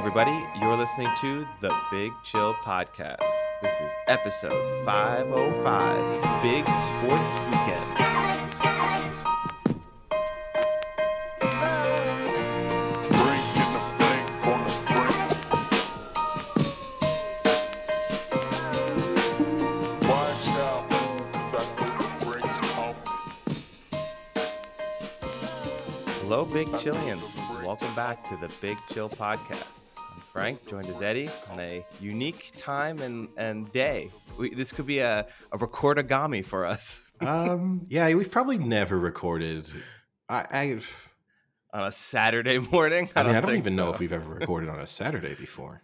everybody. 0.00 0.46
You're 0.58 0.78
listening 0.78 1.10
to 1.20 1.46
the 1.60 1.76
Big 1.90 2.10
Chill 2.22 2.54
Podcast. 2.54 3.20
This 3.60 3.78
is 3.82 3.90
episode 4.08 4.82
505 4.86 6.42
Big 6.42 6.64
Sports 6.72 7.30
Weekend. 7.50 7.84
Hello, 26.22 26.46
Big 26.46 26.68
Chillians. 26.68 27.36
Welcome 27.66 27.94
back 27.94 28.24
to 28.30 28.36
the 28.38 28.48
Big 28.62 28.78
Chill 28.88 29.10
Podcast. 29.10 29.89
Frank, 30.32 30.66
joined 30.68 30.88
as 30.88 31.02
Eddie 31.02 31.28
on 31.50 31.58
a 31.58 31.84
unique 32.00 32.52
time 32.56 33.00
and, 33.00 33.28
and 33.36 33.70
day. 33.72 34.10
We, 34.38 34.54
this 34.54 34.72
could 34.72 34.86
be 34.86 35.00
a, 35.00 35.26
a 35.52 35.58
recordagami 35.58 36.44
for 36.44 36.64
us 36.64 37.10
um, 37.20 37.86
yeah, 37.88 38.12
we've 38.14 38.30
probably 38.30 38.58
never 38.58 38.98
recorded. 38.98 39.70
I, 40.28 40.46
I, 40.50 40.80
on 41.72 41.86
a 41.86 41.92
Saturday 41.92 42.58
morning. 42.58 43.10
I, 43.14 43.24
mean, 43.24 43.36
I 43.36 43.40
don't 43.40 43.56
even 43.56 43.76
know 43.76 43.90
if 43.90 43.98
we've 43.98 44.12
ever 44.12 44.28
recorded 44.32 44.68
on 44.68 44.80
a 44.80 44.86
Saturday 44.86 45.34
before. 45.34 45.82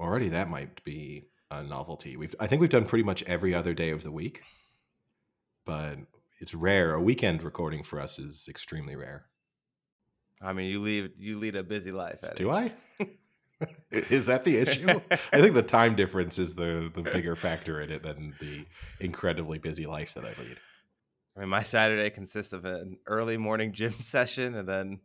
Already, 0.00 0.28
that 0.30 0.50
might 0.50 0.82
be 0.84 1.28
a 1.50 1.62
novelty. 1.62 2.16
We've, 2.16 2.34
I 2.40 2.46
think 2.46 2.60
we've 2.60 2.70
done 2.70 2.84
pretty 2.84 3.04
much 3.04 3.22
every 3.24 3.54
other 3.54 3.74
day 3.74 3.90
of 3.90 4.02
the 4.02 4.10
week, 4.10 4.42
but 5.64 5.96
it's 6.40 6.54
rare. 6.54 6.94
A 6.94 7.00
weekend 7.00 7.42
recording 7.42 7.82
for 7.82 8.00
us 8.00 8.18
is 8.18 8.46
extremely 8.48 8.96
rare. 8.96 9.26
I 10.42 10.52
mean, 10.52 10.70
you 10.70 10.82
lead 10.82 11.12
you 11.18 11.38
lead 11.38 11.56
a 11.56 11.62
busy 11.62 11.92
life. 11.92 12.18
Eddie. 12.22 12.34
Do 12.36 12.50
I? 12.50 12.72
is 13.90 14.26
that 14.26 14.44
the 14.44 14.56
issue? 14.56 14.86
I 15.10 15.40
think 15.40 15.54
the 15.54 15.62
time 15.62 15.94
difference 15.94 16.38
is 16.38 16.54
the 16.54 16.90
the 16.94 17.02
bigger 17.02 17.36
factor 17.36 17.80
in 17.80 17.90
it 17.90 18.02
than 18.02 18.34
the 18.40 18.66
incredibly 19.00 19.58
busy 19.58 19.84
life 19.84 20.14
that 20.14 20.24
I 20.24 20.28
lead. 20.42 20.56
I 21.36 21.40
mean, 21.40 21.48
my 21.48 21.62
Saturday 21.62 22.10
consists 22.10 22.52
of 22.52 22.64
an 22.64 22.98
early 23.06 23.36
morning 23.36 23.72
gym 23.72 23.94
session 24.00 24.54
and 24.54 24.68
then 24.68 25.00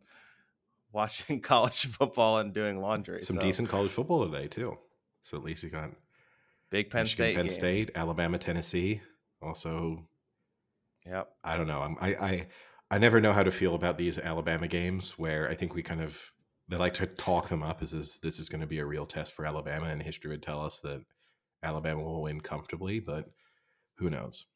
watching 0.92 1.40
college 1.40 1.86
football 1.86 2.38
and 2.38 2.52
doing 2.52 2.80
laundry. 2.80 3.22
Some 3.22 3.36
So, 3.36 3.42
decent 3.42 3.68
college 3.68 3.90
football 3.90 4.28
today 4.30 4.48
too. 4.48 4.78
So 5.22 5.36
at 5.36 5.44
least 5.44 5.62
you 5.62 5.70
got 5.70 5.90
Big 6.70 6.90
Penn 6.90 7.04
Michigan, 7.04 7.24
State. 7.26 7.36
Penn 7.36 7.46
game. 7.46 7.54
State, 7.54 7.90
Alabama, 7.94 8.38
Tennessee. 8.38 9.00
Also, 9.42 10.06
Yep. 11.06 11.28
I 11.42 11.56
don't 11.56 11.66
know. 11.66 11.80
I'm, 11.80 11.96
I 12.00 12.08
I 12.14 12.46
I 12.90 12.98
never 12.98 13.20
know 13.20 13.32
how 13.32 13.42
to 13.42 13.50
feel 13.50 13.74
about 13.74 13.98
these 13.98 14.18
Alabama 14.18 14.68
games 14.68 15.18
where 15.18 15.48
I 15.50 15.54
think 15.54 15.74
we 15.74 15.82
kind 15.82 16.00
of 16.00 16.31
they 16.68 16.76
like 16.76 16.94
to 16.94 17.06
talk 17.06 17.48
them 17.48 17.62
up 17.62 17.82
as 17.82 17.90
this 17.90 18.18
this 18.18 18.38
is 18.38 18.48
going 18.48 18.60
to 18.60 18.66
be 18.66 18.78
a 18.78 18.86
real 18.86 19.06
test 19.06 19.32
for 19.32 19.44
Alabama, 19.44 19.86
and 19.86 20.02
history 20.02 20.30
would 20.30 20.42
tell 20.42 20.60
us 20.64 20.80
that 20.80 21.02
Alabama 21.62 22.02
will 22.02 22.22
win 22.22 22.40
comfortably, 22.40 23.00
but 23.00 23.30
who 23.96 24.10
knows? 24.10 24.46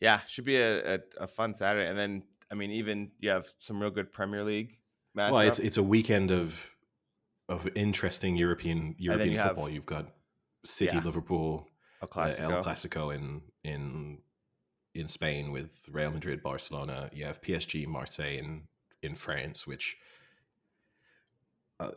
Yeah, 0.00 0.20
should 0.26 0.44
be 0.44 0.56
a, 0.56 0.94
a, 0.94 0.98
a 1.20 1.26
fun 1.26 1.54
Saturday. 1.54 1.88
And 1.88 1.98
then, 1.98 2.22
I 2.50 2.54
mean, 2.54 2.70
even 2.72 3.12
you 3.20 3.30
have 3.30 3.46
some 3.58 3.80
real 3.80 3.90
good 3.90 4.12
Premier 4.12 4.42
League 4.42 4.78
matchups. 5.16 5.30
Well, 5.30 5.40
it's 5.40 5.58
it's 5.58 5.76
a 5.76 5.82
weekend 5.82 6.30
of 6.30 6.60
of 7.48 7.68
interesting 7.74 8.36
European 8.36 8.94
European 8.98 9.32
you 9.32 9.38
have- 9.38 9.48
football. 9.48 9.68
You've 9.68 9.86
got 9.86 10.12
City, 10.64 10.96
Yeah. 10.96 11.04
Liverpool, 11.04 11.68
a 12.00 12.04
uh. 12.04 12.30
El 12.38 12.62
Clasico 12.62 13.14
in 13.14 13.42
in 13.64 14.18
in 14.94 15.08
Spain 15.08 15.52
with 15.52 15.70
Real 15.90 16.10
Madrid, 16.10 16.42
Barcelona. 16.42 17.10
You 17.12 17.24
have 17.24 17.40
PSG, 17.40 17.86
Marseille 17.86 18.38
in 18.38 18.62
in 19.02 19.14
France, 19.14 19.66
which 19.66 19.96
uh, 21.82 21.90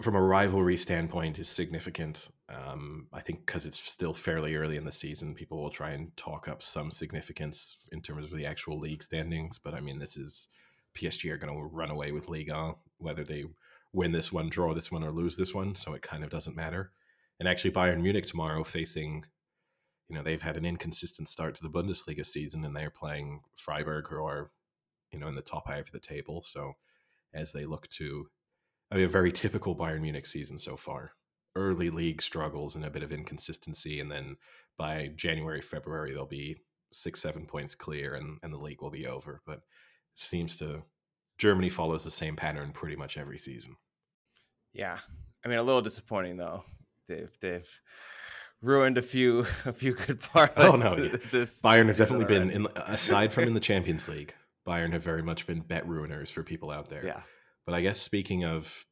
from 0.00 0.14
a 0.14 0.22
rivalry 0.22 0.76
standpoint 0.76 1.38
is 1.38 1.48
significant. 1.48 2.28
Um, 2.48 3.06
I 3.12 3.20
think 3.20 3.46
because 3.46 3.66
it's 3.66 3.78
still 3.78 4.14
fairly 4.14 4.56
early 4.56 4.76
in 4.76 4.84
the 4.84 4.92
season, 4.92 5.34
people 5.34 5.62
will 5.62 5.70
try 5.70 5.90
and 5.90 6.14
talk 6.16 6.48
up 6.48 6.62
some 6.62 6.90
significance 6.90 7.86
in 7.92 8.02
terms 8.02 8.24
of 8.24 8.36
the 8.36 8.46
actual 8.46 8.78
league 8.78 9.02
standings. 9.02 9.58
But 9.58 9.74
I 9.74 9.80
mean, 9.80 9.98
this 9.98 10.16
is 10.16 10.48
PSG 10.94 11.30
are 11.30 11.38
going 11.38 11.54
to 11.54 11.62
run 11.62 11.90
away 11.90 12.12
with 12.12 12.28
Liga, 12.28 12.74
whether 12.98 13.24
they 13.24 13.44
win 13.92 14.12
this 14.12 14.32
one, 14.32 14.48
draw 14.48 14.74
this 14.74 14.90
one, 14.90 15.04
or 15.04 15.10
lose 15.10 15.36
this 15.36 15.54
one. 15.54 15.74
So 15.74 15.94
it 15.94 16.02
kind 16.02 16.24
of 16.24 16.30
doesn't 16.30 16.56
matter. 16.56 16.92
And 17.38 17.48
actually, 17.48 17.72
Bayern 17.72 18.02
Munich 18.02 18.26
tomorrow 18.26 18.64
facing 18.64 19.24
you 20.08 20.18
know 20.18 20.22
they've 20.22 20.42
had 20.42 20.58
an 20.58 20.66
inconsistent 20.66 21.26
start 21.26 21.54
to 21.54 21.62
the 21.62 21.70
Bundesliga 21.70 22.24
season, 22.26 22.64
and 22.64 22.76
they're 22.76 22.90
playing 22.90 23.40
Freiburg, 23.56 24.08
who 24.08 24.22
are 24.22 24.50
you 25.10 25.18
know 25.18 25.26
in 25.26 25.34
the 25.34 25.42
top 25.42 25.68
half 25.68 25.86
of 25.86 25.92
the 25.92 26.00
table. 26.00 26.42
So 26.46 26.74
as 27.32 27.52
they 27.52 27.64
look 27.64 27.88
to, 27.88 28.28
I 28.92 28.96
mean, 28.96 29.04
a 29.06 29.08
very 29.08 29.32
typical 29.32 29.74
Bayern 29.74 30.02
Munich 30.02 30.26
season 30.26 30.58
so 30.58 30.76
far. 30.76 31.12
Early 31.56 31.88
league 31.88 32.20
struggles 32.20 32.76
and 32.76 32.84
a 32.84 32.90
bit 32.90 33.02
of 33.02 33.12
inconsistency, 33.12 34.00
and 34.00 34.10
then 34.10 34.36
by 34.76 35.10
January, 35.16 35.62
February, 35.62 36.12
they'll 36.12 36.26
be 36.26 36.58
six, 36.92 37.20
seven 37.20 37.46
points 37.46 37.74
clear, 37.74 38.14
and 38.14 38.38
and 38.42 38.52
the 38.52 38.58
league 38.58 38.82
will 38.82 38.90
be 38.90 39.06
over. 39.06 39.40
But 39.46 39.56
it 39.56 39.62
seems 40.14 40.56
to 40.56 40.82
Germany 41.38 41.70
follows 41.70 42.04
the 42.04 42.10
same 42.10 42.36
pattern 42.36 42.72
pretty 42.72 42.96
much 42.96 43.16
every 43.16 43.38
season. 43.38 43.76
Yeah, 44.72 44.98
I 45.44 45.48
mean, 45.48 45.58
a 45.58 45.62
little 45.62 45.82
disappointing 45.82 46.36
though. 46.36 46.64
They've 47.08 47.32
they've 47.40 47.80
ruined 48.62 48.96
a 48.96 49.02
few 49.02 49.40
a 49.64 49.72
few 49.72 49.94
good 49.94 50.20
parlays. 50.20 50.52
Oh, 50.56 50.76
no, 50.76 50.96
yeah. 50.96 51.16
this 51.30 51.60
Bayern 51.60 51.86
have 51.88 51.96
definitely 51.96 52.26
been 52.26 52.50
in 52.50 52.68
aside 52.76 53.32
from 53.32 53.44
in 53.44 53.54
the 53.54 53.60
Champions 53.70 54.08
League. 54.08 54.34
Bayern 54.66 54.92
have 54.92 55.02
very 55.02 55.22
much 55.22 55.46
been 55.46 55.60
bet 55.60 55.86
ruiners 55.86 56.30
for 56.30 56.42
people 56.42 56.70
out 56.70 56.88
there. 56.88 57.04
Yeah, 57.04 57.22
But 57.64 57.74
I 57.74 57.80
guess 57.80 58.00
speaking 58.00 58.44
of 58.44 58.86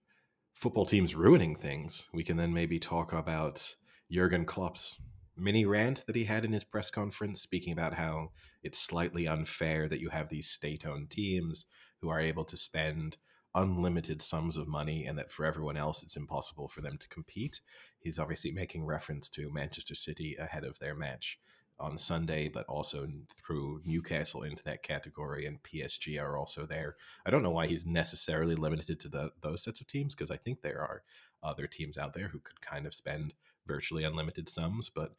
football 0.54 0.84
teams 0.84 1.14
ruining 1.14 1.56
things, 1.56 2.08
we 2.12 2.22
can 2.22 2.36
then 2.36 2.52
maybe 2.52 2.78
talk 2.78 3.12
about 3.12 3.76
Jurgen 4.10 4.44
Klopp's 4.44 5.00
mini 5.36 5.64
rant 5.64 6.04
that 6.06 6.16
he 6.16 6.24
had 6.24 6.44
in 6.44 6.52
his 6.52 6.64
press 6.64 6.90
conference, 6.90 7.40
speaking 7.40 7.72
about 7.72 7.94
how 7.94 8.30
it's 8.62 8.78
slightly 8.78 9.26
unfair 9.26 9.88
that 9.88 10.00
you 10.00 10.10
have 10.10 10.28
these 10.28 10.48
state 10.48 10.86
owned 10.86 11.10
teams 11.10 11.66
who 12.00 12.08
are 12.08 12.20
able 12.20 12.44
to 12.44 12.56
spend 12.56 13.16
unlimited 13.54 14.22
sums 14.22 14.56
of 14.56 14.68
money 14.68 15.04
and 15.04 15.18
that 15.18 15.30
for 15.30 15.44
everyone 15.44 15.76
else 15.76 16.02
it's 16.02 16.16
impossible 16.16 16.68
for 16.68 16.80
them 16.80 16.96
to 16.98 17.08
compete. 17.08 17.60
He's 17.98 18.18
obviously 18.18 18.52
making 18.52 18.84
reference 18.84 19.28
to 19.30 19.52
Manchester 19.52 19.94
City 19.94 20.36
ahead 20.38 20.64
of 20.64 20.78
their 20.78 20.94
match 20.94 21.38
on 21.80 21.98
Sunday, 21.98 22.48
but 22.48 22.66
also 22.66 23.08
through 23.34 23.80
Newcastle 23.84 24.42
into 24.42 24.62
that 24.64 24.82
category, 24.82 25.46
and 25.46 25.62
PSG 25.62 26.20
are 26.20 26.36
also 26.36 26.66
there. 26.66 26.96
I 27.24 27.30
don't 27.30 27.42
know 27.42 27.50
why 27.50 27.66
he's 27.66 27.86
necessarily 27.86 28.54
limited 28.54 29.00
to 29.00 29.08
the, 29.08 29.32
those 29.40 29.64
sets 29.64 29.80
of 29.80 29.86
teams 29.86 30.14
because 30.14 30.30
I 30.30 30.36
think 30.36 30.60
there 30.60 30.80
are 30.80 31.02
other 31.42 31.66
teams 31.66 31.96
out 31.96 32.12
there 32.12 32.28
who 32.28 32.38
could 32.38 32.60
kind 32.60 32.86
of 32.86 32.94
spend 32.94 33.34
virtually 33.66 34.04
unlimited 34.04 34.48
sums. 34.48 34.90
But 34.90 35.14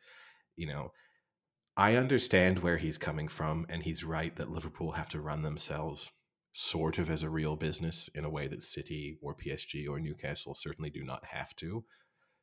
you 0.55 0.67
know, 0.67 0.91
I 1.75 1.95
understand 1.95 2.59
where 2.59 2.77
he's 2.77 2.97
coming 2.97 3.27
from, 3.27 3.65
and 3.69 3.83
he's 3.83 4.03
right 4.03 4.35
that 4.35 4.51
Liverpool 4.51 4.91
have 4.91 5.09
to 5.09 5.21
run 5.21 5.41
themselves 5.41 6.11
sort 6.53 6.97
of 6.97 7.09
as 7.09 7.23
a 7.23 7.29
real 7.29 7.55
business 7.55 8.09
in 8.13 8.25
a 8.25 8.29
way 8.29 8.47
that 8.47 8.61
City 8.61 9.17
or 9.21 9.33
PSG 9.33 9.87
or 9.89 9.99
Newcastle 9.99 10.53
certainly 10.53 10.89
do 10.89 11.03
not 11.03 11.25
have 11.25 11.55
to. 11.55 11.85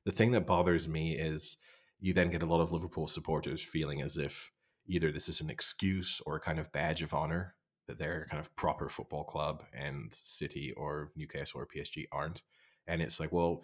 The 0.07 0.13
thing 0.13 0.31
that 0.33 0.47
bothers 0.47 0.89
me 0.89 1.13
is 1.13 1.59
you 2.01 2.13
then 2.13 2.31
get 2.31 2.43
a 2.43 2.47
lot 2.47 2.61
of 2.61 2.73
Liverpool 2.73 3.09
supporters 3.09 3.63
feeling 3.63 4.03
as 4.03 4.17
if 4.17 4.51
either 4.87 5.13
this 5.13 5.29
is 5.29 5.41
an 5.41 5.51
excuse 5.51 6.21
or 6.27 6.37
a 6.37 6.41
kind 6.41 6.59
of 6.59 6.73
badge 6.73 7.03
of 7.03 7.13
honor 7.13 7.55
that 7.87 7.99
they're 7.99 8.23
a 8.23 8.29
kind 8.29 8.41
of 8.41 8.55
proper 8.57 8.89
football 8.89 9.25
club 9.25 9.65
and 9.73 10.17
City 10.23 10.73
or 10.77 11.11
Newcastle 11.17 11.61
or 11.61 11.67
PSG 11.67 12.07
aren't. 12.13 12.43
And 12.87 13.03
it's 13.03 13.19
like, 13.19 13.33
well, 13.33 13.63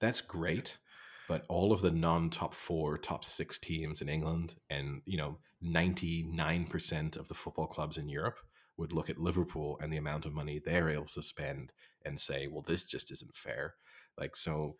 that's 0.00 0.20
great, 0.20 0.78
but 1.28 1.44
all 1.48 1.72
of 1.72 1.80
the 1.80 1.90
non-top 1.90 2.54
four, 2.54 2.98
top 2.98 3.24
six 3.24 3.58
teams 3.58 4.00
in 4.02 4.08
England, 4.08 4.54
and 4.68 5.02
you 5.06 5.16
know, 5.16 5.38
ninety-nine 5.60 6.66
percent 6.66 7.16
of 7.16 7.28
the 7.28 7.34
football 7.34 7.66
clubs 7.66 7.98
in 7.98 8.08
Europe 8.08 8.38
would 8.76 8.92
look 8.92 9.10
at 9.10 9.18
Liverpool 9.18 9.78
and 9.82 9.92
the 9.92 9.98
amount 9.98 10.24
of 10.24 10.32
money 10.32 10.58
they're 10.58 10.88
able 10.90 11.06
to 11.06 11.22
spend 11.22 11.72
and 12.04 12.18
say, 12.18 12.46
well, 12.46 12.64
this 12.66 12.84
just 12.84 13.12
isn't 13.12 13.34
fair. 13.34 13.74
Like, 14.18 14.34
so 14.34 14.76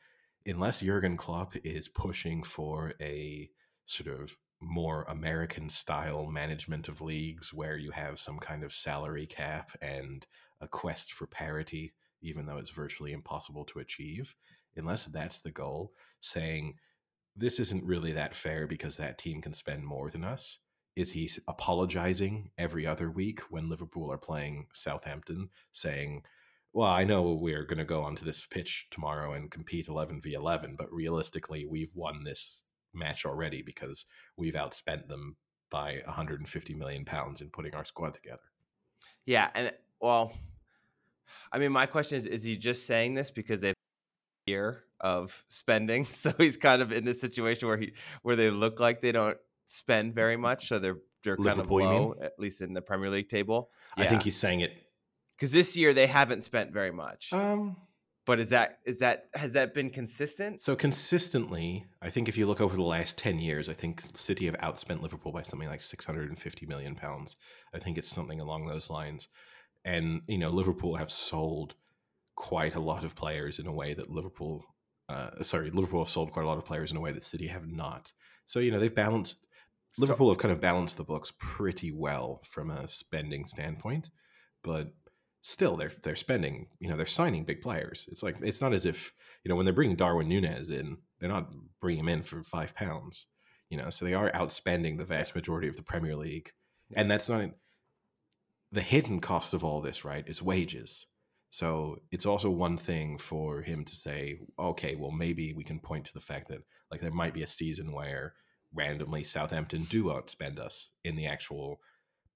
unless 0.47 0.81
Jurgen 0.81 1.17
Klopp 1.17 1.55
is 1.65 1.89
pushing 1.89 2.43
for 2.43 2.95
a 3.01 3.51
sort 3.85 4.21
of 4.21 4.37
more 4.61 5.05
American 5.09 5.69
style 5.69 6.27
management 6.27 6.89
of 6.89 7.01
leagues 7.01 7.53
where 7.53 7.77
you 7.77 7.91
have 7.93 8.19
some 8.19 8.39
kind 8.39 8.63
of 8.63 8.73
salary 8.73 9.27
cap 9.27 9.73
and 9.81 10.27
a 10.61 10.69
quest 10.69 11.13
for 11.13 11.27
parity, 11.27 11.93
even 12.23 12.47
though 12.47 12.59
it's 12.59 12.71
virtually 12.71 13.13
impossible 13.13 13.65
to 13.65 13.79
achieve, 13.79 14.35
unless 14.77 15.07
that's 15.07 15.41
the 15.41 15.51
goal, 15.51 15.93
saying 16.21 16.75
this 17.35 17.59
isn't 17.59 17.85
really 17.85 18.13
that 18.13 18.35
fair 18.35 18.67
because 18.67 18.97
that 18.97 19.19
team 19.19 19.41
can 19.41 19.55
spend 19.55 19.85
more 19.85 20.11
than 20.11 20.25
us. 20.25 20.59
Is 20.97 21.13
he 21.13 21.31
apologizing 21.49 22.51
every 22.59 22.87
other 22.87 23.11
week 23.11 23.41
when 23.49 23.69
Liverpool 23.69 24.13
are 24.13 24.19
playing 24.19 24.67
Southampton, 24.75 25.49
saying, 25.73 26.25
well, 26.73 26.91
I 26.91 27.05
know 27.05 27.33
we're 27.33 27.65
going 27.65 27.79
to 27.79 27.85
go 27.85 28.03
onto 28.03 28.25
this 28.25 28.47
pitch 28.47 28.89
tomorrow 28.91 29.33
and 29.33 29.51
compete 29.51 29.89
11 29.89 30.21
v 30.23 30.35
11, 30.35 30.77
but 30.79 30.93
realistically, 30.93 31.67
we've 31.67 31.95
won 31.95 32.25
this 32.25 32.63
match 32.95 33.25
already 33.25 33.63
because 33.63 34.07
we've 34.37 34.55
outspent 34.55 35.09
them 35.09 35.37
by 35.71 36.01
150 36.05 36.75
million 36.75 37.05
pounds 37.05 37.41
in 37.41 37.51
putting 37.51 37.75
our 37.75 37.85
squad 37.85 38.15
together. 38.15 38.43
yeah, 39.27 39.51
and 39.55 39.73
well, 40.01 40.33
I 41.53 41.59
mean, 41.59 41.73
my 41.73 41.87
question 41.87 42.19
is: 42.19 42.27
Is 42.27 42.43
he 42.43 42.57
just 42.57 42.87
saying 42.87 43.15
this 43.15 43.31
because 43.31 43.61
they've 43.61 43.75
year 44.47 44.83
of 45.01 45.45
spending. 45.49 46.07
So 46.21 46.33
he's 46.37 46.57
kind 46.57 46.83
of 46.83 46.93
in 46.93 47.05
this 47.05 47.21
situation 47.21 47.69
where 47.69 47.79
he 47.79 47.93
where 48.23 48.37
they 48.37 48.51
look 48.51 48.81
like 48.81 49.01
they 49.01 49.13
don't 49.13 49.39
spend 49.67 50.15
very 50.15 50.35
mm-hmm. 50.35 50.43
much, 50.43 50.69
so 50.69 50.79
they're 50.79 50.99
they're 51.23 51.37
kind 51.37 51.57
Liverpool, 51.57 51.79
of 51.79 51.85
low, 51.85 52.15
at 52.23 52.39
least 52.39 52.61
in 52.61 52.73
the 52.73 52.83
Premier 52.83 53.11
League 53.11 53.29
table. 53.29 53.71
I 53.97 54.07
think 54.07 54.23
he's 54.23 54.37
saying 54.37 54.61
it. 54.61 54.73
Because 55.41 55.53
this 55.53 55.75
year 55.77 55.95
they 55.95 56.07
haven't 56.07 56.45
spent 56.45 56.71
very 56.71 56.93
much. 56.93 57.33
Um, 57.33 57.77
but 58.27 58.39
is 58.39 58.51
that 58.51 58.79
is 58.85 58.99
that 58.99 59.25
has 59.35 59.55
that 59.55 59.73
been 59.73 59.89
consistent? 59.91 60.63
so 60.63 60.77
consistently, 60.77 61.87
I 62.03 62.11
think 62.11 62.29
if 62.29 62.37
you 62.37 62.47
look 62.47 62.61
over 62.61 62.77
the 62.77 62.83
last 62.83 63.17
ten 63.19 63.39
years, 63.39 63.69
I 63.69 63.73
think 63.73 64.03
City 64.15 64.45
have 64.47 64.57
outspent 64.59 65.01
Liverpool 65.01 65.33
by 65.33 65.43
something 65.43 65.69
like 65.69 65.83
six 65.83 66.05
hundred 66.05 66.29
and 66.29 66.39
fifty 66.39 66.67
million 66.67 66.95
pounds. 66.95 67.37
I 67.75 67.79
think 67.79 67.97
it's 67.99 68.09
something 68.09 68.39
along 68.39 68.67
those 68.67 68.91
lines. 68.91 69.29
And 69.85 70.21
you 70.29 70.39
know, 70.39 70.51
Liverpool 70.51 70.97
have 70.97 71.11
sold 71.11 71.75
quite 72.37 72.75
a 72.75 72.81
lot 72.81 73.05
of 73.05 73.17
players 73.17 73.59
in 73.59 73.67
a 73.67 73.73
way 73.73 73.95
that 73.95 74.11
Liverpool, 74.11 74.65
uh, 75.09 75.43
sorry, 75.43 75.71
Liverpool 75.71 76.05
have 76.05 76.13
sold 76.13 76.33
quite 76.33 76.45
a 76.45 76.49
lot 76.49 76.59
of 76.59 76.65
players 76.67 76.91
in 76.91 76.97
a 76.97 77.01
way 77.01 77.13
that 77.13 77.23
City 77.23 77.47
have 77.49 77.67
not. 77.67 78.13
So 78.47 78.61
you 78.61 78.71
know, 78.71 78.79
they've 78.79 78.95
balanced. 78.95 79.47
So- 79.93 80.03
Liverpool 80.03 80.29
have 80.29 80.39
kind 80.39 80.53
of 80.53 80.61
balanced 80.61 80.99
the 80.99 81.05
books 81.05 81.33
pretty 81.39 81.91
well 81.91 82.43
from 82.45 82.71
a 82.71 82.87
spending 82.87 83.45
standpoint, 83.47 84.11
but 84.63 84.93
still 85.43 85.77
they're 85.77 85.93
they're 86.03 86.17
spending. 86.17 86.69
You 86.79 86.89
know, 86.89 86.97
they're 86.97 87.07
signing 87.07 87.45
big 87.45 87.61
players. 87.63 88.09
It's 88.11 88.23
like 88.23 88.37
it's 88.43 88.61
not 88.61 88.73
as 88.73 88.87
if 88.87 89.13
you 89.45 89.49
know 89.49 89.57
when 89.57 89.65
they're 89.65 89.75
bringing 89.75 89.97
Darwin 89.97 90.29
Nunez 90.29 90.71
in, 90.71 90.99
they're 91.19 91.29
not 91.29 91.51
bringing 91.81 92.01
him 92.01 92.09
in 92.09 92.23
for 92.23 92.43
five 92.43 92.75
pounds. 92.75 93.27
You 93.69 93.79
know, 93.79 93.91
so 93.91 94.05
they 94.05 94.15
are 94.15 94.31
outspending 94.33 94.99
the 94.99 95.05
vast 95.05 95.35
majority 95.35 95.69
of 95.69 95.77
the 95.77 95.83
Premier 95.83 96.17
League, 96.17 96.53
and 96.95 97.11
that's 97.11 97.29
not 97.29 97.51
the 98.73 98.81
hidden 98.81 99.21
cost 99.21 99.55
of 99.55 99.65
all 99.65 99.81
this. 99.81 100.05
Right, 100.05 100.27
is 100.27 100.43
wages. 100.43 101.07
So 101.53 101.99
it's 102.13 102.27
also 102.27 102.49
one 102.49 102.77
thing 102.77 103.19
for 103.19 103.63
him 103.63 103.85
to 103.85 103.95
say, 103.97 104.39
okay, 104.57 104.95
well 104.95 105.11
maybe 105.11 105.53
we 105.53 105.65
can 105.65 105.81
point 105.81 106.05
to 106.07 106.15
the 106.15 106.21
fact 106.21 106.49
that 106.49 106.63
like 106.91 107.01
there 107.01 107.11
might 107.11 107.35
be 107.35 107.43
a 107.43 107.49
season 107.49 107.93
where 107.93 108.35
randomly 108.73 109.25
Southampton 109.25 109.83
do 109.85 110.05
outspend 110.05 110.61
us 110.61 110.91
in 111.05 111.17
the 111.17 111.27
actual 111.27 111.81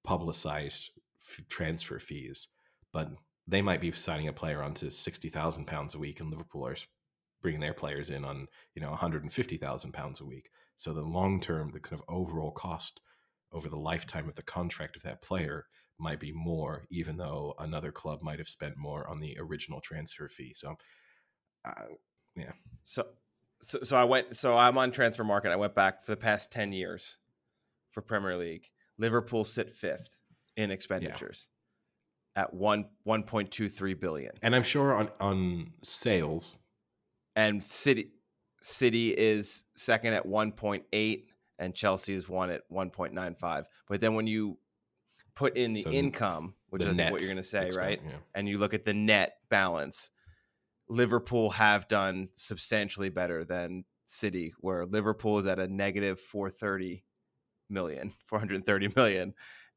publicized 0.02 0.90
f- 1.20 1.44
transfer 1.48 1.98
fees, 1.98 2.48
but 2.94 3.10
they 3.46 3.60
might 3.60 3.82
be 3.82 3.92
signing 3.92 4.28
a 4.28 4.32
player 4.32 4.62
onto 4.62 4.88
sixty 4.88 5.28
thousand 5.28 5.66
pounds 5.66 5.94
a 5.94 5.98
week, 5.98 6.20
and 6.20 6.30
Liverpool 6.30 6.66
are 6.66 6.76
bringing 7.42 7.60
their 7.60 7.74
players 7.74 8.08
in 8.08 8.24
on 8.24 8.46
you 8.74 8.80
know 8.80 8.88
one 8.88 8.98
hundred 8.98 9.22
and 9.22 9.32
fifty 9.32 9.58
thousand 9.58 9.92
pounds 9.92 10.20
a 10.20 10.24
week. 10.24 10.48
So 10.76 10.94
the 10.94 11.02
long 11.02 11.40
term, 11.40 11.72
the 11.72 11.80
kind 11.80 12.00
of 12.00 12.06
overall 12.08 12.52
cost 12.52 13.00
over 13.52 13.68
the 13.68 13.76
lifetime 13.76 14.28
of 14.28 14.36
the 14.36 14.42
contract 14.42 14.96
of 14.96 15.02
that 15.02 15.20
player 15.20 15.66
might 15.98 16.18
be 16.18 16.32
more, 16.32 16.86
even 16.90 17.16
though 17.16 17.54
another 17.58 17.92
club 17.92 18.20
might 18.22 18.38
have 18.38 18.48
spent 18.48 18.76
more 18.76 19.08
on 19.08 19.20
the 19.20 19.36
original 19.38 19.80
transfer 19.80 20.28
fee. 20.28 20.52
So, 20.54 20.76
uh, 21.64 21.84
So, 22.84 23.06
so, 23.60 23.80
so 23.82 23.96
I 23.96 24.04
went. 24.04 24.36
So 24.36 24.56
I'm 24.56 24.78
on 24.78 24.92
transfer 24.92 25.24
market. 25.24 25.50
I 25.50 25.56
went 25.56 25.74
back 25.74 26.04
for 26.04 26.12
the 26.12 26.16
past 26.16 26.50
ten 26.50 26.72
years 26.72 27.18
for 27.90 28.00
Premier 28.00 28.36
League. 28.36 28.70
Liverpool 28.98 29.44
sit 29.44 29.74
fifth 29.74 30.18
in 30.56 30.70
expenditures 30.70 31.48
at 32.36 32.52
one 32.52 32.86
one 33.04 33.22
point 33.22 33.50
two 33.50 33.68
three 33.68 33.94
billion, 33.94 34.32
and 34.42 34.54
I'm 34.54 34.62
sure 34.62 34.94
on 34.94 35.08
on 35.20 35.72
sales, 35.82 36.58
and 37.36 37.62
City 37.62 38.10
City 38.60 39.10
is 39.10 39.64
second 39.76 40.14
at 40.14 40.26
one 40.26 40.52
point 40.52 40.84
eight, 40.92 41.26
and 41.58 41.74
Chelsea 41.74 42.14
is 42.14 42.28
one 42.28 42.50
at 42.50 42.62
one 42.68 42.90
point 42.90 43.12
nine 43.12 43.34
five. 43.34 43.66
But 43.88 44.00
then 44.00 44.14
when 44.14 44.26
you 44.26 44.58
put 45.34 45.56
in 45.56 45.74
the 45.74 45.82
So 45.82 45.90
income, 45.90 46.54
which 46.70 46.82
the 46.82 46.88
I 46.88 46.90
think 46.90 46.96
net 46.98 47.12
what 47.12 47.20
you're 47.20 47.28
going 47.28 47.36
to 47.36 47.42
say, 47.42 47.70
right? 47.74 48.00
Yeah. 48.04 48.12
and 48.34 48.48
you 48.48 48.58
look 48.58 48.74
at 48.74 48.84
the 48.84 48.94
net 48.94 49.36
balance, 49.48 50.10
Liverpool 50.88 51.50
have 51.50 51.88
done 51.88 52.28
substantially 52.34 53.08
better 53.08 53.44
than 53.44 53.84
City, 54.04 54.54
where 54.58 54.86
Liverpool 54.86 55.38
is 55.38 55.46
at 55.46 55.58
a 55.58 55.66
negative 55.66 56.20
430 56.20 57.04
million, 57.70 58.12
430 58.26 58.92
million, 58.96 59.34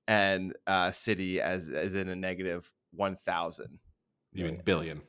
and 0.07 0.54
uh, 0.65 0.92
City 0.92 1.42
as 1.42 1.68
is 1.68 1.95
in 1.95 2.09
a 2.09 2.15
negative 2.15 2.71
1,000 2.92 3.80
You 4.33 4.45
mean 4.45 4.62
billion? 4.63 5.01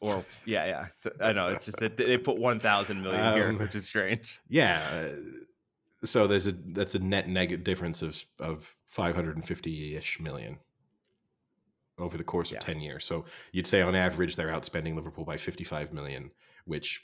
Or 0.00 0.24
yeah, 0.44 0.66
yeah. 0.66 0.86
So, 0.98 1.10
I 1.20 1.32
know 1.32 1.48
it's 1.48 1.64
just 1.64 1.78
that 1.78 1.96
they 1.96 2.18
put 2.18 2.36
1,000 2.38 3.02
million 3.02 3.34
here, 3.34 3.48
Um, 3.48 3.58
which 3.58 3.74
is 3.74 3.86
strange. 3.86 4.40
Yeah. 4.48 4.80
uh, 4.92 6.06
So 6.06 6.26
there's 6.26 6.46
a 6.46 6.52
that's 6.52 6.94
a 6.94 6.98
net 6.98 7.28
negative 7.28 7.64
difference 7.64 8.02
of 8.02 8.22
of 8.38 8.74
550 8.86 9.96
ish 9.96 10.20
million 10.20 10.58
over 11.98 12.18
the 12.18 12.24
course 12.24 12.50
of 12.50 12.56
Yeah. 12.56 12.60
10 12.74 12.80
years. 12.80 13.04
So 13.04 13.24
you'd 13.52 13.66
say 13.66 13.80
on 13.80 13.94
average 13.94 14.36
they're 14.36 14.48
outspending 14.52 14.94
Liverpool 14.94 15.24
by 15.24 15.36
55 15.38 15.92
million, 15.92 16.30
which 16.66 17.02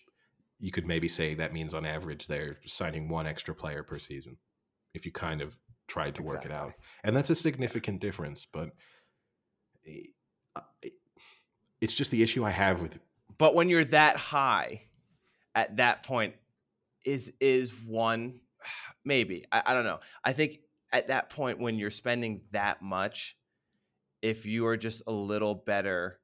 you 0.58 0.70
could 0.70 0.86
maybe 0.86 1.08
say 1.08 1.34
that 1.34 1.52
means 1.54 1.72
on 1.72 1.86
average 1.86 2.26
they're 2.26 2.58
signing 2.66 3.08
one 3.08 3.26
extra 3.26 3.54
player 3.54 3.82
per 3.82 3.98
season 3.98 4.36
if 4.92 5.06
you 5.06 5.12
kind 5.12 5.40
of 5.40 5.58
tried 5.90 6.14
to 6.14 6.22
work 6.22 6.44
it 6.44 6.52
out. 6.52 6.72
And 7.04 7.14
that's 7.16 7.30
a 7.30 7.34
significant 7.34 8.00
difference, 8.00 8.46
but 8.50 8.70
eh, 9.86 10.02
uh, 10.56 10.60
it- 10.82 10.94
it's 11.80 11.94
just 11.94 12.10
the 12.10 12.22
issue 12.22 12.44
I 12.44 12.50
have 12.50 12.80
with 12.80 12.98
But 13.38 13.54
when 13.54 13.68
you're 13.68 13.84
that 13.86 14.16
high 14.16 14.82
at 15.54 15.76
that 15.78 16.02
point, 16.04 16.34
is 17.04 17.32
is 17.40 17.70
one 17.86 18.40
maybe 19.04 19.44
I, 19.50 19.62
I 19.66 19.74
don't 19.74 19.84
know. 19.84 20.00
I 20.22 20.32
think 20.32 20.60
at 20.92 21.08
that 21.08 21.30
point 21.30 21.58
when 21.58 21.78
you're 21.78 21.90
spending 21.90 22.42
that 22.52 22.82
much, 22.82 23.36
if 24.22 24.44
you 24.46 24.66
are 24.66 24.76
just 24.76 25.02
a 25.06 25.12
little 25.12 25.54
better 25.54 26.20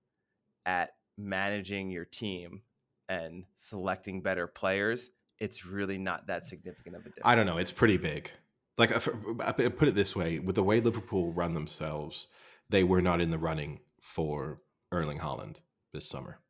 at 0.67 0.91
managing 1.17 1.91
your 1.91 2.05
team 2.05 2.61
and 3.09 3.45
selecting 3.55 4.21
better 4.21 4.47
players, 4.47 5.09
it's 5.39 5.65
really 5.65 5.97
not 5.97 6.27
that 6.27 6.45
significant 6.47 6.97
of 6.97 7.01
a 7.03 7.05
difference. 7.09 7.25
I 7.25 7.35
don't 7.35 7.47
know. 7.47 7.57
It's 7.57 7.73
pretty 7.73 7.97
big. 7.97 8.31
Like 8.79 8.95
uh, 8.95 9.01
I 9.45 9.53
put 9.53 9.89
it 9.89 9.95
this 9.95 10.15
way: 10.15 10.39
with 10.39 10.55
the 10.57 10.63
way 10.63 10.81
Liverpool 10.81 11.33
run 11.33 11.55
themselves, 11.55 12.29
they 12.69 12.85
were 12.85 13.03
not 13.03 13.21
in 13.21 13.31
the 13.31 13.39
running 13.39 13.81
for 14.01 14.61
Erling 14.93 15.19
Haaland 15.19 15.57
this 15.93 16.09
summer. 16.09 16.41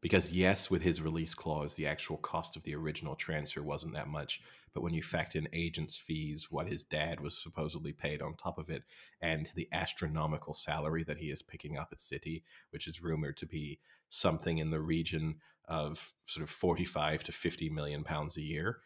Because 0.00 0.32
yes, 0.32 0.68
with 0.68 0.82
his 0.82 1.00
release 1.00 1.32
clause, 1.32 1.74
the 1.74 1.86
actual 1.86 2.16
cost 2.16 2.56
of 2.56 2.64
the 2.64 2.74
original 2.74 3.14
transfer 3.14 3.62
wasn't 3.62 3.94
that 3.94 4.08
much. 4.08 4.40
But 4.74 4.82
when 4.82 4.94
you 4.94 5.02
factor 5.02 5.38
in 5.38 5.48
agents' 5.52 5.96
fees, 5.96 6.48
what 6.50 6.66
his 6.66 6.82
dad 6.82 7.20
was 7.20 7.38
supposedly 7.38 7.92
paid 7.92 8.20
on 8.20 8.34
top 8.34 8.58
of 8.58 8.68
it, 8.68 8.82
and 9.20 9.48
the 9.54 9.68
astronomical 9.70 10.54
salary 10.54 11.04
that 11.04 11.18
he 11.18 11.30
is 11.30 11.42
picking 11.42 11.78
up 11.78 11.90
at 11.92 12.00
City, 12.00 12.42
which 12.70 12.88
is 12.88 13.02
rumored 13.02 13.36
to 13.36 13.46
be 13.46 13.78
something 14.08 14.58
in 14.58 14.70
the 14.70 14.80
region 14.80 15.36
of 15.68 16.12
sort 16.24 16.42
of 16.42 16.50
forty-five 16.50 17.22
to 17.24 17.32
fifty 17.32 17.70
million 17.70 18.02
pounds 18.02 18.36
a 18.36 18.42
year, 18.42 18.78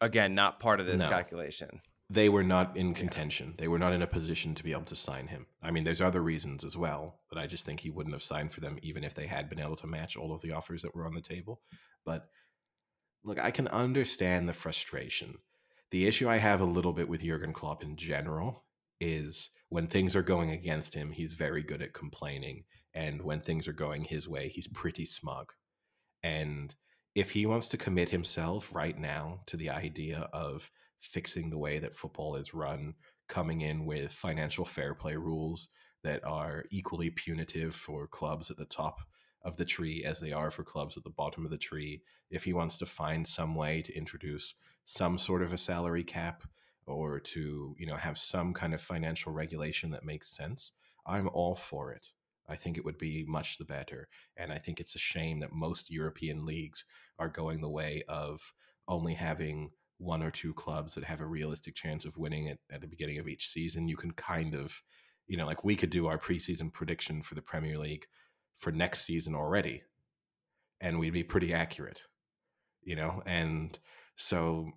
Again, 0.00 0.34
not 0.34 0.60
part 0.60 0.80
of 0.80 0.86
this 0.86 1.02
No. 1.02 1.08
calculation. 1.08 1.80
they 2.10 2.28
were 2.28 2.44
not 2.44 2.76
in 2.76 2.92
contention. 2.94 3.54
They 3.56 3.66
were 3.66 3.78
not 3.78 3.94
in 3.94 4.02
a 4.02 4.06
position 4.06 4.54
to 4.56 4.62
be 4.62 4.72
able 4.72 4.84
to 4.84 4.94
sign 4.96 5.26
him. 5.26 5.46
I 5.62 5.70
mean, 5.70 5.84
there's 5.84 6.02
other 6.02 6.22
reasons 6.22 6.62
as 6.62 6.76
well, 6.76 7.20
but 7.30 7.38
I 7.38 7.46
just 7.46 7.64
think 7.64 7.80
he 7.80 7.88
wouldn't 7.90 8.14
have 8.14 8.22
signed 8.22 8.52
for 8.52 8.60
them 8.60 8.78
even 8.82 9.02
if 9.04 9.14
they 9.14 9.26
had 9.26 9.48
been 9.48 9.58
able 9.58 9.76
to 9.76 9.86
match 9.86 10.14
all 10.16 10.32
of 10.32 10.42
the 10.42 10.52
offers 10.52 10.82
that 10.82 10.94
were 10.94 11.06
on 11.06 11.14
the 11.14 11.22
table. 11.22 11.62
But 12.04 12.28
look, 13.24 13.38
I 13.38 13.50
can 13.50 13.68
understand 13.68 14.48
the 14.48 14.52
frustration. 14.52 15.38
The 15.90 16.06
issue 16.06 16.28
I 16.28 16.36
have 16.36 16.60
a 16.60 16.64
little 16.66 16.92
bit 16.92 17.08
with 17.08 17.22
Jurgen 17.22 17.52
Klopp 17.54 17.82
in 17.82 17.96
general 17.96 18.64
is 19.00 19.50
when 19.70 19.86
things 19.86 20.14
are 20.14 20.22
going 20.22 20.50
against 20.50 20.94
him, 20.94 21.10
he's 21.10 21.32
very 21.32 21.62
good 21.62 21.80
at 21.82 21.94
complaining. 21.94 22.64
And 22.92 23.22
when 23.22 23.40
things 23.40 23.66
are 23.66 23.72
going 23.72 24.04
his 24.04 24.28
way, 24.28 24.48
he's 24.48 24.68
pretty 24.68 25.04
smug. 25.06 25.52
And 26.22 26.74
if 27.14 27.30
he 27.30 27.46
wants 27.46 27.68
to 27.68 27.76
commit 27.76 28.08
himself 28.08 28.74
right 28.74 28.98
now 28.98 29.40
to 29.46 29.56
the 29.56 29.70
idea 29.70 30.28
of 30.32 30.70
fixing 30.98 31.50
the 31.50 31.58
way 31.58 31.78
that 31.78 31.94
football 31.94 32.36
is 32.36 32.54
run, 32.54 32.94
coming 33.28 33.60
in 33.60 33.86
with 33.86 34.12
financial 34.12 34.64
fair 34.64 34.94
play 34.94 35.16
rules 35.16 35.68
that 36.02 36.24
are 36.24 36.64
equally 36.70 37.10
punitive 37.10 37.74
for 37.74 38.06
clubs 38.06 38.50
at 38.50 38.56
the 38.56 38.64
top 38.64 39.00
of 39.42 39.56
the 39.56 39.64
tree 39.64 40.04
as 40.04 40.20
they 40.20 40.32
are 40.32 40.50
for 40.50 40.64
clubs 40.64 40.96
at 40.96 41.04
the 41.04 41.10
bottom 41.10 41.44
of 41.44 41.50
the 41.50 41.58
tree, 41.58 42.02
if 42.30 42.44
he 42.44 42.52
wants 42.52 42.76
to 42.78 42.86
find 42.86 43.26
some 43.26 43.54
way 43.54 43.82
to 43.82 43.96
introduce 43.96 44.54
some 44.86 45.18
sort 45.18 45.42
of 45.42 45.52
a 45.52 45.58
salary 45.58 46.04
cap 46.04 46.44
or 46.86 47.20
to, 47.20 47.74
you 47.78 47.86
know, 47.86 47.96
have 47.96 48.18
some 48.18 48.52
kind 48.52 48.74
of 48.74 48.80
financial 48.80 49.32
regulation 49.32 49.90
that 49.90 50.04
makes 50.04 50.34
sense, 50.34 50.72
I'm 51.06 51.28
all 51.28 51.54
for 51.54 51.92
it. 51.92 52.08
I 52.48 52.56
think 52.56 52.76
it 52.76 52.84
would 52.84 52.98
be 52.98 53.24
much 53.26 53.58
the 53.58 53.64
better. 53.64 54.08
And 54.36 54.52
I 54.52 54.58
think 54.58 54.80
it's 54.80 54.94
a 54.94 54.98
shame 54.98 55.40
that 55.40 55.52
most 55.52 55.90
European 55.90 56.44
leagues 56.44 56.84
are 57.18 57.28
going 57.28 57.60
the 57.60 57.70
way 57.70 58.02
of 58.08 58.52
only 58.86 59.14
having 59.14 59.70
one 59.98 60.22
or 60.22 60.30
two 60.30 60.52
clubs 60.52 60.94
that 60.94 61.04
have 61.04 61.20
a 61.20 61.26
realistic 61.26 61.74
chance 61.74 62.04
of 62.04 62.16
winning 62.16 62.46
it 62.46 62.58
at 62.70 62.80
the 62.80 62.86
beginning 62.86 63.18
of 63.18 63.28
each 63.28 63.48
season. 63.48 63.88
You 63.88 63.96
can 63.96 64.12
kind 64.12 64.54
of, 64.54 64.82
you 65.26 65.36
know, 65.36 65.46
like 65.46 65.64
we 65.64 65.76
could 65.76 65.90
do 65.90 66.06
our 66.06 66.18
preseason 66.18 66.72
prediction 66.72 67.22
for 67.22 67.34
the 67.34 67.42
Premier 67.42 67.78
League 67.78 68.06
for 68.54 68.70
next 68.72 69.02
season 69.02 69.34
already, 69.34 69.82
and 70.80 70.98
we'd 70.98 71.12
be 71.12 71.22
pretty 71.22 71.54
accurate, 71.54 72.02
you 72.82 72.96
know? 72.96 73.22
And 73.24 73.78
so 74.16 74.72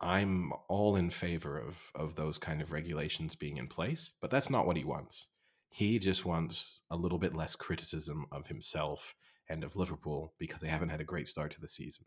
I'm 0.00 0.52
all 0.68 0.96
in 0.96 1.10
favor 1.10 1.58
of, 1.58 1.76
of 1.94 2.16
those 2.16 2.36
kind 2.38 2.60
of 2.60 2.72
regulations 2.72 3.36
being 3.36 3.58
in 3.58 3.68
place, 3.68 4.12
but 4.20 4.30
that's 4.30 4.50
not 4.50 4.66
what 4.66 4.76
he 4.76 4.84
wants. 4.84 5.28
He 5.72 5.98
just 5.98 6.26
wants 6.26 6.80
a 6.90 6.96
little 6.96 7.16
bit 7.16 7.34
less 7.34 7.56
criticism 7.56 8.26
of 8.30 8.46
himself 8.46 9.14
and 9.48 9.64
of 9.64 9.74
Liverpool 9.74 10.34
because 10.38 10.60
they 10.60 10.68
haven't 10.68 10.90
had 10.90 11.00
a 11.00 11.04
great 11.04 11.26
start 11.26 11.50
to 11.52 11.60
the 11.62 11.68
season. 11.68 12.04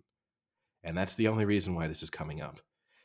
And 0.84 0.96
that's 0.96 1.16
the 1.16 1.28
only 1.28 1.46
reason 1.46 1.74
why 1.74 1.88
this 1.88 2.04
is 2.04 2.12
coming 2.12 2.42
up. 2.42 2.62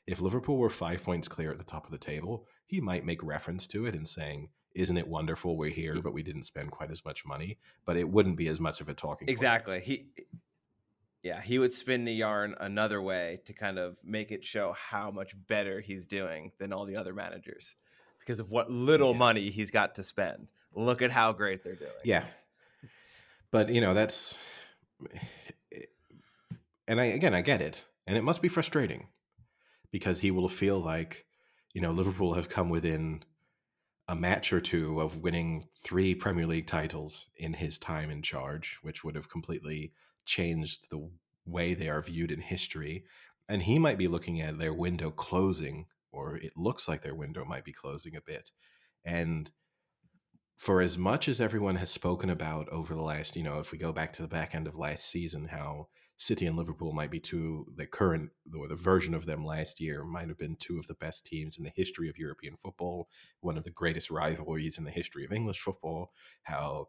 If 0.07 0.21
Liverpool 0.21 0.59
were 0.59 0.69
five 0.69 1.02
points 1.02 1.29
clear 1.29 1.50
at 1.50 1.57
the 1.57 1.64
top 1.64 1.87
of 1.87 1.93
the 1.93 1.99
table, 1.99 2.47
he 2.67 2.79
might 2.79 3.07
make 3.07 3.23
reference 3.23 3.67
to 3.69 3.87
it 3.87 3.95
and 3.95 4.07
saying, 4.07 4.50
Isn't 4.75 4.99
it 4.99 5.09
wonderful 5.09 5.57
we're 5.57 5.71
here, 5.71 5.99
but 6.02 6.12
we 6.12 6.23
didn't 6.23 6.45
spend 6.45 6.73
quite 6.73 6.90
as 6.90 7.07
much 7.07 7.25
money? 7.25 7.57
But 7.87 7.97
it 7.97 8.11
wouldn't 8.11 8.37
be 8.37 8.49
as 8.49 8.61
much 8.61 8.83
of 8.83 8.90
a 8.90 8.95
talking 8.95 9.29
point. 9.29 9.31
Exactly. 9.31 9.81
He 9.81 10.11
yeah, 11.23 11.40
he 11.40 11.59
would 11.59 11.73
spin 11.73 12.05
the 12.05 12.12
yarn 12.12 12.55
another 12.61 13.00
way 13.00 13.40
to 13.47 13.55
kind 13.55 13.79
of 13.79 13.97
make 14.05 14.31
it 14.31 14.45
show 14.45 14.73
how 14.73 15.11
much 15.11 15.35
better 15.47 15.81
he's 15.81 16.07
doing 16.07 16.52
than 16.59 16.73
all 16.73 16.85
the 16.85 16.97
other 16.97 17.14
managers 17.14 17.76
because 18.21 18.39
of 18.39 18.50
what 18.50 18.71
little 18.71 19.12
Yeah. 19.12 19.19
money 19.19 19.50
he's 19.50 19.71
got 19.71 19.97
to 19.97 20.03
spend. 20.05 20.49
Look 20.75 21.03
at 21.03 21.11
how 21.11 21.33
great 21.33 21.65
they're 21.65 21.75
doing. 21.75 21.91
Yeah. 22.05 22.25
But, 23.50 23.71
you 23.71 23.81
know, 23.81 23.95
that's. 23.95 24.37
And 26.87 27.00
I, 27.00 27.07
again, 27.07 27.35
I 27.35 27.41
get 27.41 27.61
it. 27.61 27.85
And 28.07 28.17
it 28.17 28.23
must 28.23 28.43
be 28.43 28.49
frustrating 28.49 29.09
because 29.91 30.21
he 30.21 30.31
will 30.31 30.49
feel 30.49 30.79
like, 30.81 31.27
you 31.73 31.81
know, 31.81 31.93
Liverpool 31.93 32.35
have 32.35 32.49
come 32.49 32.69
within 32.69 33.23
a 34.09 34.15
match 34.15 34.53
or 34.53 34.61
two 34.61 35.00
of 35.00 35.23
winning 35.23 35.67
three 35.77 36.15
Premier 36.15 36.47
League 36.47 36.67
titles 36.67 37.31
in 37.37 37.53
his 37.53 37.79
time 37.79 38.11
in 38.11 38.23
charge, 38.23 38.79
which 38.83 39.05
would 39.05 39.15
have 39.15 39.29
completely 39.29 39.93
changed 40.27 40.91
the 40.91 41.09
way 41.47 41.75
they 41.75 41.89
are 41.89 42.03
viewed 42.03 42.33
in 42.33 42.41
history. 42.41 43.05
And 43.49 43.62
he 43.62 43.79
might 43.79 43.99
be 43.99 44.09
looking 44.09 44.41
at 44.41 44.59
their 44.59 44.75
window 44.75 45.11
closing, 45.11 45.87
or 46.12 46.37
it 46.37 46.52
looks 46.57 46.88
like 46.88 47.02
their 47.02 47.14
window 47.14 47.45
might 47.45 47.64
be 47.64 47.73
closing 47.73 48.17
a 48.17 48.21
bit. 48.21 48.50
And 49.05 49.50
for 50.57 50.83
as 50.83 50.99
much 50.99 51.26
as 51.29 51.40
everyone 51.40 51.76
has 51.76 51.90
spoken 51.90 52.29
about 52.29 52.69
over 52.69 52.95
the 52.95 53.00
last, 53.00 53.35
you 53.35 53.43
know, 53.43 53.61
if 53.61 53.73
we 53.73 53.79
go 53.79 53.93
back 53.93 54.12
to 54.12 54.23
the 54.23 54.29
back 54.29 54.55
end 54.55 54.67
of 54.67 54.76
last 54.76 55.07
season, 55.07 55.49
how 55.49 55.88
City 56.19 56.45
and 56.47 56.55
Liverpool 56.55 56.93
might 56.93 57.11
be 57.11 57.19
two, 57.19 57.64
the 57.76 57.87
current, 57.87 58.29
or 58.55 58.69
the 58.69 58.75
version 58.75 59.14
of 59.14 59.25
them 59.25 59.43
last 59.43 59.81
year 59.81 60.05
might 60.05 60.29
have 60.29 60.37
been 60.37 60.57
two 60.57 60.79
of 60.79 60.87
the 60.87 60.95
best 60.95 61.25
teams 61.25 61.57
in 61.57 61.64
the 61.64 61.73
history 61.75 62.11
of 62.11 62.19
European 62.19 62.59
football, 62.59 63.09
one 63.40 63.57
of 63.57 63.64
the 63.64 63.71
greatest 63.71 64.11
rivalries 64.11 64.76
in 64.76 64.85
the 64.85 64.90
history 64.90 65.25
of 65.25 65.33
English 65.33 65.61
football, 65.61 66.12
how 66.43 66.88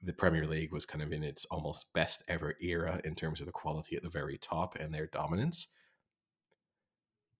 the 0.00 0.12
Premier 0.12 0.46
League 0.46 0.72
was 0.72 0.86
kind 0.86 1.02
of 1.02 1.12
in 1.12 1.24
its 1.24 1.44
almost 1.46 1.92
best 1.92 2.22
ever 2.28 2.54
era 2.62 3.00
in 3.04 3.16
terms 3.16 3.40
of 3.40 3.46
the 3.46 3.52
quality 3.52 3.96
at 3.96 4.04
the 4.04 4.08
very 4.08 4.38
top 4.38 4.76
and 4.76 4.94
their 4.94 5.08
dominance. 5.08 5.66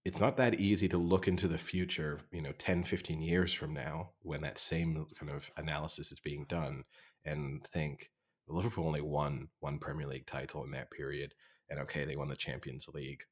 It's 0.04 0.20
not 0.20 0.38
that 0.38 0.54
easy 0.54 0.88
to 0.88 0.98
look 0.98 1.28
into 1.28 1.46
the 1.46 1.58
future, 1.58 2.20
you 2.32 2.40
know, 2.40 2.52
10, 2.52 2.84
15 2.84 3.20
years 3.20 3.52
from 3.52 3.74
now 3.74 4.10
when 4.22 4.40
that 4.42 4.58
same 4.58 5.06
kind 5.18 5.30
of 5.30 5.50
analysis 5.56 6.10
is 6.10 6.20
being 6.20 6.46
done 6.48 6.84
and 7.24 7.62
think 7.66 8.10
Liverpool 8.48 8.86
only 8.86 9.02
won 9.02 9.48
one 9.60 9.78
Premier 9.78 10.06
League 10.06 10.26
title 10.26 10.64
in 10.64 10.70
that 10.70 10.90
period. 10.90 11.34
And 11.68 11.78
okay, 11.80 12.04
they 12.04 12.16
won 12.16 12.28
the 12.28 12.36
Champions 12.36 12.88
League. 12.92 13.24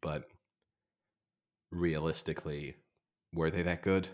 But 0.00 0.24
realistically, 1.72 2.76
were 3.34 3.50
they 3.50 3.62
that 3.62 3.82
good? 3.82 4.08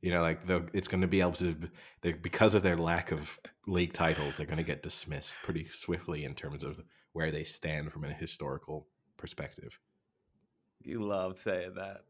You 0.00 0.12
know, 0.12 0.22
like 0.22 0.40
it's 0.72 0.88
going 0.88 1.02
to 1.02 1.06
be 1.06 1.20
able 1.20 1.32
to, 1.32 1.56
because 2.00 2.54
of 2.54 2.62
their 2.62 2.76
lack 2.76 3.12
of 3.12 3.38
league 3.66 3.92
titles, 3.92 4.36
they're 4.36 4.46
going 4.46 4.56
to 4.56 4.62
get 4.62 4.82
dismissed 4.82 5.36
pretty 5.42 5.64
swiftly 5.64 6.24
in 6.24 6.34
terms 6.34 6.62
of 6.62 6.80
where 7.12 7.30
they 7.30 7.44
stand 7.44 7.92
from 7.92 8.04
a 8.04 8.12
historical 8.12 8.88
perspective. 9.16 9.78
You 10.86 11.02
love 11.02 11.38
saying 11.38 11.74
that. 11.76 12.02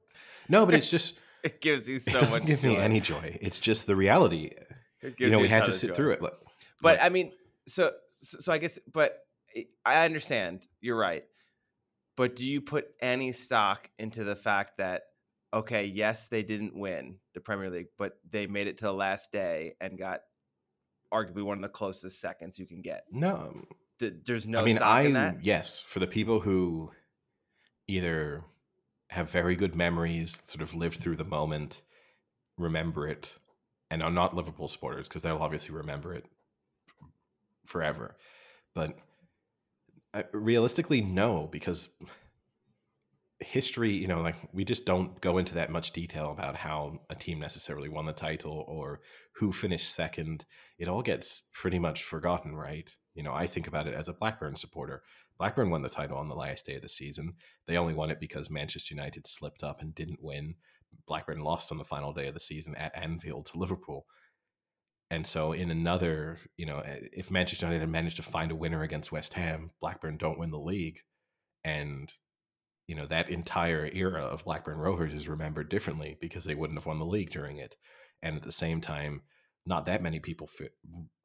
No, 0.48 0.64
but 0.66 0.74
it's 0.74 0.90
just, 0.96 1.18
It 1.42 1.60
gives 1.60 1.88
you 1.88 1.98
so 1.98 2.12
much. 2.12 2.22
it 2.22 2.26
doesn't 2.26 2.46
give 2.46 2.62
me 2.62 2.76
any 2.76 3.00
joy. 3.00 3.38
It's 3.40 3.58
just 3.58 3.86
the 3.86 3.96
reality. 3.96 4.50
It 5.02 5.14
You 5.18 5.30
know, 5.30 5.38
you 5.38 5.42
we 5.44 5.48
had 5.48 5.64
to 5.66 5.72
sit 5.72 5.88
joy. 5.90 5.94
through 5.94 6.10
it. 6.12 6.22
Like, 6.22 6.32
But 6.82 6.98
like- 6.98 7.06
I 7.06 7.08
mean, 7.08 7.32
so 7.66 7.92
so 8.08 8.38
so 8.40 8.52
I 8.52 8.58
guess, 8.58 8.78
but 8.92 9.18
I 9.84 10.04
understand. 10.04 10.66
You're 10.80 10.98
right. 10.98 11.24
But 12.16 12.36
do 12.36 12.46
you 12.46 12.60
put 12.60 12.86
any 13.00 13.32
stock 13.32 13.90
into 13.98 14.24
the 14.24 14.36
fact 14.36 14.78
that 14.78 15.02
okay, 15.54 15.86
yes, 15.86 16.28
they 16.28 16.42
didn't 16.42 16.74
win 16.78 17.16
the 17.34 17.40
Premier 17.40 17.70
League, 17.70 17.86
but 17.96 18.18
they 18.30 18.46
made 18.46 18.66
it 18.66 18.78
to 18.78 18.84
the 18.84 18.92
last 18.92 19.32
day 19.32 19.74
and 19.80 19.96
got 19.98 20.20
arguably 21.12 21.42
one 21.42 21.56
of 21.58 21.62
the 21.62 21.68
closest 21.68 22.20
seconds 22.20 22.58
you 22.58 22.66
can 22.66 22.82
get. 22.82 23.04
no, 23.10 23.62
There's 23.98 24.46
no 24.46 24.60
I 24.60 24.64
mean, 24.64 24.76
stock 24.76 24.88
I 24.88 25.02
in 25.02 25.12
that. 25.14 25.44
yes, 25.44 25.80
for 25.80 25.98
the 26.00 26.06
people 26.06 26.40
who 26.40 26.90
either 27.86 28.42
have 29.10 29.30
very 29.30 29.56
good 29.56 29.74
memories, 29.74 30.42
sort 30.44 30.62
of 30.62 30.74
lived 30.74 30.98
through 30.98 31.16
the 31.16 31.24
moment, 31.24 31.82
remember 32.58 33.06
it, 33.06 33.32
and 33.90 34.02
are 34.02 34.10
not 34.10 34.34
Liverpool 34.34 34.68
supporters 34.68 35.08
because 35.08 35.22
they'll 35.22 35.38
obviously 35.38 35.74
remember 35.74 36.14
it 36.14 36.26
forever. 37.66 38.16
But 38.74 38.98
uh, 40.14 40.22
realistically, 40.32 41.00
no, 41.00 41.48
because 41.50 41.88
history, 43.40 43.92
you 43.92 44.06
know, 44.06 44.22
like 44.22 44.36
we 44.52 44.64
just 44.64 44.86
don't 44.86 45.20
go 45.20 45.38
into 45.38 45.54
that 45.54 45.70
much 45.70 45.92
detail 45.92 46.30
about 46.30 46.56
how 46.56 47.00
a 47.10 47.14
team 47.14 47.38
necessarily 47.38 47.88
won 47.88 48.06
the 48.06 48.12
title 48.12 48.64
or 48.66 49.00
who 49.34 49.52
finished 49.52 49.94
second. 49.94 50.44
It 50.78 50.88
all 50.88 51.02
gets 51.02 51.42
pretty 51.52 51.78
much 51.78 52.02
forgotten, 52.02 52.54
right? 52.56 52.90
You 53.14 53.22
know, 53.22 53.32
I 53.32 53.46
think 53.46 53.66
about 53.66 53.86
it 53.86 53.94
as 53.94 54.08
a 54.08 54.14
Blackburn 54.14 54.56
supporter. 54.56 55.02
Blackburn 55.38 55.70
won 55.70 55.82
the 55.82 55.88
title 55.88 56.18
on 56.18 56.28
the 56.28 56.34
last 56.34 56.66
day 56.66 56.76
of 56.76 56.82
the 56.82 56.88
season. 56.88 57.34
They 57.66 57.76
only 57.76 57.94
won 57.94 58.10
it 58.10 58.20
because 58.20 58.50
Manchester 58.50 58.94
United 58.94 59.26
slipped 59.26 59.62
up 59.62 59.80
and 59.80 59.94
didn't 59.94 60.22
win. 60.22 60.54
Blackburn 61.06 61.40
lost 61.40 61.70
on 61.72 61.78
the 61.78 61.84
final 61.84 62.12
day 62.12 62.26
of 62.28 62.34
the 62.34 62.40
season 62.40 62.74
at 62.76 62.96
Anfield 62.96 63.46
to 63.46 63.58
Liverpool. 63.58 64.06
And 65.10 65.26
so, 65.26 65.52
in 65.52 65.70
another, 65.70 66.38
you 66.56 66.66
know, 66.66 66.78
eh, 66.80 67.08
if 67.12 67.30
Manchester 67.30 67.66
United 67.66 67.80
had 67.82 67.90
managed 67.90 68.16
to 68.16 68.22
find 68.22 68.50
a 68.50 68.56
winner 68.56 68.82
against 68.82 69.12
West 69.12 69.34
Ham, 69.34 69.70
Blackburn 69.80 70.16
don't 70.16 70.38
win 70.38 70.50
the 70.50 70.58
league. 70.58 71.00
And 71.64 72.12
you 72.86 72.94
know 72.94 73.06
that 73.06 73.30
entire 73.30 73.90
era 73.92 74.22
of 74.22 74.44
Blackburn 74.44 74.78
Rovers 74.78 75.12
is 75.12 75.28
remembered 75.28 75.68
differently 75.68 76.16
because 76.20 76.44
they 76.44 76.54
wouldn't 76.54 76.78
have 76.78 76.86
won 76.86 76.98
the 76.98 77.04
league 77.04 77.30
during 77.30 77.58
it, 77.58 77.76
and 78.22 78.36
at 78.36 78.42
the 78.42 78.52
same 78.52 78.80
time, 78.80 79.22
not 79.66 79.86
that 79.86 80.02
many 80.02 80.20
people 80.20 80.46
fi- 80.46 80.68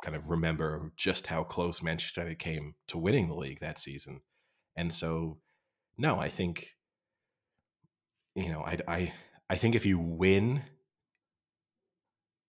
kind 0.03 0.15
of 0.15 0.29
remember 0.29 0.91
just 0.97 1.27
how 1.27 1.43
close 1.43 1.83
Manchester 1.83 2.21
United 2.21 2.39
came 2.39 2.75
to 2.87 2.97
winning 2.97 3.27
the 3.27 3.35
league 3.35 3.59
that 3.59 3.79
season, 3.79 4.21
and 4.75 4.93
so 4.93 5.37
no, 5.97 6.19
I 6.19 6.29
think 6.29 6.71
you 8.35 8.49
know 8.49 8.61
I 8.61 8.79
I 8.87 9.13
I 9.49 9.55
think 9.55 9.75
if 9.75 9.85
you 9.85 9.99
win 9.99 10.63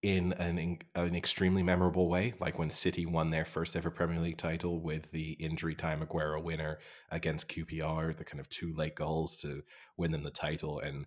in 0.02 0.32
an 0.34 0.58
in- 0.58 0.82
an 0.96 1.14
extremely 1.14 1.62
memorable 1.62 2.08
way, 2.08 2.34
like 2.40 2.58
when 2.58 2.70
City 2.70 3.06
won 3.06 3.30
their 3.30 3.44
first 3.44 3.76
ever 3.76 3.90
Premier 3.90 4.18
League 4.20 4.38
title 4.38 4.80
with 4.80 5.10
the 5.12 5.32
injury 5.34 5.74
time 5.76 6.00
Aguero 6.04 6.42
winner 6.42 6.78
against 7.10 7.48
QPR, 7.48 8.16
the 8.16 8.24
kind 8.24 8.40
of 8.40 8.48
two 8.48 8.74
late 8.74 8.96
goals 8.96 9.36
to 9.38 9.62
win 9.96 10.10
them 10.10 10.24
the 10.24 10.30
title, 10.30 10.80
and 10.80 11.06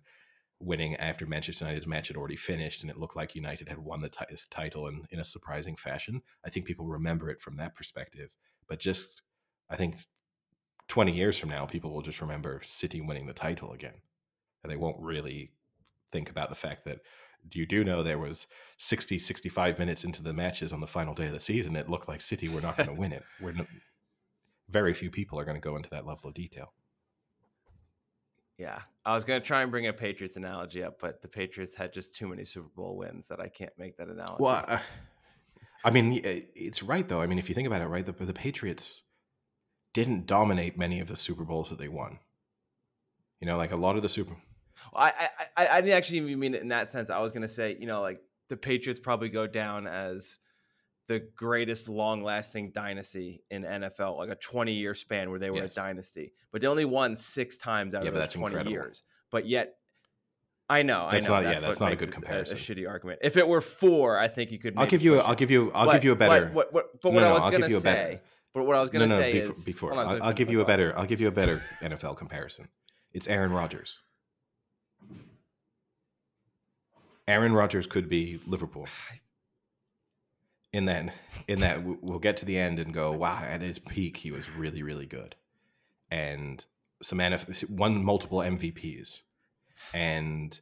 winning 0.60 0.96
after 0.96 1.26
Manchester 1.26 1.64
United's 1.64 1.86
match 1.86 2.08
had 2.08 2.16
already 2.16 2.36
finished, 2.36 2.82
and 2.82 2.90
it 2.90 2.98
looked 2.98 3.16
like 3.16 3.34
United 3.34 3.68
had 3.68 3.78
won 3.78 4.00
the 4.00 4.08
ti- 4.08 4.36
title 4.50 4.88
in, 4.88 5.06
in 5.10 5.20
a 5.20 5.24
surprising 5.24 5.76
fashion. 5.76 6.22
I 6.44 6.50
think 6.50 6.66
people 6.66 6.86
remember 6.86 7.28
it 7.30 7.40
from 7.40 7.56
that 7.56 7.74
perspective. 7.74 8.34
But 8.68 8.80
just, 8.80 9.22
I 9.68 9.76
think 9.76 9.96
20 10.88 11.12
years 11.12 11.38
from 11.38 11.50
now, 11.50 11.66
people 11.66 11.92
will 11.92 12.02
just 12.02 12.20
remember 12.20 12.60
City 12.64 13.00
winning 13.00 13.26
the 13.26 13.32
title 13.32 13.72
again. 13.72 14.00
And 14.62 14.72
they 14.72 14.76
won't 14.76 15.00
really 15.00 15.52
think 16.10 16.30
about 16.30 16.48
the 16.48 16.54
fact 16.54 16.84
that 16.84 17.00
you 17.52 17.66
do 17.66 17.84
know 17.84 18.02
there 18.02 18.18
was 18.18 18.46
60, 18.78 19.18
65 19.18 19.78
minutes 19.78 20.04
into 20.04 20.22
the 20.22 20.32
matches 20.32 20.72
on 20.72 20.80
the 20.80 20.86
final 20.86 21.14
day 21.14 21.26
of 21.26 21.32
the 21.32 21.38
season. 21.38 21.76
It 21.76 21.88
looked 21.88 22.08
like 22.08 22.20
City 22.20 22.48
were 22.48 22.60
not 22.60 22.76
going 22.76 22.88
to 22.88 22.94
win 22.94 23.12
it. 23.12 23.22
We're 23.40 23.52
no, 23.52 23.66
very 24.68 24.94
few 24.94 25.10
people 25.10 25.38
are 25.38 25.44
going 25.44 25.56
to 25.56 25.60
go 25.60 25.76
into 25.76 25.90
that 25.90 26.06
level 26.06 26.28
of 26.28 26.34
detail. 26.34 26.72
Yeah, 28.58 28.80
I 29.04 29.14
was 29.14 29.24
gonna 29.24 29.40
try 29.40 29.62
and 29.62 29.70
bring 29.70 29.86
a 29.86 29.92
Patriots 29.92 30.36
analogy 30.36 30.82
up, 30.82 30.98
but 31.00 31.20
the 31.20 31.28
Patriots 31.28 31.76
had 31.76 31.92
just 31.92 32.14
too 32.14 32.28
many 32.28 32.44
Super 32.44 32.70
Bowl 32.74 32.96
wins 32.96 33.28
that 33.28 33.40
I 33.40 33.48
can't 33.48 33.72
make 33.78 33.98
that 33.98 34.08
analogy. 34.08 34.36
Well, 34.38 34.64
I, 34.66 34.80
I 35.84 35.90
mean, 35.90 36.20
eh, 36.24 36.40
it's 36.54 36.82
right 36.82 37.06
though. 37.06 37.20
I 37.20 37.26
mean, 37.26 37.38
if 37.38 37.48
you 37.48 37.54
think 37.54 37.66
about 37.66 37.82
it, 37.82 37.86
right, 37.86 38.04
the, 38.04 38.12
the 38.12 38.32
Patriots 38.32 39.02
didn't 39.92 40.26
dominate 40.26 40.78
many 40.78 41.00
of 41.00 41.08
the 41.08 41.16
Super 41.16 41.44
Bowls 41.44 41.68
that 41.70 41.78
they 41.78 41.88
won. 41.88 42.18
You 43.40 43.46
know, 43.46 43.58
like 43.58 43.72
a 43.72 43.76
lot 43.76 43.96
of 43.96 44.02
the 44.02 44.08
Super. 44.08 44.36
I, 44.94 45.12
I 45.12 45.28
I 45.56 45.68
I 45.68 45.80
didn't 45.82 45.96
actually 45.96 46.18
even 46.18 46.38
mean 46.38 46.54
it 46.54 46.62
in 46.62 46.68
that 46.68 46.90
sense. 46.90 47.10
I 47.10 47.18
was 47.18 47.32
gonna 47.32 47.48
say, 47.48 47.76
you 47.78 47.86
know, 47.86 48.00
like 48.00 48.22
the 48.48 48.56
Patriots 48.56 49.00
probably 49.00 49.28
go 49.28 49.46
down 49.46 49.86
as 49.86 50.38
the 51.08 51.20
greatest 51.36 51.88
long-lasting 51.88 52.72
dynasty 52.72 53.42
in 53.50 53.62
NFL, 53.62 54.16
like 54.18 54.30
a 54.30 54.36
20-year 54.36 54.94
span 54.94 55.30
where 55.30 55.38
they 55.38 55.50
were 55.50 55.58
Yes. 55.58 55.72
a 55.72 55.76
dynasty, 55.76 56.32
but 56.50 56.60
they 56.60 56.66
only 56.66 56.84
won 56.84 57.14
six 57.16 57.56
times 57.56 57.94
out 57.94 58.02
Yeah, 58.02 58.08
of 58.08 58.14
but 58.14 58.20
those 58.22 58.32
20 58.32 58.54
incredible. 58.54 58.72
years. 58.72 59.02
But 59.30 59.46
yet, 59.46 59.76
I 60.68 60.82
know, 60.82 61.08
That's 61.08 61.26
I 61.26 61.28
know. 61.28 61.34
not- 61.34 61.42
yeah, 61.44 61.50
that's, 61.50 61.62
that's 61.62 61.80
not 61.80 61.92
a 61.92 61.96
good 61.96 62.10
comparison. 62.10 62.56
A, 62.56 62.60
shitty 62.60 62.88
argument. 62.88 63.20
If 63.22 63.36
it 63.36 63.46
were 63.46 63.60
four, 63.60 64.18
I 64.18 64.26
think 64.26 64.50
you 64.50 64.58
could. 64.58 64.74
I'll 64.76 64.86
give 64.86 65.00
you. 65.02 65.20
A, 65.20 65.22
I'll 65.22 65.36
give 65.36 65.48
you. 65.50 65.70
I'll 65.72 65.86
But- 65.86 65.92
give 65.92 66.04
you 66.04 66.10
a 66.12 66.16
but 66.16 66.28
better. 66.28 66.48
What, 66.48 66.72
what, 66.72 67.00
but 67.00 67.10
No, 67.10 67.14
what 67.14 67.20
no, 67.20 67.28
I 67.36 67.44
was 67.50 67.56
give 67.56 67.70
you 67.70 67.76
a 67.76 67.80
say. 67.80 67.92
better- 67.92 68.20
But 68.52 68.64
what 68.64 68.74
I 68.74 68.80
was 68.80 68.90
gonna 68.90 69.06
no, 69.06 69.14
no, 69.16 69.20
say 69.22 69.32
before, 69.34 69.50
is 69.52 69.64
before 69.64 69.92
on, 69.92 69.98
I'll, 70.08 70.22
I'll 70.24 70.32
give 70.32 70.50
you 70.50 70.60
a 70.60 70.64
better. 70.64 70.92
I'll 70.98 71.06
give 71.06 71.20
you 71.20 71.28
a 71.28 71.30
better 71.30 71.62
NFL 71.82 72.16
comparison. 72.16 72.68
It's 73.12 73.28
Aaron 73.28 73.52
Rodgers. 73.52 74.00
Aaron 77.28 77.52
Rodgers 77.52 77.86
could 77.86 78.08
be 78.08 78.40
Liverpool. 78.46 78.88
in 80.76 80.84
that 80.84 81.14
in 81.48 81.60
that 81.60 81.82
we'll 82.02 82.18
get 82.18 82.36
to 82.38 82.44
the 82.44 82.58
end 82.58 82.78
and 82.78 82.92
go, 82.92 83.10
wow, 83.12 83.40
at 83.42 83.62
his 83.62 83.78
peak 83.78 84.18
he 84.18 84.30
was 84.30 84.50
really 84.50 84.82
really 84.82 85.06
good, 85.06 85.34
and 86.10 86.64
some 87.02 87.18
NF- 87.18 87.70
won 87.70 88.04
multiple 88.04 88.38
MVPs, 88.38 89.22
and 89.94 90.58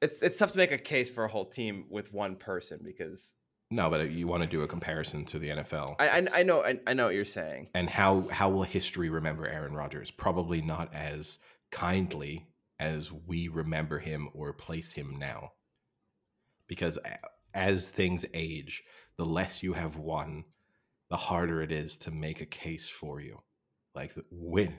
It's 0.00 0.22
it's 0.22 0.38
tough 0.38 0.52
to 0.52 0.58
make 0.58 0.70
a 0.72 0.78
case 0.78 1.10
for 1.10 1.24
a 1.24 1.28
whole 1.28 1.46
team 1.46 1.86
with 1.90 2.12
one 2.12 2.36
person 2.36 2.80
because 2.84 3.34
no, 3.72 3.90
but 3.90 4.10
you 4.10 4.28
want 4.28 4.42
to 4.44 4.48
do 4.48 4.62
a 4.62 4.68
comparison 4.68 5.24
to 5.26 5.38
the 5.40 5.48
NFL. 5.48 5.96
I 5.98 6.08
I, 6.08 6.26
I 6.36 6.42
know 6.44 6.62
I, 6.62 6.78
I 6.86 6.92
know 6.94 7.06
what 7.06 7.14
you're 7.14 7.24
saying. 7.24 7.70
and 7.74 7.90
how 7.90 8.28
how 8.30 8.48
will 8.50 8.62
history 8.62 9.08
remember 9.08 9.46
Aaron 9.48 9.74
Rodgers? 9.74 10.12
Probably 10.12 10.62
not 10.62 10.94
as 10.94 11.38
kindly 11.72 12.46
as 12.78 13.10
we 13.12 13.48
remember 13.48 13.98
him 13.98 14.28
or 14.32 14.52
place 14.52 14.92
him 14.92 15.16
now. 15.18 15.52
Because 16.68 16.98
as 17.52 17.90
things 17.90 18.24
age, 18.32 18.84
the 19.16 19.24
less 19.24 19.62
you 19.62 19.72
have 19.72 19.96
won, 19.96 20.44
the 21.10 21.16
harder 21.16 21.62
it 21.62 21.72
is 21.72 21.96
to 21.98 22.10
make 22.10 22.40
a 22.40 22.46
case 22.46 22.88
for 22.88 23.20
you. 23.20 23.40
Like 23.94 24.14
the 24.14 24.24
win. 24.30 24.78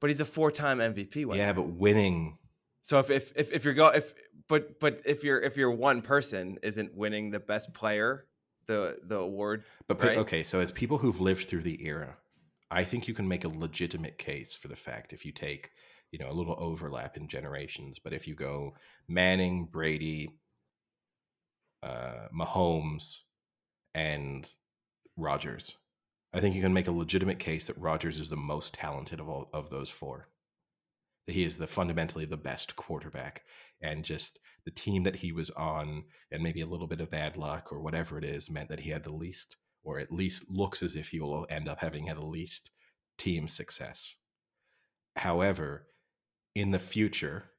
But 0.00 0.10
he's 0.10 0.20
a 0.20 0.24
four-time 0.24 0.78
MVP 0.78 1.24
winner. 1.24 1.42
Yeah, 1.42 1.52
but 1.52 1.68
winning 1.68 2.38
So 2.82 2.98
if 2.98 3.10
if 3.10 3.32
if, 3.36 3.52
if 3.52 3.64
you're 3.64 3.74
go 3.74 3.88
if 3.88 4.14
but 4.48 4.78
but 4.78 5.02
if 5.06 5.24
you're 5.24 5.40
if 5.40 5.56
you're 5.56 5.70
one 5.70 6.02
person 6.02 6.58
isn't 6.62 6.94
winning 6.94 7.30
the 7.30 7.40
best 7.40 7.72
player 7.74 8.26
the 8.66 8.98
the 9.02 9.16
award 9.16 9.64
But 9.88 10.02
Right. 10.02 10.18
okay, 10.18 10.42
so 10.42 10.60
as 10.60 10.72
people 10.72 10.98
who've 10.98 11.20
lived 11.20 11.48
through 11.48 11.62
the 11.62 11.84
era, 11.84 12.16
I 12.70 12.84
think 12.84 13.08
you 13.08 13.14
can 13.14 13.28
make 13.28 13.44
a 13.44 13.48
legitimate 13.48 14.18
case 14.18 14.54
for 14.54 14.68
the 14.68 14.76
fact 14.76 15.12
if 15.12 15.24
you 15.24 15.32
take, 15.32 15.70
you 16.10 16.18
know, 16.18 16.30
a 16.30 16.32
little 16.32 16.56
overlap 16.58 17.16
in 17.16 17.28
generations. 17.28 17.98
But 17.98 18.12
if 18.12 18.26
you 18.28 18.34
go 18.34 18.74
Manning, 19.08 19.66
Brady, 19.66 20.30
uh, 21.82 22.28
Mahomes, 22.34 23.20
and 23.94 24.50
Rodgers, 25.16 25.76
I 26.32 26.40
think 26.40 26.56
you 26.56 26.62
can 26.62 26.72
make 26.72 26.88
a 26.88 26.92
legitimate 26.92 27.38
case 27.38 27.66
that 27.66 27.78
Rodgers 27.78 28.18
is 28.18 28.28
the 28.28 28.36
most 28.36 28.74
talented 28.74 29.20
of 29.20 29.28
all 29.28 29.48
of 29.52 29.70
those 29.70 29.88
four. 29.88 30.28
That 31.26 31.34
he 31.34 31.44
is 31.44 31.56
the 31.56 31.66
fundamentally 31.66 32.24
the 32.24 32.36
best 32.36 32.76
quarterback, 32.76 33.44
and 33.80 34.04
just 34.04 34.40
the 34.64 34.70
team 34.70 35.04
that 35.04 35.16
he 35.16 35.32
was 35.32 35.50
on, 35.50 36.04
and 36.32 36.42
maybe 36.42 36.60
a 36.60 36.66
little 36.66 36.86
bit 36.86 37.00
of 37.00 37.10
bad 37.10 37.36
luck 37.36 37.72
or 37.72 37.80
whatever 37.80 38.18
it 38.18 38.24
is, 38.24 38.50
meant 38.50 38.68
that 38.68 38.80
he 38.80 38.90
had 38.90 39.04
the 39.04 39.12
least, 39.12 39.56
or 39.84 39.98
at 39.98 40.12
least 40.12 40.50
looks 40.50 40.82
as 40.82 40.96
if 40.96 41.08
he 41.08 41.20
will 41.20 41.46
end 41.48 41.68
up 41.68 41.80
having 41.80 42.06
had 42.06 42.16
the 42.16 42.24
least 42.24 42.70
team 43.16 43.46
success. 43.46 44.16
However, 45.16 45.86
in 46.54 46.72
the 46.72 46.78
future, 46.78 47.50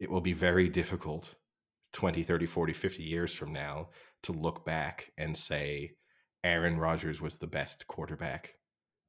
it 0.00 0.10
will 0.10 0.20
be 0.20 0.32
very 0.32 0.68
difficult 0.68 1.34
20, 1.94 2.22
30, 2.22 2.44
40, 2.46 2.72
50 2.72 3.02
years 3.02 3.32
from 3.32 3.52
now 3.52 3.88
to 4.22 4.32
look 4.32 4.64
back 4.64 5.12
and 5.16 5.36
say 5.36 5.92
Aaron 6.42 6.76
Rodgers 6.78 7.20
was 7.20 7.38
the 7.38 7.46
best 7.46 7.86
quarterback 7.86 8.56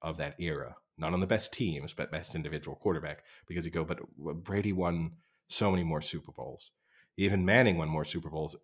of 0.01 0.18
that 0.18 0.39
era. 0.39 0.75
Not 0.98 1.12
on 1.12 1.20
the 1.20 1.27
best 1.27 1.51
teams, 1.51 1.94
but 1.94 2.12
best 2.12 2.36
individual 2.36 2.77
quarterback. 2.77 3.24
Because 3.48 3.65
you 3.65 3.72
go, 3.72 3.84
but 3.84 4.00
Brady 4.44 4.72
won 4.72 5.12
so 5.50 5.70
many 5.72 5.84
more 5.84 6.01
Super 6.01 6.32
Bowls. 6.32 6.72
Even 7.18 7.44
Manning 7.44 7.77
won 7.77 7.89
more 7.89 8.06
Super 8.06 8.30
Bowls. 8.30 8.56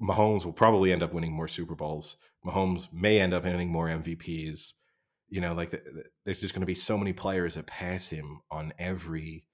Mahomes 0.00 0.44
will 0.44 0.52
probably 0.52 0.92
end 0.92 1.02
up 1.02 1.12
winning 1.12 1.32
more 1.32 1.48
Super 1.48 1.74
Bowls. 1.74 2.16
Mahomes 2.44 2.92
may 2.92 3.20
end 3.20 3.32
up 3.34 3.44
winning 3.44 3.70
more 3.70 3.88
MVPs. 3.88 4.72
You 5.28 5.40
know, 5.40 5.54
like 5.54 5.70
the, 5.70 5.78
the- 5.78 6.04
there's 6.24 6.40
just 6.40 6.52
going 6.54 6.60
to 6.60 6.66
be 6.66 6.74
so 6.74 6.98
many 6.98 7.12
players 7.12 7.54
that 7.54 7.66
pass 7.66 8.06
him 8.06 8.42
on 8.50 8.72
every 8.78 9.46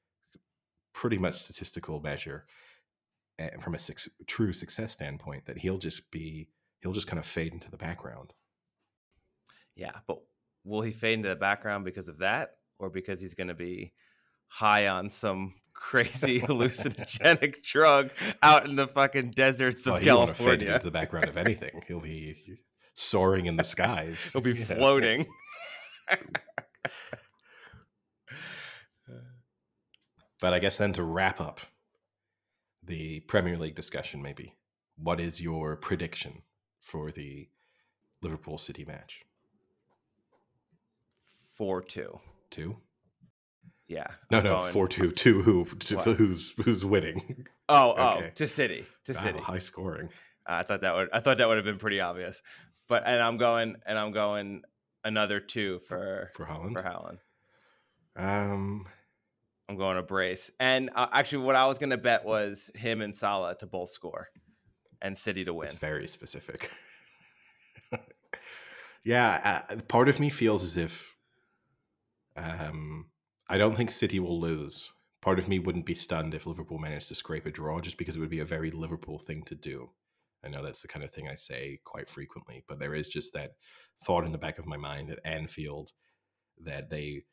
pretty 0.92 1.18
much 1.18 1.34
statistical 1.34 2.00
measure 2.00 2.44
eh, 2.46 2.67
from 3.60 3.74
a 3.74 3.78
true 4.26 4.52
success 4.52 4.92
standpoint 4.92 5.46
that 5.46 5.58
he'll 5.58 5.78
just 5.78 6.10
be 6.10 6.48
he'll 6.80 6.92
just 6.92 7.06
kind 7.06 7.18
of 7.18 7.26
fade 7.26 7.52
into 7.52 7.70
the 7.70 7.76
background. 7.76 8.32
yeah 9.76 9.92
but 10.06 10.18
will 10.64 10.82
he 10.82 10.90
fade 10.90 11.14
into 11.14 11.28
the 11.28 11.36
background 11.36 11.84
because 11.84 12.08
of 12.08 12.18
that 12.18 12.50
or 12.78 12.90
because 12.90 13.20
he's 13.20 13.34
going 13.34 13.48
to 13.48 13.54
be 13.54 13.92
high 14.48 14.88
on 14.88 15.10
some 15.10 15.54
crazy 15.74 16.40
hallucinogenic 16.40 17.62
drug 17.62 18.10
out 18.42 18.64
in 18.64 18.74
the 18.74 18.88
fucking 18.88 19.30
deserts 19.30 19.86
of 19.86 19.94
Well, 19.94 20.02
he 20.02 20.10
won't 20.10 20.28
have 20.28 20.36
faded 20.36 20.46
California 20.60 20.74
into 20.74 20.84
the 20.86 20.90
background 20.90 21.28
of 21.28 21.36
anything. 21.36 21.82
He'll 21.86 22.00
be 22.00 22.58
soaring 22.94 23.46
in 23.46 23.54
the 23.54 23.62
skies. 23.62 24.30
he'll 24.32 24.42
be 24.42 24.54
floating 24.54 25.26
But 30.40 30.54
I 30.54 30.58
guess 30.58 30.76
then 30.76 30.92
to 30.94 31.02
wrap 31.02 31.40
up 31.40 31.60
the 32.88 33.20
Premier 33.20 33.56
League 33.56 33.74
discussion, 33.76 34.20
maybe 34.22 34.56
what 34.96 35.20
is 35.20 35.40
your 35.40 35.76
prediction 35.76 36.42
for 36.80 37.12
the 37.12 37.48
Liverpool 38.22 38.58
City 38.58 38.84
match? 38.84 39.20
4-2 41.60 42.18
Two? 42.50 42.76
yeah 43.88 44.06
No, 44.30 44.38
I'm 44.38 44.44
no, 44.44 44.56
going- 44.58 44.72
four 44.72 44.88
two 44.88 45.10
two. 45.10 45.42
Who 45.42 45.64
to, 45.64 45.96
who's 46.14 46.52
who's 46.64 46.84
winning? 46.84 47.46
oh 47.68 47.90
Okay. 48.16 48.26
oh 48.26 48.30
to 48.34 48.46
city 48.46 48.86
to 49.04 49.12
Wow, 49.12 49.20
city 49.22 49.38
high 49.40 49.58
scoring. 49.58 50.08
I 50.46 50.62
thought 50.62 50.80
that 50.82 50.94
would 50.94 51.08
I 51.12 51.20
thought 51.20 51.38
that 51.38 51.48
would 51.48 51.56
have 51.58 51.64
been 51.66 51.78
pretty 51.78 52.00
obvious. 52.00 52.42
But 52.88 53.02
and 53.06 53.20
I'm 53.22 53.36
going 53.36 53.76
and 53.86 53.98
I'm 53.98 54.12
going 54.12 54.62
another 55.04 55.40
two 55.40 55.78
for 55.80 56.30
for 56.34 56.46
Haaland. 56.46 56.72
for 56.72 56.82
Haaland. 56.82 57.18
Um, 58.16 58.86
I'm 59.68 59.76
going 59.76 59.96
to 59.96 60.02
brace. 60.02 60.50
And 60.58 60.90
uh, 60.94 61.08
actually, 61.12 61.44
what 61.44 61.54
I 61.54 61.66
was 61.66 61.78
going 61.78 61.90
to 61.90 61.98
bet 61.98 62.24
was 62.24 62.70
him 62.74 63.02
and 63.02 63.14
Salah 63.14 63.56
to 63.58 63.66
both 63.66 63.90
score, 63.90 64.28
and 65.02 65.16
City 65.16 65.44
to 65.44 65.52
win. 65.52 65.66
it's 65.66 65.74
very 65.74 66.08
specific. 66.08 66.70
yeah, 69.04 69.62
uh, 69.70 69.76
part 69.88 70.08
of 70.08 70.18
me 70.18 70.30
feels 70.30 70.64
as 70.64 70.76
if 70.76 71.14
um, 72.36 73.06
I 73.48 73.58
don't 73.58 73.76
think 73.76 73.90
City 73.90 74.20
will 74.20 74.40
lose. 74.40 74.90
Part 75.20 75.38
of 75.38 75.48
me 75.48 75.58
wouldn't 75.58 75.86
be 75.86 75.94
stunned 75.94 76.34
if 76.34 76.46
Liverpool 76.46 76.78
managed 76.78 77.08
to 77.08 77.14
scrape 77.14 77.44
a 77.44 77.50
draw, 77.50 77.80
just 77.80 77.98
because 77.98 78.16
it 78.16 78.20
would 78.20 78.30
be 78.30 78.40
a 78.40 78.44
very 78.44 78.70
Liverpool 78.70 79.18
thing 79.18 79.42
to 79.44 79.54
do. 79.54 79.90
I 80.44 80.48
know 80.48 80.62
that's 80.62 80.82
the 80.82 80.88
kind 80.88 81.04
of 81.04 81.12
thing 81.12 81.28
I 81.28 81.34
say 81.34 81.80
quite 81.84 82.08
frequently, 82.08 82.64
but 82.68 82.78
there 82.78 82.94
is 82.94 83.08
just 83.08 83.34
that 83.34 83.52
thought 84.00 84.24
in 84.24 84.32
the 84.32 84.38
back 84.38 84.58
of 84.58 84.66
my 84.66 84.76
mind 84.76 85.10
at 85.10 85.18
Anfield 85.24 85.92
that 86.60 86.90
they 86.90 87.24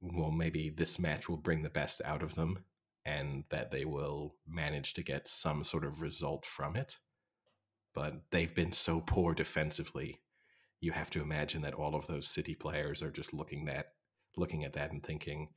will 0.00 0.30
maybe 0.30 0.70
this 0.70 0.98
match 0.98 1.28
will 1.28 1.36
bring 1.36 1.62
the 1.62 1.70
best 1.70 2.00
out 2.04 2.22
of 2.22 2.34
them 2.34 2.64
and 3.04 3.44
that 3.50 3.70
they 3.70 3.84
will 3.84 4.34
manage 4.46 4.94
to 4.94 5.02
get 5.02 5.26
some 5.26 5.64
sort 5.64 5.84
of 5.84 6.02
result 6.02 6.44
from 6.44 6.76
it. 6.76 6.98
But 7.94 8.22
they've 8.30 8.54
been 8.54 8.72
so 8.72 9.00
poor 9.00 9.34
defensively. 9.34 10.20
You 10.80 10.92
have 10.92 11.10
to 11.10 11.22
imagine 11.22 11.62
that 11.62 11.74
all 11.74 11.94
of 11.94 12.06
those 12.06 12.28
City 12.28 12.54
players 12.54 13.02
are 13.02 13.10
just 13.10 13.34
looking 13.34 13.64
that 13.66 13.92
looking 14.36 14.64
at 14.64 14.74
that 14.74 14.92
and 14.92 15.02
thinking 15.02 15.48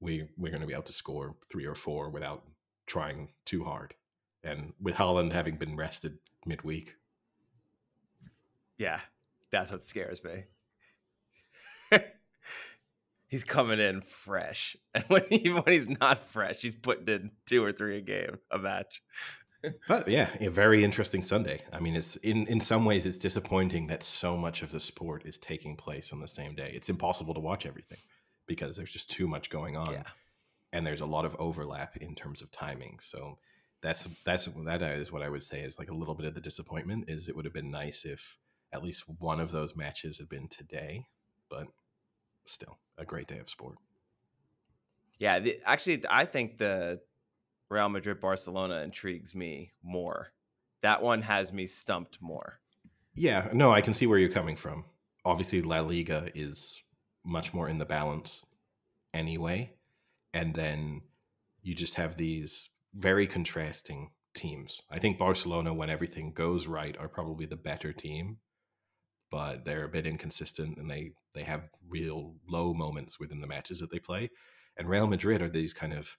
we 0.00 0.28
we're 0.36 0.50
going 0.50 0.60
to 0.60 0.66
be 0.66 0.72
able 0.72 0.82
to 0.82 0.92
score 0.92 1.36
3 1.48 1.64
or 1.64 1.74
4 1.74 2.10
without 2.10 2.44
trying 2.86 3.28
too 3.44 3.64
hard. 3.64 3.94
And 4.42 4.72
with 4.80 4.94
Haaland 4.94 5.32
having 5.32 5.56
been 5.56 5.76
rested 5.76 6.18
midweek, 6.44 6.94
yeah, 8.78 9.00
that's 9.50 9.70
what 9.70 9.84
scares 9.84 10.22
me. 10.22 10.44
he's 13.28 13.44
coming 13.44 13.78
in 13.80 14.00
fresh, 14.00 14.76
and 14.94 15.04
when 15.08 15.24
even 15.30 15.62
when 15.62 15.72
he's 15.72 15.88
not 15.88 16.20
fresh, 16.24 16.62
he's 16.62 16.76
putting 16.76 17.08
in 17.08 17.30
two 17.46 17.62
or 17.64 17.72
three 17.72 17.98
a 17.98 18.00
game, 18.00 18.38
a 18.50 18.58
match. 18.58 19.02
But 19.88 20.06
yeah, 20.06 20.28
a 20.40 20.48
very 20.48 20.84
interesting 20.84 21.22
Sunday. 21.22 21.62
I 21.72 21.80
mean, 21.80 21.96
it's 21.96 22.16
in 22.16 22.46
in 22.46 22.60
some 22.60 22.84
ways 22.84 23.04
it's 23.06 23.18
disappointing 23.18 23.88
that 23.88 24.02
so 24.04 24.36
much 24.36 24.62
of 24.62 24.70
the 24.70 24.78
sport 24.78 25.22
is 25.26 25.38
taking 25.38 25.76
place 25.76 26.12
on 26.12 26.20
the 26.20 26.28
same 26.28 26.54
day. 26.54 26.70
It's 26.74 26.88
impossible 26.88 27.34
to 27.34 27.40
watch 27.40 27.66
everything 27.66 27.98
because 28.46 28.76
there's 28.76 28.92
just 28.92 29.10
too 29.10 29.26
much 29.26 29.50
going 29.50 29.76
on, 29.76 29.92
Yeah. 29.92 30.02
and 30.72 30.86
there's 30.86 31.00
a 31.00 31.06
lot 31.06 31.24
of 31.24 31.34
overlap 31.40 31.96
in 31.96 32.14
terms 32.14 32.42
of 32.42 32.52
timing. 32.52 32.98
So 33.00 33.38
that's 33.82 34.04
that's 34.24 34.44
that 34.46 34.82
is 34.82 35.10
what 35.10 35.22
I 35.22 35.28
would 35.28 35.42
say 35.42 35.62
is 35.62 35.78
like 35.80 35.90
a 35.90 35.94
little 35.94 36.14
bit 36.14 36.26
of 36.26 36.34
the 36.34 36.40
disappointment. 36.40 37.06
Is 37.08 37.28
it 37.28 37.34
would 37.34 37.44
have 37.44 37.54
been 37.54 37.70
nice 37.70 38.04
if 38.04 38.38
at 38.72 38.84
least 38.84 39.04
one 39.18 39.40
of 39.40 39.50
those 39.50 39.74
matches 39.74 40.18
had 40.18 40.28
been 40.28 40.46
today, 40.48 41.06
but 41.50 41.66
still 42.52 42.78
a 42.98 43.04
great 43.04 43.26
day 43.26 43.38
of 43.38 43.48
sport. 43.48 43.76
Yeah, 45.18 45.38
the, 45.38 45.58
actually, 45.64 46.04
I 46.08 46.24
think 46.24 46.58
the 46.58 47.00
Real 47.68 47.88
Madrid 47.88 48.20
Barcelona 48.20 48.82
intrigues 48.82 49.34
me 49.34 49.72
more. 49.82 50.32
That 50.82 51.02
one 51.02 51.22
has 51.22 51.52
me 51.52 51.66
stumped 51.66 52.20
more. 52.20 52.60
Yeah, 53.14 53.48
no, 53.52 53.72
I 53.72 53.80
can 53.80 53.94
see 53.94 54.06
where 54.06 54.18
you're 54.18 54.28
coming 54.28 54.56
from. 54.56 54.84
Obviously, 55.24 55.62
La 55.62 55.80
Liga 55.80 56.30
is 56.34 56.82
much 57.24 57.54
more 57.54 57.68
in 57.68 57.78
the 57.78 57.86
balance 57.86 58.44
anyway. 59.14 59.72
And 60.34 60.54
then 60.54 61.00
you 61.62 61.74
just 61.74 61.94
have 61.94 62.16
these 62.16 62.68
very 62.94 63.26
contrasting 63.26 64.10
teams. 64.34 64.82
I 64.90 64.98
think 64.98 65.18
Barcelona, 65.18 65.72
when 65.72 65.90
everything 65.90 66.32
goes 66.32 66.66
right, 66.66 66.96
are 66.98 67.08
probably 67.08 67.46
the 67.46 67.56
better 67.56 67.92
team, 67.92 68.36
but 69.30 69.64
they're 69.64 69.84
a 69.84 69.88
bit 69.88 70.06
inconsistent 70.06 70.78
and 70.78 70.90
they, 70.90 71.12
they 71.34 71.42
have 71.42 71.68
real 71.88 72.34
low 72.48 72.72
moments 72.72 73.18
within 73.18 73.40
the 73.40 73.46
matches 73.46 73.80
that 73.80 73.90
they 73.90 73.98
play. 73.98 74.30
And 74.76 74.88
Real 74.88 75.06
Madrid 75.06 75.42
are 75.42 75.48
these 75.48 75.72
kind 75.72 75.92
of 75.92 76.16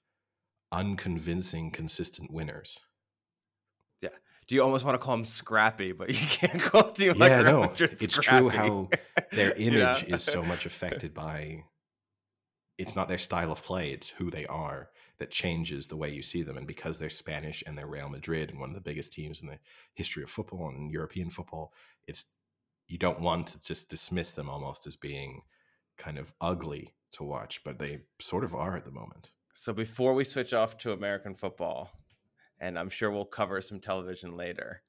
unconvincing, 0.71 1.71
consistent 1.71 2.31
winners. 2.31 2.79
Yeah. 4.01 4.09
Do 4.47 4.55
you 4.55 4.63
almost 4.63 4.85
want 4.85 4.95
to 4.99 5.05
call 5.05 5.15
them 5.15 5.25
scrappy, 5.25 5.91
but 5.91 6.09
you 6.21 6.27
can't 6.27 6.61
call 6.61 6.89
a 6.89 6.93
team 6.93 7.17
like 7.17 7.29
yeah, 7.29 7.41
Real 7.41 7.61
no, 7.61 7.61
Madrid 7.61 7.97
it's 7.99 8.15
scrappy. 8.15 8.39
true 8.39 8.49
how 8.49 8.89
their 9.31 9.53
image 9.53 10.07
know? 10.07 10.15
is 10.15 10.23
so 10.23 10.43
much 10.43 10.65
affected 10.65 11.13
by. 11.13 11.63
It's 12.77 12.95
not 12.95 13.07
their 13.07 13.17
style 13.17 13.51
of 13.51 13.63
play; 13.63 13.91
it's 13.91 14.09
who 14.09 14.29
they 14.29 14.45
are 14.45 14.89
that 15.19 15.31
changes 15.31 15.87
the 15.87 15.97
way 15.97 16.11
you 16.11 16.21
see 16.21 16.43
them. 16.43 16.57
And 16.57 16.67
because 16.67 16.99
they're 16.99 17.09
Spanish 17.09 17.63
and 17.65 17.75
they're 17.75 17.87
Real 17.87 18.07
Madrid 18.09 18.51
and 18.51 18.59
one 18.59 18.69
of 18.69 18.75
the 18.75 18.81
biggest 18.81 19.13
teams 19.13 19.41
in 19.41 19.47
the 19.47 19.57
history 19.95 20.21
of 20.21 20.29
football 20.29 20.69
and 20.69 20.91
European 20.91 21.31
football, 21.31 21.73
it's 22.07 22.25
you 22.87 22.97
don't 22.97 23.19
want 23.19 23.47
to 23.47 23.59
just 23.59 23.89
dismiss 23.89 24.31
them 24.31 24.49
almost 24.49 24.87
as 24.87 24.95
being 24.95 25.41
kind 25.97 26.17
of 26.17 26.33
ugly 26.39 26.93
to 27.13 27.23
watch, 27.23 27.63
but 27.63 27.79
they 27.79 27.99
sort 28.19 28.43
of 28.43 28.55
are 28.55 28.75
at 28.75 28.85
the 28.85 28.91
moment. 28.91 29.31
So 29.53 29.73
before 29.73 30.13
we 30.13 30.23
switch 30.23 30.53
off 30.53 30.77
to 30.79 30.93
American 30.93 31.33
football, 31.33 31.91
and 32.59 32.77
I'm 32.77 32.89
sure 32.89 33.11
we'll 33.11 33.25
cover 33.25 33.61
some 33.61 33.79
television 33.79 34.37
later, 34.37 34.83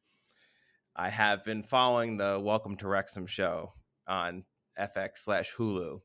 I 0.94 1.10
have 1.10 1.44
been 1.44 1.62
following 1.62 2.16
the 2.16 2.40
Welcome 2.42 2.76
to 2.78 2.88
Wrexham 2.88 3.26
show 3.26 3.72
on 4.06 4.44
FX 4.78 5.18
slash 5.18 5.54
Hulu, 5.56 6.00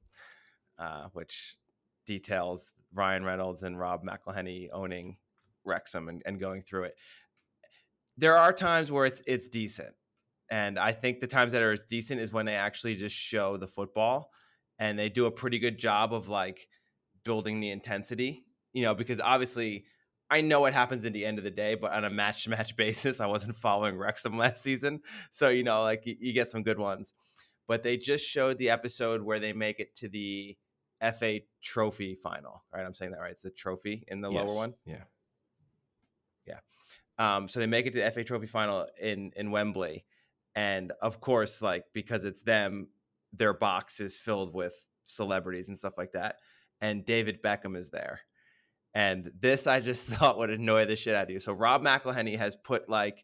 uh, 0.80 1.08
which 1.14 1.58
details 2.06 2.72
Ryan 2.94 3.24
Reynolds 3.24 3.64
and 3.64 3.80
Rob 3.80 4.04
McElhenney 4.04 4.70
owning 4.72 5.18
Wrexham 5.66 6.10
and, 6.10 6.22
and 6.26 6.40
going 6.40 6.62
through 6.62 6.84
it. 6.86 6.96
There 8.18 8.38
are 8.38 8.54
times 8.54 8.92
where 8.92 9.06
it's 9.06 9.24
it's 9.26 9.50
decent, 9.50 9.96
and 10.54 10.78
I 10.78 10.92
think 10.92 11.20
the 11.20 11.26
times 11.26 11.54
that 11.54 11.64
are 11.64 11.76
decent 11.76 12.22
is 12.22 12.32
when 12.32 12.46
they 12.46 12.54
actually 12.54 12.94
just 12.94 13.16
show 13.16 13.58
the 13.58 13.68
football, 13.68 14.30
and 14.78 15.00
they 15.00 15.10
do 15.10 15.26
a 15.26 15.32
pretty 15.32 15.58
good 15.58 15.80
job 15.80 16.14
of 16.14 16.30
like 16.30 16.68
building 17.24 17.60
the 17.60 17.72
intensity. 17.72 18.46
You 18.72 18.84
know, 18.84 18.94
because 18.94 19.20
obviously 19.20 19.86
I 20.30 20.42
know 20.42 20.60
what 20.62 20.74
happens 20.74 21.06
at 21.06 21.14
the 21.14 21.26
end 21.26 21.40
of 21.40 21.44
the 21.44 21.50
day, 21.50 21.74
but 21.74 21.92
on 21.92 22.06
a 22.06 22.10
match 22.12 22.44
to 22.44 22.52
match 22.52 22.78
basis, 22.78 23.20
I 23.20 23.26
wasn't 23.26 23.56
following 23.56 23.98
Wrexham 23.98 24.38
last 24.38 24.62
season, 24.62 25.02
so 25.32 25.50
you 25.50 25.64
know, 25.64 25.82
like 25.82 26.06
you, 26.06 26.16
you 26.20 26.34
get 26.34 26.52
some 26.52 26.62
good 26.62 26.78
ones. 26.78 27.16
But 27.68 27.82
they 27.82 27.98
just 27.98 28.24
showed 28.24 28.60
the 28.60 28.70
episode 28.70 29.24
where 29.24 29.40
they 29.40 29.54
make 29.54 29.80
it 29.80 29.96
to 29.96 30.08
the 30.08 30.56
FA 31.18 31.40
Trophy 31.64 32.14
final. 32.14 32.64
Right, 32.72 32.86
I'm 32.86 32.94
saying 32.94 33.14
that 33.14 33.22
right. 33.22 33.32
It's 33.32 33.42
the 33.42 33.50
trophy 33.50 34.04
in 34.08 34.22
the 34.22 34.30
Yes, 34.30 34.48
lower 34.48 34.56
one. 34.56 34.74
Yeah. 34.86 35.06
Yeah. 36.46 36.58
Um, 37.18 37.48
so 37.48 37.60
they 37.60 37.66
make 37.66 37.88
it 37.88 37.94
to 37.94 38.04
the 38.04 38.12
FA 38.12 38.24
Trophy 38.24 38.46
final 38.46 38.86
in 39.02 39.32
in 39.36 39.50
Wembley, 39.50 40.06
and 40.56 40.92
of 41.02 41.20
course, 41.20 41.62
like 41.62 41.86
because 41.94 42.26
it's 42.26 42.44
them, 42.44 42.88
their 43.34 43.54
box 43.54 44.00
is 44.00 44.18
filled 44.18 44.54
with 44.54 44.74
celebrities 45.04 45.68
and 45.68 45.78
stuff 45.78 45.94
like 45.98 46.12
that. 46.14 46.38
And 46.82 47.06
David 47.06 47.42
Beckham 47.42 47.78
is 47.78 47.90
there, 47.90 48.22
and 48.94 49.32
this 49.40 49.68
I 49.68 49.80
just 49.80 50.08
thought 50.10 50.38
would 50.38 50.50
annoy 50.50 50.86
the 50.86 50.96
shit 50.96 51.16
out 51.16 51.26
of 51.26 51.30
you. 51.30 51.40
So 51.40 51.54
Rob 51.54 51.84
McElhenney 51.84 52.38
has 52.38 52.56
put 52.56 52.90
like 52.90 53.24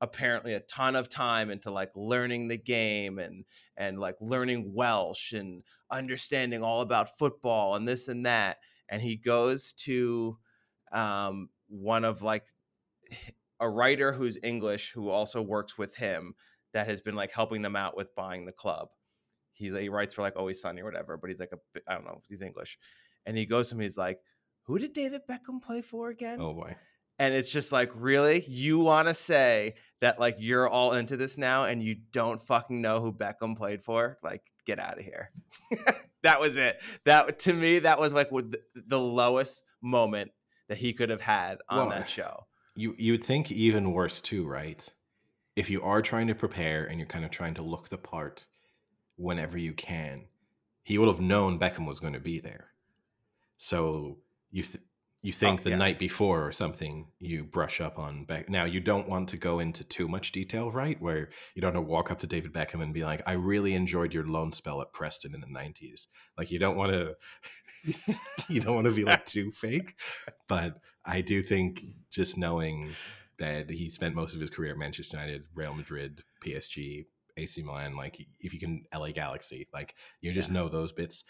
apparently 0.00 0.54
a 0.54 0.60
ton 0.60 0.96
of 0.96 1.08
time 1.08 1.48
into 1.48 1.70
like 1.70 1.90
learning 1.94 2.48
the 2.48 2.58
game 2.58 3.18
and 3.18 3.44
and 3.76 3.98
like 3.98 4.16
learning 4.20 4.72
Welsh 4.74 5.32
and 5.32 5.62
understanding 5.90 6.62
all 6.62 6.80
about 6.80 7.18
football 7.18 7.76
and 7.76 7.86
this 7.86 8.08
and 8.08 8.26
that. 8.26 8.58
And 8.88 9.00
he 9.00 9.16
goes 9.16 9.72
to 9.84 10.36
um, 10.92 11.48
one 11.68 12.04
of 12.04 12.20
like 12.20 12.44
a 13.60 13.70
writer 13.70 14.12
who's 14.12 14.38
English 14.42 14.92
who 14.92 15.08
also 15.08 15.40
works 15.40 15.78
with 15.78 15.96
him 15.96 16.34
that 16.72 16.86
has 16.86 17.00
been 17.00 17.14
like 17.14 17.32
helping 17.32 17.62
them 17.62 17.76
out 17.76 17.96
with 17.96 18.14
buying 18.14 18.44
the 18.46 18.52
club. 18.52 18.88
He's 19.52 19.74
he 19.74 19.88
writes 19.88 20.14
for 20.14 20.22
like 20.22 20.36
Always 20.36 20.60
Sunny 20.60 20.80
or 20.82 20.84
whatever, 20.84 21.16
but 21.16 21.28
he's 21.28 21.40
like 21.40 21.52
a 21.52 21.80
I 21.88 21.94
don't 21.94 22.04
know, 22.04 22.22
he's 22.28 22.42
English. 22.42 22.78
And 23.26 23.36
he 23.36 23.46
goes 23.46 23.68
to 23.68 23.76
me, 23.76 23.84
he's 23.84 23.98
like, 23.98 24.18
Who 24.64 24.78
did 24.78 24.92
David 24.92 25.22
Beckham 25.30 25.62
play 25.62 25.82
for 25.82 26.08
again? 26.10 26.38
Oh 26.40 26.54
boy. 26.54 26.76
And 27.18 27.34
it's 27.34 27.52
just 27.52 27.70
like, 27.70 27.90
really? 27.94 28.42
You 28.48 28.80
want 28.80 29.06
to 29.06 29.14
say 29.14 29.74
that 30.00 30.18
like 30.18 30.36
you're 30.38 30.68
all 30.68 30.94
into 30.94 31.16
this 31.16 31.38
now 31.38 31.66
and 31.66 31.82
you 31.82 31.96
don't 32.10 32.44
fucking 32.46 32.80
know 32.80 33.00
who 33.00 33.12
Beckham 33.12 33.56
played 33.56 33.84
for? 33.84 34.18
Like, 34.24 34.42
get 34.66 34.80
out 34.80 34.98
of 34.98 35.04
here. 35.04 35.30
that 36.22 36.40
was 36.40 36.56
it. 36.56 36.80
That 37.04 37.38
to 37.40 37.52
me, 37.52 37.80
that 37.80 38.00
was 38.00 38.12
like 38.12 38.30
the 38.74 38.98
lowest 38.98 39.62
moment 39.82 40.32
that 40.68 40.78
he 40.78 40.94
could 40.94 41.10
have 41.10 41.20
had 41.20 41.58
on 41.68 41.88
Well, 41.88 41.98
that 41.98 42.08
show. 42.08 42.46
You 42.74 42.94
you 42.98 43.12
would 43.12 43.24
think 43.24 43.52
even 43.52 43.92
worse 43.92 44.20
too, 44.20 44.46
right? 44.46 44.84
If 45.56 45.70
you 45.70 45.82
are 45.82 46.02
trying 46.02 46.28
to 46.28 46.34
prepare 46.34 46.84
and 46.84 46.98
you're 46.98 47.06
kind 47.06 47.24
of 47.24 47.30
trying 47.30 47.54
to 47.54 47.62
look 47.62 47.88
the 47.88 47.98
part 47.98 48.44
whenever 49.16 49.58
you 49.58 49.72
can, 49.72 50.26
he 50.82 50.98
would 50.98 51.08
have 51.08 51.20
known 51.20 51.58
Beckham 51.58 51.86
was 51.86 52.00
going 52.00 52.14
to 52.14 52.20
be 52.20 52.40
there. 52.40 52.68
So 53.58 54.18
you 54.50 54.62
th- 54.62 54.82
you 55.22 55.32
oh, 55.32 55.38
think 55.38 55.60
Oh, 55.60 55.62
the 55.64 55.70
yeah. 55.70 55.76
night 55.76 55.98
before 56.00 56.44
or 56.44 56.50
something, 56.50 57.06
you 57.20 57.44
brush 57.44 57.80
up 57.80 57.96
on 57.98 58.24
Beck. 58.24 58.48
Now 58.50 58.64
you 58.64 58.80
don't 58.80 59.08
want 59.08 59.28
to 59.28 59.36
go 59.36 59.60
into 59.60 59.84
too 59.84 60.08
much 60.08 60.32
detail, 60.32 60.72
right? 60.72 61.00
Where 61.00 61.30
you 61.54 61.62
don't 61.62 61.74
want 61.74 61.86
to 61.86 61.90
walk 61.90 62.10
up 62.10 62.18
to 62.20 62.26
David 62.26 62.52
Beckham 62.52 62.82
and 62.82 62.92
be 62.92 63.04
like, 63.04 63.22
"I 63.24 63.32
really 63.34 63.74
enjoyed 63.74 64.12
your 64.12 64.26
loan 64.26 64.52
spell 64.52 64.82
at 64.82 64.92
Preston 64.92 65.32
in 65.34 65.40
the 65.40 65.46
'90s." 65.46 66.08
Like 66.36 66.50
you 66.50 66.58
don't 66.58 66.76
want 66.76 66.90
to, 66.92 67.14
you 68.48 68.60
don't 68.60 68.74
want 68.74 68.88
to 68.88 68.94
be 68.94 69.04
like 69.04 69.24
too 69.24 69.52
fake. 69.52 69.94
But 70.48 70.80
I 71.04 71.20
do 71.20 71.40
think 71.40 71.84
just 72.10 72.36
knowing 72.36 72.90
that 73.42 73.68
he 73.70 73.90
spent 73.90 74.14
most 74.14 74.34
of 74.34 74.40
his 74.40 74.50
career 74.50 74.72
at 74.72 74.78
Manchester 74.78 75.16
United, 75.18 75.46
Real 75.54 75.74
Madrid, 75.74 76.22
PSG, 76.40 77.06
AC 77.36 77.62
Milan, 77.62 77.96
like 77.96 78.20
if 78.40 78.54
you 78.54 78.60
can 78.60 78.84
LA 78.92 79.10
Galaxy, 79.10 79.68
like 79.72 79.94
you 80.20 80.32
just 80.32 80.50
Yeah. 80.50 80.52
know 80.52 80.68
those 80.68 80.92
bits. 80.92 81.24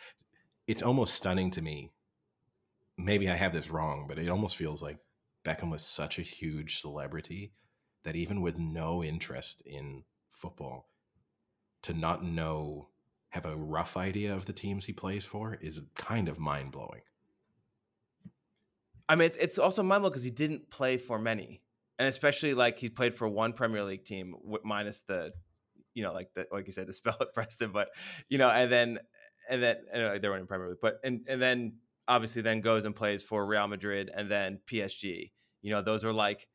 It's 0.67 0.83
almost 0.83 1.15
stunning 1.15 1.51
to 1.53 1.63
me. 1.63 1.93
Maybe 2.97 3.29
I 3.29 3.35
have 3.37 3.53
this 3.53 3.69
wrong, 3.71 4.07
but 4.09 4.19
it 4.19 4.29
almost 4.31 4.57
feels 4.57 4.83
like 4.83 4.99
Beckham 5.45 5.71
was 5.71 5.85
such 5.85 6.19
a 6.19 6.23
huge 6.23 6.81
celebrity 6.81 7.53
that 8.03 8.17
even 8.17 8.41
with 8.41 8.59
no 8.59 9.03
interest 9.05 9.61
in 9.67 10.05
football, 10.31 10.89
to 11.83 11.95
not 11.95 12.25
know, 12.25 12.91
have 13.31 13.47
a 13.47 13.57
rough 13.57 13.97
idea 13.97 14.35
of 14.35 14.47
the 14.47 14.53
teams 14.55 14.87
he 14.87 14.93
plays 14.95 15.25
for 15.27 15.55
is 15.57 15.83
kind 15.95 16.29
of 16.29 16.39
mind 16.41 16.73
blowing. 16.73 17.03
I 19.09 19.15
mean, 19.17 19.27
it's, 19.27 19.37
it's 19.37 19.59
also 19.59 19.83
mind 19.83 20.03
blowing 20.03 20.13
because 20.13 20.25
he 20.25 20.31
didn't 20.31 20.71
play 20.71 20.97
for 20.97 21.19
many, 21.19 21.63
and 22.03 22.09
especially 22.09 22.53
like 22.53 22.81
he 22.81 22.89
played 22.89 23.15
for 23.15 23.29
one 23.29 23.53
Premier 23.53 23.85
League 23.85 24.05
team, 24.05 24.35
minus 24.65 25.03
the, 25.03 25.31
you 25.95 26.03
know, 26.03 26.13
like 26.13 26.31
the 26.35 26.47
like 26.51 26.67
you 26.67 26.73
said, 26.73 26.89
the 26.89 26.93
spell 26.93 27.17
at 27.21 27.33
Preston, 27.33 27.71
but 27.71 27.91
you 28.29 28.39
know, 28.39 28.49
and 28.49 28.73
then 28.73 28.99
and 29.49 29.63
then 29.63 29.77
anyway, 29.95 30.17
uh, 30.17 30.19
they 30.19 30.29
weren't 30.29 30.41
in 30.41 30.49
Premier 30.49 30.69
League, 30.71 30.79
but 30.83 30.99
and 31.05 31.21
and 31.29 31.41
then 31.41 31.75
obviously 32.09 32.43
then 32.43 32.61
goes 32.61 32.87
and 32.87 32.97
plays 32.97 33.23
for 33.23 33.47
Real 33.47 33.69
Madrid 33.69 34.11
and 34.13 34.29
then 34.29 34.59
PSG. 34.67 35.31
You 35.61 35.71
know, 35.71 35.81
those 35.81 36.05
are 36.05 36.13
like 36.13 36.49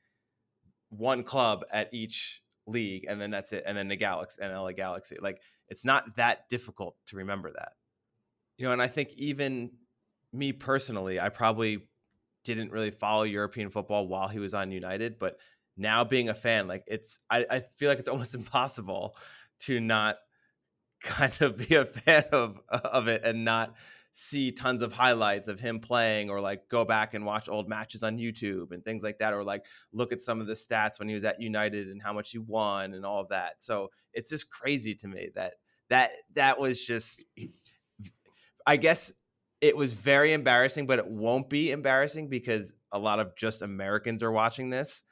one 0.89 1.23
club 1.23 1.63
at 1.71 1.93
each 1.93 2.41
league, 2.65 3.05
and 3.07 3.21
then 3.21 3.31
that's 3.31 3.53
it, 3.53 3.63
and 3.65 3.77
then 3.77 3.87
the 3.87 3.95
Galaxy 3.95 4.41
and 4.41 4.51
LA 4.53 4.73
Galaxy. 4.73 5.15
Like 5.21 5.39
it's 5.69 5.85
not 5.85 6.17
that 6.17 6.49
difficult 6.49 6.97
to 7.05 7.15
remember 7.15 7.53
that. 7.53 7.71
You 8.57 8.65
know, 8.65 8.73
and 8.73 8.81
I 8.81 8.87
think 8.87 9.13
even 9.15 9.71
me 10.33 10.51
personally, 10.51 11.21
I 11.21 11.29
probably 11.29 11.87
didn't 12.55 12.71
really 12.71 12.91
follow 12.91 13.23
European 13.23 13.69
football 13.69 14.07
while 14.07 14.27
he 14.27 14.39
was 14.39 14.53
on 14.53 14.71
United, 14.71 15.19
but 15.19 15.37
now 15.77 16.03
being 16.03 16.29
a 16.29 16.33
fan, 16.33 16.67
like 16.67 16.83
it's 16.87 17.19
I, 17.29 17.45
I 17.49 17.59
feel 17.59 17.89
like 17.89 17.99
it's 17.99 18.07
almost 18.07 18.35
impossible 18.35 19.15
to 19.61 19.79
not 19.79 20.17
kind 21.01 21.41
of 21.41 21.57
be 21.57 21.75
a 21.75 21.85
fan 21.85 22.25
of 22.31 22.59
of 22.69 23.07
it 23.07 23.21
and 23.23 23.45
not 23.45 23.75
see 24.19 24.51
tons 24.51 24.81
of 24.81 24.91
highlights 24.91 25.47
of 25.47 25.59
him 25.59 25.79
playing 25.79 26.31
or 26.31 26.41
like 26.41 26.67
go 26.69 26.83
back 26.83 27.13
and 27.13 27.23
watch 27.23 27.47
old 27.47 27.69
matches 27.69 28.01
on 28.01 28.17
YouTube 28.17 28.71
and 28.71 28.83
things 28.83 29.03
like 29.03 29.19
that 29.19 29.31
or 29.31 29.43
like 29.43 29.63
look 29.93 30.11
at 30.11 30.19
some 30.19 30.41
of 30.41 30.47
the 30.47 30.53
stats 30.53 30.97
when 30.97 31.07
he 31.07 31.13
was 31.13 31.23
at 31.23 31.39
United 31.39 31.87
and 31.89 32.01
how 32.01 32.11
much 32.11 32.31
he 32.31 32.39
won 32.39 32.95
and 32.95 33.05
all 33.05 33.21
of 33.21 33.29
that. 33.29 33.57
So 33.59 33.91
it's 34.13 34.31
just 34.31 34.49
crazy 34.49 34.95
to 34.95 35.07
me 35.07 35.29
that 35.35 35.53
that 35.89 36.13
that 36.33 36.59
was 36.59 36.83
just 36.83 37.25
I 38.65 38.77
guess 38.77 39.13
it 39.61 39.75
was 39.75 39.93
very 39.93 40.33
embarrassing, 40.33 40.85
but 40.87 40.99
it 40.99 41.07
won't 41.07 41.49
be 41.49 41.71
embarrassing 41.71 42.29
because 42.29 42.73
a 42.91 42.99
lot 42.99 43.19
of 43.19 43.35
just 43.35 43.61
Americans 43.61 44.21
are 44.23 44.31
watching 44.31 44.69
this 44.69 45.03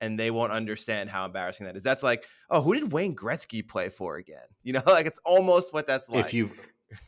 and 0.00 0.18
they 0.18 0.30
won't 0.30 0.52
understand 0.52 1.08
how 1.08 1.24
embarrassing 1.24 1.66
that 1.66 1.76
is. 1.76 1.82
That's 1.82 2.02
like, 2.02 2.24
oh, 2.50 2.60
who 2.60 2.74
did 2.74 2.92
Wayne 2.92 3.14
Gretzky 3.14 3.66
play 3.66 3.88
for 3.88 4.16
again? 4.16 4.38
You 4.64 4.74
know, 4.74 4.82
like 4.86 5.06
it's 5.06 5.18
almost 5.24 5.72
what 5.74 5.86
that's 5.86 6.08
like. 6.08 6.24
if 6.24 6.32
you 6.34 6.50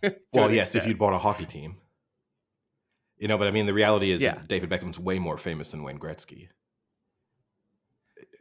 well 0.32 0.50
yes 0.50 0.74
if 0.74 0.86
you'd 0.86 0.98
bought 0.98 1.12
a 1.12 1.18
hockey 1.18 1.44
team 1.44 1.76
you 3.18 3.28
know 3.28 3.36
but 3.36 3.46
i 3.46 3.50
mean 3.50 3.66
the 3.66 3.74
reality 3.74 4.10
is 4.10 4.20
Yeah. 4.22 4.40
david 4.48 4.70
beckham's 4.70 4.98
way 4.98 5.18
more 5.18 5.36
famous 5.36 5.70
than 5.72 5.82
wayne 5.82 5.98
gretzky 5.98 6.48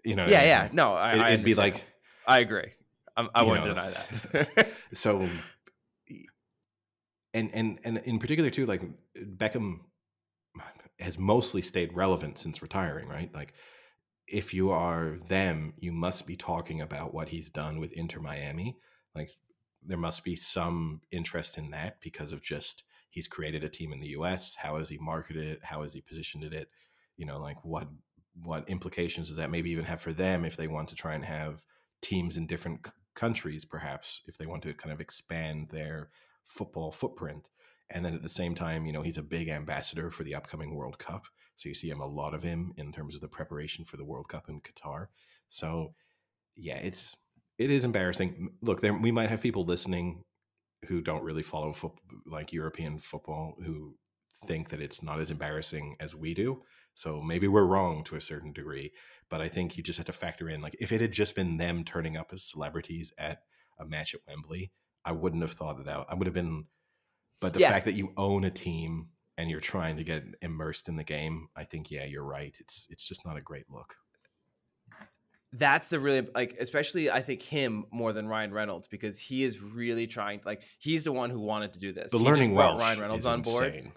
you 0.06 0.16
know 0.16 0.26
yeah, 0.26 0.38
I 0.38 0.42
mean? 0.42 0.48
yeah, 0.48 0.70
no, 0.74 0.94
I 0.94 1.14
it, 1.30 1.34
it'd 1.34 1.46
be 1.46 1.54
like 1.56 1.84
I 2.26 2.40
agree. 2.40 2.72
I'm, 3.16 3.30
I 3.36 3.44
you 3.44 3.50
wouldn't 3.50 3.68
know. 3.68 3.74
deny 3.74 3.90
that. 3.92 4.70
so 4.94 5.28
and 7.34 7.50
and 7.54 7.80
and 7.84 7.98
in 8.00 8.20
particular 8.20 8.50
too 8.50 8.66
like 8.66 8.82
beckham 9.38 9.80
has 11.00 11.18
mostly 11.18 11.62
stayed 11.62 11.94
relevant 11.94 12.38
since 12.40 12.62
retiring 12.62 13.08
right? 13.08 13.34
Like 13.34 13.54
if 14.28 14.54
you 14.54 14.72
are 14.72 15.18
them 15.28 15.74
you 15.78 15.92
must 15.92 16.26
be 16.28 16.36
talking 16.36 16.82
about 16.82 17.14
what 17.14 17.30
he's 17.30 17.50
done 17.50 17.80
with 17.80 17.92
inter 17.94 18.20
miami. 18.20 18.78
Like 19.16 19.32
there 19.86 19.98
must 19.98 20.24
be 20.24 20.36
some 20.36 21.02
interest 21.12 21.58
in 21.58 21.72
that 21.72 22.00
because 22.02 22.32
of 22.32 22.42
just 22.42 22.84
he's 23.10 23.28
created 23.28 23.64
a 23.64 23.70
team 23.70 23.92
in 23.92 24.00
the 24.00 24.10
us 24.10 24.56
how 24.56 24.78
has 24.78 24.90
he 24.90 24.98
marketed 25.00 25.48
it? 25.48 25.60
How 25.64 25.82
has 25.82 25.94
he 25.94 26.02
positioned 26.02 26.44
it? 26.44 26.70
You 27.18 27.26
know 27.26 27.40
like 27.40 27.58
what 27.64 27.88
what 28.42 28.68
implications 28.70 29.28
does 29.28 29.38
that 29.38 29.52
maybe 29.52 29.72
even 29.72 29.86
have 29.86 30.02
for 30.02 30.14
them 30.14 30.46
if 30.46 30.56
they 30.58 30.68
want 30.68 30.90
to 30.90 30.96
try 30.96 31.14
and 31.14 31.26
have 31.26 31.64
teams 32.02 32.38
in 32.38 32.48
different 32.48 32.86
c- 32.86 32.92
countries, 33.16 33.64
perhaps 33.64 34.22
if 34.28 34.38
they 34.38 34.48
want 34.48 34.64
to 34.64 34.74
kind 34.74 34.92
of 34.92 35.00
expand 35.00 35.70
their 35.72 36.10
football 36.46 36.92
footprint. 36.92 37.50
And 37.92 38.04
then 38.04 38.16
at 38.16 38.24
the 38.24 38.30
same 38.30 38.56
time, 38.56 38.86
you 38.86 38.94
know, 38.94 39.02
he's 39.02 39.18
a 39.18 39.24
big 39.24 39.50
ambassador 39.50 40.10
for 40.10 40.24
the 40.24 40.36
upcoming 40.36 40.74
World 40.74 40.98
Cup. 40.98 41.26
So 41.56 41.70
you 41.70 41.76
see 41.76 41.90
him 41.90 42.02
a 42.02 42.08
lot 42.08 42.34
of 42.34 42.44
him 42.44 42.74
in 42.78 42.92
terms 42.92 43.16
of 43.16 43.22
the 43.22 43.28
preparation 43.28 43.86
for 43.86 43.98
the 43.98 44.06
World 44.06 44.28
Cup 44.28 44.50
in 44.50 44.62
Qatar. 44.62 45.08
So 45.50 45.94
yeah, 46.56 46.78
it's 46.78 47.16
it 47.58 47.70
is 47.70 47.86
embarrassing. 47.86 48.50
Look, 48.62 48.82
there 48.82 48.94
we 48.94 49.12
might 49.12 49.30
have 49.30 49.42
people 49.42 49.66
listening 49.66 50.24
who 50.88 51.02
don't 51.02 51.24
really 51.24 51.44
follow 51.44 51.74
football, 51.74 52.02
like 52.26 52.52
European 52.52 52.98
football 52.98 53.56
who 53.64 53.96
think 54.48 54.70
that 54.70 54.82
it's 54.82 55.04
not 55.04 55.20
as 55.20 55.30
embarrassing 55.30 55.96
as 56.00 56.16
we 56.16 56.34
do. 56.34 56.62
So 56.96 57.22
maybe 57.22 57.48
we're 57.48 57.66
wrong 57.66 58.04
to 58.06 58.16
a 58.16 58.22
certain 58.22 58.54
degree, 58.54 58.92
but 59.30 59.42
I 59.42 59.48
think 59.48 59.78
you 59.78 59.84
just 59.84 59.98
have 59.98 60.06
to 60.08 60.14
factor 60.14 60.50
in 60.50 60.62
like 60.62 60.76
if 60.80 60.92
it 60.92 61.02
had 61.02 61.12
just 61.12 61.36
been 61.36 61.58
them 61.58 61.84
turning 61.84 62.18
up 62.18 62.32
as 62.34 62.44
celebrities 62.44 63.14
at 63.18 63.40
a 63.80 63.86
match 63.86 64.14
at 64.14 64.22
Wembley, 64.28 64.72
I 65.06 65.12
wouldn't 65.12 65.42
have 65.42 65.52
thought 65.54 65.80
it 65.80 65.88
out. 65.88 66.08
I 66.10 66.16
would 66.16 66.28
have 66.28 66.34
been 66.34 66.68
but 67.42 67.54
the 67.54 67.60
Yeah. 67.60 67.72
fact 67.72 67.86
that 67.86 67.94
you 67.96 68.14
own 68.18 68.44
a 68.46 68.52
team 68.52 69.10
and 69.38 69.50
you're 69.50 69.60
trying 69.62 69.98
to 69.98 70.04
get 70.04 70.24
immersed 70.42 70.90
in 70.90 70.96
the 70.96 71.04
game, 71.04 71.50
I 71.56 71.66
think 71.66 71.92
yeah, 71.92 72.06
you're 72.06 72.24
right. 72.24 72.56
It's 72.60 72.88
it's 72.90 73.04
just 73.04 73.26
not 73.26 73.38
a 73.38 73.42
great 73.42 73.70
look. 73.70 73.96
that's 75.56 75.90
the 75.90 76.00
really 76.00 76.28
like 76.34 76.56
especially 76.60 77.12
i 77.12 77.22
think 77.22 77.42
him 77.42 77.86
more 77.92 78.12
than 78.12 78.28
ryan 78.28 78.52
reynolds 78.52 78.88
because 78.88 79.20
he 79.20 79.44
is 79.44 79.62
really 79.62 80.08
trying 80.08 80.42
like 80.46 80.64
he's 80.80 81.04
the 81.04 81.12
one 81.12 81.30
who 81.30 81.40
wanted 81.40 81.72
to 81.74 81.80
do 81.80 81.92
this 81.94 82.12
The 82.12 82.18
He 82.18 82.24
learning 82.24 82.54
Welsh 82.54 82.80
ryan 82.80 83.00
reynolds 83.00 83.26
on 83.26 83.42
board 83.44 83.66
insane. 83.68 83.92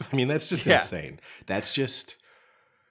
I 0.12 0.16
mean, 0.16 0.28
that's 0.28 0.48
just 0.48 0.66
Yeah. 0.66 0.74
insane. 0.74 1.20
That's 1.46 1.72
just 1.74 2.16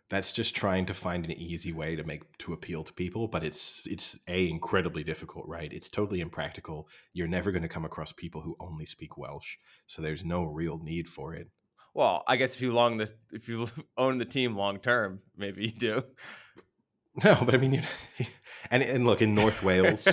that's 0.09 0.33
just 0.33 0.55
trying 0.55 0.85
to 0.87 0.93
find 0.93 1.25
an 1.25 1.31
easy 1.33 1.71
way 1.71 1.95
to 1.95 2.03
make 2.03 2.23
to 2.39 2.53
appeal 2.53 2.83
to 2.83 2.93
people, 2.93 3.27
but 3.27 3.43
it's 3.43 3.85
it's 3.87 4.19
a 4.27 4.49
incredibly 4.49 5.03
difficult, 5.03 5.47
right? 5.47 5.71
It's 5.71 5.89
totally 5.89 6.21
impractical. 6.21 6.87
You're 7.13 7.27
never 7.27 7.51
going 7.51 7.63
to 7.63 7.69
come 7.69 7.85
across 7.85 8.11
people 8.11 8.41
who 8.41 8.55
only 8.59 8.85
speak 8.85 9.17
Welsh, 9.17 9.57
so 9.87 10.01
there's 10.01 10.25
no 10.25 10.43
real 10.43 10.79
need 10.79 11.07
for 11.07 11.33
it. 11.35 11.47
well 11.93 12.23
i 12.27 12.35
guess 12.35 12.55
if 12.55 12.61
you 12.61 12.71
long 12.71 12.97
the 12.97 13.09
if 13.31 13.47
you 13.49 13.67
own 13.97 14.17
the 14.17 14.25
team 14.25 14.55
long 14.55 14.79
term 14.79 15.19
maybe 15.35 15.63
you 15.65 15.71
do 15.71 16.03
No, 17.23 17.35
but 17.43 17.53
I 17.53 17.57
mean, 17.57 17.73
you 17.73 17.81
and 18.71 18.83
and 18.83 19.05
look 19.05 19.21
in 19.21 19.33
North 19.35 19.63
Wales, 19.63 20.07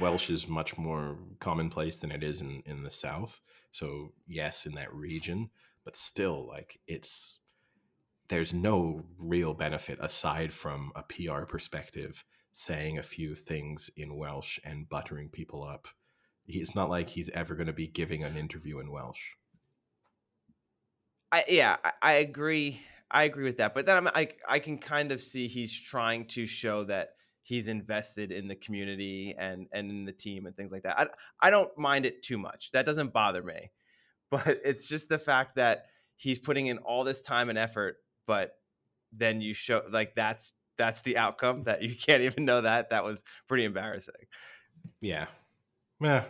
Welsh 0.00 0.30
is 0.30 0.48
much 0.48 0.76
more 0.76 1.16
commonplace 1.38 1.98
than 1.98 2.10
it 2.10 2.22
is 2.22 2.40
in 2.40 2.62
in 2.66 2.82
the 2.82 2.90
South. 2.90 3.40
So 3.70 4.12
yes, 4.26 4.66
in 4.66 4.74
that 4.74 4.92
region, 4.92 5.50
but 5.84 5.96
still, 5.96 6.46
like 6.48 6.80
it's 6.86 7.38
there's 8.28 8.54
no 8.54 9.04
real 9.18 9.54
benefit 9.54 9.98
aside 10.00 10.52
from 10.52 10.92
a 10.94 11.02
PR 11.02 11.44
perspective, 11.44 12.24
saying 12.52 12.98
a 12.98 13.02
few 13.02 13.34
things 13.34 13.90
in 13.96 14.16
Welsh 14.16 14.58
and 14.64 14.88
buttering 14.88 15.28
people 15.28 15.62
up. 15.62 15.88
It's 16.46 16.74
not 16.74 16.90
like 16.90 17.08
he's 17.08 17.30
ever 17.30 17.54
going 17.54 17.66
to 17.66 17.72
be 17.72 17.86
giving 17.86 18.22
an 18.24 18.36
interview 18.36 18.78
in 18.78 18.90
Welsh. 18.90 19.30
I 21.32 21.44
yeah, 21.48 21.76
I, 21.82 21.92
I 22.02 22.12
agree. 22.14 22.80
I 23.10 23.24
agree 23.24 23.44
with 23.44 23.58
that. 23.58 23.74
But 23.74 23.86
then 23.86 23.96
I'm 23.96 24.08
I 24.08 24.28
I 24.48 24.58
can 24.58 24.78
kind 24.78 25.10
of 25.10 25.20
see 25.20 25.48
he's 25.48 25.78
trying 25.78 26.26
to 26.28 26.46
show 26.46 26.84
that 26.84 27.10
he's 27.42 27.68
invested 27.68 28.32
in 28.32 28.48
the 28.48 28.54
community 28.54 29.34
and 29.38 29.66
and 29.72 29.90
in 29.90 30.04
the 30.04 30.12
team 30.12 30.46
and 30.46 30.56
things 30.56 30.72
like 30.72 30.82
that. 30.82 30.98
I 30.98 31.06
I 31.40 31.50
don't 31.50 31.76
mind 31.78 32.06
it 32.06 32.22
too 32.22 32.38
much. 32.38 32.72
That 32.72 32.86
doesn't 32.86 33.12
bother 33.12 33.42
me. 33.42 33.70
But 34.30 34.62
it's 34.64 34.88
just 34.88 35.08
the 35.08 35.18
fact 35.18 35.56
that 35.56 35.84
he's 36.16 36.40
putting 36.40 36.66
in 36.66 36.78
all 36.78 37.04
this 37.04 37.22
time 37.22 37.50
and 37.50 37.58
effort, 37.58 37.98
but 38.26 38.56
then 39.12 39.40
you 39.40 39.54
show 39.54 39.82
like 39.90 40.14
that's 40.14 40.52
that's 40.76 41.02
the 41.02 41.16
outcome 41.18 41.64
that 41.64 41.82
you 41.82 41.94
can't 42.06 42.22
even 42.22 42.44
know 42.44 42.60
that. 42.62 42.90
That 42.90 43.04
was 43.04 43.22
pretty 43.48 43.64
embarrassing. 43.64 44.14
Yeah, 45.00 45.26
yeah. 46.00 46.24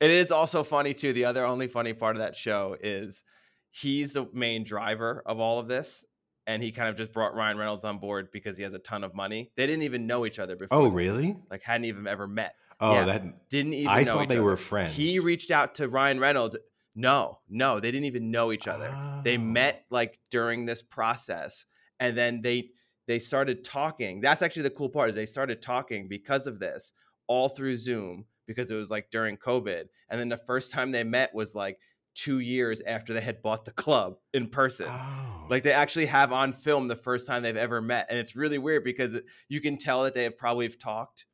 It 0.00 0.10
is 0.10 0.30
also 0.30 0.62
funny 0.62 0.94
too. 0.94 1.12
The 1.12 1.24
other 1.24 1.44
only 1.44 1.66
funny 1.66 1.92
part 1.92 2.16
of 2.16 2.20
that 2.20 2.36
show 2.36 2.76
is 2.80 3.24
he's 3.70 4.12
the 4.12 4.26
main 4.32 4.64
driver 4.64 5.22
of 5.26 5.40
all 5.40 5.58
of 5.58 5.66
this, 5.68 6.04
and 6.46 6.62
he 6.62 6.70
kind 6.72 6.88
of 6.88 6.96
just 6.96 7.12
brought 7.12 7.34
Ryan 7.34 7.58
Reynolds 7.58 7.84
on 7.84 7.98
board 7.98 8.28
because 8.32 8.56
he 8.56 8.62
has 8.62 8.74
a 8.74 8.78
ton 8.78 9.02
of 9.04 9.14
money. 9.14 9.50
They 9.56 9.66
didn't 9.66 9.82
even 9.82 10.06
know 10.06 10.24
each 10.24 10.38
other 10.38 10.54
before. 10.56 10.78
Oh, 10.78 10.84
this. 10.84 10.92
really? 10.94 11.36
Like 11.50 11.62
hadn't 11.62 11.86
even 11.86 12.06
ever 12.06 12.26
met. 12.28 12.54
Oh, 12.80 12.92
Yeah. 12.94 13.04
that 13.06 13.48
Didn't 13.48 13.74
even. 13.74 13.88
I 13.88 14.04
thought 14.04 14.28
they 14.28 14.36
other. 14.36 14.44
were 14.44 14.56
friends. 14.56 14.94
He 14.94 15.18
reached 15.18 15.50
out 15.50 15.74
to 15.76 15.88
Ryan 15.88 16.20
Reynolds. 16.20 16.56
No, 17.00 17.38
no, 17.48 17.78
they 17.78 17.90
didn't 17.92 18.06
even 18.06 18.30
know 18.32 18.50
each 18.50 18.66
other. 18.66 18.90
They 19.22 19.36
Oh. 19.36 19.40
met 19.40 19.84
like 19.88 20.18
during 20.30 20.66
this 20.66 20.82
process, 20.82 21.64
and 22.00 22.16
then 22.18 22.42
they 22.42 22.70
they 23.06 23.18
started 23.20 23.64
talking. 23.64 24.20
That's 24.20 24.42
actually 24.42 24.64
the 24.64 24.70
cool 24.70 24.88
part 24.90 25.08
is 25.08 25.14
they 25.14 25.24
started 25.24 25.62
talking 25.62 26.08
because 26.08 26.46
of 26.46 26.58
this 26.58 26.92
all 27.28 27.48
through 27.48 27.76
Zoom 27.76 28.26
because 28.46 28.70
it 28.70 28.74
was 28.74 28.90
like 28.90 29.10
during 29.10 29.36
COVID. 29.38 29.84
And 30.10 30.20
then 30.20 30.28
the 30.28 30.36
first 30.36 30.72
time 30.72 30.90
they 30.90 31.04
met 31.04 31.32
was 31.34 31.54
like 31.54 31.78
two 32.14 32.40
years 32.40 32.82
after 32.82 33.14
they 33.14 33.20
had 33.20 33.40
bought 33.42 33.64
the 33.64 33.70
club 33.70 34.16
in 34.34 34.48
person. 34.48 34.86
Oh. 34.90 35.46
Like 35.48 35.62
they 35.62 35.72
actually 35.72 36.06
have 36.06 36.32
on 36.32 36.52
film 36.52 36.88
the 36.88 36.96
first 36.96 37.26
time 37.28 37.42
they've 37.44 37.56
ever 37.56 37.80
met, 37.80 38.06
and 38.10 38.18
it's 38.18 38.34
really 38.36 38.58
weird 38.58 38.82
because 38.84 39.18
you 39.48 39.60
can 39.60 39.78
tell 39.78 40.02
that 40.02 40.14
they 40.14 40.24
have 40.24 40.36
probably 40.36 40.66
have 40.66 40.78
talked 40.78 41.26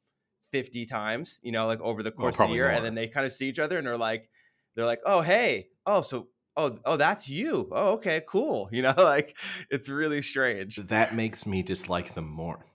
fifty 0.52 0.84
times, 0.86 1.40
you 1.42 1.50
know, 1.52 1.66
like 1.66 1.80
over 1.80 2.02
the 2.02 2.10
Well, 2.10 2.26
course 2.30 2.38
of 2.38 2.48
the 2.50 2.54
year, 2.54 2.66
more. 2.66 2.72
and 2.72 2.84
then 2.84 2.94
they 2.94 3.08
kind 3.08 3.26
of 3.26 3.32
see 3.32 3.48
each 3.48 3.58
other 3.58 3.78
and 3.78 3.86
they're 3.86 3.96
like, 3.96 4.28
they're 4.74 4.86
like, 4.86 5.00
oh 5.06 5.20
hey, 5.22 5.68
oh 5.86 6.02
so 6.02 6.28
oh 6.56 6.78
oh 6.84 6.96
that's 6.96 7.28
you, 7.28 7.68
oh 7.72 7.94
okay, 7.94 8.22
cool, 8.28 8.68
you 8.72 8.82
know, 8.82 8.94
like 8.96 9.36
it's 9.70 9.88
really 9.88 10.22
strange. 10.22 10.76
that 10.76 11.14
makes 11.14 11.46
me 11.46 11.62
dislike 11.62 12.14
them 12.14 12.28
more. 12.28 12.66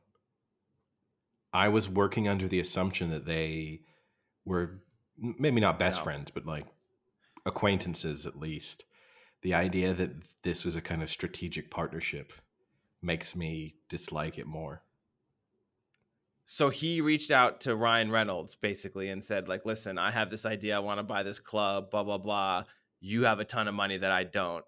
I 1.54 1.70
was 1.70 1.90
working 1.90 2.28
under 2.28 2.48
the 2.48 2.60
assumption 2.60 3.10
that 3.10 3.26
they 3.26 3.82
were 4.46 4.82
maybe 5.18 5.60
not 5.62 5.80
best 5.80 6.00
No. 6.00 6.04
friends, 6.04 6.32
but 6.32 6.46
like 6.46 6.66
acquaintances 7.46 8.26
at 8.26 8.38
least. 8.38 8.86
The 9.42 9.54
idea 9.54 9.94
that 9.94 10.12
this 10.44 10.66
was 10.66 10.76
a 10.76 10.82
kind 10.82 11.02
of 11.02 11.10
strategic 11.10 11.72
partnership 11.72 12.34
makes 13.02 13.36
me 13.36 13.76
dislike 13.90 14.38
it 14.38 14.46
more. 14.46 14.84
So 16.52 16.70
he 16.70 17.00
reached 17.00 17.30
out 17.30 17.62
to 17.62 17.76
Ryan 17.76 18.10
Reynolds 18.10 18.56
basically 18.56 19.10
and 19.10 19.24
said, 19.24 19.48
like, 19.48 19.68
listen, 19.68 20.00
I 20.00 20.10
have 20.10 20.32
this 20.32 20.48
idea, 20.48 20.76
I 20.76 20.80
want 20.80 20.98
to 20.98 21.04
buy 21.04 21.22
this 21.22 21.40
club, 21.40 21.92
blah 21.92 22.04
blah 22.04 22.18
blah. 22.18 22.64
You 23.00 23.26
have 23.26 23.40
a 23.40 23.46
ton 23.46 23.68
of 23.68 23.76
money 23.76 24.00
that 24.00 24.12
I 24.12 24.24
don't. 24.24 24.66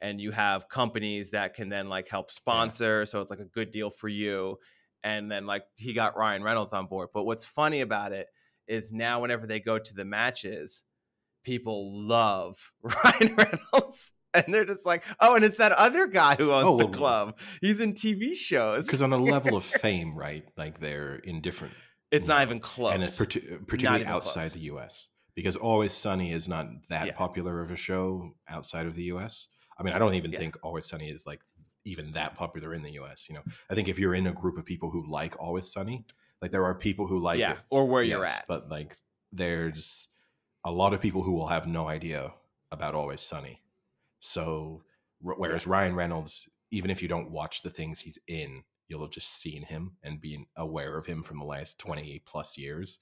And 0.00 0.20
you 0.20 0.30
have 0.30 0.68
companies 0.68 1.30
that 1.30 1.54
can 1.54 1.68
then 1.68 1.88
like 1.88 2.08
help 2.08 2.30
sponsor. 2.30 3.04
So 3.06 3.20
it's 3.20 3.28
like 3.28 3.40
a 3.40 3.44
good 3.44 3.72
deal 3.72 3.90
for 3.90 4.06
you. 4.06 4.60
And 5.02 5.28
then 5.28 5.46
like 5.46 5.64
he 5.76 5.94
got 5.94 6.16
Ryan 6.16 6.44
Reynolds 6.44 6.72
on 6.72 6.86
board. 6.86 7.08
But 7.12 7.24
what's 7.24 7.44
funny 7.44 7.80
about 7.80 8.12
it 8.12 8.28
is 8.68 8.92
now 8.92 9.20
whenever 9.20 9.48
they 9.48 9.58
go 9.58 9.80
to 9.80 9.94
the 9.94 10.04
matches, 10.04 10.84
people 11.42 12.06
love 12.06 12.70
Ryan 12.82 13.34
Reynolds. 13.34 14.12
And 14.44 14.52
they're 14.54 14.64
just 14.64 14.84
like, 14.86 15.04
oh, 15.20 15.34
and 15.36 15.44
it's 15.44 15.56
that 15.58 15.72
other 15.72 16.06
guy 16.06 16.34
who 16.36 16.52
owns 16.52 16.66
Oh, 16.66 16.76
the 16.78 16.84
well, 16.86 16.92
club. 16.94 17.38
He's 17.60 17.80
in 17.80 17.94
TV 17.94 18.34
shows. 18.34 18.86
Because 18.86 19.02
on 19.02 19.12
a 19.12 19.18
level 19.18 19.56
of 19.56 19.64
fame, 19.84 20.16
right? 20.16 20.44
Like 20.56 20.78
they're 20.80 21.16
in 21.16 21.40
different, 21.40 21.74
It's 22.10 22.26
not 22.26 22.38
know, 22.38 22.42
even 22.42 22.60
close. 22.60 22.94
and 22.94 23.02
it's 23.02 23.16
parti- 23.16 23.40
uh, 23.54 23.58
particularly 23.66 24.04
outside 24.04 24.40
close. 24.42 24.52
the 24.52 24.60
U.S. 24.72 25.08
Because 25.34 25.56
Always 25.56 25.92
Sunny 25.92 26.32
is 26.32 26.48
not 26.48 26.66
that 26.88 27.06
Yeah. 27.06 27.12
popular 27.12 27.60
of 27.62 27.70
a 27.70 27.76
show 27.76 28.34
outside 28.48 28.86
of 28.86 28.94
the 28.94 29.04
U.S. 29.14 29.48
I 29.78 29.82
mean, 29.82 29.94
I 29.94 29.98
don't 29.98 30.14
even 30.14 30.32
Yeah. 30.32 30.38
think 30.38 30.56
Always 30.62 30.86
Sunny 30.86 31.08
is 31.10 31.26
like 31.26 31.40
even 31.84 32.12
that 32.12 32.34
popular 32.36 32.74
in 32.74 32.82
the 32.82 32.92
U.S. 32.92 33.28
You 33.28 33.36
know, 33.36 33.42
I 33.70 33.74
think 33.74 33.88
if 33.88 33.98
you're 33.98 34.14
in 34.14 34.26
a 34.26 34.32
group 34.32 34.58
of 34.58 34.64
people 34.64 34.90
who 34.90 35.04
like 35.10 35.38
Always 35.40 35.70
Sunny, 35.72 36.04
like 36.42 36.50
there 36.52 36.64
are 36.64 36.74
people 36.74 37.06
who 37.06 37.18
like 37.20 37.38
yeah, 37.38 37.52
it, 37.52 37.58
or 37.70 37.86
where 37.86 38.02
you're 38.02 38.24
at. 38.24 38.44
but 38.48 38.68
like 38.68 38.96
there's 39.32 40.08
a 40.64 40.72
lot 40.72 40.94
of 40.94 41.00
people 41.00 41.22
who 41.22 41.32
will 41.32 41.46
have 41.48 41.66
no 41.66 41.86
idea 41.88 42.32
about 42.72 42.94
Always 42.94 43.20
Sunny. 43.20 43.60
So, 44.20 44.82
whereas 45.20 45.66
Ryan 45.66 45.94
Reynolds, 45.94 46.48
even 46.70 46.90
if 46.90 47.02
you 47.02 47.08
don't 47.08 47.30
watch 47.30 47.62
the 47.62 47.70
things 47.70 48.00
he's 48.00 48.18
in, 48.26 48.62
you'll 48.88 49.02
have 49.02 49.10
just 49.10 49.40
seen 49.40 49.62
him 49.62 49.96
and 50.02 50.20
been 50.20 50.46
aware 50.56 50.96
of 50.96 51.06
him 51.06 51.22
from 51.22 51.38
the 51.38 51.44
last 51.44 51.78
20 51.78 52.22
plus 52.26 52.56
years. 52.58 52.98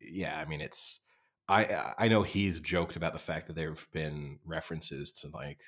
Yeah, 0.00 0.38
I 0.38 0.44
mean, 0.44 0.60
it's. 0.60 1.00
I 1.48 1.64
uh, 1.64 1.94
I 1.98 2.08
know 2.08 2.22
he's 2.22 2.60
joked 2.60 2.96
about 2.96 3.12
the 3.14 3.18
fact 3.18 3.46
that 3.46 3.54
there 3.56 3.70
have 3.70 3.86
been 3.92 4.38
references 4.44 5.12
to 5.12 5.28
like 5.28 5.62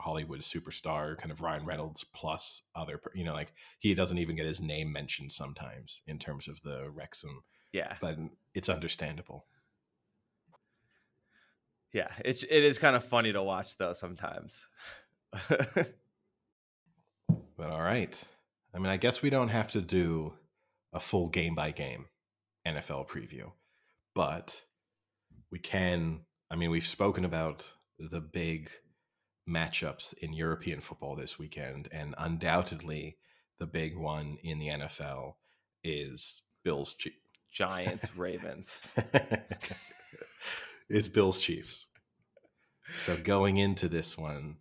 Hollywood 0.00 0.40
superstar 0.40 1.16
kind 1.18 1.30
of 1.32 1.40
Ryan 1.40 1.66
Reynolds 1.66 2.04
plus 2.04 2.62
other, 2.76 3.00
you 3.14 3.24
know, 3.24 3.32
like 3.34 3.52
he 3.80 3.94
doesn't 3.94 4.18
even 4.18 4.36
get 4.36 4.46
his 4.46 4.60
name 4.60 4.92
mentioned 4.92 5.32
sometimes 5.32 6.02
in 6.06 6.18
terms 6.18 6.48
of 6.48 6.60
the 6.62 6.90
Wrexham, 6.90 7.42
Yeah, 7.72 7.96
but 8.00 8.18
it's 8.54 8.68
understandable. 8.68 9.46
Yeah. 11.94 12.10
It's 12.22 12.42
it 12.42 12.64
is 12.64 12.78
kind 12.78 12.94
of 12.94 13.04
funny 13.04 13.32
to 13.32 13.42
watch 13.42 13.78
though 13.78 13.94
sometimes. 13.94 14.66
But 17.56 17.70
all 17.70 17.82
right. 17.82 18.20
I 18.74 18.78
mean, 18.78 18.88
I 18.88 18.96
guess 18.96 19.22
we 19.22 19.30
don't 19.30 19.48
have 19.48 19.70
to 19.72 19.80
do 19.80 20.34
a 20.92 21.00
full 21.00 21.28
game 21.28 21.54
by 21.54 21.70
game 21.70 22.06
NFL 22.66 23.08
preview, 23.08 23.52
but 24.14 24.60
we 25.50 25.58
can. 25.58 26.20
I 26.50 26.56
mean, 26.56 26.70
we've 26.70 26.86
spoken 26.86 27.24
about 27.24 27.70
the 27.98 28.20
big 28.20 28.70
matchups 29.48 30.14
in 30.18 30.32
European 30.32 30.80
football 30.80 31.14
this 31.14 31.38
weekend, 31.38 31.88
and 31.92 32.14
undoubtedly 32.18 33.18
the 33.58 33.66
big 33.66 33.96
one 33.96 34.38
in 34.42 34.58
the 34.58 34.68
NFL 34.68 35.34
is 35.84 36.42
Bills. 36.64 36.96
Giants, 37.52 38.16
Ravens. 38.16 38.82
it's 40.88 41.08
Bills 41.08 41.40
Chiefs. 41.40 41.86
So 42.98 43.16
going 43.16 43.56
into 43.56 43.88
this 43.88 44.16
one, 44.18 44.56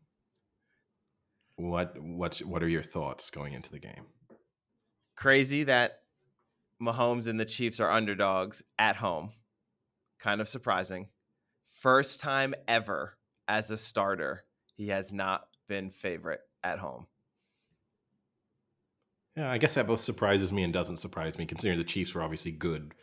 what 1.56 1.96
what's 2.00 2.44
what 2.44 2.64
are 2.64 2.70
your 2.70 2.84
thoughts 2.84 3.30
going 3.30 3.54
into 3.54 3.72
the 3.72 3.80
game? 3.80 4.06
Crazy 5.16 5.64
that 5.66 6.00
Mahomes 6.82 7.28
and 7.28 7.40
the 7.40 7.46
Chiefs 7.46 7.80
are 7.80 7.92
underdogs 7.92 8.64
at 8.80 8.96
home. 8.96 9.32
Kind 10.20 10.42
of 10.42 10.50
surprising. 10.50 11.08
First 11.80 12.22
time 12.22 12.54
ever 12.68 13.18
as 13.48 13.70
a 13.70 13.78
starter, 13.78 14.46
he 14.76 14.88
has 14.88 15.12
not 15.12 15.48
been 15.68 15.90
favorite 15.90 16.42
at 16.64 16.80
home. 16.80 17.08
Yeah, 19.36 19.50
I 19.50 19.58
guess 19.58 19.76
that 19.76 19.88
both 19.88 20.00
surprises 20.00 20.52
me 20.52 20.64
and 20.64 20.72
doesn't 20.72 20.98
surprise 20.98 21.38
me, 21.38 21.46
considering 21.46 21.80
the 21.80 21.84
Chiefs 21.84 22.14
were 22.14 22.22
obviously 22.22 22.52
good 22.52 22.94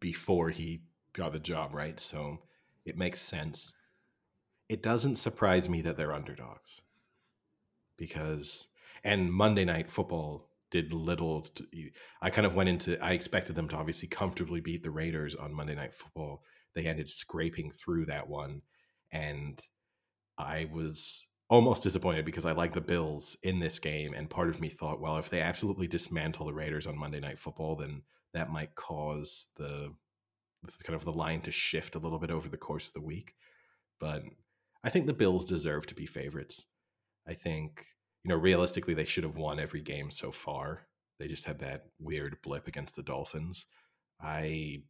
before 0.00 0.50
he 0.50 0.82
got 1.14 1.32
the 1.32 1.38
job, 1.38 1.74
right? 1.74 1.98
So 1.98 2.38
it 2.84 2.96
makes 2.96 3.20
sense. 3.20 3.74
It 4.68 4.82
doesn't 4.82 5.16
surprise 5.16 5.68
me 5.68 5.82
that 5.82 5.96
they're 5.96 6.12
underdogs 6.12 6.80
because, 7.96 8.66
and 9.04 9.32
Monday 9.32 9.64
Night 9.64 9.90
Football 9.90 10.48
did 10.70 10.92
little. 10.92 11.42
To, 11.42 11.64
I 12.22 12.30
kind 12.30 12.46
of 12.46 12.54
went 12.54 12.68
into, 12.68 13.02
I 13.04 13.12
expected 13.12 13.54
them 13.54 13.68
to 13.68 13.76
obviously 13.76 14.08
comfortably 14.08 14.60
beat 14.60 14.82
the 14.82 14.90
Raiders 14.90 15.34
on 15.34 15.54
Monday 15.54 15.74
Night 15.74 15.94
Football. 15.94 16.42
They 16.74 16.86
ended 16.86 17.08
scraping 17.08 17.70
through 17.70 18.06
that 18.06 18.28
one. 18.28 18.62
And 19.10 19.60
I 20.38 20.68
was 20.72 21.26
almost 21.52 21.82
disappointed 21.82 22.24
because 22.24 22.46
I 22.46 22.52
like 22.52 22.72
the 22.72 22.80
Bills 22.80 23.36
in 23.42 23.60
this 23.60 23.78
game, 23.78 24.14
and 24.14 24.30
part 24.30 24.48
of 24.48 24.58
me 24.58 24.70
thought, 24.70 25.02
well, 25.02 25.18
if 25.18 25.28
they 25.28 25.42
absolutely 25.42 25.86
dismantle 25.86 26.46
the 26.46 26.54
Raiders 26.54 26.86
on 26.86 26.96
Monday 26.96 27.20
Night 27.20 27.38
Football, 27.38 27.76
then 27.76 28.02
that 28.32 28.50
might 28.50 28.74
cause 28.74 29.48
the 29.56 29.92
kind 30.84 30.96
of 30.96 31.04
the 31.04 31.12
line 31.12 31.40
to 31.42 31.50
shift 31.50 31.94
a 31.94 31.98
little 31.98 32.18
bit 32.18 32.30
over 32.30 32.48
the 32.48 32.56
course 32.56 32.88
of 32.88 32.94
the 32.94 33.00
week. 33.00 33.34
But 34.00 34.22
I 34.84 34.90
think 34.90 35.06
the 35.06 35.12
Bills 35.12 35.44
deserve 35.44 35.86
to 35.86 35.94
be 35.94 36.06
favorites. 36.06 36.66
I 37.26 37.34
think 37.34 37.84
you 38.24 38.28
know 38.28 38.36
realistically 38.36 38.94
they 38.94 39.04
should 39.04 39.24
have 39.24 39.36
won 39.36 39.60
every 39.60 39.80
game 39.80 40.10
so 40.10 40.30
far. 40.32 40.86
They 41.18 41.28
just 41.28 41.44
had 41.44 41.60
that 41.60 41.86
weird 42.00 42.36
blip 42.42 42.66
against 42.66 42.96
the 42.96 43.02
Dolphins. 43.02 43.66
I 44.20 44.82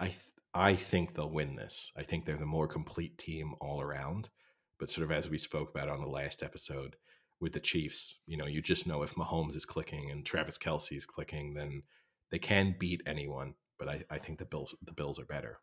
I 0.00 0.14
I 0.54 0.74
think 0.74 1.14
they'll 1.14 1.30
win 1.30 1.56
this. 1.56 1.92
I 1.96 2.02
think 2.02 2.24
they're 2.24 2.36
the 2.36 2.46
more 2.46 2.68
complete 2.68 3.18
team 3.18 3.54
all 3.60 3.80
around. 3.80 4.30
But 4.78 4.90
sort 4.90 5.04
of 5.04 5.12
as 5.12 5.28
we 5.28 5.38
spoke 5.38 5.70
about 5.70 5.88
on 5.88 6.00
the 6.00 6.06
last 6.06 6.42
episode 6.42 6.96
with 7.40 7.52
the 7.52 7.60
Chiefs, 7.60 8.16
you 8.26 8.36
know, 8.36 8.46
you 8.46 8.62
just 8.62 8.86
know 8.86 9.02
if 9.02 9.14
Mahomes 9.14 9.54
is 9.54 9.64
clicking 9.64 10.10
and 10.10 10.24
Travis 10.24 10.58
Kelce 10.58 10.96
is 10.96 11.06
clicking, 11.06 11.54
then 11.54 11.82
they 12.30 12.38
can 12.38 12.74
beat 12.78 13.02
anyone. 13.06 13.54
But 13.78 13.88
I, 13.88 14.02
I 14.10 14.18
think 14.18 14.38
the 14.38 14.46
Bills 14.46 14.74
the 14.82 14.92
Bills 14.92 15.18
are 15.18 15.24
better. 15.26 15.58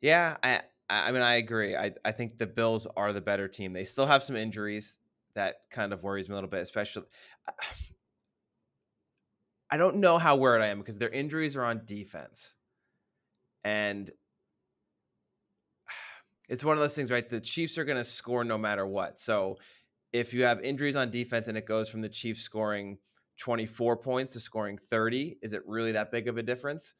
Yeah, 0.00 0.36
I 0.42 0.62
I 0.90 1.12
mean 1.12 1.22
I 1.22 1.34
agree. 1.34 1.76
I, 1.76 1.92
I 2.04 2.12
think 2.12 2.38
the 2.38 2.46
Bills 2.46 2.86
are 2.96 3.12
the 3.12 3.20
better 3.20 3.48
team. 3.48 3.72
They 3.72 3.84
still 3.84 4.06
have 4.06 4.22
some 4.22 4.36
injuries 4.36 4.98
that 5.34 5.56
kind 5.70 5.92
of 5.92 6.02
worries 6.02 6.28
me 6.28 6.34
a 6.34 6.36
little 6.36 6.50
bit, 6.50 6.60
especially 6.60 7.04
uh, 7.48 7.52
I 9.70 9.76
don't 9.76 9.96
know 9.96 10.18
how 10.18 10.36
worried 10.36 10.62
I 10.62 10.68
am 10.68 10.78
because 10.78 10.98
their 10.98 11.08
injuries 11.08 11.56
are 11.56 11.64
on 11.64 11.82
defense. 11.84 12.54
And 13.64 14.10
it's 16.48 16.64
one 16.64 16.76
of 16.76 16.80
those 16.80 16.94
things, 16.94 17.10
right? 17.10 17.28
The 17.28 17.40
Chiefs 17.40 17.78
are 17.78 17.84
going 17.84 17.98
to 17.98 18.04
score 18.04 18.44
no 18.44 18.58
matter 18.58 18.86
what. 18.86 19.18
So 19.18 19.58
if 20.12 20.32
you 20.32 20.44
have 20.44 20.60
injuries 20.60 20.96
on 20.96 21.10
defense 21.10 21.48
and 21.48 21.58
it 21.58 21.66
goes 21.66 21.88
from 21.88 22.02
the 22.02 22.08
Chiefs 22.08 22.42
scoring 22.42 22.98
24 23.38 23.96
points 23.96 24.34
to 24.34 24.40
scoring 24.40 24.78
30, 24.78 25.38
is 25.42 25.54
it 25.54 25.62
really 25.66 25.92
that 25.92 26.12
big 26.12 26.28
of 26.28 26.38
a 26.38 26.42
difference? 26.42 26.94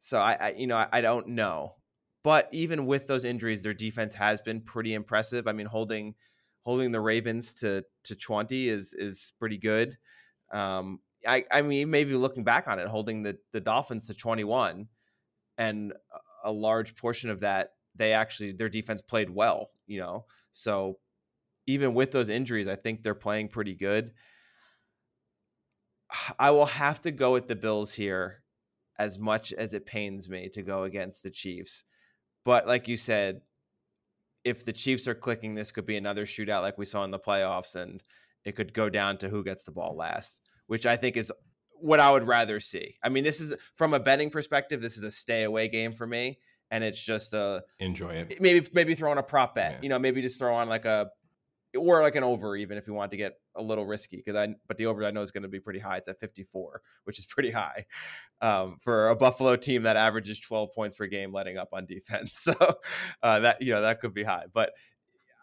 So 0.00 0.18
I, 0.18 0.32
I 0.34 0.50
you 0.50 0.66
know, 0.66 0.76
I, 0.76 0.88
I, 0.92 1.00
don't 1.00 1.28
know. 1.28 1.74
But 2.22 2.48
even 2.52 2.86
with 2.86 3.06
those 3.06 3.24
injuries, 3.24 3.62
their 3.62 3.74
defense 3.74 4.14
has 4.14 4.40
been 4.40 4.60
pretty 4.60 4.94
impressive. 4.94 5.46
I 5.46 5.52
mean, 5.52 5.66
holding 5.66 6.14
holding 6.64 6.92
the 6.92 7.00
Ravens 7.00 7.54
to 7.54 7.84
to 8.04 8.14
20 8.14 8.68
is 8.68 8.94
is 8.94 9.32
pretty 9.38 9.58
good. 9.58 9.96
Um, 10.52 11.00
I, 11.26 11.44
I 11.50 11.62
mean, 11.62 11.90
maybe 11.90 12.14
looking 12.14 12.44
back 12.44 12.68
on 12.68 12.78
it, 12.78 12.88
holding 12.88 13.22
the 13.22 13.38
the 13.52 13.60
Dolphins 13.60 14.06
to 14.06 14.14
21, 14.14 14.88
and 15.56 15.92
a 16.44 16.52
large 16.52 16.94
portion 16.96 17.30
of 17.30 17.40
that 17.40 17.72
they 17.98 18.12
actually 18.12 18.52
their 18.52 18.68
defense 18.68 19.02
played 19.02 19.28
well, 19.30 19.70
you 19.86 20.00
know. 20.00 20.24
So 20.52 20.98
even 21.66 21.94
with 21.94 22.12
those 22.12 22.28
injuries, 22.28 22.68
I 22.68 22.76
think 22.76 23.02
they're 23.02 23.14
playing 23.14 23.48
pretty 23.48 23.74
good. 23.74 24.12
I 26.38 26.50
will 26.50 26.66
have 26.66 27.02
to 27.02 27.10
go 27.10 27.32
with 27.32 27.48
the 27.48 27.56
Bills 27.56 27.92
here 27.92 28.42
as 28.98 29.18
much 29.18 29.52
as 29.52 29.74
it 29.74 29.86
pains 29.86 30.28
me 30.28 30.48
to 30.50 30.62
go 30.62 30.84
against 30.84 31.22
the 31.22 31.30
Chiefs. 31.30 31.84
But 32.44 32.66
like 32.66 32.88
you 32.88 32.96
said, 32.96 33.42
if 34.44 34.64
the 34.64 34.72
Chiefs 34.72 35.06
are 35.08 35.14
clicking, 35.14 35.54
this 35.54 35.70
could 35.70 35.86
be 35.86 35.96
another 35.96 36.24
shootout 36.24 36.62
like 36.62 36.78
we 36.78 36.84
saw 36.84 37.04
in 37.04 37.10
the 37.10 37.18
playoffs, 37.18 37.74
and 37.74 38.02
it 38.44 38.56
could 38.56 38.72
go 38.72 38.88
down 38.88 39.18
to 39.18 39.28
who 39.28 39.44
gets 39.44 39.64
the 39.64 39.72
ball 39.72 39.96
last, 39.96 40.42
which 40.66 40.86
I 40.86 40.96
think 40.96 41.16
is 41.16 41.32
what 41.80 42.00
I 42.00 42.10
would 42.10 42.26
rather 42.26 42.60
see. 42.60 42.96
I 43.02 43.08
mean, 43.08 43.24
this 43.24 43.40
is 43.40 43.54
from 43.76 43.94
a 43.94 44.00
betting 44.00 44.30
perspective, 44.30 44.80
this 44.80 44.96
is 44.96 45.02
a 45.02 45.10
stay 45.10 45.44
away 45.44 45.68
game 45.68 45.92
for 45.92 46.06
me 46.06 46.38
and 46.70 46.84
it's 46.84 47.00
just 47.00 47.32
a 47.34 47.62
enjoy 47.78 48.10
it. 48.10 48.40
Maybe 48.40 48.66
maybe 48.72 48.94
throw 48.94 49.10
on 49.10 49.18
a 49.18 49.22
prop 49.22 49.54
bet. 49.54 49.72
Yeah. 49.72 49.78
You 49.82 49.88
know, 49.88 49.98
maybe 49.98 50.22
just 50.22 50.38
throw 50.38 50.54
on 50.54 50.68
like 50.68 50.84
a 50.84 51.10
or 51.76 52.00
like 52.02 52.16
an 52.16 52.24
over 52.24 52.56
even 52.56 52.78
if 52.78 52.86
you 52.86 52.94
want 52.94 53.10
to 53.10 53.16
get 53.16 53.34
a 53.54 53.62
little 53.62 53.84
risky 53.84 54.16
because 54.16 54.36
I 54.36 54.54
but 54.66 54.78
the 54.78 54.86
over 54.86 55.04
I 55.04 55.10
know 55.10 55.22
is 55.22 55.30
going 55.30 55.42
to 55.42 55.48
be 55.48 55.60
pretty 55.60 55.80
high. 55.80 55.98
It's 55.98 56.08
at 56.08 56.18
54, 56.18 56.80
which 57.04 57.18
is 57.18 57.26
pretty 57.26 57.50
high 57.50 57.86
um, 58.40 58.78
for 58.80 59.10
a 59.10 59.16
Buffalo 59.16 59.56
team 59.56 59.82
that 59.82 59.96
averages 59.96 60.40
12 60.40 60.72
points 60.74 60.96
per 60.96 61.06
game 61.06 61.32
letting 61.32 61.58
up 61.58 61.68
on 61.72 61.86
defense. 61.86 62.46
So 62.48 62.54
uh, 63.22 63.40
that 63.40 63.60
you 63.60 63.72
know 63.72 63.82
that 63.82 64.00
could 64.00 64.14
be 64.14 64.24
high, 64.24 64.44
but 64.52 64.70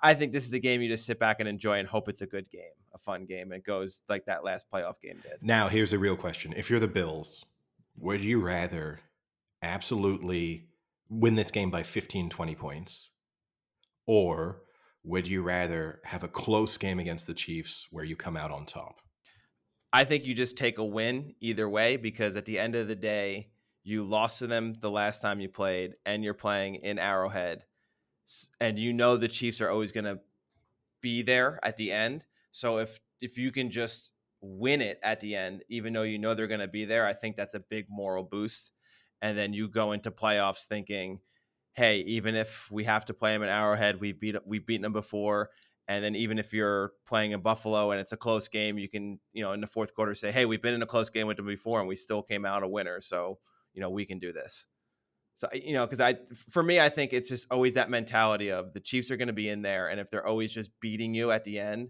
I 0.01 0.13
think 0.13 0.31
this 0.31 0.45
is 0.45 0.53
a 0.53 0.59
game 0.59 0.81
you 0.81 0.89
just 0.89 1.05
sit 1.05 1.19
back 1.19 1.39
and 1.39 1.47
enjoy 1.47 1.79
and 1.79 1.87
hope 1.87 2.09
it's 2.09 2.21
a 2.21 2.25
good 2.25 2.49
game, 2.49 2.61
a 2.93 2.97
fun 2.97 3.25
game, 3.25 3.51
and 3.51 3.53
it 3.53 3.65
goes 3.65 4.03
like 4.09 4.25
that 4.25 4.43
last 4.43 4.65
playoff 4.71 4.99
game 5.01 5.19
did. 5.21 5.39
Now, 5.41 5.67
here's 5.67 5.93
a 5.93 5.99
real 5.99 6.15
question: 6.15 6.53
If 6.55 6.69
you're 6.69 6.79
the 6.79 6.87
Bills, 6.87 7.45
would 7.97 8.21
you 8.21 8.41
rather 8.41 8.99
absolutely 9.61 10.67
win 11.09 11.35
this 11.35 11.51
game 11.51 11.69
by 11.69 11.83
15, 11.83 12.29
20 12.29 12.55
points? 12.55 13.11
Or 14.05 14.61
would 15.05 15.27
you 15.27 15.41
rather 15.41 15.99
have 16.03 16.23
a 16.23 16.27
close 16.27 16.77
game 16.77 16.99
against 16.99 17.27
the 17.27 17.33
Chiefs 17.33 17.87
where 17.91 18.03
you 18.03 18.15
come 18.15 18.35
out 18.35 18.51
on 18.51 18.65
top? 18.65 19.01
I 19.93 20.03
think 20.03 20.25
you 20.25 20.33
just 20.33 20.57
take 20.57 20.77
a 20.77 20.83
win 20.83 21.35
either 21.39 21.69
way 21.69 21.95
because 21.95 22.35
at 22.35 22.45
the 22.45 22.59
end 22.59 22.75
of 22.75 22.87
the 22.87 22.95
day, 22.95 23.51
you 23.83 24.03
lost 24.03 24.39
to 24.39 24.47
them 24.47 24.73
the 24.73 24.89
last 24.89 25.21
time 25.21 25.39
you 25.39 25.47
played 25.47 25.95
and 26.05 26.23
you're 26.23 26.33
playing 26.33 26.75
in 26.75 26.99
Arrowhead. 26.99 27.63
And 28.59 28.79
you 28.79 28.91
know 28.91 29.15
the 29.15 29.27
Chiefs 29.27 29.61
are 29.61 29.69
always 29.69 29.91
going 29.91 30.05
to 30.05 30.19
be 31.01 31.21
there 31.21 31.59
at 31.63 31.77
the 31.77 31.91
end. 31.91 32.25
So 32.51 32.79
if 32.79 32.99
if 33.21 33.37
you 33.37 33.51
can 33.51 33.69
just 33.69 34.11
win 34.41 34.81
it 34.81 34.99
at 35.03 35.19
the 35.19 35.35
end, 35.35 35.63
even 35.69 35.93
though 35.93 36.01
you 36.01 36.17
know 36.17 36.33
they're 36.33 36.47
going 36.47 36.59
to 36.59 36.67
be 36.67 36.85
there, 36.85 37.05
I 37.05 37.13
think 37.13 37.35
that's 37.35 37.53
a 37.53 37.59
big 37.59 37.85
moral 37.89 38.23
boost 38.23 38.71
and 39.21 39.37
then 39.37 39.53
you 39.53 39.67
go 39.67 39.91
into 39.91 40.11
playoffs 40.11 40.65
thinking, 40.65 41.19
hey, 41.75 41.99
even 41.99 42.35
if 42.35 42.69
we 42.71 42.85
have 42.85 43.05
to 43.05 43.13
play 43.13 43.33
them 43.33 43.43
at 43.43 43.49
Arrowhead, 43.49 43.99
we 43.99 44.11
beat 44.11 44.35
we've 44.45 44.65
beaten 44.65 44.81
them 44.81 44.93
before. 44.93 45.49
And 45.87 46.03
then 46.03 46.15
even 46.15 46.39
if 46.39 46.51
you're 46.51 46.93
playing 47.05 47.31
in 47.31 47.41
Buffalo 47.41 47.91
and 47.91 48.01
it's 48.01 48.11
a 48.11 48.17
close 48.17 48.47
game, 48.47 48.79
you 48.79 48.89
can, 48.89 49.19
you 49.33 49.43
know, 49.43 49.51
in 49.51 49.61
the 49.61 49.67
fourth 49.67 49.93
quarter 49.93 50.15
say, 50.15 50.31
hey, 50.31 50.45
we've 50.45 50.61
been 50.61 50.73
in 50.73 50.81
a 50.81 50.87
close 50.87 51.11
game 51.11 51.27
with 51.27 51.37
them 51.37 51.45
before 51.45 51.79
and 51.79 51.87
we 51.87 51.95
still 51.95 52.23
came 52.23 52.43
out 52.43 52.63
a 52.63 52.67
winner. 52.67 52.99
So, 53.01 53.37
you 53.73 53.81
know, 53.81 53.91
we 53.91 54.03
can 54.03 54.17
do 54.17 54.33
this. 54.33 54.65
So, 55.35 55.47
you 55.53 55.73
know, 55.73 55.85
because 55.85 55.99
I, 55.99 56.15
for 56.49 56.63
me, 56.63 56.79
I 56.79 56.89
think 56.89 57.13
it's 57.13 57.29
just 57.29 57.45
always 57.51 57.75
that 57.75 57.91
mentality 57.91 58.49
of 58.49 58.73
the 58.73 58.79
Chiefs 58.79 59.11
are 59.11 59.17
going 59.17 59.27
to 59.27 59.33
be 59.33 59.49
in 59.49 59.61
there. 59.61 59.89
And 59.89 59.99
if 59.99 60.09
they're 60.09 60.25
always 60.25 60.51
just 60.51 60.71
beating 60.79 61.13
you 61.13 61.29
at 61.29 61.43
the 61.43 61.59
end, 61.59 61.89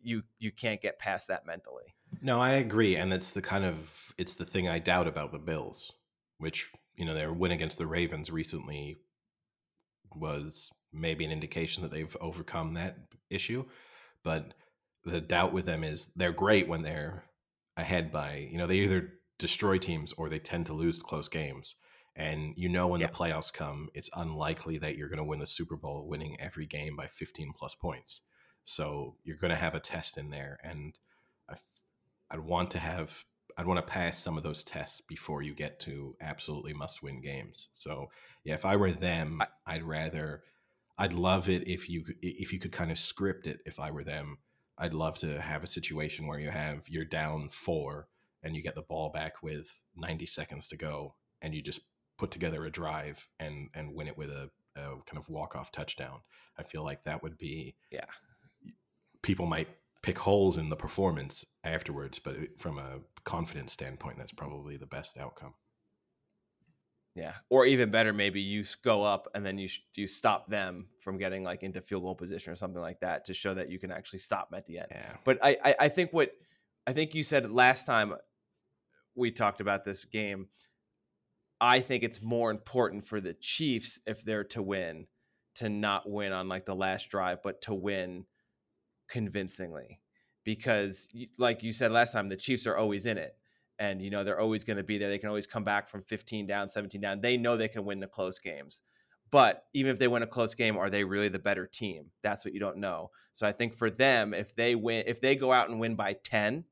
you, 0.00 0.22
you 0.38 0.50
can't 0.50 0.80
get 0.80 0.98
past 0.98 1.28
that 1.28 1.44
mentally. 1.44 1.94
No, 2.22 2.40
I 2.40 2.50
agree. 2.52 2.96
And 2.96 3.12
it's 3.12 3.30
the 3.30 3.42
kind 3.42 3.64
of, 3.64 4.14
it's 4.16 4.34
the 4.34 4.46
thing 4.46 4.68
I 4.68 4.78
doubt 4.78 5.06
about 5.06 5.32
the 5.32 5.38
Bills 5.38 5.92
which 6.38 6.70
you 6.96 7.04
know 7.04 7.14
their 7.14 7.32
win 7.32 7.52
against 7.52 7.78
the 7.78 7.86
Ravens 7.86 8.30
recently 8.30 8.96
was 10.14 10.70
maybe 10.92 11.24
an 11.24 11.30
indication 11.30 11.82
that 11.82 11.90
they've 11.90 12.16
overcome 12.20 12.74
that 12.74 12.96
issue. 13.30 13.64
But 14.24 14.54
the 15.04 15.20
doubt 15.20 15.52
with 15.52 15.66
them 15.66 15.84
is 15.84 16.10
they're 16.16 16.32
great 16.32 16.68
when 16.68 16.82
they're 16.82 17.24
ahead 17.76 18.10
by 18.10 18.48
you 18.50 18.58
know 18.58 18.66
they 18.66 18.78
either 18.78 19.12
destroy 19.38 19.78
teams 19.78 20.12
or 20.14 20.28
they 20.28 20.38
tend 20.38 20.66
to 20.66 20.74
lose 20.74 20.98
close 20.98 21.28
games. 21.28 21.76
And 22.16 22.54
you 22.56 22.68
know 22.68 22.88
when 22.88 23.00
yeah. 23.00 23.06
the 23.06 23.12
playoffs 23.12 23.52
come, 23.52 23.88
it's 23.94 24.10
unlikely 24.16 24.78
that 24.78 24.96
you're 24.96 25.08
going 25.08 25.18
to 25.18 25.24
win 25.24 25.38
the 25.38 25.46
Super 25.46 25.76
Bowl 25.76 26.08
winning 26.08 26.36
every 26.40 26.66
game 26.66 26.96
by 26.96 27.06
15 27.06 27.52
plus 27.56 27.76
points. 27.76 28.22
So 28.64 29.14
you're 29.22 29.36
going 29.36 29.52
to 29.52 29.56
have 29.56 29.76
a 29.76 29.80
test 29.80 30.18
in 30.18 30.30
there, 30.30 30.58
and 30.64 30.98
I, 31.48 31.54
I'd 32.30 32.40
want 32.40 32.72
to 32.72 32.78
have 32.80 33.24
I'd 33.58 33.66
want 33.66 33.84
to 33.84 33.92
pass 33.92 34.16
some 34.16 34.36
of 34.38 34.44
those 34.44 34.62
tests 34.62 35.00
before 35.00 35.42
you 35.42 35.52
get 35.52 35.80
to 35.80 36.14
absolutely 36.20 36.72
must 36.72 37.02
win 37.02 37.20
games. 37.20 37.70
So 37.72 38.06
yeah, 38.44 38.54
if 38.54 38.64
I 38.64 38.76
were 38.76 38.92
them, 38.92 39.42
I'd 39.66 39.82
rather 39.82 40.44
I'd 40.96 41.12
love 41.12 41.48
it 41.48 41.66
if 41.66 41.90
you 41.90 42.04
if 42.22 42.52
you 42.52 42.60
could 42.60 42.70
kind 42.70 42.92
of 42.92 43.00
script 43.00 43.48
it. 43.48 43.58
If 43.66 43.80
I 43.80 43.90
were 43.90 44.04
them, 44.04 44.38
I'd 44.78 44.94
love 44.94 45.18
to 45.18 45.40
have 45.40 45.64
a 45.64 45.68
situation 45.68 46.28
where 46.28 46.38
you 46.38 46.50
have 46.50 46.88
you're 46.88 47.04
down 47.04 47.48
four 47.48 48.06
and 48.44 48.54
you 48.54 48.62
get 48.62 48.76
the 48.76 48.82
ball 48.82 49.10
back 49.10 49.42
with 49.42 49.68
90 49.96 50.24
seconds 50.26 50.68
to 50.68 50.76
go, 50.76 51.16
and 51.42 51.52
you 51.52 51.60
just 51.60 51.80
put 52.16 52.30
together 52.30 52.64
a 52.64 52.70
drive 52.70 53.28
and 53.40 53.70
and 53.74 53.92
win 53.92 54.06
it 54.06 54.16
with 54.16 54.30
a, 54.30 54.50
a 54.76 54.82
kind 55.04 55.18
of 55.18 55.28
walk 55.28 55.56
off 55.56 55.72
touchdown. 55.72 56.20
I 56.56 56.62
feel 56.62 56.84
like 56.84 57.02
that 57.04 57.24
would 57.24 57.36
be 57.36 57.74
Yeah. 57.90 58.06
People 59.20 59.46
might 59.46 59.68
pick 60.08 60.18
holes 60.18 60.56
in 60.56 60.70
the 60.70 60.76
performance 60.76 61.44
afterwards, 61.64 62.18
but 62.18 62.34
from 62.56 62.78
a 62.78 63.00
confidence 63.24 63.74
standpoint, 63.74 64.16
that's 64.16 64.32
probably 64.32 64.78
the 64.78 64.86
best 64.86 65.18
outcome. 65.18 65.52
Yeah, 67.14 67.34
or 67.50 67.66
even 67.66 67.90
better, 67.90 68.14
maybe 68.14 68.40
you 68.40 68.64
go 68.82 69.02
up 69.02 69.28
and 69.34 69.44
then 69.44 69.58
you 69.58 69.68
sh- 69.68 69.82
you 69.96 70.06
stop 70.06 70.48
them 70.48 70.86
from 71.00 71.18
getting 71.18 71.44
like 71.44 71.62
into 71.62 71.82
field 71.82 72.04
goal 72.04 72.14
position 72.14 72.50
or 72.50 72.56
something 72.56 72.80
like 72.80 73.00
that 73.00 73.26
to 73.26 73.34
show 73.34 73.52
that 73.52 73.68
you 73.68 73.78
can 73.78 73.90
actually 73.90 74.20
stop 74.20 74.48
them 74.48 74.56
at 74.56 74.66
the 74.66 74.78
end. 74.78 74.86
Yeah. 74.90 75.16
But 75.24 75.40
I, 75.42 75.58
I 75.62 75.74
I 75.80 75.88
think 75.88 76.10
what 76.14 76.30
I 76.86 76.94
think 76.94 77.14
you 77.14 77.22
said 77.22 77.50
last 77.50 77.84
time 77.84 78.14
we 79.14 79.30
talked 79.30 79.60
about 79.60 79.84
this 79.84 80.06
game. 80.06 80.48
I 81.60 81.80
think 81.80 82.02
it's 82.02 82.22
more 82.22 82.50
important 82.50 83.04
for 83.04 83.20
the 83.20 83.34
Chiefs 83.34 84.00
if 84.06 84.24
they're 84.24 84.44
to 84.44 84.62
win 84.62 85.06
to 85.56 85.68
not 85.68 86.08
win 86.08 86.32
on 86.32 86.48
like 86.48 86.64
the 86.64 86.74
last 86.74 87.10
drive, 87.10 87.42
but 87.42 87.60
to 87.62 87.74
win 87.74 88.24
convincingly 89.08 90.00
because 90.44 91.08
like 91.38 91.62
you 91.62 91.72
said 91.72 91.92
last 91.92 92.12
time 92.12 92.28
the 92.28 92.36
Chiefs 92.36 92.66
are 92.66 92.76
always 92.76 93.06
in 93.06 93.18
it 93.18 93.36
and 93.78 94.02
you 94.02 94.10
know 94.10 94.24
they're 94.24 94.40
always 94.40 94.64
going 94.64 94.76
to 94.76 94.82
be 94.82 94.98
there 94.98 95.08
they 95.08 95.18
can 95.18 95.28
always 95.28 95.46
come 95.46 95.64
back 95.64 95.88
from 95.88 96.02
15 96.02 96.46
down 96.46 96.68
17 96.68 97.00
down 97.00 97.20
they 97.20 97.36
know 97.36 97.56
they 97.56 97.68
can 97.68 97.84
win 97.84 98.00
the 98.00 98.06
close 98.06 98.38
games 98.38 98.82
but 99.30 99.64
even 99.74 99.92
if 99.92 99.98
they 99.98 100.08
win 100.08 100.22
a 100.22 100.26
close 100.26 100.54
game 100.54 100.76
are 100.76 100.88
they 100.88 101.04
really 101.04 101.28
the 101.28 101.38
better 101.38 101.66
team? 101.66 102.06
That's 102.22 102.44
what 102.44 102.54
you 102.54 102.60
don't 102.60 102.78
know 102.78 103.10
so 103.32 103.46
i 103.46 103.52
think 103.52 103.74
for 103.74 103.88
them 103.88 104.34
if 104.34 104.54
they 104.54 104.74
win 104.74 105.04
if 105.06 105.20
they 105.20 105.36
go 105.36 105.52
out 105.52 105.70
and 105.70 105.78
win 105.78 105.94
by 105.94 106.14
10 106.24 106.64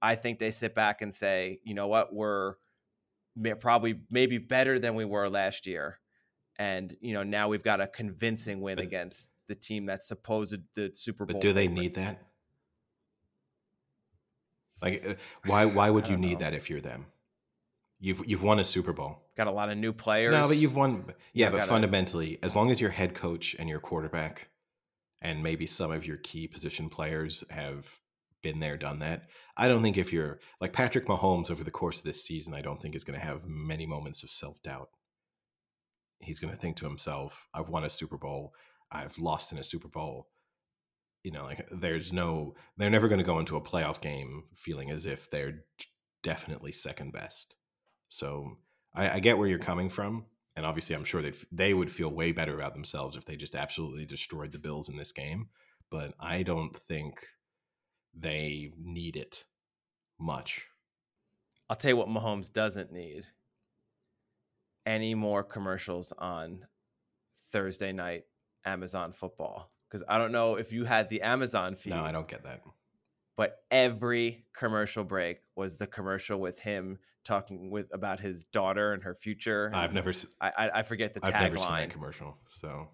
i 0.00 0.14
think 0.14 0.38
they 0.38 0.50
sit 0.50 0.74
back 0.74 1.02
and 1.02 1.14
say 1.14 1.60
you 1.64 1.74
know 1.74 1.88
what? 1.88 2.14
We're 2.14 2.54
probably 3.60 4.00
maybe 4.10 4.38
better 4.38 4.78
than 4.78 4.94
we 4.94 5.04
were 5.04 5.28
last 5.28 5.66
year 5.66 5.98
and 6.58 6.96
you 7.00 7.14
know 7.14 7.22
now 7.22 7.48
we've 7.48 7.62
got 7.62 7.80
a 7.80 7.86
convincing 7.86 8.60
win 8.60 8.78
against 8.78 9.30
the 9.48 9.54
team 9.54 9.86
that's 9.86 10.06
supposed 10.06 10.56
the 10.74 10.90
super 10.94 11.24
bowl 11.24 11.34
But 11.34 11.42
do 11.42 11.52
they 11.52 11.68
need 11.68 11.94
that? 11.94 12.22
Like, 14.80 15.06
uh, 15.06 15.14
why 15.46 15.64
why 15.64 15.90
would 15.90 16.08
you 16.08 16.16
need 16.16 16.34
know. 16.34 16.38
that 16.40 16.54
if 16.54 16.68
you're 16.68 16.80
them? 16.80 17.06
You've 18.00 18.22
you've 18.26 18.42
won 18.42 18.58
a 18.58 18.64
Super 18.64 18.92
Bowl. 18.92 19.22
got 19.36 19.46
a 19.46 19.52
lot 19.52 19.70
of 19.70 19.78
new 19.78 19.92
players 19.92 20.32
No, 20.32 20.48
but 20.48 20.56
you've 20.56 20.74
won. 20.74 21.04
Yeah, 21.32 21.50
but 21.50 21.62
fundamentally, 21.62 22.40
as 22.42 22.56
long 22.56 22.72
as 22.72 22.80
your 22.80 22.90
head 22.90 23.14
coach 23.14 23.54
and 23.60 23.68
your 23.68 23.78
quarterback, 23.78 24.48
and 25.20 25.40
maybe 25.40 25.68
some 25.68 25.92
of 25.92 26.04
your 26.04 26.16
key 26.16 26.48
position 26.48 26.88
players 26.88 27.44
have 27.48 28.00
been 28.42 28.58
there, 28.58 28.76
done 28.76 28.98
that. 28.98 29.28
I 29.56 29.68
don't 29.68 29.84
think 29.84 29.98
if 29.98 30.12
you're 30.12 30.40
like 30.60 30.72
Patrick 30.72 31.06
Mahomes 31.06 31.48
over 31.48 31.62
the 31.62 31.70
course 31.70 31.98
of 31.98 32.04
this 32.04 32.24
season, 32.24 32.54
I 32.54 32.60
don't 32.60 32.82
think 32.82 32.96
is 32.96 33.04
going 33.04 33.18
to 33.18 33.24
have 33.24 33.46
many 33.46 33.86
moments 33.86 34.24
of 34.24 34.30
self 34.30 34.60
doubt. 34.64 34.88
He's 36.18 36.40
going 36.40 36.52
to 36.52 36.58
think 36.58 36.76
to 36.78 36.86
himself, 36.86 37.46
"I've 37.54 37.68
won 37.68 37.84
a 37.84 37.90
Super 37.90 38.18
Bowl. 38.18 38.52
I've 38.92 39.18
lost 39.18 39.52
in 39.52 39.58
a 39.58 39.64
Super 39.64 39.88
Bowl." 39.88 40.28
You 41.24 41.30
know, 41.30 41.44
like 41.44 41.68
there's 41.70 42.12
no, 42.12 42.54
they're 42.76 42.90
never 42.90 43.08
going 43.08 43.20
to 43.20 43.24
go 43.24 43.38
into 43.38 43.56
a 43.56 43.60
playoff 43.60 44.00
game 44.00 44.44
feeling 44.54 44.90
as 44.90 45.06
if 45.06 45.30
they're 45.30 45.64
definitely 46.22 46.72
second 46.72 47.12
best. 47.12 47.54
So 48.08 48.58
I, 48.94 49.10
I 49.10 49.20
get 49.20 49.38
where 49.38 49.48
you're 49.48 49.58
coming 49.58 49.88
from, 49.88 50.26
and 50.56 50.66
obviously, 50.66 50.96
I'm 50.96 51.04
sure 51.04 51.22
they 51.22 51.32
they 51.50 51.74
would 51.74 51.92
feel 51.92 52.10
way 52.10 52.32
better 52.32 52.54
about 52.54 52.74
themselves 52.74 53.16
if 53.16 53.24
they 53.24 53.36
just 53.36 53.54
absolutely 53.54 54.04
destroyed 54.04 54.52
the 54.52 54.58
Bills 54.58 54.88
in 54.88 54.96
this 54.96 55.12
game. 55.12 55.48
But 55.90 56.14
I 56.18 56.42
don't 56.42 56.76
think 56.76 57.24
they 58.14 58.72
need 58.78 59.16
it 59.16 59.44
much. 60.18 60.66
I'll 61.68 61.76
tell 61.76 61.90
you 61.90 61.96
what 61.96 62.08
Mahomes 62.08 62.52
doesn't 62.52 62.92
need 62.92 63.26
any 64.84 65.14
more 65.14 65.42
commercials 65.42 66.12
on 66.18 66.66
Thursday 67.50 67.92
night 67.92 68.24
Amazon 68.64 69.12
football. 69.12 69.68
Because 69.88 70.02
I 70.08 70.18
don't 70.18 70.32
know 70.32 70.56
if 70.56 70.72
you 70.72 70.84
had 70.84 71.08
the 71.10 71.22
Amazon 71.22 71.74
feed, 71.76 71.90
No, 71.90 72.02
I 72.02 72.12
don't 72.12 72.26
get 72.28 72.44
that. 72.44 72.62
but 73.36 73.58
every 73.70 74.44
commercial 74.56 75.04
break 75.04 75.40
was 75.54 75.76
the 75.76 75.86
commercial 75.86 76.38
with 76.40 76.60
him 76.60 76.98
talking 77.24 77.70
with 77.70 77.86
about 77.92 78.18
his 78.20 78.44
daughter 78.44 78.92
and 78.94 79.02
her 79.02 79.14
future. 79.14 79.70
I've 79.74 79.92
never, 79.94 80.10
s- 80.10 80.26
I, 80.40 80.70
I 80.74 80.82
forget 80.82 81.14
the 81.14 81.20
I've 81.22 81.34
never 81.34 81.58
seen 81.58 81.66
tagline. 81.68 81.78
that 81.80 81.90
commercial. 81.90 82.36
So 82.48 82.88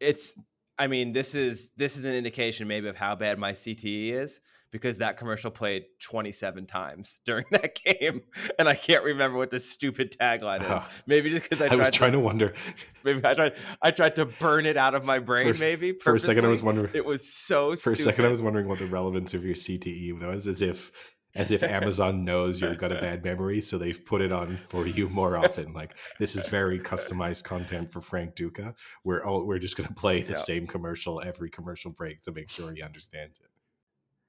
it's 0.00 0.34
I 0.78 0.86
mean, 0.86 1.12
this 1.12 1.34
is 1.34 1.70
this 1.76 1.96
is 1.96 2.04
an 2.04 2.14
indication 2.14 2.68
maybe 2.68 2.88
of 2.88 2.96
how 2.96 3.14
bad 3.16 3.38
my 3.38 3.52
CTE 3.52 4.12
is 4.12 4.40
because 4.70 4.98
that 4.98 5.16
commercial 5.16 5.50
played 5.50 5.84
27 6.00 6.66
times 6.66 7.20
during 7.24 7.44
that 7.50 7.74
game, 7.82 8.22
and 8.58 8.68
I 8.68 8.74
can't 8.74 9.04
remember 9.04 9.38
what 9.38 9.50
the 9.50 9.60
stupid 9.60 10.16
tagline 10.18 10.62
is. 10.62 10.66
Ah. 10.68 10.88
maybe 11.06 11.30
just 11.30 11.44
because 11.48 11.60
I, 11.60 11.72
I, 11.72 11.76
was 11.76 11.88
to, 11.88 11.92
trying 11.92 12.12
to 12.12 12.20
wonder 12.20 12.52
maybe 13.04 13.20
I 13.24 13.34
tried 13.34 13.54
I 13.82 13.90
tried 13.90 14.16
to 14.16 14.26
burn 14.26 14.66
it 14.66 14.76
out 14.76 14.94
of 14.94 15.04
my 15.04 15.18
brain. 15.18 15.52
For- 15.54 15.60
maybe 15.60 15.92
for 15.92 16.14
a 16.14 16.18
second. 16.20 16.44
I 16.44 16.48
was 16.48 16.62
wondering 16.62 16.90
It 16.94 17.04
was 17.04 17.28
so 17.28 17.74
for 17.76 17.92
a 17.92 17.96
second. 17.96 18.24
I 18.24 18.28
was 18.28 18.42
wondering 18.42 18.68
what 18.68 18.78
the 18.78 18.86
relevance 18.86 19.34
of 19.34 19.44
your 19.44 19.54
CTE 19.54 20.20
was, 20.20 20.46
as 20.46 20.62
if 20.62 20.92
as 21.34 21.50
if 21.50 21.62
Amazon 21.78 22.24
knows 22.24 22.60
you've 22.60 22.78
got 22.78 22.90
a 22.90 23.00
bad 23.00 23.22
memory, 23.24 23.60
so 23.60 23.78
they've 23.78 24.02
put 24.04 24.20
it 24.22 24.32
on 24.32 24.58
for 24.68 24.86
you 24.86 25.08
more 25.08 25.36
often. 25.36 25.72
Like 25.72 25.94
this 26.18 26.36
is 26.36 26.46
very 26.46 26.78
customized 26.78 27.44
content 27.44 27.90
for 27.90 28.00
Frank 28.00 28.34
Duca. 28.34 28.74
We're 29.04 29.22
all, 29.24 29.46
we're 29.46 29.58
just 29.58 29.76
going 29.76 29.88
to 29.88 29.94
play 29.94 30.22
the 30.22 30.32
Yeah. 30.32 30.38
same 30.38 30.66
commercial 30.66 31.20
every 31.24 31.50
commercial 31.50 31.90
break 31.90 32.22
to 32.22 32.32
make 32.32 32.50
sure 32.50 32.72
he 32.72 32.82
understands 32.82 33.40
it. 33.40 33.47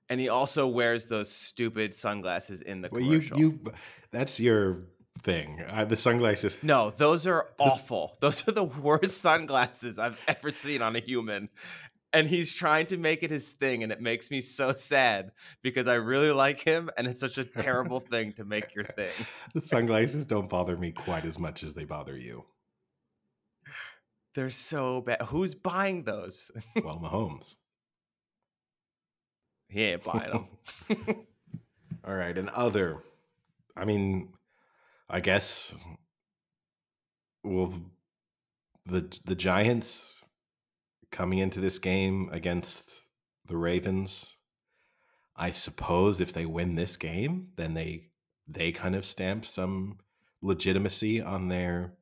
And 0.10 0.20
he 0.20 0.30
also 0.30 0.68
wears 0.68 1.08
those 1.08 1.32
stupid 1.32 1.94
sunglasses 1.94 2.62
in 2.62 2.82
the 2.82 2.90
Well, 2.92 3.02
you 3.02 3.20
commercial. 3.20 3.40
you 3.40 3.60
that's 4.12 4.40
your 4.40 4.80
thing. 5.22 5.62
Uh, 5.68 5.86
the 5.86 5.96
sunglasses. 5.96 6.58
No, 6.64 6.92
those 6.92 7.28
are 7.28 7.48
awful. 7.60 8.18
Those 8.22 8.48
are 8.48 8.52
the 8.54 8.64
worst 8.64 9.20
sunglasses 9.22 10.00
I've 10.00 10.24
ever 10.28 10.50
seen 10.50 10.82
on 10.82 10.96
a 10.96 11.00
human. 11.00 11.50
And 12.12 12.28
he's 12.28 12.56
trying 12.56 12.88
to 12.88 12.98
make 12.98 13.22
it 13.22 13.30
his 13.30 13.50
thing, 13.50 13.84
and 13.84 13.92
it 13.92 14.02
makes 14.02 14.32
me 14.32 14.42
so 14.42 14.74
sad 14.74 15.32
because 15.62 15.88
I 15.88 15.96
really 15.96 16.32
like 16.32 16.60
him, 16.60 16.90
and 16.98 17.06
it's 17.06 17.20
such 17.20 17.38
a 17.38 17.44
terrible 17.44 18.00
thing 18.14 18.32
to 18.34 18.46
make 18.46 18.74
your 18.74 18.86
thing. 18.86 19.12
The 19.54 19.62
sunglasses 19.62 20.26
don't 20.26 20.50
bother 20.50 20.76
me 20.76 20.92
quite 20.92 21.24
as 21.26 21.38
much 21.38 21.62
as 21.62 21.76
they 21.76 21.84
bother 21.84 22.18
you. 22.18 22.46
They're 24.36 24.50
so 24.50 25.02
bad. 25.02 25.22
Who's 25.24 25.54
buying 25.54 26.04
those? 26.04 26.50
Well, 26.84 26.98
Mahomes. 27.00 27.56
He 29.70 29.84
ain't 29.84 30.04
buying 30.04 30.32
them. 30.32 31.26
All 32.04 32.16
right, 32.16 32.38
and 32.38 32.50
other. 32.50 32.98
I 33.78 33.86
mean, 33.86 34.34
I 35.10 35.20
guess. 35.20 35.74
Well, 37.44 37.74
the 38.86 39.08
the 39.26 39.36
Giants 39.36 40.14
coming 41.12 41.40
into 41.40 41.60
this 41.60 41.80
game 41.80 42.30
against 42.32 42.96
the 43.46 43.58
Ravens. 43.58 44.36
I 45.36 45.52
suppose 45.52 46.20
if 46.20 46.34
they 46.34 46.46
win 46.46 46.76
this 46.76 46.98
game, 46.98 47.50
then 47.56 47.74
they 47.74 48.10
they 48.48 48.72
kind 48.72 48.96
of 48.96 49.06
stamp 49.06 49.46
some 49.46 50.00
legitimacy 50.42 51.22
on 51.22 51.48
their 51.48 51.94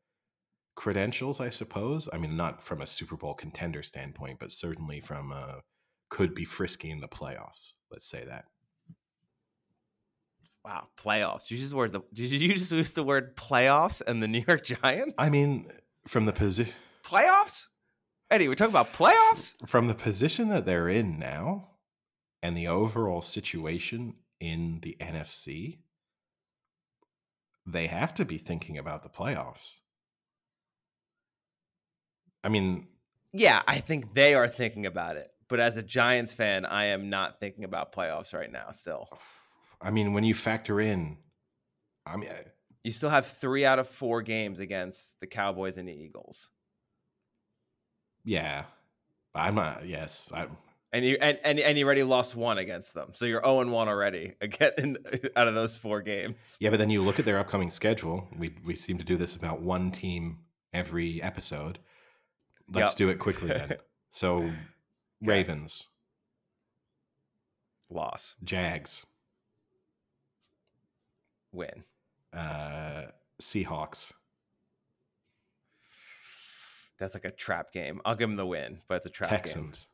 credentials. 0.76 1.42
I 1.42 1.50
suppose. 1.50 2.08
I 2.14 2.18
mean, 2.18 2.38
not 2.38 2.64
from 2.64 2.82
a 2.82 2.88
Super 2.88 3.18
Bowl 3.18 3.34
contender 3.34 3.84
standpoint, 3.84 4.40
but 4.40 4.52
certainly 4.52 5.02
from 5.02 5.32
a 5.32 5.62
could 6.10 6.34
be 6.34 6.46
frisky 6.46 6.90
in 6.90 7.00
the 7.00 7.08
playoffs. 7.08 7.74
Let's 7.92 8.08
say 8.08 8.24
that. 8.26 8.46
wow, 10.66 10.88
playoffs. 10.98 11.48
Did 11.48 11.56
you 11.56 11.62
just 11.62 11.74
word 11.74 11.92
the? 11.94 12.02
Did 12.14 12.32
you 12.42 12.54
just 12.54 12.72
use 12.72 12.94
the 12.94 13.04
word 13.04 13.36
playoffs 13.38 14.02
and 14.06 14.22
the 14.22 14.28
New 14.28 14.44
York 14.48 14.64
Giants? 14.84 15.16
I 15.18 15.30
mean, 15.30 15.72
from 16.08 16.26
the 16.26 16.34
position 16.34 16.74
playoffs. 17.04 17.66
Eddie, 18.30 18.50
we're 18.50 18.56
talking 18.56 18.74
about 18.74 18.92
playoffs. 18.92 19.54
from 19.66 19.88
the 19.88 19.96
position 19.96 20.50
that 20.50 20.66
they're 20.66 20.90
in 20.90 21.18
now, 21.18 21.70
and 22.44 22.58
the 22.58 22.68
overall 22.68 23.22
situation 23.22 24.16
in 24.42 24.80
the 24.84 24.98
NFC, 25.00 25.78
they 27.66 27.88
have 27.88 28.14
to 28.16 28.26
be 28.26 28.38
thinking 28.38 28.78
about 28.78 29.04
the 29.04 29.10
playoffs. 29.10 29.80
I 32.44 32.50
mean, 32.50 32.88
Yeah, 33.32 33.62
I 33.66 33.80
think 33.80 34.14
they 34.14 34.36
are 34.36 34.48
thinking 34.50 34.86
about 34.86 35.16
it. 35.16 35.32
But 35.50 35.60
as 35.60 35.78
a 35.78 35.84
Giants 35.84 36.34
fan, 36.34 36.66
I 36.66 36.86
am 36.88 37.10
not 37.10 37.40
thinking 37.40 37.64
about 37.64 37.94
playoffs 37.94 38.34
right 38.34 38.52
now. 38.52 38.72
Still, 38.72 39.08
I 39.82 39.92
mean, 39.92 40.14
when 40.14 40.24
you 40.24 40.34
factor 40.34 40.80
in, 40.82 41.18
I 42.06 42.18
mean, 42.18 42.30
I- 42.30 42.46
you 42.84 42.92
still 42.92 43.10
have 43.10 43.26
three 43.26 43.66
out 43.66 43.80
of 43.80 43.88
four 43.90 44.22
games 44.22 44.60
against 44.62 45.20
the 45.20 45.28
Cowboys 45.28 45.78
and 45.78 45.88
the 45.90 45.94
Eagles, 45.94 46.52
yeah, 48.24 48.64
I'm 49.36 49.56
not. 49.56 49.88
Yes, 49.88 50.32
I'm. 50.34 50.58
and 50.94 51.06
you 51.06 51.18
and, 51.22 51.38
and, 51.44 51.60
and 51.60 51.78
you 51.78 51.86
already 51.86 52.04
lost 52.04 52.36
one 52.36 52.58
against 52.58 52.94
them, 52.94 53.10
so 53.14 53.26
you're 53.26 53.42
zero 53.42 53.62
and 53.62 53.72
one 53.72 53.88
already 53.88 54.34
again 54.42 54.98
out 55.36 55.48
of 55.48 55.56
those 55.56 55.76
four 55.78 56.02
games. 56.02 56.58
yeah. 56.60 56.70
But 56.70 56.80
then 56.80 56.90
you 56.90 57.02
look 57.04 57.20
at 57.20 57.26
their 57.26 57.40
upcoming 57.40 57.70
schedule. 57.70 58.28
We 58.38 58.56
we 58.66 58.76
seem 58.76 58.98
to 58.98 59.04
do 59.04 59.18
this 59.18 59.36
about 59.36 59.62
one 59.62 59.92
team 59.92 60.40
every 60.74 61.22
episode. 61.22 61.80
Let's 62.72 62.92
Yep. 62.92 62.98
do 62.98 63.10
it 63.10 63.20
quickly 63.20 63.50
then. 63.50 63.74
So, 64.10 64.50
Ravens, 65.22 65.88
Loss. 67.90 68.36
Jags, 68.44 69.06
Win. 71.52 71.84
uh, 72.34 73.04
Seahawks, 73.42 74.12
That's 77.00 77.14
like 77.14 77.26
a 77.26 77.32
trap 77.32 77.72
game. 77.72 78.02
I'll 78.06 78.16
give 78.16 78.28
them 78.30 78.36
the 78.38 78.46
win, 78.46 78.80
but 78.88 78.96
it's 78.96 79.06
a 79.06 79.10
trap 79.10 79.30
game. 79.30 79.38
Texans. 79.38 79.88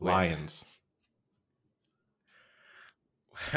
Lions. 0.00 0.64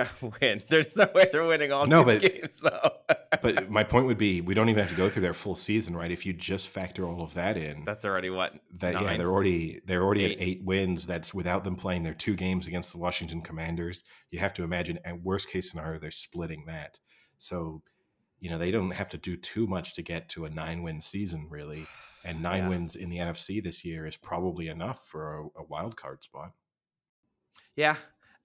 win. 0.41 0.63
There's 0.69 0.95
no 0.95 1.07
way 1.13 1.27
they're 1.31 1.45
winning 1.45 1.71
all 1.71 1.87
No, 1.87 2.03
these 2.03 2.21
but- 2.21 2.33
games 2.33 2.59
though. 2.61 2.91
But 3.41 3.69
my 3.69 3.83
point 3.83 4.07
would 4.07 4.17
be, 4.17 4.41
we 4.41 4.53
don't 4.55 4.69
even 4.69 4.79
have 4.81 4.89
to 4.89 4.95
go 4.97 5.09
through 5.09 5.21
their 5.21 5.33
full 5.33 5.53
season, 5.53 5.95
right? 5.95 6.09
If 6.09 6.25
you 6.25 6.33
just 6.33 6.69
factor 6.69 7.05
all 7.05 7.21
of 7.21 7.33
that 7.35 7.55
in, 7.55 7.83
That's 7.85 8.03
already 8.05 8.29
what 8.31 8.53
that 8.79 8.93
yeah, 8.99 9.15
they're 9.17 9.29
already 9.29 9.81
they're 9.85 10.01
already 10.01 10.23
Eight. 10.23 10.31
at 10.31 10.41
eight 10.41 10.63
wins. 10.63 11.05
That's 11.05 11.33
without 11.33 11.63
them 11.63 11.75
playing 11.75 12.03
their 12.03 12.13
two 12.15 12.35
games 12.35 12.67
against 12.67 12.93
the 12.93 12.97
Washington 12.97 13.41
Commanders. 13.41 14.03
You 14.31 14.39
have 14.39 14.53
to 14.55 14.63
imagine, 14.63 14.97
at 15.05 15.21
worst 15.21 15.49
case 15.51 15.69
scenario, 15.69 15.99
they're 15.99 16.09
splitting 16.09 16.63
that. 16.67 16.99
So, 17.37 17.83
you 18.39 18.49
know, 18.49 18.57
they 18.57 18.71
don't 18.71 18.91
have 18.91 19.09
to 19.09 19.17
do 19.17 19.35
too 19.37 19.67
much 19.67 19.93
to 19.95 20.01
get 20.01 20.29
to 20.29 20.45
a 20.45 20.49
nine 20.49 20.81
win 20.81 20.99
season, 21.01 21.47
really. 21.49 21.85
And 22.25 22.41
nine 22.41 22.63
Yeah. 22.63 22.69
wins 22.69 22.95
in 22.95 23.09
the 23.09 23.17
NFC 23.17 23.63
this 23.63 23.85
year 23.85 24.05
is 24.05 24.17
probably 24.17 24.67
enough 24.67 25.05
for 25.07 25.37
a, 25.39 25.61
a 25.61 25.63
wild 25.69 25.95
card 25.95 26.23
spot. 26.23 26.51
Yeah, 27.75 27.95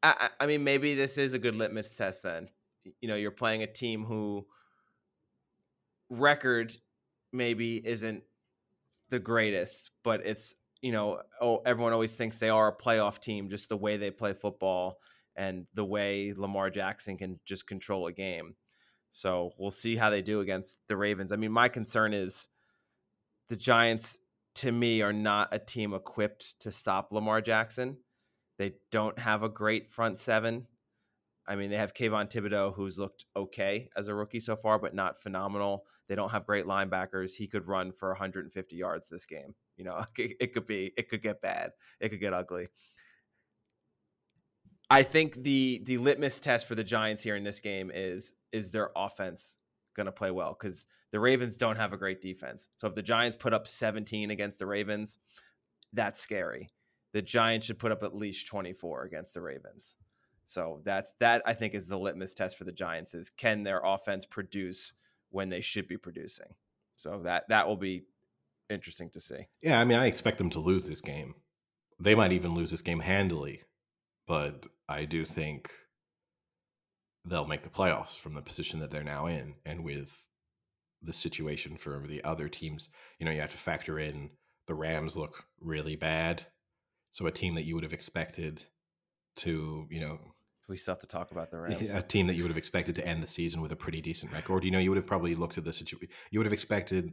I, 0.03 0.30
I 0.40 0.46
mean, 0.46 0.64
maybe 0.64 0.94
this 0.94 1.18
is 1.18 1.32
a 1.32 1.38
good 1.38 1.55
litmus 1.55 1.96
test. 1.96 2.22
Then, 2.22 2.48
you 3.00 3.09
know, 3.09 3.14
you're 3.14 3.30
playing 3.30 3.62
a 3.62 3.66
team 3.66 4.05
who 4.05 4.46
record 6.11 6.76
maybe 7.32 7.80
isn't 7.84 8.24
the 9.11 9.18
greatest, 9.18 9.90
but 10.03 10.26
it's 10.26 10.57
you 10.82 10.90
know, 10.90 11.20
oh, 11.40 11.62
everyone 11.64 11.92
always 11.92 12.16
thinks 12.16 12.38
they 12.38 12.50
are 12.50 12.68
a 12.68 12.76
playoff 12.76 13.20
team, 13.20 13.48
just 13.48 13.68
the 13.68 13.76
way 13.76 13.96
they 13.96 14.11
play 14.11 14.32
football 14.32 14.98
and 15.36 15.66
the 15.74 15.84
way 15.84 16.34
Lamar 16.36 16.70
Jackson 16.70 17.16
can 17.16 17.38
just 17.44 17.66
control 17.66 18.09
a 18.09 18.12
game. 18.12 18.57
So 19.11 19.53
we'll 19.59 19.70
see 19.70 19.94
how 19.94 20.11
they 20.11 20.22
do 20.22 20.40
against 20.40 20.80
the 20.88 20.96
Ravens. 20.96 21.32
I 21.32 21.36
mean, 21.36 21.53
my 21.53 21.68
concern 21.68 22.12
is 22.12 22.48
the 23.48 23.57
Giants. 23.57 24.18
To 24.57 24.70
me, 24.70 25.00
are 25.00 25.14
not 25.14 25.48
a 25.53 25.59
team 25.59 25.94
equipped 25.94 26.61
to 26.61 26.70
stop 26.70 27.11
Lamar 27.11 27.40
Jackson. 27.40 27.96
They 28.62 28.74
don't 28.92 29.18
have 29.18 29.42
a 29.42 29.48
great 29.48 29.90
front 29.90 30.18
seven. 30.18 30.68
I 31.48 31.56
mean, 31.56 31.68
they 31.68 31.78
have 31.78 31.94
Kayvon 31.94 32.30
Thibodeaux, 32.30 32.72
who's 32.72 32.96
looked 32.96 33.24
okay 33.34 33.88
as 33.96 34.06
a 34.06 34.14
rookie 34.14 34.38
so 34.38 34.54
far, 34.54 34.78
but 34.78 34.94
not 34.94 35.20
phenomenal. 35.20 35.84
They 36.06 36.14
don't 36.14 36.30
have 36.30 36.46
great 36.46 36.64
linebackers. 36.64 37.34
He 37.34 37.48
could 37.48 37.66
run 37.66 37.90
for 37.90 38.10
150 38.10 38.76
yards 38.76 39.08
this 39.08 39.26
game. 39.26 39.56
You 39.76 39.86
know, 39.86 40.04
it, 40.16 40.52
could 40.54 40.64
be, 40.64 40.92
it 40.96 41.08
could 41.08 41.24
get 41.24 41.42
bad. 41.42 41.72
It 41.98 42.10
could 42.10 42.20
get 42.20 42.32
ugly. 42.32 42.68
I 44.88 45.02
think 45.02 45.42
the 45.42 45.82
the 45.84 45.98
litmus 45.98 46.38
test 46.38 46.68
for 46.68 46.76
the 46.76 46.84
Giants 46.84 47.24
here 47.24 47.34
in 47.34 47.42
this 47.42 47.58
game 47.58 47.90
is 47.92 48.32
is 48.52 48.70
their 48.70 48.90
offense 48.94 49.58
going 49.96 50.06
to 50.06 50.12
play 50.12 50.30
well 50.30 50.56
because 50.56 50.86
the 51.10 51.18
Ravens 51.18 51.56
don't 51.56 51.78
have 51.78 51.92
a 51.92 51.96
great 51.96 52.22
defense. 52.22 52.68
So 52.76 52.86
if 52.86 52.94
the 52.94 53.02
Giants 53.02 53.34
put 53.34 53.54
up 53.54 53.66
17 53.66 54.30
against 54.30 54.60
the 54.60 54.66
Ravens, 54.66 55.18
that's 55.92 56.20
scary. 56.20 56.70
The 57.12 57.22
Giants 57.22 57.66
should 57.66 57.78
put 57.78 57.92
up 57.92 58.02
at 58.02 58.14
least 58.14 58.46
24 58.46 59.04
against 59.04 59.34
the 59.34 59.42
Ravens. 59.42 59.96
So 60.44 60.80
that's 60.84 61.12
that 61.20 61.42
I 61.46 61.52
think 61.54 61.74
is 61.74 61.86
the 61.86 61.98
litmus 61.98 62.34
test 62.34 62.58
for 62.58 62.64
the 62.64 62.72
Giants 62.72 63.14
is 63.14 63.30
can 63.30 63.62
their 63.62 63.80
offense 63.84 64.26
produce 64.26 64.92
when 65.30 65.48
they 65.48 65.60
should 65.60 65.88
be 65.88 65.96
producing. 65.96 66.54
So 66.96 67.20
that 67.24 67.44
that 67.48 67.66
will 67.66 67.76
be 67.76 68.04
interesting 68.68 69.10
to 69.10 69.20
see. 69.20 69.48
Yeah, 69.62 69.80
I 69.80 69.84
mean, 69.84 69.98
I 69.98 70.06
expect 70.06 70.38
them 70.38 70.50
to 70.50 70.60
lose 70.60 70.86
this 70.86 71.00
game. 71.00 71.34
They 72.00 72.14
might 72.14 72.32
even 72.32 72.54
lose 72.54 72.70
this 72.70 72.82
game 72.82 73.00
handily, 73.00 73.62
but 74.26 74.66
I 74.88 75.04
do 75.04 75.24
think 75.24 75.70
they'll 77.24 77.46
make 77.46 77.62
the 77.62 77.68
playoffs 77.68 78.16
from 78.16 78.34
the 78.34 78.42
position 78.42 78.80
that 78.80 78.90
they're 78.90 79.04
now 79.04 79.26
in. 79.26 79.54
And 79.64 79.84
with 79.84 80.24
the 81.02 81.12
situation 81.12 81.76
for 81.76 82.04
the 82.06 82.22
other 82.24 82.48
teams, 82.48 82.88
you 83.18 83.26
know, 83.26 83.32
you 83.32 83.40
have 83.40 83.50
to 83.50 83.56
factor 83.56 83.98
in 83.98 84.30
the 84.66 84.74
Rams 84.74 85.16
look 85.16 85.44
really 85.60 85.96
bad. 85.96 86.44
So 87.12 87.26
a 87.26 87.30
team 87.30 87.54
that 87.54 87.64
you 87.64 87.74
would 87.74 87.84
have 87.84 87.92
expected 87.92 88.64
to, 89.36 89.86
you 89.90 90.00
know, 90.00 90.18
We 90.68 90.76
still 90.76 90.94
have 90.94 91.00
to 91.00 91.06
talk 91.06 91.30
about 91.30 91.50
the 91.50 91.58
Rams. 91.60 91.90
a 91.90 92.02
team 92.02 92.26
that 92.26 92.34
you 92.34 92.42
would 92.42 92.50
have 92.50 92.58
expected 92.58 92.94
to 92.96 93.06
end 93.06 93.22
the 93.22 93.26
season 93.26 93.60
with 93.62 93.70
a 93.72 93.76
pretty 93.76 94.00
decent 94.00 94.32
record. 94.32 94.64
You 94.64 94.70
know, 94.70 94.78
you 94.78 94.90
would 94.90 94.96
have 94.96 95.06
probably 95.06 95.34
looked 95.34 95.58
at 95.58 95.64
the 95.64 95.72
situation. 95.72 96.08
You 96.30 96.38
would 96.40 96.46
have 96.46 96.52
expected 96.52 97.12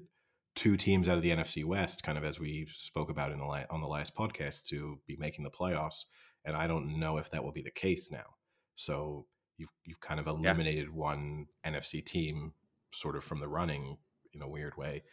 two 0.56 0.78
teams 0.78 1.08
out 1.08 1.18
of 1.18 1.24
the 1.24 1.30
NFC 1.32 1.64
West, 1.64 2.04
kind 2.04 2.18
of 2.18 2.24
as 2.24 2.40
we 2.40 2.68
spoke 2.74 3.10
about 3.10 3.32
in 3.32 3.40
the 3.40 3.46
la- 3.46 3.66
on 3.70 3.82
the 3.82 3.88
last 3.88 4.16
podcast, 4.16 4.66
to 4.68 5.00
be 5.08 5.16
making 5.18 5.44
the 5.44 5.52
playoffs. 5.52 6.06
And 6.46 6.56
I 6.56 6.68
don't 6.68 7.00
know 7.00 7.18
if 7.18 7.30
that 7.32 7.44
will 7.44 7.52
be 7.52 7.62
the 7.62 7.72
case 7.72 8.10
now. 8.12 8.26
So 8.76 9.28
you've 9.58 9.74
you've 9.84 10.00
kind 10.00 10.20
of 10.20 10.28
eliminated 10.28 10.90
one 10.90 11.48
NFC 11.66 12.06
team 12.06 12.54
sort 12.94 13.16
of 13.18 13.24
from 13.26 13.40
the 13.40 13.48
running 13.50 13.98
in 14.34 14.42
a 14.42 14.48
weird 14.50 14.78
way. 14.78 15.04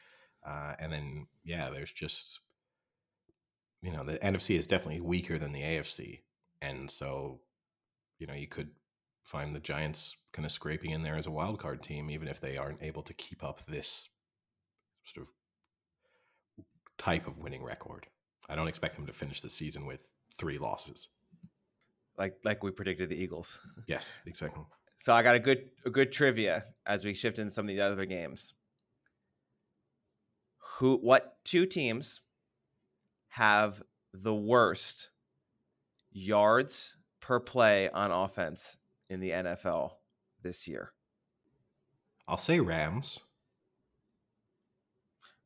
Uh, 0.46 0.74
and 0.78 0.92
then 0.92 1.26
yeah, 1.44 1.70
there's 1.70 1.90
just 1.92 2.38
you 3.86 3.92
know 3.92 4.02
the 4.02 4.18
NFC 4.18 4.56
is 4.58 4.66
definitely 4.66 5.00
weaker 5.00 5.38
than 5.38 5.52
the 5.52 5.62
AFC, 5.62 6.18
and 6.60 6.90
so 6.90 7.38
you 8.18 8.26
know 8.26 8.34
you 8.34 8.48
could 8.48 8.70
find 9.22 9.54
the 9.54 9.60
Giants 9.60 10.16
kind 10.32 10.44
of 10.44 10.50
scraping 10.50 10.90
in 10.90 11.02
there 11.02 11.16
as 11.16 11.26
a 11.26 11.30
wild 11.30 11.60
card 11.60 11.82
team, 11.84 12.10
even 12.10 12.26
if 12.26 12.40
they 12.40 12.56
aren't 12.56 12.82
able 12.82 13.02
to 13.02 13.14
keep 13.14 13.44
up 13.44 13.62
this 13.68 14.08
sort 15.04 15.26
of 15.26 15.32
type 16.98 17.28
of 17.28 17.38
winning 17.38 17.62
record. 17.62 18.08
I 18.48 18.56
don't 18.56 18.68
expect 18.68 18.96
them 18.96 19.06
to 19.06 19.12
finish 19.12 19.40
the 19.40 19.50
season 19.50 19.86
with 19.86 20.08
three 20.34 20.58
losses. 20.58 21.08
Like 22.18 22.34
like 22.44 22.64
we 22.64 22.72
predicted 22.72 23.08
the 23.08 23.16
Eagles. 23.16 23.60
Yes, 23.86 24.18
exactly. 24.26 24.64
So 24.96 25.12
I 25.12 25.22
got 25.22 25.36
a 25.36 25.40
good 25.40 25.70
a 25.84 25.90
good 25.90 26.10
trivia 26.10 26.64
as 26.86 27.04
we 27.04 27.14
shift 27.14 27.38
into 27.38 27.52
some 27.52 27.68
of 27.68 27.76
the 27.76 27.82
other 27.82 28.04
games. 28.04 28.52
Who 30.78 30.96
what 30.96 31.36
two 31.44 31.66
teams 31.66 32.20
have 33.36 33.82
the 34.14 34.34
worst 34.34 35.10
yards 36.10 36.96
per 37.20 37.38
play 37.38 37.90
on 37.90 38.10
offense 38.10 38.78
in 39.10 39.20
the 39.20 39.28
NFL 39.28 39.90
this 40.42 40.66
year? 40.66 40.92
I'll 42.26 42.38
say 42.38 42.60
Rams. 42.60 43.20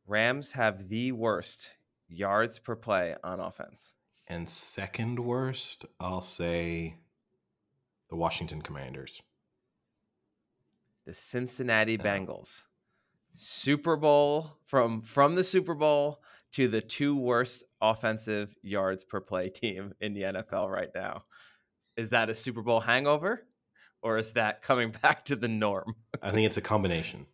Rams 0.07 0.53
have 0.53 0.88
the 0.88 1.11
worst 1.11 1.72
yards 2.09 2.61
per 2.61 2.76
play 2.76 3.16
on 3.24 3.41
offense. 3.41 3.95
And 4.28 4.49
second 4.49 5.18
worst, 5.18 5.84
I'll 5.99 6.22
say 6.22 6.95
the 8.09 8.14
Washington 8.14 8.62
Commanders. 8.62 9.20
The 11.07 11.14
Cincinnati. 11.14 11.99
Bengals. 11.99 12.62
Super 13.34 13.97
Bowl 13.97 14.59
from 14.64 15.03
from 15.03 15.34
the 15.34 15.43
Super 15.43 15.74
Bowl 15.74 16.22
to 16.53 16.68
the 16.68 16.80
two 16.80 17.16
worst 17.16 17.64
offensive 17.81 18.55
yards 18.62 19.05
per 19.05 19.20
play 19.20 19.49
team 19.55 19.95
in 20.01 20.14
the 20.14 20.22
NFL 20.22 20.70
right 20.70 20.91
now. 20.95 21.24
Is 21.97 22.11
that 22.11 22.31
a 22.31 22.35
Super 22.35 22.62
Bowl 22.62 22.81
hangover 22.81 23.47
or 24.03 24.18
is 24.18 24.33
that 24.33 24.62
coming 24.62 24.91
back 25.03 25.24
to 25.26 25.37
the 25.37 25.49
norm? 25.49 25.95
I 26.22 26.31
think 26.31 26.47
it's 26.47 26.57
a 26.57 26.62
combination. 26.62 27.26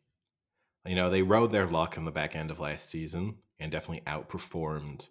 You 0.86 0.94
know, 0.94 1.10
they 1.10 1.22
rode 1.22 1.52
their 1.52 1.66
luck 1.66 1.96
in 1.96 2.04
the 2.04 2.12
back 2.12 2.36
end 2.36 2.50
of 2.50 2.60
last 2.60 2.88
season 2.88 3.36
and 3.58 3.72
definitely 3.72 4.04
outperformed. 4.06 5.08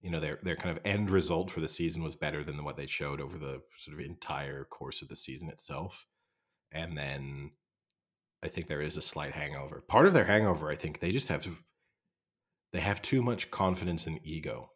You 0.00 0.10
know, 0.10 0.20
their 0.20 0.38
their 0.42 0.56
kind 0.56 0.76
of 0.76 0.84
end 0.84 1.10
result 1.10 1.50
for 1.50 1.60
the 1.60 1.68
season 1.68 2.02
was 2.02 2.16
better 2.16 2.44
than 2.44 2.62
what 2.64 2.76
they 2.76 2.86
showed 2.86 3.20
over 3.20 3.36
the 3.38 3.62
sort 3.76 3.98
of 3.98 4.04
entire 4.04 4.64
course 4.64 5.02
of 5.02 5.08
the 5.08 5.16
season 5.16 5.48
itself. 5.48 6.06
And 6.72 6.96
then 6.96 7.52
I 8.42 8.48
think 8.48 8.68
there 8.68 8.82
is 8.82 8.96
a 8.96 9.02
slight 9.02 9.32
hangover. 9.32 9.82
Part 9.88 10.06
of 10.06 10.12
their 10.12 10.24
hangover, 10.24 10.70
I 10.70 10.76
think, 10.76 11.00
they 11.00 11.10
just 11.10 11.28
have 11.28 11.48
they 12.72 12.80
have 12.80 13.00
too 13.02 13.22
much 13.22 13.50
confidence 13.50 14.06
and 14.06 14.20
ego. 14.24 14.70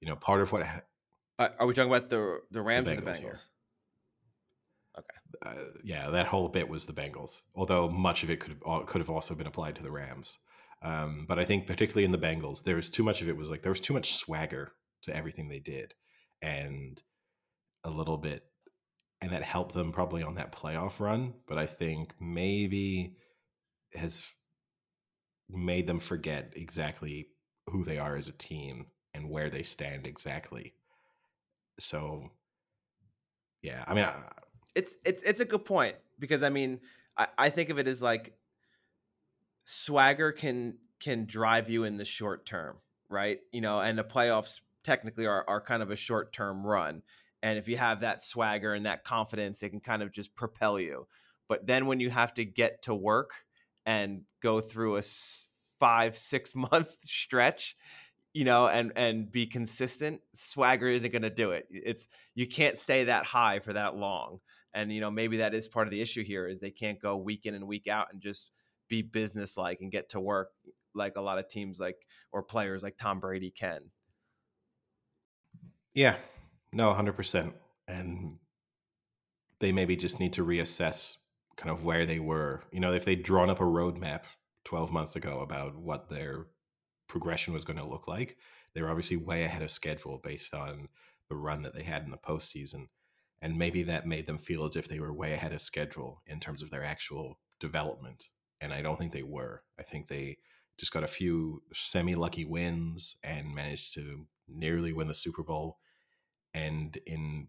You 0.00 0.08
know, 0.08 0.16
part 0.16 0.40
of 0.40 0.52
what 0.52 0.64
ha- 0.64 0.82
Uh, 1.38 1.48
are 1.58 1.66
we 1.66 1.74
talking 1.74 1.90
about 1.90 2.08
the 2.08 2.40
the 2.50 2.62
Rams 2.62 2.88
or 2.88 2.96
the 2.96 3.02
Bengals 3.02 3.16
here. 3.18 3.30
Bengals? 3.32 3.48
uh, 5.44 5.54
yeah, 5.84 6.10
that 6.10 6.26
whole 6.26 6.48
bit 6.48 6.68
was 6.68 6.86
the 6.86 6.92
Bengals. 6.92 7.42
Although 7.54 7.88
much 7.88 8.22
of 8.22 8.30
it 8.30 8.40
could 8.40 8.60
could 8.86 9.00
have 9.00 9.10
also 9.10 9.34
been 9.34 9.46
applied 9.46 9.76
to 9.76 9.82
the 9.82 9.90
Rams. 9.90 10.38
Um, 10.82 11.26
but 11.28 11.38
I 11.38 11.44
think 11.44 11.66
particularly 11.66 12.04
in 12.04 12.12
the 12.12 12.18
Bengals, 12.18 12.62
there 12.62 12.76
was 12.76 12.90
too 12.90 13.02
much 13.02 13.22
of 13.22 13.28
it 13.28 13.36
was 13.36 13.50
like 13.50 13.62
there 13.62 13.72
was 13.72 13.80
too 13.80 13.94
much 13.94 14.14
swagger 14.14 14.72
to 15.02 15.14
everything 15.14 15.48
they 15.48 15.58
did, 15.58 15.94
and 16.42 17.00
a 17.84 17.90
little 17.90 18.18
bit, 18.18 18.44
and 19.20 19.32
that 19.32 19.42
helped 19.42 19.74
them 19.74 19.92
probably 19.92 20.22
on 20.22 20.34
that 20.36 20.52
playoff 20.52 21.00
run. 21.00 21.34
But 21.46 21.58
I 21.58 21.66
think 21.66 22.14
maybe 22.20 23.16
has 23.94 24.26
made 25.48 25.86
them 25.86 25.98
forget 25.98 26.52
exactly 26.56 27.28
who 27.68 27.84
they 27.84 27.98
are 27.98 28.16
as 28.16 28.28
a 28.28 28.36
team 28.36 28.86
and 29.14 29.30
where 29.30 29.50
they 29.50 29.62
stand 29.62 30.06
exactly. 30.06 30.74
So, 31.78 32.30
yeah, 33.62 33.84
I 33.86 33.94
mean, 33.94 34.04
I, 34.04 34.14
It's 34.74 34.96
it's 35.04 35.22
it's 35.22 35.40
a 35.40 35.44
good 35.44 35.64
point 35.64 35.96
because 36.18 36.42
I 36.42 36.50
mean 36.50 36.80
I, 37.16 37.28
I 37.38 37.50
think 37.50 37.70
of 37.70 37.78
it 37.78 37.88
as 37.88 38.02
like 38.02 38.36
swagger 39.64 40.32
can 40.32 40.78
can 41.00 41.26
drive 41.26 41.68
you 41.68 41.84
in 41.84 41.96
the 41.96 42.04
short 42.04 42.46
term, 42.46 42.76
right? 43.08 43.40
You 43.52 43.60
know, 43.60 43.80
and 43.80 43.98
the 43.98 44.04
playoffs 44.04 44.60
technically 44.82 45.26
are, 45.26 45.44
are 45.48 45.60
kind 45.60 45.82
of 45.82 45.90
a 45.90 45.96
short 45.96 46.32
term 46.32 46.64
run. 46.66 47.02
And 47.42 47.58
if 47.58 47.68
you 47.68 47.76
have 47.76 48.00
that 48.00 48.22
swagger 48.22 48.74
and 48.74 48.86
that 48.86 49.04
confidence, 49.04 49.62
it 49.62 49.70
can 49.70 49.80
kind 49.80 50.02
of 50.02 50.12
just 50.12 50.34
propel 50.34 50.80
you. 50.80 51.06
But 51.48 51.66
then 51.66 51.86
when 51.86 52.00
you 52.00 52.10
have 52.10 52.34
to 52.34 52.44
get 52.44 52.82
to 52.82 52.94
work 52.94 53.45
and 53.86 54.22
go 54.42 54.60
through 54.60 54.96
a 54.96 55.02
five, 55.78 56.18
six 56.18 56.54
month 56.54 56.90
stretch, 57.02 57.76
you 58.34 58.44
know, 58.44 58.66
and 58.66 58.92
and 58.96 59.30
be 59.30 59.46
consistent, 59.46 60.20
swagger 60.34 60.88
isn't 60.88 61.12
going 61.12 61.22
to 61.22 61.30
do 61.30 61.52
it. 61.52 61.66
It's 61.70 62.08
you 62.34 62.46
can't 62.46 62.76
stay 62.76 63.04
that 63.04 63.24
high 63.24 63.60
for 63.60 63.72
that 63.72 63.96
long. 63.96 64.40
And 64.74 64.92
you 64.92 65.00
know, 65.00 65.10
maybe 65.10 65.38
that 65.38 65.54
is 65.54 65.68
part 65.68 65.86
of 65.86 65.90
the 65.90 66.02
issue 66.02 66.22
here 66.22 66.46
is 66.46 66.60
they 66.60 66.70
can't 66.70 67.00
go 67.00 67.16
week 67.16 67.46
in 67.46 67.54
and 67.54 67.66
week 67.66 67.88
out 67.88 68.08
and 68.12 68.20
just 68.20 68.50
be 68.88 69.00
businesslike 69.00 69.78
and 69.80 69.90
get 69.90 70.10
to 70.10 70.20
work 70.20 70.50
like 70.94 71.16
a 71.16 71.20
lot 71.20 71.38
of 71.38 71.48
teams 71.48 71.80
like 71.80 71.96
or 72.32 72.42
players 72.42 72.82
like 72.82 72.96
Tom 72.98 73.20
Brady 73.20 73.50
can. 73.50 73.80
Yeah, 75.94 76.16
no, 76.72 76.92
hundred 76.92 77.16
percent, 77.16 77.54
and 77.88 78.36
they 79.60 79.72
maybe 79.72 79.96
just 79.96 80.20
need 80.20 80.34
to 80.34 80.44
reassess 80.44 81.16
kind 81.56 81.70
of 81.70 81.84
where 81.84 82.06
they 82.06 82.18
were. 82.18 82.62
You 82.72 82.80
know, 82.80 82.92
if 82.92 83.04
they'd 83.04 83.22
drawn 83.22 83.50
up 83.50 83.60
a 83.60 83.64
roadmap 83.64 84.22
twelve 84.64 84.92
months 84.92 85.16
ago 85.16 85.40
about 85.40 85.76
what 85.76 86.08
their 86.08 86.46
progression 87.08 87.54
was 87.54 87.64
going 87.64 87.78
to 87.78 87.84
look 87.86 88.08
like, 88.08 88.36
they 88.74 88.82
were 88.82 88.90
obviously 88.90 89.16
way 89.16 89.44
ahead 89.44 89.62
of 89.62 89.70
schedule 89.70 90.20
based 90.22 90.54
on 90.54 90.88
the 91.28 91.36
run 91.36 91.62
that 91.62 91.74
they 91.74 91.82
had 91.82 92.04
in 92.04 92.10
the 92.10 92.16
postseason, 92.16 92.88
and 93.42 93.58
maybe 93.58 93.82
that 93.84 94.06
made 94.06 94.26
them 94.26 94.38
feel 94.38 94.64
as 94.64 94.76
if 94.76 94.88
they 94.88 95.00
were 95.00 95.12
way 95.12 95.32
ahead 95.32 95.52
of 95.52 95.60
schedule 95.60 96.22
in 96.26 96.40
terms 96.40 96.62
of 96.62 96.70
their 96.70 96.84
actual 96.84 97.38
development. 97.58 98.26
And 98.60 98.72
I 98.72 98.82
don't 98.82 98.98
think 98.98 99.12
they 99.12 99.22
were. 99.22 99.62
I 99.78 99.82
think 99.82 100.08
they 100.08 100.38
just 100.78 100.92
got 100.92 101.04
a 101.04 101.08
few 101.08 101.62
semi 101.72 102.14
lucky 102.14 102.44
wins 102.44 103.16
and 103.22 103.54
managed 103.54 103.94
to 103.94 104.26
nearly 104.48 104.92
win 104.92 105.08
the 105.08 105.14
Super 105.14 105.42
Bowl. 105.42 105.78
And 106.54 106.98
in 107.06 107.48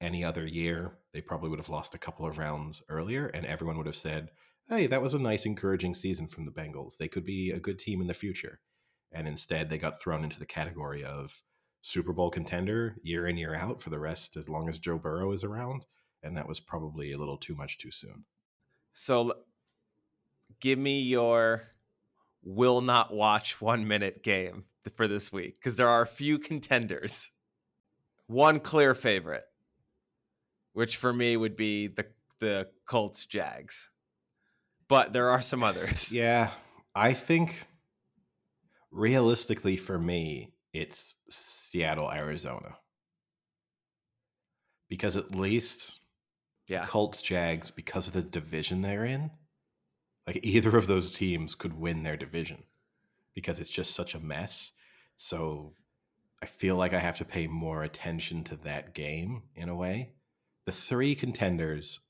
any 0.00 0.24
other 0.24 0.46
year, 0.46 0.98
they 1.12 1.20
probably 1.20 1.50
would 1.50 1.58
have 1.58 1.68
lost 1.68 1.94
a 1.94 1.98
couple 1.98 2.26
of 2.26 2.38
rounds 2.38 2.82
earlier, 2.88 3.26
and 3.28 3.44
everyone 3.46 3.76
would 3.76 3.86
have 3.86 3.96
said, 3.96 4.30
Hey, 4.68 4.86
that 4.86 5.02
was 5.02 5.14
a 5.14 5.18
nice, 5.18 5.46
encouraging 5.46 5.94
season 5.94 6.26
from 6.26 6.44
the 6.44 6.50
Bengals. 6.50 6.96
They 6.96 7.08
could 7.08 7.24
be 7.24 7.50
a 7.50 7.58
good 7.58 7.78
team 7.78 8.00
in 8.00 8.06
the 8.06 8.14
future. 8.14 8.60
And 9.12 9.26
instead, 9.26 9.70
they 9.70 9.78
got 9.78 10.00
thrown 10.00 10.24
into 10.24 10.38
the 10.38 10.46
category 10.46 11.02
of 11.02 11.42
Super 11.80 12.12
Bowl 12.12 12.30
contender 12.30 12.96
year 13.02 13.26
in, 13.26 13.38
year 13.38 13.54
out 13.54 13.80
for 13.80 13.88
the 13.88 13.98
rest 13.98 14.36
as 14.36 14.48
long 14.48 14.68
as 14.68 14.78
Joe 14.78 14.98
Burrow 14.98 15.32
is 15.32 15.42
around. 15.42 15.86
And 16.22 16.36
that 16.36 16.48
was 16.48 16.60
probably 16.60 17.12
a 17.12 17.18
little 17.18 17.38
too 17.38 17.54
much 17.54 17.78
too 17.78 17.90
soon. 17.90 18.24
So 18.92 19.32
give 20.60 20.78
me 20.78 21.00
your 21.00 21.62
will 22.42 22.80
not 22.80 23.14
watch 23.14 23.60
one 23.60 23.88
minute 23.88 24.22
game 24.22 24.64
for 24.94 25.06
this 25.08 25.32
week 25.32 25.54
because 25.54 25.76
there 25.76 25.88
are 25.88 26.02
a 26.02 26.06
few 26.06 26.38
contenders. 26.38 27.30
One 28.26 28.60
clear 28.60 28.94
favorite, 28.94 29.44
which 30.72 30.96
for 30.96 31.12
me 31.12 31.36
would 31.36 31.56
be 31.56 31.86
the 31.88 32.06
the 32.40 32.68
Colts 32.86 33.26
Jags. 33.26 33.90
But 34.88 35.12
there 35.12 35.30
are 35.30 35.42
some 35.42 35.62
others. 35.62 36.12
Yeah, 36.12 36.50
I 36.94 37.12
think 37.12 37.66
realistically 38.90 39.76
for 39.76 39.98
me, 39.98 40.54
it's 40.72 41.16
Seattle, 41.30 42.10
Arizona. 42.10 42.78
Because 44.88 45.16
at 45.16 45.34
least 45.34 46.00
Yeah. 46.66 46.84
Colts, 46.86 47.20
Jags, 47.22 47.70
because 47.70 48.06
of 48.08 48.12
the 48.14 48.22
division 48.22 48.80
they're 48.82 49.04
in, 49.04 49.30
like 50.26 50.40
either 50.42 50.76
of 50.76 50.86
those 50.86 51.10
teams 51.12 51.54
could 51.54 51.74
win 51.74 52.02
their 52.02 52.16
division 52.16 52.64
because 53.34 53.60
it's 53.60 53.70
just 53.70 53.94
such 53.94 54.14
a 54.14 54.20
mess. 54.20 54.72
So 55.16 55.74
I 56.42 56.46
feel 56.46 56.76
like 56.76 56.92
I 56.94 56.98
have 57.00 57.18
to 57.18 57.24
pay 57.24 57.46
more 57.46 57.82
attention 57.82 58.44
to 58.44 58.56
that 58.58 58.94
game 58.94 59.42
in 59.54 59.68
a 59.68 59.74
way. 59.76 60.14
The 60.68 60.72
three 60.72 61.14
contenders 61.14 62.00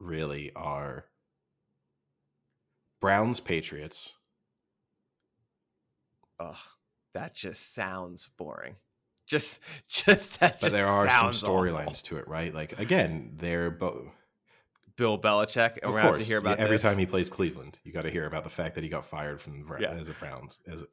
really 0.00 0.50
are 0.56 1.04
Browns, 3.00 3.38
Patriots, 3.38 4.14
Ugh, 6.40 6.56
that 7.14 7.32
just 7.32 7.72
sounds 7.72 8.28
boring. 8.36 8.74
Just, 9.24 9.60
just 9.88 10.40
that. 10.40 10.54
but 10.54 10.62
just 10.62 10.72
there 10.72 10.88
are 10.88 11.08
some 11.08 11.30
storylines 11.30 12.02
to 12.06 12.16
it, 12.16 12.26
right? 12.26 12.52
Like 12.52 12.76
again, 12.80 13.34
they're 13.36 13.70
both. 13.70 14.08
Bill 14.96 15.16
Belichick, 15.16 15.74
and 15.74 15.84
Of 15.84 15.90
we're 15.90 15.98
gonna 15.98 16.00
have 16.02 16.10
course, 16.14 16.24
to 16.24 16.28
hear 16.28 16.42
yeah, 16.42 16.56
every 16.58 16.74
this. 16.76 16.82
time 16.82 16.98
he 16.98 17.06
plays 17.06 17.30
Cleveland, 17.30 17.78
you 17.84 17.92
got 17.92 18.02
to 18.02 18.10
hear 18.10 18.26
about 18.26 18.42
the 18.42 18.50
fact 18.50 18.74
that 18.74 18.82
he 18.82 18.90
got 18.90 19.04
fired 19.04 19.40
from 19.40 19.64
the 19.64 19.76
Yeah. 19.78 19.90
as 19.92 20.08
a 20.08 20.14
Browns, 20.14 20.60
as 20.66 20.80
a, 20.80 20.86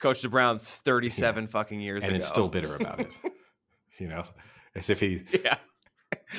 coached 0.00 0.20
the 0.20 0.28
Browns 0.28 0.76
thirty-seven 0.84 1.46
fucking 1.46 1.80
years 1.80 2.02
and 2.04 2.10
ago, 2.10 2.18
it's 2.18 2.28
still 2.28 2.50
bitter 2.50 2.76
about 2.76 3.00
it. 3.00 3.08
you 3.98 4.08
know, 4.08 4.26
as 4.76 4.90
if 4.90 5.00
he 5.00 5.22
yeah. 5.44 5.56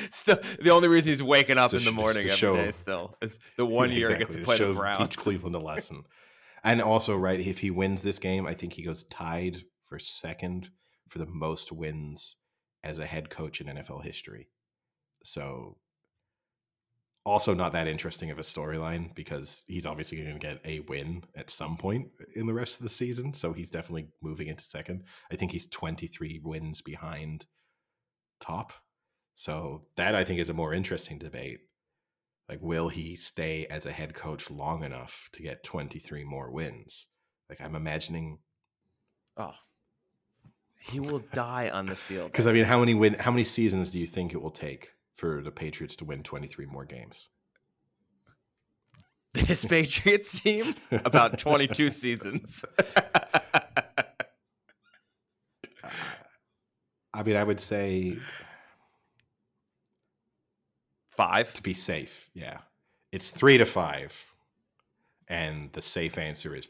Still, 0.09 0.37
the 0.61 0.69
only 0.69 0.87
reason 0.87 1.11
he's 1.11 1.23
waking 1.23 1.57
up 1.57 1.73
in 1.73 1.83
the 1.83 1.91
morning 1.91 2.23
to 2.23 2.29
every 2.29 2.37
show- 2.37 2.55
day 2.55 2.71
still 2.71 3.15
is 3.21 3.39
the 3.57 3.65
one 3.65 3.89
Yeah, 3.89 3.97
year 3.97 4.11
he 4.13 4.17
gets 4.19 4.33
to 4.35 4.41
play 4.41 4.57
show- 4.57 4.67
the 4.73 4.77
Browns. 4.79 4.97
Teach 4.97 5.17
Cleveland 5.17 5.55
a 5.55 5.59
lesson. 5.59 6.03
And 6.63 6.81
also, 6.81 7.15
right, 7.17 7.39
if 7.39 7.59
he 7.59 7.71
wins 7.71 8.01
this 8.01 8.19
game, 8.19 8.45
I 8.47 8.53
think 8.53 8.73
he 8.73 8.83
goes 8.83 9.03
tied 9.05 9.61
for 9.85 9.99
second 9.99 10.69
for 11.07 11.19
the 11.19 11.25
most 11.25 11.71
wins 11.71 12.35
as 12.83 12.99
a 12.99 13.05
head 13.05 13.29
coach 13.29 13.61
in 13.61 13.67
NFL 13.67 14.03
history. 14.03 14.49
So, 15.23 15.77
also 17.25 17.53
not 17.53 17.73
that 17.73 17.87
interesting 17.87 18.31
of 18.31 18.39
a 18.39 18.43
storyline 18.43 19.13
because 19.15 19.63
he's 19.67 19.85
obviously 19.85 20.17
going 20.21 20.33
to 20.33 20.39
get 20.39 20.59
a 20.63 20.79
win 20.81 21.23
at 21.35 21.49
some 21.49 21.75
point 21.77 22.07
in 22.35 22.45
the 22.47 22.53
rest 22.53 22.77
of 22.77 22.83
the 22.83 22.89
season. 22.89 23.33
So 23.33 23.51
he's 23.53 23.69
definitely 23.69 24.07
moving 24.21 24.47
into 24.47 24.63
second. 24.63 25.03
I 25.31 25.35
think 25.35 25.51
he's 25.51 25.67
23 25.67 26.39
wins 26.43 26.81
behind 26.81 27.45
top. 28.39 28.73
So 29.35 29.83
that 29.95 30.15
I 30.15 30.23
think 30.23 30.39
is 30.39 30.49
a 30.49 30.53
more 30.53 30.73
interesting 30.73 31.17
debate. 31.19 31.59
Like, 32.49 32.59
will 32.61 32.87
he 32.89 33.15
stay 33.15 33.65
as 33.67 33.85
a 33.85 33.91
head 33.91 34.13
coach 34.13 34.49
long 34.49 34.83
enough 34.83 35.29
to 35.33 35.41
get 35.43 35.63
23 35.63 36.23
more 36.23 36.49
wins? 36.51 37.07
Like, 37.49 37.61
I'm 37.61 37.75
imagining 37.75 38.39
Oh, 39.35 39.53
he 40.79 40.99
will 40.99 41.19
die 41.33 41.69
on 41.69 41.85
the 41.85 41.95
field. 41.95 42.31
because 42.31 42.47
I 42.47 42.53
mean, 42.53 42.63
how 42.65 42.79
many 42.79 42.93
win? 42.93 43.13
How 43.15 43.31
many 43.31 43.43
seasons 43.43 43.91
do 43.91 43.99
you 43.99 44.07
think 44.07 44.33
it 44.33 44.41
will 44.41 44.51
take 44.51 44.93
for 45.15 45.41
the 45.41 45.51
Patriots 45.51 45.95
to 45.97 46.05
win 46.05 46.23
23 46.23 46.65
more 46.65 46.85
games? 46.85 47.29
this 49.33 49.65
Patriots 49.65 50.39
team 50.39 50.73
about 50.91 51.37
twenty-two 51.37 51.89
seasons. 51.91 52.65
I 57.17 57.23
mean, 57.23 57.35
I 57.35 57.43
would 57.43 57.59
say 57.59 58.17
Five. 61.07 61.51
to 61.55 61.63
be 61.63 61.73
safe, 61.73 62.29
yeah, 62.35 62.59
it's 63.11 63.31
three 63.31 63.57
to 63.57 63.65
five, 63.65 64.13
and 65.27 65.71
the 65.73 65.81
safe 65.81 66.17
answer 66.19 66.55
is 66.55 66.67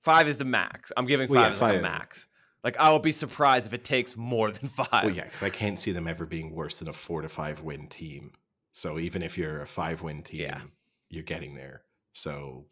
Five 0.00 0.26
is 0.26 0.38
the 0.38 0.44
max. 0.44 0.90
I'm 0.96 1.06
giving 1.06 1.28
five 1.28 1.34
Well, 1.36 1.44
yeah, 1.44 1.50
as 1.50 1.60
like 1.60 1.78
a 1.78 1.82
max. 1.82 2.26
Like 2.64 2.76
I 2.78 2.90
will 2.90 2.98
be 2.98 3.12
surprised 3.12 3.66
if 3.68 3.72
it 3.74 3.84
takes 3.84 4.16
more 4.16 4.50
than 4.50 4.68
five. 4.68 5.04
well, 5.04 5.10
yeah, 5.10 5.24
because 5.24 5.42
I 5.44 5.50
can't 5.50 5.78
see 5.78 5.92
them 5.92 6.08
ever 6.08 6.26
being 6.26 6.52
worse 6.54 6.80
than 6.80 6.88
a 6.88 6.92
four 6.92 7.22
to 7.22 7.28
five 7.28 7.62
win 7.62 7.86
team. 7.86 8.32
So 8.72 8.98
even 8.98 9.22
if 9.22 9.38
you're 9.38 9.60
a 9.62 9.66
five 9.66 10.02
win 10.02 10.22
team, 10.22 10.40
Yeah. 10.40 10.60
you're 11.08 11.22
getting 11.22 11.54
there. 11.54 11.82
So 12.12 12.66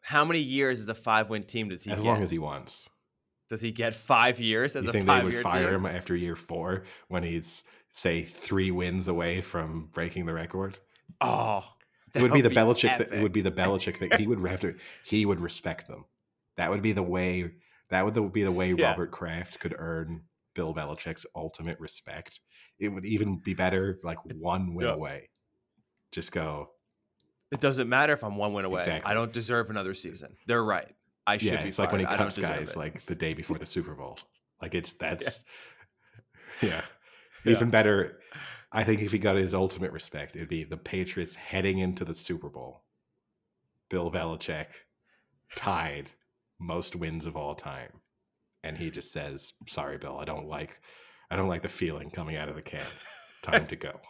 How 0.00 0.24
many 0.24 0.40
years 0.40 0.80
is 0.80 0.88
a 0.88 0.94
five-win 0.94 1.44
team 1.44 1.68
does 1.68 1.84
he 1.84 1.90
have 1.90 1.98
as 2.00 2.04
get? 2.04 2.10
long 2.10 2.22
as 2.22 2.30
he 2.30 2.38
wants. 2.38 2.88
Does 3.54 3.60
he 3.60 3.70
get 3.70 3.94
five 3.94 4.40
years 4.40 4.74
as 4.74 4.82
you 4.82 4.90
a 4.90 4.92
think 4.92 5.06
they 5.06 5.22
would 5.22 5.36
fire 5.36 5.66
team? 5.66 5.74
him 5.74 5.86
after 5.86 6.16
year 6.16 6.34
four 6.34 6.82
when 7.06 7.22
he's 7.22 7.62
say 7.92 8.22
three 8.22 8.72
wins 8.72 9.06
away 9.06 9.40
from 9.42 9.88
breaking 9.92 10.26
the 10.26 10.34
record? 10.34 10.76
Oh, 11.20 11.64
It 12.14 12.20
would 12.22 12.32
be 12.32 12.40
the 12.40 12.50
Belichick. 12.50 12.98
That, 12.98 13.12
it 13.12 13.22
would 13.22 13.32
be 13.32 13.42
the 13.42 13.52
Belichick 13.52 14.00
that 14.00 14.18
he 14.18 14.26
would 14.26 14.44
have 14.50 14.58
to. 14.60 14.74
He 15.04 15.24
would 15.24 15.38
respect 15.40 15.86
them. 15.86 16.04
That 16.56 16.68
would 16.70 16.82
be 16.82 16.90
the 16.90 17.04
way. 17.04 17.52
That 17.90 18.04
would 18.04 18.32
be 18.32 18.42
the 18.42 18.50
way 18.50 18.72
Yeah. 18.72 18.88
Robert 18.90 19.12
Kraft 19.12 19.60
could 19.60 19.76
earn 19.78 20.22
Bill 20.54 20.74
Belichick's 20.74 21.26
ultimate 21.36 21.78
respect. 21.78 22.40
It 22.80 22.88
would 22.88 23.04
even 23.04 23.38
be 23.38 23.54
better 23.54 24.00
like 24.02 24.18
one 24.24 24.74
win 24.74 24.88
Yeah. 24.88 24.94
away. 24.94 25.28
Just 26.10 26.32
go. 26.32 26.70
It 27.52 27.60
doesn't 27.60 27.88
matter 27.88 28.14
if 28.14 28.24
I'm 28.24 28.34
one 28.36 28.52
win 28.52 28.64
away. 28.64 28.80
Exactly. 28.80 29.08
I 29.08 29.14
don't 29.14 29.32
deserve 29.32 29.70
another 29.70 29.94
season. 29.94 30.34
They're 30.48 30.64
right. 30.64 30.92
I 31.26 31.36
should 31.38 31.52
Yeah, 31.52 31.62
be 31.62 31.68
it's 31.68 31.78
like 31.78 31.90
when 31.92 32.00
he 32.00 32.06
fired. 32.06 32.18
Cuts 32.18 32.38
guys 32.38 32.72
it. 32.72 32.76
like 32.76 33.06
the 33.06 33.14
day 33.14 33.34
before 33.34 33.58
the 33.58 33.66
Super 33.66 33.94
Bowl. 33.94 34.18
Like 34.60 34.74
it's 34.74 34.92
that's 35.00 35.44
yeah. 36.62 36.82
Yeah. 37.44 37.52
Even 37.52 37.70
better, 37.70 38.20
I 38.72 38.84
think 38.84 39.02
if 39.02 39.12
he 39.12 39.18
got 39.18 39.36
his 39.36 39.54
ultimate 39.54 39.92
respect, 39.92 40.34
it'd 40.36 40.48
be 40.48 40.64
the 40.64 40.76
Patriots 40.78 41.36
heading 41.36 41.78
into 41.78 42.04
the 42.04 42.14
Super 42.14 42.48
Bowl. 42.48 42.82
Bill 43.90 44.10
Belichick 44.10 44.68
tied 45.54 46.10
most 46.58 46.96
wins 46.96 47.26
of 47.26 47.36
all 47.36 47.54
time. 47.54 47.90
And 48.62 48.78
he 48.78 48.90
just 48.90 49.12
says, 49.12 49.52
Sorry, 49.68 49.98
Bill, 49.98 50.18
I 50.18 50.24
don't 50.24 50.48
like 50.48 50.80
I 51.30 51.36
don't 51.36 51.48
like 51.48 51.62
the 51.62 51.68
feeling 51.68 52.10
coming 52.10 52.36
out 52.36 52.48
of 52.48 52.54
the 52.54 52.62
camp. 52.62 52.88
Time 53.42 53.66
to 53.66 53.76
go. 53.76 54.00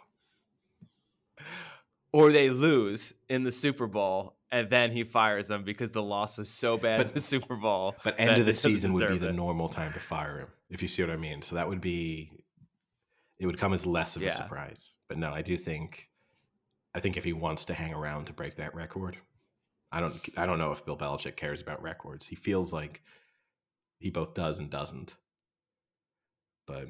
or 2.13 2.31
they 2.31 2.49
lose 2.49 3.13
in 3.29 3.43
the 3.43 3.51
Super 3.51 3.87
Bowl 3.87 4.34
and 4.51 4.69
then 4.69 4.91
he 4.91 5.03
fires 5.03 5.49
him 5.49 5.63
because 5.63 5.91
the 5.91 6.03
loss 6.03 6.37
was 6.37 6.49
so 6.49 6.77
bad 6.77 6.97
But- 6.99 7.07
in 7.07 7.13
the 7.15 7.21
Super 7.21 7.55
Bowl. 7.55 7.95
But 8.03 8.19
end 8.19 8.39
of 8.39 8.45
the 8.45 8.53
season 8.53 8.93
would 8.93 9.01
be 9.01 9.07
deserve 9.07 9.21
the 9.21 9.29
it. 9.29 9.33
normal 9.33 9.69
time 9.69 9.91
to 9.93 9.99
fire 9.99 10.39
him, 10.39 10.47
if 10.69 10.81
you 10.81 10.87
see 10.87 11.01
what 11.03 11.11
I 11.11 11.17
mean. 11.17 11.41
So 11.41 11.55
that 11.55 11.67
would 11.67 11.81
be, 11.81 12.31
it 13.39 13.45
would 13.47 13.57
come 13.57 13.73
as 13.73 13.85
less 13.85 14.15
of 14.15 14.21
Yeah. 14.21 14.29
a 14.29 14.31
surprise. 14.31 14.93
But 15.07 15.17
no, 15.17 15.31
I 15.31 15.41
do 15.41 15.57
think, 15.57 16.09
I 16.93 16.99
think 16.99 17.17
if 17.17 17.23
he 17.23 17.33
wants 17.33 17.65
to 17.65 17.73
hang 17.73 17.93
around 17.93 18.25
to 18.25 18.33
break 18.33 18.55
that 18.55 18.73
record, 18.75 19.17
I 19.91 19.99
don't, 19.99 20.15
I 20.37 20.45
don't 20.45 20.57
know 20.59 20.71
if 20.71 20.85
Bill 20.85 20.97
Belichick 20.97 21.35
cares 21.35 21.61
about 21.61 21.81
records. 21.81 22.25
He 22.27 22.35
feels 22.35 22.71
like 22.73 23.01
he 23.99 24.09
both 24.09 24.33
does 24.33 24.59
and 24.59 24.69
doesn't. 24.69 25.13
But 26.67 26.89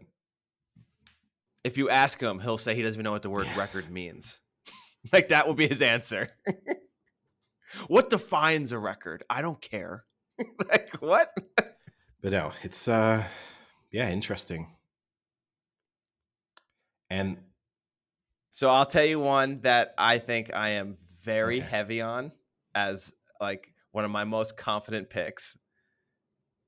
If 1.64 1.78
you 1.78 1.90
ask 1.90 2.22
him, 2.22 2.40
he'll 2.40 2.58
say 2.58 2.76
he 2.76 2.82
doesn't 2.84 2.98
even 2.98 3.04
know 3.04 3.12
what 3.12 3.24
the 3.24 3.30
word 3.30 3.48
record 3.58 3.90
means. 3.90 4.40
Like 5.14 5.28
that 5.28 5.46
will 5.46 5.54
be 5.54 5.68
his 5.68 5.84
answer. 5.84 6.30
what 7.88 8.10
defines 8.10 8.72
a 8.72 8.80
record? 8.80 9.24
I 9.30 9.42
don't 9.42 9.62
care. 9.62 10.06
like 10.70 10.96
what? 11.00 11.32
but 12.22 12.32
no, 12.32 12.52
it's 12.64 12.88
uh, 12.88 13.26
yeah, 13.92 14.10
interesting. 14.10 14.76
And 17.10 17.38
So 18.50 18.70
I'll 18.70 18.86
tell 18.86 19.04
you 19.06 19.20
one 19.20 19.62
that 19.62 19.94
I 19.98 20.18
think 20.20 20.54
I 20.54 20.70
am 20.72 20.98
very 21.24 21.58
Okay. 21.58 21.68
heavy 21.68 22.02
on 22.02 22.32
as 22.74 23.14
like 23.40 23.74
one 23.92 24.06
of 24.06 24.12
my 24.12 24.24
most 24.24 24.58
confident 24.58 25.10
picks 25.10 25.58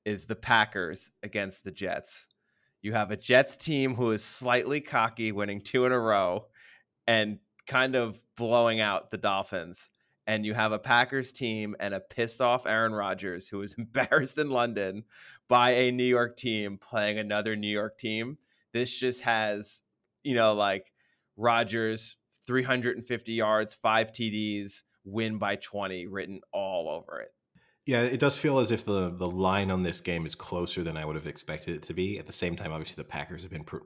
is 0.05 0.25
the 0.25 0.35
Packers 0.35 1.11
against 1.23 1.63
the 1.63 1.71
Jets. 1.71 2.27
You 2.81 2.93
have 2.93 3.11
a 3.11 3.17
Jets 3.17 3.57
team 3.57 3.95
who 3.95 4.11
is 4.11 4.23
slightly 4.23 4.79
cocky, 4.81 5.31
winning 5.31 5.61
two 5.61 5.85
in 5.85 5.91
a 5.91 5.99
row 5.99 6.47
and 7.07 7.39
kind 7.67 7.95
of 7.95 8.21
blowing 8.37 8.79
out 8.79 9.11
the 9.11 9.17
Dolphins. 9.17 9.89
And 10.28 10.45
you 10.45 10.53
have 10.53 10.73
a 10.73 10.80
Packers 10.80 11.32
team 11.32 11.75
and 11.80 11.93
a 11.93 11.99
pissed 11.99 12.41
off 12.41 12.67
Aaron 12.67 12.93
Rodgers 12.93 13.47
who 13.47 13.59
was 13.59 13.73
embarrassed 13.78 14.38
in 14.38 14.49
London 14.49 15.03
by 15.47 15.71
a 15.71 15.91
New 15.91 16.03
York 16.03 16.38
team 16.38 16.78
playing 16.78 17.17
another 17.17 17.55
New 17.55 17.71
York 17.71 17.97
team. 17.97 18.38
This 18.73 18.95
just 18.95 19.21
has, 19.21 19.82
you 20.23 20.36
know, 20.36 20.53
like 20.53 20.91
Rodgers 21.38 22.17
350 22.45 23.34
yards, 23.34 23.73
five 23.73 24.11
TDs, 24.11 24.84
win 25.05 25.38
by 25.38 25.55
20 25.55 26.07
written 26.07 26.41
all 26.51 26.89
over 26.89 27.21
it. 27.21 27.30
Yeah, 27.86 28.01
it 28.01 28.19
does 28.19 28.38
feel 28.38 28.59
as 28.59 28.71
if 28.71 28.84
the 28.84 29.09
the 29.11 29.30
line 29.30 29.71
on 29.71 29.82
this 29.82 30.01
game 30.01 30.25
is 30.25 30.36
closer 30.36 30.84
than 30.84 30.97
I 30.97 31.05
would 31.05 31.15
have 31.15 31.25
expected 31.25 31.73
it 31.73 31.84
to 31.84 31.93
be. 31.93 32.19
At 32.19 32.25
the 32.25 32.34
same 32.34 32.57
time, 32.57 32.73
obviously 32.73 33.01
the 33.01 33.07
Packers 33.07 33.43
have 33.43 33.51
been, 33.51 33.63
pr- 33.63 33.78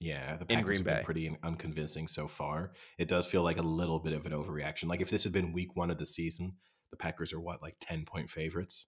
yeah, 0.00 0.36
the 0.36 0.46
In 0.48 0.58
Packers 0.58 0.64
Green 0.64 0.76
have 0.78 0.84
Bay. 0.84 0.94
been 0.94 1.04
pretty 1.04 1.38
unconvincing 1.42 2.08
so 2.08 2.28
far. 2.28 2.72
It 2.98 3.08
does 3.08 3.26
feel 3.26 3.42
like 3.42 3.58
a 3.58 3.62
little 3.62 3.98
bit 3.98 4.12
of 4.12 4.26
an 4.26 4.32
overreaction. 4.32 4.88
Like 4.88 5.00
if 5.00 5.10
this 5.10 5.24
had 5.24 5.32
been 5.32 5.52
Week 5.52 5.76
One 5.76 5.90
of 5.90 5.98
the 5.98 6.06
season, 6.06 6.54
the 6.90 6.96
Packers 6.96 7.32
are 7.32 7.40
what 7.40 7.62
like 7.62 7.76
ten 7.80 8.04
point 8.04 8.30
favorites. 8.30 8.86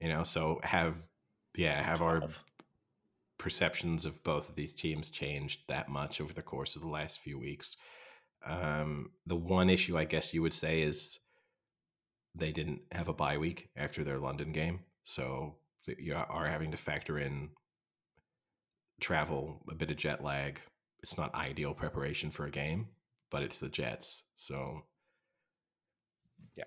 You 0.00 0.08
know, 0.08 0.22
so 0.22 0.60
have 0.62 0.96
yeah 1.56 1.82
have 1.82 2.02
our 2.02 2.22
perceptions 3.38 4.04
of 4.04 4.22
both 4.24 4.48
of 4.48 4.56
these 4.56 4.74
teams 4.74 5.10
changed 5.10 5.60
that 5.68 5.88
much 5.88 6.20
over 6.20 6.32
the 6.32 6.42
course 6.42 6.74
of 6.76 6.82
the 6.82 6.88
last 6.88 7.20
few 7.20 7.38
weeks. 7.38 7.76
Um, 8.44 9.10
the 9.26 9.36
one 9.36 9.70
issue 9.70 9.98
I 9.98 10.04
guess 10.04 10.32
you 10.32 10.42
would 10.42 10.54
say 10.54 10.82
is 10.82 11.18
they 12.34 12.52
didn't 12.52 12.82
have 12.92 13.08
a 13.08 13.12
bye 13.12 13.38
week 13.38 13.70
after 13.76 14.04
their 14.04 14.18
London 14.18 14.52
game, 14.52 14.80
so 15.04 15.56
you 15.98 16.14
are 16.14 16.46
having 16.46 16.70
to 16.70 16.76
factor 16.76 17.18
in 17.18 17.50
travel, 19.00 19.60
a 19.70 19.74
bit 19.74 19.90
of 19.90 19.96
jet 19.96 20.22
lag. 20.22 20.60
It's 21.02 21.16
not 21.16 21.34
ideal 21.34 21.74
preparation 21.74 22.30
for 22.30 22.46
a 22.46 22.50
game, 22.50 22.88
but 23.30 23.42
it's 23.42 23.58
the 23.58 23.68
Jets, 23.68 24.22
so 24.34 24.82
Yeah. 26.56 26.64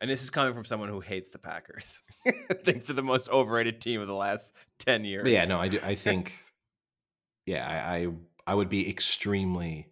And 0.00 0.10
this 0.10 0.22
is 0.22 0.30
coming 0.30 0.54
from 0.54 0.64
someone 0.64 0.88
who 0.88 1.00
hates 1.00 1.30
the 1.30 1.38
Packers. 1.38 2.02
Thinks 2.64 2.86
they're 2.86 2.96
the 2.96 3.02
most 3.02 3.28
overrated 3.28 3.80
team 3.80 4.00
of 4.00 4.08
the 4.08 4.14
last 4.14 4.54
10 4.80 5.04
years. 5.04 5.22
But 5.24 5.32
yeah, 5.32 5.44
no, 5.44 5.58
I 5.58 5.68
do. 5.68 5.78
I 5.84 5.94
think, 6.06 6.34
yeah, 7.46 7.66
I, 7.66 7.96
I 7.96 8.08
I 8.46 8.54
would 8.54 8.68
be 8.68 8.88
extremely 8.88 9.88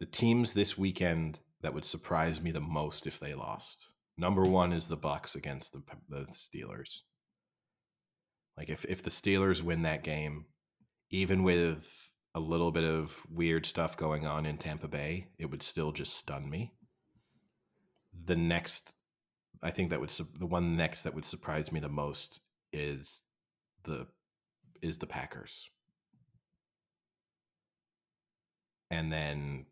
the 0.00 0.06
teams 0.06 0.52
this 0.52 0.78
weekend 0.78 1.40
that 1.60 1.74
would 1.74 1.84
surprise 1.84 2.40
me 2.40 2.50
the 2.50 2.60
most 2.60 3.06
if 3.06 3.18
they 3.18 3.34
lost. 3.34 3.86
Number 4.16 4.42
one 4.42 4.72
is 4.72 4.88
the 4.88 4.96
Bucks 4.96 5.34
against 5.34 5.72
the 5.72 5.82
the 6.08 6.26
Steelers. 6.32 7.02
Like 8.56 8.68
if 8.68 8.84
if 8.86 9.02
the 9.02 9.10
Steelers 9.10 9.62
win 9.62 9.82
that 9.82 10.02
game, 10.02 10.46
even 11.10 11.42
with 11.42 12.10
a 12.34 12.40
little 12.40 12.70
bit 12.70 12.84
of 12.84 13.16
weird 13.30 13.66
stuff 13.66 13.96
going 13.96 14.26
on 14.26 14.46
in 14.46 14.58
Tampa 14.58 14.88
Bay, 14.88 15.28
it 15.38 15.46
would 15.46 15.62
still 15.62 15.92
just 15.92 16.16
stun 16.16 16.48
me. 16.48 16.72
The 18.26 18.36
next, 18.36 18.94
I 19.62 19.70
think 19.70 19.90
that 19.90 20.00
would 20.00 20.10
the 20.10 20.46
one 20.46 20.76
next 20.76 21.02
that 21.02 21.14
would 21.14 21.24
surprise 21.24 21.72
me 21.72 21.80
the 21.80 21.88
most 21.88 22.40
is 22.72 23.22
the 23.84 24.06
is 24.82 24.98
the 24.98 25.06
Packers. 25.06 25.68
And 28.90 29.12
then 29.12 29.66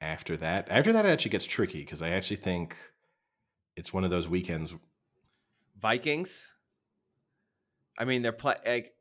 after 0.00 0.36
that, 0.38 0.68
after 0.70 0.92
that 0.92 1.04
it 1.04 1.10
actually 1.10 1.30
gets 1.30 1.46
tricky 1.46 1.80
because 1.80 2.02
I 2.02 2.10
actually 2.10 2.36
think 2.36 2.76
it's 3.76 3.92
one 3.92 4.04
of 4.04 4.10
those 4.10 4.28
weekends. 4.28 4.74
Vikings. 5.78 6.52
I 7.98 8.04
mean, 8.04 8.22
they're 8.22 8.32
play 8.32 8.54
like 8.66 8.92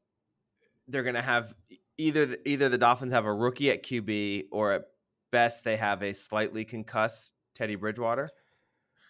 they're 0.90 1.04
gonna 1.04 1.22
have 1.22 1.54
either 1.98 2.26
the- 2.26 2.50
either 2.50 2.70
the 2.70 2.78
Dolphins 2.78 3.14
have 3.14 3.26
a 3.26 3.34
rookie 3.34 3.72
at 3.72 3.84
QB 3.84 4.46
or 4.52 4.74
at 4.74 4.86
best 5.32 5.64
they 5.64 5.78
have 5.78 6.02
a 6.02 6.14
slightly 6.14 6.66
concussed 6.66 7.34
Teddy 7.56 7.76
Bridgewater. 7.76 8.30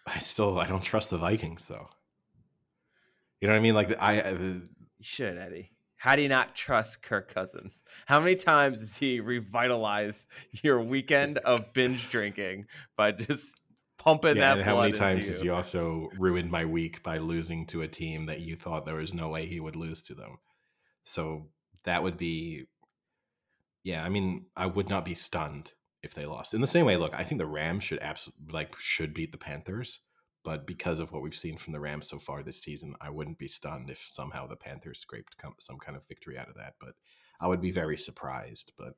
I 0.06 0.20
still 0.20 0.60
I 0.60 0.68
don't 0.68 0.84
trust 0.84 1.10
the 1.10 1.18
Vikings 1.18 1.68
though. 1.68 1.90
You 3.42 3.48
know 3.48 3.54
what 3.54 3.60
I 3.60 3.62
mean? 3.62 3.76
Like 3.76 4.02
I, 4.02 4.22
I 4.22 4.34
the, 4.34 4.44
You 4.44 5.04
should, 5.04 5.38
Eddie. 5.38 5.72
How 5.96 6.16
do 6.16 6.22
you 6.22 6.30
not 6.30 6.56
trust 6.56 7.04
Kirk 7.04 7.34
Cousins? 7.34 7.82
How 8.06 8.20
many 8.22 8.36
times 8.36 8.80
does 8.80 8.96
he 8.96 9.20
revitalize 9.20 10.28
your 10.64 10.82
weekend 10.82 11.40
of 11.40 11.74
binge 11.74 12.10
drinking 12.10 12.68
by 12.96 13.12
just 13.12 13.60
pumping 13.98 14.38
yeah, 14.38 14.56
that 14.56 14.58
and 14.60 14.66
how 14.66 14.80
many 14.80 14.94
times 14.94 15.28
has 15.28 15.42
he 15.42 15.50
also 15.50 16.10
ruined 16.18 16.50
my 16.50 16.64
week 16.64 17.04
by 17.04 17.18
losing 17.18 17.66
to 17.68 17.82
a 17.82 17.88
team 17.88 18.28
that 18.28 18.40
you 18.40 18.56
thought 18.56 18.86
there 18.86 18.96
was 18.96 19.14
no 19.14 19.28
way 19.28 19.46
he 19.46 19.60
would 19.60 19.76
lose 19.76 20.02
to 20.04 20.16
them? 20.16 20.38
So 21.04 21.48
that 21.86 22.04
would 22.04 22.18
be, 22.18 22.66
yeah. 23.84 24.04
I 24.04 24.10
mean, 24.10 24.46
I 24.56 24.66
would 24.66 24.90
not 24.90 25.06
be 25.06 25.16
stunned 25.16 25.72
if 26.04 26.14
they 26.14 26.26
lost. 26.26 26.54
In 26.54 26.62
the 26.62 26.68
same 26.68 26.86
way, 26.86 26.98
look, 26.98 27.14
I 27.14 27.24
think 27.24 27.40
the 27.40 27.46
Rams 27.46 27.84
should 27.84 28.00
absolutely 28.00 28.54
like 28.54 28.76
should 28.80 29.14
beat 29.14 29.32
the 29.32 29.38
Panthers, 29.38 30.00
but 30.44 30.66
because 30.66 31.00
of 31.00 31.12
what 31.12 31.22
we've 31.22 31.36
seen 31.36 31.58
from 31.58 31.74
the 31.74 31.80
Rams 31.80 32.08
so 32.08 32.20
far 32.20 32.42
this 32.42 32.62
season, 32.62 32.96
I 33.02 33.10
wouldn't 33.10 33.38
be 33.38 33.48
stunned 33.48 33.90
if 33.90 34.08
somehow 34.12 34.48
the 34.48 34.56
Panthers 34.56 35.00
scraped 35.00 35.38
com- 35.38 35.56
some 35.60 35.78
kind 35.78 35.98
of 35.98 36.08
victory 36.08 36.38
out 36.38 36.50
of 36.50 36.56
that. 36.56 36.76
But 36.80 36.94
I 37.42 37.48
would 37.48 37.62
be 37.62 37.72
very 37.72 37.98
surprised. 37.98 38.72
But 38.78 38.94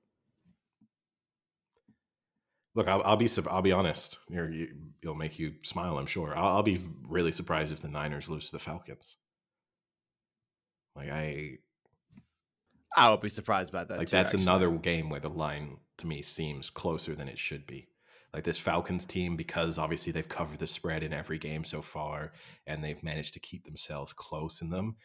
look, 2.76 2.88
I'll, 2.88 3.02
I'll 3.04 3.18
be 3.18 3.30
I'll 3.50 3.62
be 3.62 3.72
honest. 3.72 4.18
You're, 4.30 4.52
you, 4.52 4.68
it'll 5.02 5.16
make 5.16 5.40
you 5.40 5.54
smile, 5.64 5.98
I'm 5.98 6.06
sure. 6.06 6.36
I'll, 6.38 6.58
I'll 6.58 6.64
be 6.64 6.80
really 7.10 7.32
surprised 7.32 7.74
if 7.74 7.82
the 7.82 7.88
Niners 7.88 8.30
lose 8.30 8.48
to 8.48 8.52
the 8.52 8.60
Falcons. 8.60 9.18
Like 10.96 11.10
I 11.10 11.58
I 12.96 13.10
would 13.10 13.22
be 13.22 13.30
surprised 13.30 13.72
by 13.72 13.84
that. 13.84 13.98
like 13.98 14.08
too, 14.08 14.16
that's 14.16 14.34
actually. 14.34 14.44
another 14.44 14.70
game 14.72 15.10
where 15.10 15.20
the 15.20 15.30
line 15.30 15.78
to 15.98 16.08
me 16.08 16.22
seems 16.22 16.70
closer 16.70 17.16
than 17.16 17.28
it 17.28 17.40
should 17.40 17.66
be. 17.66 17.88
Like 18.34 18.44
this 18.44 18.60
Falcons 18.60 19.06
team, 19.06 19.36
because 19.36 19.78
obviously 19.78 20.14
they've 20.14 20.28
covered 20.28 20.60
the 20.60 20.68
spread 20.68 21.04
in 21.04 21.14
every 21.14 21.38
game 21.38 21.64
so 21.64 21.82
far, 21.82 22.32
and 22.66 22.84
they've 22.84 23.04
managed 23.04 23.34
to 23.34 23.40
keep 23.40 23.66
themselves 23.66 24.14
close 24.14 24.62
in 24.62 24.70
them. 24.70 24.96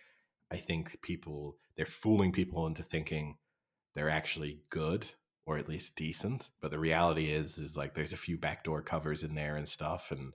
I 0.50 0.56
think 0.56 1.00
people 1.02 1.56
they're 1.76 1.86
fooling 1.86 2.32
people 2.32 2.66
into 2.66 2.82
thinking 2.82 3.36
they're 3.94 4.10
actually 4.10 4.60
good 4.70 5.06
or 5.46 5.58
at 5.58 5.68
least 5.68 5.96
decent. 5.96 6.50
But 6.60 6.70
the 6.70 6.78
reality 6.78 7.30
is, 7.30 7.58
is 7.58 7.76
like 7.76 7.94
there's 7.94 8.12
a 8.12 8.16
few 8.16 8.36
backdoor 8.36 8.82
covers 8.82 9.22
in 9.22 9.34
there 9.34 9.56
and 9.56 9.68
stuff, 9.68 10.10
and 10.10 10.32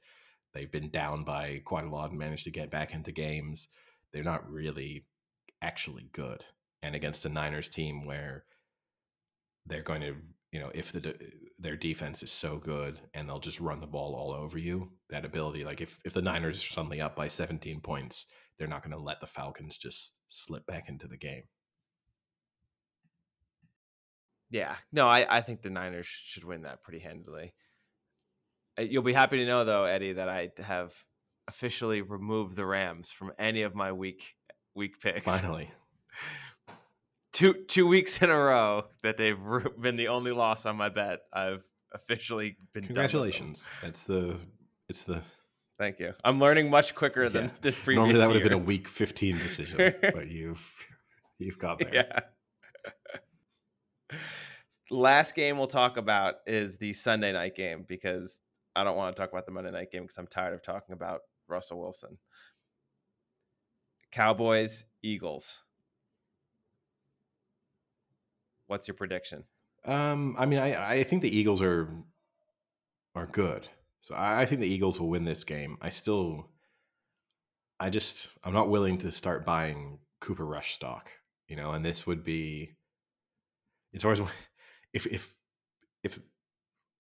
they've 0.53 0.71
been 0.71 0.89
down 0.89 1.23
by 1.23 1.61
quite 1.63 1.85
a 1.85 1.89
lot 1.89 2.09
and 2.09 2.19
managed 2.19 2.45
to 2.45 2.51
get 2.51 2.71
back 2.71 2.93
into 2.93 3.11
games. 3.11 3.67
They're 4.11 4.23
not 4.23 4.49
really 4.49 5.05
actually 5.61 6.09
good. 6.11 6.45
And 6.83 6.95
against 6.95 7.25
a 7.25 7.29
Niners 7.29 7.69
team 7.69 8.05
where 8.05 8.45
they're 9.65 9.83
going 9.83 10.01
to, 10.01 10.15
you 10.51 10.59
know, 10.59 10.71
if 10.73 10.91
the 10.91 10.99
de- 10.99 11.15
their 11.59 11.75
defense 11.75 12.23
is 12.23 12.31
so 12.31 12.57
good 12.57 12.99
and 13.13 13.29
they'll 13.29 13.39
just 13.39 13.59
run 13.59 13.79
the 13.79 13.87
ball 13.87 14.15
all 14.15 14.31
over 14.31 14.57
you, 14.57 14.91
that 15.09 15.25
ability, 15.25 15.63
like 15.63 15.81
if 15.81 15.99
if 16.05 16.13
the 16.13 16.21
Niners 16.21 16.63
are 16.63 16.67
suddenly 16.67 16.99
up 16.99 17.15
by 17.15 17.27
17 17.27 17.81
points, 17.81 18.25
they're 18.57 18.67
not 18.67 18.83
going 18.83 18.97
to 18.97 19.03
let 19.03 19.21
the 19.21 19.27
Falcons 19.27 19.77
just 19.77 20.15
slip 20.27 20.65
back 20.65 20.89
into 20.89 21.07
the 21.07 21.17
game. 21.17 21.43
Yeah, 24.51 24.75
no, 24.91 25.07
I, 25.07 25.25
I 25.29 25.41
think 25.41 25.61
the 25.61 25.69
Niners 25.69 26.07
should 26.07 26.43
win 26.43 26.63
that 26.63 26.83
pretty 26.83 26.99
handily. 26.99 27.53
Uh, 28.77 28.81
You'll 28.83 29.01
be 29.01 29.13
happy 29.13 29.37
to 29.37 29.45
know, 29.45 29.63
though, 29.63 29.85
Eddie, 29.85 30.13
that 30.13 30.27
I 30.27 30.51
have 30.57 30.93
officially 31.47 32.01
removed 32.01 32.55
the 32.55 32.65
Rams 32.65 33.11
from 33.11 33.31
any 33.39 33.61
of 33.61 33.75
my 33.75 33.93
week 33.93 34.35
week 34.75 34.99
picks. 35.01 35.23
Finally, 35.23 35.71
two 37.33 37.53
two 37.67 37.87
weeks 37.87 38.21
in 38.21 38.29
a 38.29 38.37
row 38.37 38.85
that 39.03 39.17
they've 39.17 39.37
been 39.79 39.95
the 39.95 40.07
only 40.09 40.31
loss 40.31 40.65
on 40.65 40.75
my 40.75 40.89
bet. 40.89 41.19
I've 41.33 41.63
officially 41.93 42.57
been 42.73 42.85
congratulations. 42.85 43.67
That's 43.81 44.03
the 44.03 44.37
It's 44.89 45.03
the 45.03 45.21
Thank 45.81 45.99
you. 45.99 46.13
I'm 46.23 46.39
learning 46.39 46.69
much 46.69 46.93
quicker 46.93 47.27
than 47.27 47.49
the 47.61 47.71
previous 47.71 47.95
normally 47.95 48.19
that 48.19 48.27
would 48.27 48.35
have 48.35 48.43
been 48.43 48.61
a 48.61 48.65
week 48.65 48.87
15 48.87 49.35
decision, 49.39 49.95
but 50.13 50.27
you've 50.29 50.63
you've 51.39 51.57
got 51.57 51.79
there. 51.79 52.07
Yeah. 54.11 54.19
Last 54.91 55.33
game 55.33 55.57
we'll 55.57 55.65
talk 55.65 55.97
about 55.97 56.35
is 56.45 56.77
the 56.77 56.93
Sunday 56.93 57.31
night 57.31 57.55
game 57.55 57.83
because 57.87 58.39
I 58.75 58.83
don't 58.83 58.95
want 58.95 59.15
to 59.15 59.19
talk 59.19 59.31
about 59.31 59.47
the 59.47 59.51
Monday 59.51 59.71
night 59.71 59.91
game 59.91 60.03
because 60.03 60.19
I'm 60.19 60.27
tired 60.27 60.53
of 60.53 60.61
talking 60.61 60.93
about 60.93 61.21
Russell 61.47 61.79
Wilson. 61.79 62.19
Cowboys, 64.11 64.85
Eagles. 65.01 65.63
What's 68.71 68.87
your 68.87 68.95
prediction? 68.95 69.43
Um, 69.83 70.33
I 70.39 70.45
mean, 70.45 70.59
I, 70.59 70.91
I 70.91 71.03
think 71.03 71.21
the 71.21 71.37
Eagles 71.37 71.61
are 71.61 71.89
are 73.15 73.27
good. 73.27 73.67
So 73.99 74.15
I, 74.15 74.39
I 74.39 74.45
think 74.45 74.61
the 74.61 74.73
Eagles 74.73 74.97
will 74.97 75.09
win 75.09 75.25
this 75.25 75.43
game. 75.43 75.77
I 75.81 75.89
still, 75.89 76.47
I 77.81 77.89
just, 77.89 78.29
I'm 78.45 78.53
not 78.53 78.69
willing 78.69 78.97
to 78.99 79.11
start 79.11 79.45
buying 79.45 79.99
Cooper 80.21 80.45
Rush 80.45 80.73
stock. 80.73 81.11
You 81.49 81.57
know, 81.57 81.71
and 81.71 81.83
this 81.83 82.07
would 82.07 82.23
be. 82.23 82.77
It's 83.91 84.05
always 84.05 84.21
if 84.93 85.05
if 85.05 85.33
if 86.05 86.17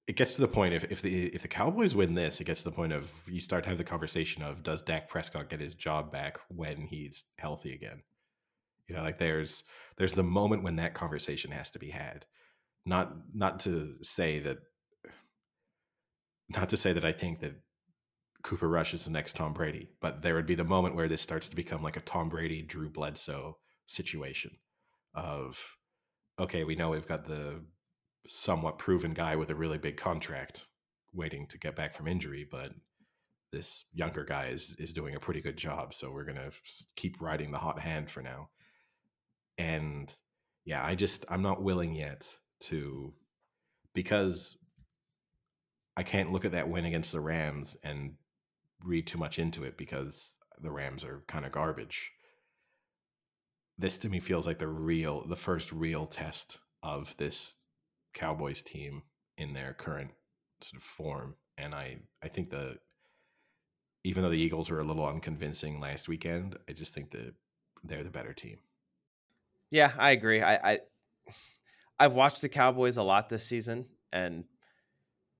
it 0.07 0.17
gets 0.17 0.35
to 0.35 0.41
the 0.41 0.49
point 0.49 0.73
if 0.73 0.91
if 0.91 1.01
the 1.01 1.27
if 1.27 1.41
the 1.41 1.47
Cowboys 1.47 1.95
win 1.95 2.15
this, 2.15 2.41
it 2.41 2.47
gets 2.47 2.63
to 2.63 2.69
the 2.69 2.75
point 2.75 2.91
of 2.91 3.09
you 3.27 3.39
start 3.39 3.63
to 3.63 3.69
have 3.69 3.77
the 3.77 3.85
conversation 3.85 4.43
of 4.43 4.61
does 4.61 4.81
Dak 4.81 5.07
Prescott 5.07 5.47
get 5.47 5.61
his 5.61 5.73
job 5.73 6.11
back 6.11 6.37
when 6.49 6.81
he's 6.81 7.23
healthy 7.37 7.73
again? 7.73 8.01
You 8.91 8.97
know, 8.97 9.03
like 9.03 9.19
there's 9.19 9.63
there's 9.95 10.15
the 10.15 10.21
moment 10.23 10.63
when 10.63 10.75
that 10.75 10.93
conversation 10.93 11.51
has 11.51 11.71
to 11.71 11.79
be 11.79 11.91
had. 11.91 12.25
Not 12.85 13.13
not 13.33 13.61
to 13.61 13.95
say 14.01 14.39
that 14.39 14.57
not 16.49 16.67
to 16.69 16.77
say 16.77 16.91
that 16.91 17.05
I 17.05 17.13
think 17.13 17.39
that 17.39 17.53
Cooper 18.43 18.67
Rush 18.67 18.93
is 18.93 19.05
the 19.05 19.11
next 19.11 19.37
Tom 19.37 19.53
Brady, 19.53 19.87
but 20.01 20.21
there 20.21 20.35
would 20.35 20.45
be 20.45 20.55
the 20.55 20.65
moment 20.65 20.95
where 20.95 21.07
this 21.07 21.21
starts 21.21 21.47
to 21.47 21.55
become 21.55 21.81
like 21.81 21.95
a 21.95 22.01
Tom 22.01 22.27
Brady, 22.27 22.61
Drew 22.61 22.89
Bledsoe 22.89 23.59
situation 23.85 24.57
of 25.15 25.77
okay, 26.37 26.65
we 26.65 26.75
know 26.75 26.89
we've 26.89 27.07
got 27.07 27.25
the 27.25 27.63
somewhat 28.27 28.77
proven 28.77 29.13
guy 29.13 29.37
with 29.37 29.51
a 29.51 29.55
really 29.55 29.77
big 29.77 29.95
contract 29.95 30.67
waiting 31.13 31.47
to 31.47 31.57
get 31.57 31.77
back 31.77 31.93
from 31.93 32.09
injury, 32.09 32.45
but 32.51 32.73
this 33.53 33.85
younger 33.93 34.25
guy 34.25 34.47
is 34.47 34.75
is 34.79 34.91
doing 34.91 35.15
a 35.15 35.19
pretty 35.21 35.39
good 35.39 35.55
job, 35.55 35.93
so 35.93 36.11
we're 36.11 36.25
gonna 36.25 36.51
keep 36.97 37.21
riding 37.21 37.51
the 37.51 37.57
hot 37.57 37.79
hand 37.79 38.11
for 38.11 38.21
now. 38.21 38.49
And 39.61 40.11
yeah, 40.65 40.83
I 40.83 40.95
just 40.95 41.23
I'm 41.29 41.43
not 41.43 41.61
willing 41.61 41.93
yet 41.93 42.35
to 42.61 43.13
because 43.93 44.57
I 45.95 46.01
can't 46.01 46.31
look 46.31 46.45
at 46.45 46.53
that 46.53 46.67
win 46.67 46.85
against 46.85 47.11
the 47.11 47.19
Rams 47.19 47.77
and 47.83 48.13
read 48.83 49.05
too 49.05 49.19
much 49.19 49.37
into 49.37 49.63
it 49.63 49.77
because 49.77 50.35
the 50.63 50.71
Rams 50.71 51.03
are 51.03 51.23
kind 51.27 51.45
of 51.45 51.51
garbage. 51.51 52.11
This 53.77 53.99
to 53.99 54.09
me 54.09 54.19
feels 54.19 54.47
like 54.47 54.57
the 54.57 54.67
real, 54.67 55.27
the 55.27 55.35
first 55.35 55.71
real 55.71 56.07
test 56.07 56.57
of 56.81 57.15
this 57.17 57.55
Cowboys 58.15 58.63
team 58.63 59.03
in 59.37 59.53
their 59.53 59.73
current 59.73 60.09
sort 60.61 60.77
of 60.77 60.83
form. 60.83 61.35
And 61.59 61.75
I, 61.75 61.97
I 62.23 62.29
think 62.29 62.49
that 62.49 62.79
even 64.03 64.23
though 64.23 64.29
the 64.29 64.41
Eagles 64.41 64.71
were 64.71 64.79
a 64.79 64.83
little 64.83 65.07
unconvincing 65.07 65.79
last 65.79 66.07
weekend, 66.07 66.57
I 66.67 66.73
just 66.73 66.95
think 66.95 67.11
that 67.11 67.35
they're 67.83 68.03
the 68.03 68.09
better 68.09 68.33
team. 68.33 68.57
Yeah, 69.71 69.93
I 69.97 70.11
agree. 70.11 70.41
I, 70.41 70.73
I 70.73 70.79
I've 71.99 72.13
watched 72.13 72.41
the 72.41 72.49
Cowboys 72.49 72.97
a 72.97 73.03
lot 73.03 73.29
this 73.29 73.45
season, 73.45 73.85
and 74.11 74.45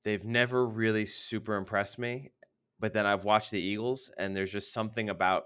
they've 0.03 0.23
never 0.25 0.65
really 0.65 1.05
super 1.05 1.55
impressed 1.55 1.99
me. 1.99 2.31
But 2.79 2.93
then 2.93 3.05
I've 3.05 3.23
watched 3.25 3.51
the 3.51 3.61
Eagles, 3.61 4.11
and 4.17 4.35
there's 4.35 4.51
just 4.51 4.73
something 4.73 5.09
about 5.09 5.45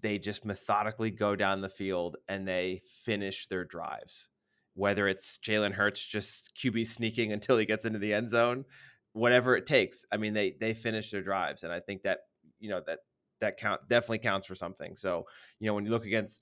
they 0.00 0.18
just 0.18 0.44
methodically 0.44 1.10
go 1.10 1.36
down 1.36 1.60
the 1.60 1.68
field 1.68 2.16
and 2.28 2.46
they 2.46 2.82
finish 3.04 3.46
their 3.46 3.64
drives. 3.64 4.28
Whether 4.74 5.06
it's 5.06 5.38
Jalen 5.38 5.72
Hurts 5.72 6.04
just 6.04 6.52
QB 6.56 6.84
sneaking 6.84 7.32
until 7.32 7.58
he 7.58 7.66
gets 7.66 7.84
into 7.84 7.98
the 7.98 8.14
end 8.14 8.30
zone, 8.30 8.64
whatever 9.12 9.54
it 9.56 9.66
takes. 9.66 10.04
I 10.10 10.16
mean, 10.16 10.32
they 10.34 10.56
they 10.58 10.74
finish 10.74 11.10
their 11.10 11.22
drives, 11.22 11.62
and 11.62 11.72
I 11.72 11.80
think 11.80 12.02
that 12.02 12.20
you 12.58 12.70
know 12.70 12.80
that 12.86 13.00
that 13.40 13.58
count 13.58 13.82
definitely 13.88 14.18
counts 14.20 14.46
for 14.46 14.54
something. 14.54 14.94
So 14.96 15.24
you 15.60 15.66
know 15.66 15.74
when 15.74 15.84
you 15.84 15.90
look 15.90 16.06
against 16.06 16.40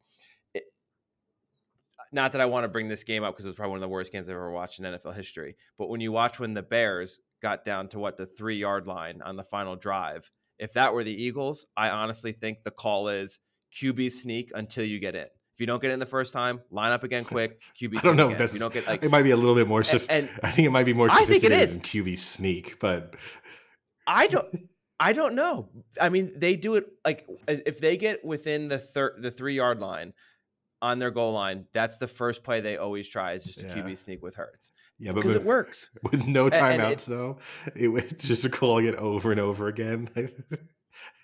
not 2.12 2.32
that 2.32 2.40
I 2.40 2.46
want 2.46 2.64
to 2.64 2.68
bring 2.68 2.88
this 2.88 3.04
game 3.04 3.22
up 3.22 3.34
because 3.34 3.46
it 3.46 3.50
was 3.50 3.56
probably 3.56 3.70
one 3.70 3.78
of 3.78 3.82
the 3.82 3.88
worst 3.88 4.12
games 4.12 4.28
I've 4.28 4.34
ever 4.34 4.50
watched 4.50 4.78
in 4.78 4.84
NFL 4.84 5.14
history. 5.14 5.56
But 5.78 5.88
when 5.88 6.00
you 6.00 6.12
watch 6.12 6.40
when 6.40 6.54
the 6.54 6.62
Bears 6.62 7.20
got 7.42 7.64
down 7.64 7.88
to 7.88 7.98
what 7.98 8.16
the 8.16 8.26
three 8.26 8.56
yard 8.56 8.86
line 8.86 9.20
on 9.24 9.36
the 9.36 9.44
final 9.44 9.76
drive, 9.76 10.30
if 10.58 10.72
that 10.74 10.92
were 10.92 11.04
the 11.04 11.14
Eagles, 11.14 11.66
I 11.76 11.90
honestly 11.90 12.32
think 12.32 12.64
the 12.64 12.70
call 12.70 13.08
is 13.08 13.38
QB 13.80 14.10
sneak 14.12 14.50
until 14.54 14.84
you 14.84 14.98
get 14.98 15.14
in. 15.14 15.22
If 15.22 15.60
you 15.60 15.66
don't 15.66 15.82
get 15.82 15.90
in 15.90 16.00
the 16.00 16.06
first 16.06 16.32
time, 16.32 16.60
line 16.70 16.92
up 16.92 17.04
again 17.04 17.24
quick. 17.24 17.60
QB. 17.80 17.98
I 17.98 18.00
don't 18.00 18.16
know 18.16 18.24
sneak 18.24 18.32
if 18.32 18.38
that's. 18.38 18.54
You 18.54 18.60
don't 18.60 18.72
get 18.72 18.86
like. 18.86 19.02
it 19.02 19.10
might 19.10 19.22
be 19.22 19.30
a 19.30 19.36
little 19.36 19.54
bit 19.54 19.68
more. 19.68 19.84
Sof- 19.84 20.06
and 20.08 20.28
I 20.42 20.50
think 20.50 20.66
it 20.66 20.70
might 20.70 20.86
be 20.86 20.94
more 20.94 21.08
I 21.10 21.24
think 21.24 21.44
it 21.44 21.52
sophisticated 21.52 21.68
than 21.68 21.80
QB 21.80 22.18
sneak, 22.18 22.80
but 22.80 23.14
I 24.06 24.26
don't. 24.26 24.68
I 25.02 25.14
don't 25.14 25.34
know. 25.34 25.70
I 25.98 26.10
mean, 26.10 26.30
they 26.36 26.56
do 26.56 26.74
it 26.74 26.84
like 27.06 27.26
if 27.48 27.80
they 27.80 27.96
get 27.96 28.22
within 28.22 28.68
the 28.68 28.76
third, 28.76 29.22
the 29.22 29.30
three 29.30 29.54
yard 29.54 29.80
line 29.80 30.12
on 30.82 30.98
their 30.98 31.10
goal 31.10 31.32
line. 31.32 31.66
That's 31.72 31.98
the 31.98 32.08
first 32.08 32.42
play 32.42 32.60
they 32.60 32.76
always 32.76 33.08
try 33.08 33.32
is 33.32 33.44
just 33.44 33.62
a 33.62 33.66
Yeah. 33.66 33.74
QB 33.76 33.96
sneak 33.96 34.22
with 34.22 34.34
Hurts 34.34 34.70
yeah, 35.00 35.12
but 35.12 35.22
because 35.22 35.34
it 35.34 35.44
works. 35.44 35.90
with 36.10 36.26
no 36.26 36.50
timeouts 36.50 37.06
though, 37.06 37.38
it 37.74 37.88
was 37.88 38.04
just 38.18 38.48
calling 38.52 38.86
it 38.86 38.94
over 38.96 39.32
and 39.32 39.40
over 39.40 39.68
again. 39.68 40.08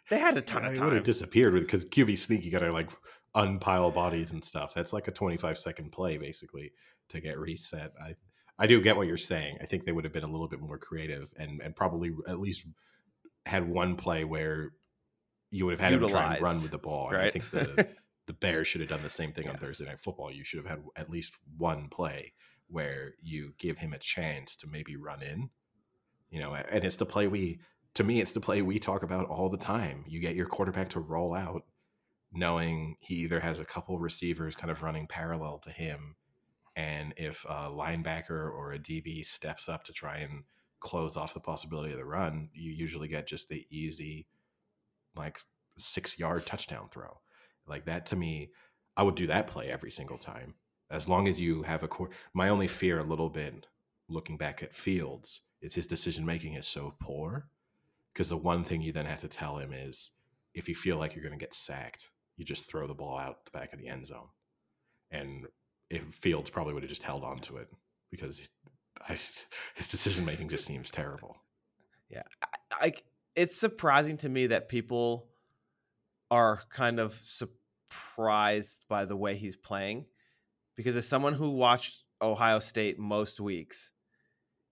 They 0.08 0.20
had 0.20 0.36
a 0.36 0.40
ton 0.40 0.64
of 0.64 0.72
it 0.74 0.80
would 0.80 0.92
have 0.92 1.02
disappeared 1.02 1.52
with 1.52 1.64
because 1.64 1.84
QB 1.84 2.16
sneak 2.16 2.44
you 2.44 2.52
got 2.52 2.60
to 2.60 2.70
like 2.70 2.90
unpile 3.34 3.90
bodies 3.90 4.30
and 4.30 4.44
stuff. 4.44 4.72
That's 4.72 4.92
like 4.92 5.08
a 5.08 5.10
twenty 5.10 5.36
five 5.36 5.58
second 5.58 5.90
play 5.90 6.16
basically 6.16 6.70
to 7.08 7.20
get 7.20 7.40
reset. 7.40 7.92
I 8.00 8.14
I 8.56 8.68
do 8.68 8.80
get 8.80 8.96
what 8.96 9.08
you're 9.08 9.16
saying. 9.16 9.58
I 9.60 9.66
think 9.66 9.84
they 9.84 9.90
would 9.90 10.04
have 10.04 10.12
been 10.12 10.22
a 10.22 10.30
little 10.30 10.46
bit 10.46 10.60
more 10.60 10.78
creative 10.78 11.34
and 11.36 11.60
and 11.60 11.74
probably 11.74 12.12
at 12.28 12.38
least 12.38 12.66
had 13.46 13.68
one 13.68 13.96
play 13.96 14.22
where 14.22 14.70
you 15.50 15.66
would 15.66 15.72
have 15.72 15.80
had 15.80 15.94
him 15.94 16.06
try 16.06 16.34
and 16.34 16.40
run 16.44 16.62
with 16.62 16.70
the 16.70 16.78
ball. 16.78 17.08
And 17.08 17.18
I 17.18 17.30
think 17.30 17.50
the 17.50 17.88
the 18.26 18.32
Bears 18.32 18.66
should 18.66 18.80
have 18.80 18.90
done 18.90 19.02
the 19.02 19.10
same 19.10 19.32
thing 19.32 19.48
on 19.48 19.56
Thursday 19.56 19.84
Night 19.84 20.00
Football. 20.00 20.32
You 20.32 20.44
should 20.44 20.58
have 20.58 20.68
had 20.68 20.82
at 20.96 21.10
least 21.10 21.34
one 21.56 21.88
play 21.88 22.32
where 22.68 23.14
you 23.22 23.52
give 23.58 23.78
him 23.78 23.92
a 23.92 23.98
chance 23.98 24.56
to 24.56 24.66
maybe 24.66 24.96
run 24.96 25.22
in. 25.22 25.50
You 26.30 26.40
know, 26.40 26.54
and 26.54 26.84
it's 26.84 26.96
the 26.96 27.06
play 27.06 27.28
we 27.28 27.60
to 27.94 28.04
me 28.04 28.20
it's 28.20 28.32
the 28.32 28.40
play 28.40 28.62
we 28.62 28.78
talk 28.78 29.02
about 29.02 29.28
all 29.28 29.48
the 29.48 29.56
time. 29.56 30.04
You 30.06 30.20
get 30.20 30.34
your 30.34 30.46
quarterback 30.46 30.90
to 30.90 31.00
roll 31.00 31.34
out 31.34 31.62
knowing 32.32 32.96
he 33.00 33.14
either 33.16 33.40
has 33.40 33.60
a 33.60 33.64
couple 33.64 33.98
receivers 33.98 34.56
kind 34.56 34.70
of 34.70 34.82
running 34.82 35.06
parallel 35.06 35.58
to 35.60 35.70
him 35.70 36.16
and 36.76 37.14
if 37.16 37.44
a 37.48 37.70
linebacker 37.70 38.52
or 38.52 38.72
a 38.72 38.78
DB 38.78 39.24
steps 39.24 39.68
up 39.68 39.84
to 39.84 39.92
try 39.92 40.18
and 40.18 40.44
close 40.78 41.16
off 41.16 41.32
the 41.32 41.40
possibility 41.40 41.92
of 41.92 41.98
the 41.98 42.04
run, 42.04 42.50
you 42.52 42.70
usually 42.70 43.08
get 43.08 43.26
just 43.26 43.48
the 43.48 43.66
easy 43.70 44.26
like 45.16 45.40
6-yard 45.80 46.44
touchdown 46.44 46.88
throw. 46.90 47.18
Like 47.66 47.86
that 47.86 48.06
to 48.06 48.16
me, 48.16 48.50
I 48.96 49.02
would 49.02 49.14
do 49.14 49.26
that 49.26 49.46
play 49.46 49.68
every 49.68 49.90
single 49.90 50.18
time. 50.18 50.54
As 50.90 51.08
long 51.08 51.26
as 51.26 51.40
you 51.40 51.62
have 51.62 51.82
a 51.82 51.88
core 51.88 52.10
my 52.32 52.48
only 52.48 52.68
fear 52.68 53.00
a 53.00 53.04
little 53.04 53.28
bit 53.28 53.66
looking 54.08 54.36
back 54.36 54.62
at 54.62 54.74
Fields 54.74 55.40
is 55.60 55.74
his 55.74 55.86
decision 55.86 56.24
making 56.24 56.54
is 56.54 56.66
so 56.66 56.94
poor 57.00 57.48
because 58.12 58.28
the 58.28 58.36
one 58.36 58.64
thing 58.64 58.80
you 58.80 58.92
then 58.92 59.06
have 59.06 59.20
to 59.20 59.28
tell 59.28 59.58
him 59.58 59.72
is 59.72 60.12
if 60.54 60.68
you 60.68 60.74
feel 60.74 60.96
like 60.96 61.14
you're 61.14 61.24
going 61.24 61.38
to 61.38 61.44
get 61.44 61.54
sacked, 61.54 62.10
you 62.36 62.44
just 62.44 62.68
throw 62.68 62.86
the 62.86 62.94
ball 62.94 63.18
out 63.18 63.44
the 63.44 63.50
back 63.50 63.72
of 63.72 63.78
the 63.78 63.88
end 63.88 64.06
zone. 64.06 64.28
And 65.10 65.46
if 65.90 66.02
Fields 66.04 66.50
probably 66.50 66.72
would 66.72 66.82
have 66.82 66.90
just 66.90 67.02
held 67.02 67.24
on 67.24 67.38
to 67.38 67.56
it 67.56 67.68
because 68.10 68.48
I, 69.08 69.12
his 69.74 69.88
decision 69.88 70.24
making 70.24 70.48
just 70.48 70.64
seems 70.64 70.90
terrible. 70.90 71.36
Yeah. 72.08 72.22
I, 72.72 72.94
it's 73.34 73.56
surprising 73.56 74.16
to 74.18 74.28
me 74.28 74.46
that 74.48 74.68
people 74.68 75.28
are 76.30 76.62
kind 76.70 76.98
of 76.98 77.20
surprised 77.24 78.84
by 78.88 79.04
the 79.04 79.16
way 79.16 79.36
he's 79.36 79.56
playing 79.56 80.06
because 80.76 80.96
as 80.96 81.08
someone 81.08 81.34
who 81.34 81.50
watched 81.50 82.04
Ohio 82.20 82.58
State 82.58 82.98
most 82.98 83.40
weeks, 83.40 83.90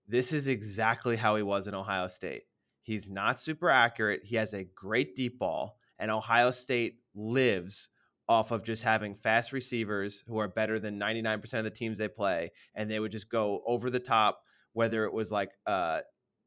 this 0.07 0.31
is 0.31 0.47
exactly 0.47 1.15
how 1.15 1.35
he 1.35 1.43
was 1.43 1.67
in 1.67 1.73
Ohio 1.73 2.07
State. 2.07 2.43
He's 2.83 3.09
not 3.09 3.39
super 3.39 3.69
accurate. 3.69 4.21
He 4.23 4.35
has 4.35 4.53
a 4.53 4.63
great 4.63 5.15
deep 5.15 5.39
ball, 5.39 5.77
and 5.97 6.11
Ohio 6.11 6.51
State 6.51 6.99
lives 7.15 7.89
off 8.27 8.51
of 8.51 8.63
just 8.63 8.83
having 8.83 9.15
fast 9.15 9.51
receivers 9.51 10.23
who 10.27 10.37
are 10.37 10.47
better 10.47 10.79
than 10.79 10.99
99% 10.99 11.53
of 11.55 11.63
the 11.63 11.69
teams 11.71 11.97
they 11.97 12.07
play, 12.07 12.51
and 12.75 12.89
they 12.89 12.99
would 12.99 13.11
just 13.11 13.29
go 13.29 13.63
over 13.65 13.89
the 13.89 13.99
top, 13.99 14.41
whether 14.73 15.05
it 15.05 15.13
was 15.13 15.31
like 15.31 15.51
uh, 15.65 16.01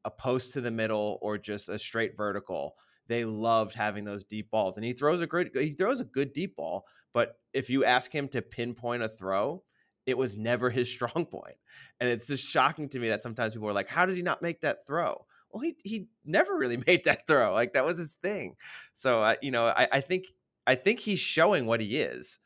a 0.05 0.11
post 0.11 0.53
to 0.53 0.61
the 0.61 0.71
middle 0.71 1.19
or 1.21 1.37
just 1.37 1.67
a 1.67 1.77
straight 1.77 2.15
vertical. 2.15 2.75
They 3.09 3.25
loved 3.25 3.73
having 3.73 4.05
those 4.05 4.23
deep 4.23 4.51
balls, 4.51 4.77
and 4.77 4.85
he 4.85 4.93
throws 4.93 5.19
a 5.19 5.27
great 5.27 5.49
he 5.55 5.73
throws 5.73 5.99
a 5.99 6.05
good 6.05 6.31
deep 6.31 6.55
ball. 6.55 6.85
But 7.13 7.33
if 7.53 7.69
you 7.69 7.83
ask 7.83 8.13
him 8.13 8.27
to 8.29 8.41
pinpoint 8.41 9.03
a 9.03 9.09
throw, 9.09 9.63
it 10.05 10.17
was 10.17 10.37
never 10.37 10.69
his 10.69 10.89
strong 10.91 11.25
point. 11.25 11.29
point, 11.31 11.55
and 11.99 12.09
it's 12.09 12.27
just 12.27 12.47
shocking 12.47 12.87
to 12.89 12.99
me 12.99 13.09
that 13.09 13.23
sometimes 13.23 13.53
people 13.53 13.67
are 13.67 13.73
like, 13.73 13.89
"How 13.89 14.05
did 14.05 14.15
he 14.15 14.21
not 14.21 14.41
make 14.41 14.61
that 14.61 14.85
throw?" 14.85 15.25
Well, 15.51 15.61
he 15.61 15.75
he 15.83 16.07
never 16.23 16.55
really 16.55 16.77
made 16.87 17.05
that 17.05 17.27
throw. 17.27 17.51
Like 17.51 17.73
that 17.73 17.83
was 17.83 17.97
his 17.97 18.15
thing. 18.21 18.55
So 18.93 19.21
uh, 19.21 19.35
you 19.41 19.51
know, 19.51 19.65
I, 19.65 19.87
I 19.91 20.01
think 20.01 20.25
I 20.67 20.75
think 20.75 20.99
he's 20.99 21.19
showing 21.19 21.65
what 21.65 21.81
he 21.81 21.97
is, 21.97 22.37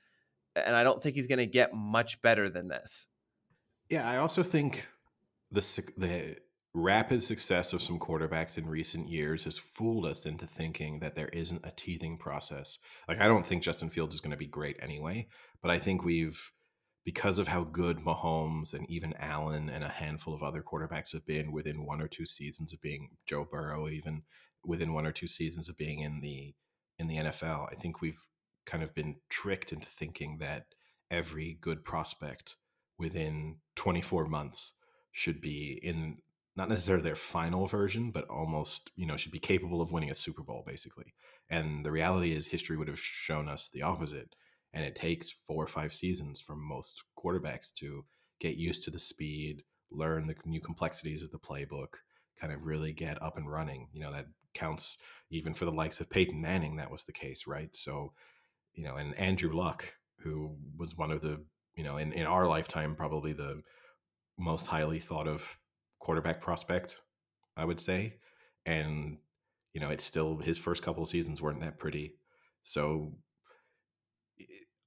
and 0.55 0.75
I 0.75 0.85
don't 0.85 1.03
think 1.03 1.15
he's 1.15 1.27
going 1.27 1.39
to 1.39 1.45
get 1.45 1.73
much 1.73 2.21
better 2.21 2.49
than 2.49 2.69
this. 2.69 3.07
Yeah, 3.89 4.09
I 4.09 4.17
also 4.17 4.43
think 4.43 4.87
the 5.51 5.61
the 5.97 6.37
rapid 6.73 7.23
success 7.23 7.71
of 7.73 7.81
some 7.81 7.99
quarterbacks 7.99 8.57
in 8.57 8.67
recent 8.67 9.07
years 9.07 9.43
has 9.43 9.57
fooled 9.57 10.05
us 10.05 10.25
into 10.25 10.47
thinking 10.47 10.99
that 10.99 11.15
there 11.15 11.29
isn't 11.29 11.65
a 11.65 11.71
teething 11.71 12.17
process. 12.17 12.79
Like 13.07 13.19
I 13.19 13.27
don't 13.27 13.45
think 13.45 13.63
Justin 13.63 13.89
Fields 13.89 14.15
is 14.15 14.21
going 14.21 14.31
to 14.31 14.37
be 14.37 14.47
great 14.47 14.77
anyway, 14.81 15.27
but 15.61 15.69
I 15.69 15.79
think 15.79 16.03
we've 16.03 16.51
because 17.05 17.37
of 17.37 17.49
how 17.49 17.65
good 17.65 17.97
Mahomes 17.97 18.73
and 18.73 18.89
even 18.89 19.13
Allen 19.19 19.69
and 19.69 19.83
a 19.83 19.89
handful 19.89 20.33
of 20.33 20.41
other 20.41 20.63
quarterbacks 20.63 21.11
have 21.11 21.25
been 21.25 21.51
within 21.51 21.85
one 21.85 22.01
or 22.01 22.07
two 22.07 22.25
seasons 22.25 22.71
of 22.71 22.79
being 22.79 23.09
Joe 23.27 23.45
Burrow, 23.49 23.89
even 23.89 24.23
within 24.63 24.93
one 24.93 25.05
or 25.05 25.11
two 25.11 25.27
seasons 25.27 25.67
of 25.67 25.77
being 25.77 25.99
in 25.99 26.21
the 26.21 26.55
in 26.99 27.07
the 27.07 27.17
NFL, 27.17 27.67
I 27.71 27.75
think 27.75 28.01
we've 28.01 28.25
kind 28.65 28.83
of 28.83 28.93
been 28.93 29.15
tricked 29.29 29.73
into 29.73 29.87
thinking 29.87 30.37
that 30.39 30.67
every 31.11 31.57
good 31.59 31.83
prospect 31.83 32.55
within 32.97 33.57
24 33.75 34.25
months 34.27 34.73
should 35.11 35.41
be 35.41 35.79
in 35.83 36.17
not 36.55 36.69
necessarily 36.69 37.03
their 37.03 37.15
final 37.15 37.65
version, 37.65 38.11
but 38.11 38.27
almost, 38.29 38.91
you 38.95 39.07
know, 39.07 39.17
should 39.17 39.31
be 39.31 39.39
capable 39.39 39.81
of 39.81 39.91
winning 39.91 40.11
a 40.11 40.15
Super 40.15 40.43
Bowl, 40.43 40.63
basically. 40.65 41.13
And 41.49 41.85
the 41.85 41.91
reality 41.91 42.33
is, 42.33 42.45
history 42.45 42.77
would 42.77 42.87
have 42.87 42.99
shown 42.99 43.49
us 43.49 43.69
the 43.73 43.81
opposite. 43.81 44.35
And 44.73 44.83
it 44.83 44.95
takes 44.95 45.31
four 45.31 45.63
or 45.63 45.67
five 45.67 45.93
seasons 45.93 46.39
for 46.39 46.55
most 46.55 47.03
quarterbacks 47.17 47.73
to 47.75 48.05
get 48.39 48.55
used 48.55 48.83
to 48.83 48.91
the 48.91 48.99
speed, 48.99 49.63
learn 49.91 50.27
the 50.27 50.35
new 50.45 50.59
complexities 50.59 51.23
of 51.23 51.31
the 51.31 51.39
playbook, 51.39 51.95
kind 52.39 52.51
of 52.51 52.65
really 52.65 52.91
get 52.91 53.21
up 53.21 53.37
and 53.37 53.49
running. 53.49 53.87
You 53.93 54.01
know, 54.01 54.11
that 54.11 54.27
counts 54.53 54.97
even 55.29 55.53
for 55.53 55.65
the 55.65 55.71
likes 55.71 56.01
of 56.01 56.09
Peyton 56.09 56.39
Manning, 56.39 56.75
that 56.75 56.91
was 56.91 57.03
the 57.03 57.11
case, 57.11 57.45
right? 57.47 57.75
So, 57.75 58.13
you 58.73 58.83
know, 58.83 58.95
and 58.95 59.17
Andrew 59.19 59.53
Luck, 59.53 59.85
who 60.19 60.55
was 60.77 60.97
one 60.97 61.11
of 61.11 61.21
the, 61.21 61.43
you 61.75 61.83
know, 61.83 61.97
in, 61.97 62.13
in 62.13 62.25
our 62.25 62.47
lifetime, 62.47 62.95
probably 62.95 63.33
the 63.33 63.61
most 64.37 64.67
highly 64.67 64.99
thought 64.99 65.27
of 65.27 65.43
quarterback 66.03 66.41
prospect, 66.41 66.97
I 67.55 67.63
would 67.63 67.79
say. 67.79 68.15
And, 68.65 69.17
you 69.73 69.79
know, 69.79 69.89
it's 69.89 70.03
still 70.03 70.37
his 70.37 70.57
first 70.57 70.83
couple 70.83 71.01
of 71.01 71.09
seasons 71.09 71.41
weren't 71.41 71.61
that 71.61 71.79
pretty. 71.79 72.15
So 72.63 73.13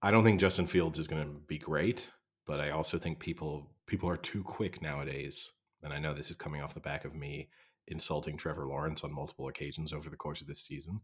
I 0.03 0.11
don't 0.11 0.25
think 0.25 0.41
Justin 0.41 0.67
Fields 0.67 0.99
is 0.99 1.09
going 1.09 1.25
to 1.25 1.41
be 1.47 1.59
great, 1.59 2.11
but 2.47 2.61
I 2.61 2.71
also 2.71 2.99
think 2.99 3.19
people 3.19 3.71
people 3.87 4.11
are 4.11 4.17
too 4.17 4.43
quick 4.43 4.83
nowadays. 4.83 5.53
And 5.83 5.93
I 5.93 5.99
know 5.99 6.12
this 6.12 6.31
is 6.31 6.37
coming 6.37 6.61
off 6.61 6.75
the 6.75 6.81
back 6.81 7.05
of 7.05 7.14
me 7.14 7.49
insulting 7.87 8.37
Trevor 8.37 8.67
Lawrence 8.67 9.05
on 9.05 9.12
multiple 9.12 9.49
occasions 9.49 9.93
over 9.93 10.11
the 10.11 10.17
course 10.17 10.41
of 10.41 10.49
this 10.49 10.61
season, 10.61 11.01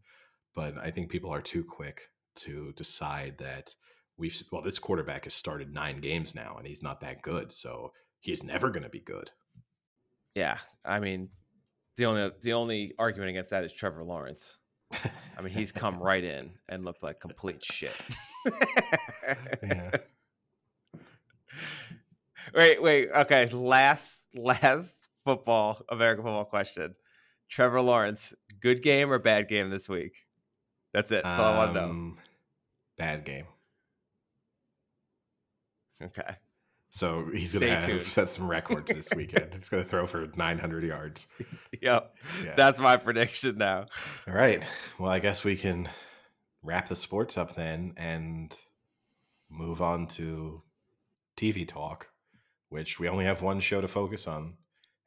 but 0.53 0.77
I 0.77 0.91
think 0.91 1.09
people 1.09 1.31
are 1.31 1.41
too 1.41 1.63
quick 1.63 2.09
to 2.35 2.73
decide 2.75 3.37
that 3.39 3.73
we've 4.17 4.39
well 4.51 4.61
this 4.61 4.79
quarterback 4.79 5.23
has 5.23 5.33
started 5.33 5.73
9 5.73 6.01
games 6.01 6.35
now 6.35 6.55
and 6.57 6.67
he's 6.67 6.83
not 6.83 7.01
that 7.01 7.21
good. 7.23 7.51
So 7.51 7.93
he's 8.19 8.43
never 8.43 8.69
going 8.69 8.83
to 8.83 8.89
be 8.89 8.99
good. 8.99 9.31
Yeah, 10.35 10.57
I 10.83 10.99
mean, 10.99 11.29
the 11.97 12.05
only 12.05 12.31
the 12.41 12.53
only 12.53 12.93
argument 12.97 13.29
against 13.29 13.51
that 13.51 13.63
is 13.63 13.73
Trevor 13.73 14.03
Lawrence. 14.03 14.57
I 15.37 15.41
mean, 15.41 15.53
he's 15.53 15.71
come 15.71 15.99
right 16.01 16.23
in 16.23 16.51
and 16.69 16.85
looked 16.85 17.03
like 17.03 17.19
complete 17.19 17.63
shit. 17.63 17.95
yeah. 19.63 19.91
Wait, 22.53 22.81
wait. 22.81 23.09
Okay, 23.15 23.47
last 23.49 24.25
last 24.35 25.07
football 25.25 25.81
American 25.89 26.23
football 26.23 26.45
question. 26.45 26.95
Trevor 27.49 27.81
Lawrence, 27.81 28.33
good 28.61 28.81
game 28.81 29.11
or 29.11 29.19
bad 29.19 29.47
game 29.47 29.69
this 29.69 29.87
week? 29.87 30.25
That's 30.93 31.11
it. 31.11 31.23
That's 31.23 31.39
all 31.39 31.53
I 31.53 31.57
want 31.57 31.73
to 31.73 31.81
know. 31.81 31.89
Um, 31.89 32.17
Bad 32.97 33.25
game. 33.25 33.45
Okay. 36.01 36.35
So 36.95 37.25
he's 37.33 37.49
Stay 37.49 37.69
going 37.69 37.81
to 37.81 37.87
tuned. 37.87 38.05
set 38.05 38.29
some 38.29 38.47
records 38.47 38.93
this 38.93 39.09
weekend. 39.15 39.51
he's 39.55 39.67
going 39.67 39.81
to 39.83 39.89
throw 39.89 40.05
for 40.05 40.27
900 40.35 40.83
yards. 40.83 41.25
Yep. 41.81 42.15
Yeah. 42.45 42.53
That's 42.55 42.79
my 42.79 42.95
prediction 42.97 43.57
now. 43.57 43.87
All 44.27 44.33
right. 44.33 44.63
Well, 44.99 45.11
I 45.11 45.17
guess 45.17 45.43
we 45.43 45.57
can 45.57 45.89
wrap 46.61 46.87
the 46.87 46.95
sports 46.95 47.35
up 47.35 47.55
then 47.55 47.93
and 47.97 48.55
move 49.49 49.81
on 49.81 50.05
to 50.09 50.61
TV 51.35 51.67
talk, 51.67 52.09
which 52.69 52.99
we 52.99 53.09
only 53.09 53.25
have 53.25 53.41
one 53.41 53.59
show 53.59 53.81
to 53.81 53.87
focus 53.87 54.27
on, 54.27 54.53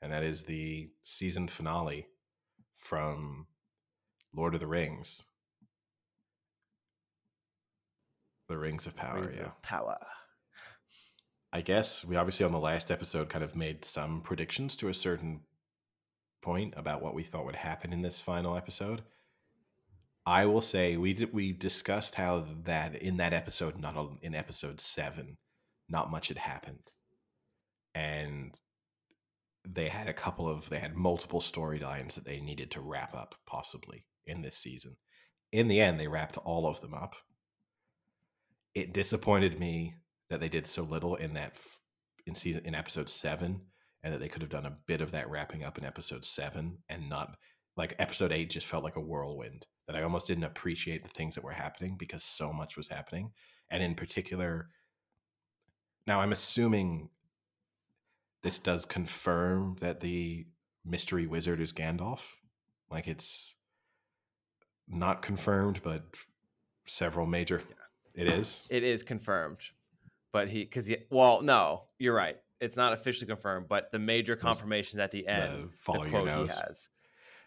and 0.02 0.12
that 0.12 0.24
is 0.24 0.42
the 0.42 0.90
season 1.04 1.46
finale 1.46 2.08
from 2.76 3.46
Lord 4.34 4.52
of 4.52 4.60
the 4.60 4.66
Rings. 4.66 5.22
The 8.48 8.58
Rings 8.58 8.86
of 8.86 8.96
Power, 8.96 9.20
Rings 9.20 9.36
yeah. 9.38 9.46
of 9.46 9.62
Power. 9.62 9.96
I 11.52 11.60
guess 11.60 12.04
we 12.04 12.16
obviously 12.16 12.44
on 12.44 12.52
the 12.52 12.58
last 12.58 12.90
episode 12.90 13.28
kind 13.28 13.44
of 13.44 13.56
made 13.56 13.84
some 13.84 14.20
predictions 14.20 14.76
to 14.76 14.88
a 14.88 14.94
certain 14.94 15.40
point 16.42 16.74
about 16.76 17.02
what 17.02 17.14
we 17.14 17.22
thought 17.22 17.46
would 17.46 17.56
happen 17.56 17.92
in 17.92 18.02
this 18.02 18.20
final 18.20 18.56
episode. 18.56 19.02
I 20.26 20.46
will 20.46 20.60
say 20.60 20.96
we 20.96 21.14
we 21.32 21.52
discussed 21.52 22.16
how 22.16 22.44
that 22.64 22.96
in 22.96 23.16
that 23.18 23.32
episode, 23.32 23.78
not 23.78 23.96
in 24.22 24.34
episode 24.34 24.80
seven, 24.80 25.36
not 25.88 26.10
much 26.10 26.28
had 26.28 26.38
happened, 26.38 26.90
and 27.94 28.58
they 29.68 29.88
had 29.88 30.08
a 30.08 30.12
couple 30.12 30.48
of 30.48 30.68
they 30.68 30.80
had 30.80 30.96
multiple 30.96 31.40
storylines 31.40 32.14
that 32.14 32.24
they 32.24 32.40
needed 32.40 32.72
to 32.72 32.80
wrap 32.80 33.14
up 33.14 33.36
possibly 33.46 34.04
in 34.26 34.42
this 34.42 34.58
season. 34.58 34.96
In 35.52 35.68
the 35.68 35.80
end, 35.80 35.98
they 35.98 36.08
wrapped 36.08 36.38
all 36.38 36.66
of 36.66 36.80
them 36.80 36.92
up. 36.92 37.14
It 38.74 38.92
disappointed 38.92 39.60
me 39.60 39.94
that 40.30 40.40
they 40.40 40.48
did 40.48 40.66
so 40.66 40.82
little 40.82 41.16
in 41.16 41.34
that 41.34 41.52
f- 41.54 41.80
in 42.26 42.34
season 42.34 42.62
in 42.64 42.74
episode 42.74 43.08
seven, 43.08 43.60
and 44.02 44.12
that 44.12 44.18
they 44.18 44.28
could 44.28 44.42
have 44.42 44.50
done 44.50 44.66
a 44.66 44.76
bit 44.86 45.00
of 45.00 45.12
that 45.12 45.30
wrapping 45.30 45.64
up 45.64 45.78
in 45.78 45.84
episode 45.84 46.24
seven, 46.24 46.78
and 46.88 47.08
not 47.08 47.36
like 47.76 47.94
episode 47.98 48.32
eight 48.32 48.50
just 48.50 48.66
felt 48.66 48.84
like 48.84 48.96
a 48.96 49.00
whirlwind 49.00 49.66
that 49.86 49.96
I 49.96 50.02
almost 50.02 50.26
didn't 50.26 50.44
appreciate 50.44 51.02
the 51.04 51.10
things 51.10 51.34
that 51.34 51.44
were 51.44 51.52
happening 51.52 51.96
because 51.96 52.24
so 52.24 52.52
much 52.52 52.76
was 52.76 52.88
happening, 52.88 53.32
and 53.70 53.82
in 53.82 53.94
particular. 53.94 54.68
Now 56.06 56.20
I'm 56.20 56.32
assuming 56.32 57.10
this 58.42 58.58
does 58.58 58.84
confirm 58.84 59.76
that 59.80 60.00
the 60.00 60.46
mystery 60.84 61.26
wizard 61.26 61.60
is 61.60 61.72
Gandalf. 61.72 62.20
Like 62.90 63.08
it's 63.08 63.56
not 64.88 65.22
confirmed, 65.22 65.80
but 65.82 66.04
several 66.86 67.26
major. 67.26 67.62
It 68.14 68.28
is. 68.28 68.66
It 68.70 68.82
is 68.82 69.02
confirmed, 69.02 69.58
but 70.36 70.48
he 70.48 70.64
because 70.64 70.86
he 70.86 70.98
well 71.10 71.40
no, 71.40 71.84
you're 71.98 72.14
right. 72.14 72.36
It's 72.60 72.76
not 72.76 72.92
officially 72.92 73.26
confirmed, 73.26 73.68
but 73.68 73.90
the 73.90 73.98
major 73.98 74.36
confirmations 74.36 74.98
at 75.00 75.10
the 75.10 75.26
end, 75.26 75.70
follow 75.78 76.04
the 76.04 76.10
your 76.10 76.22
quote 76.24 76.48
he 76.48 76.48
has, 76.48 76.88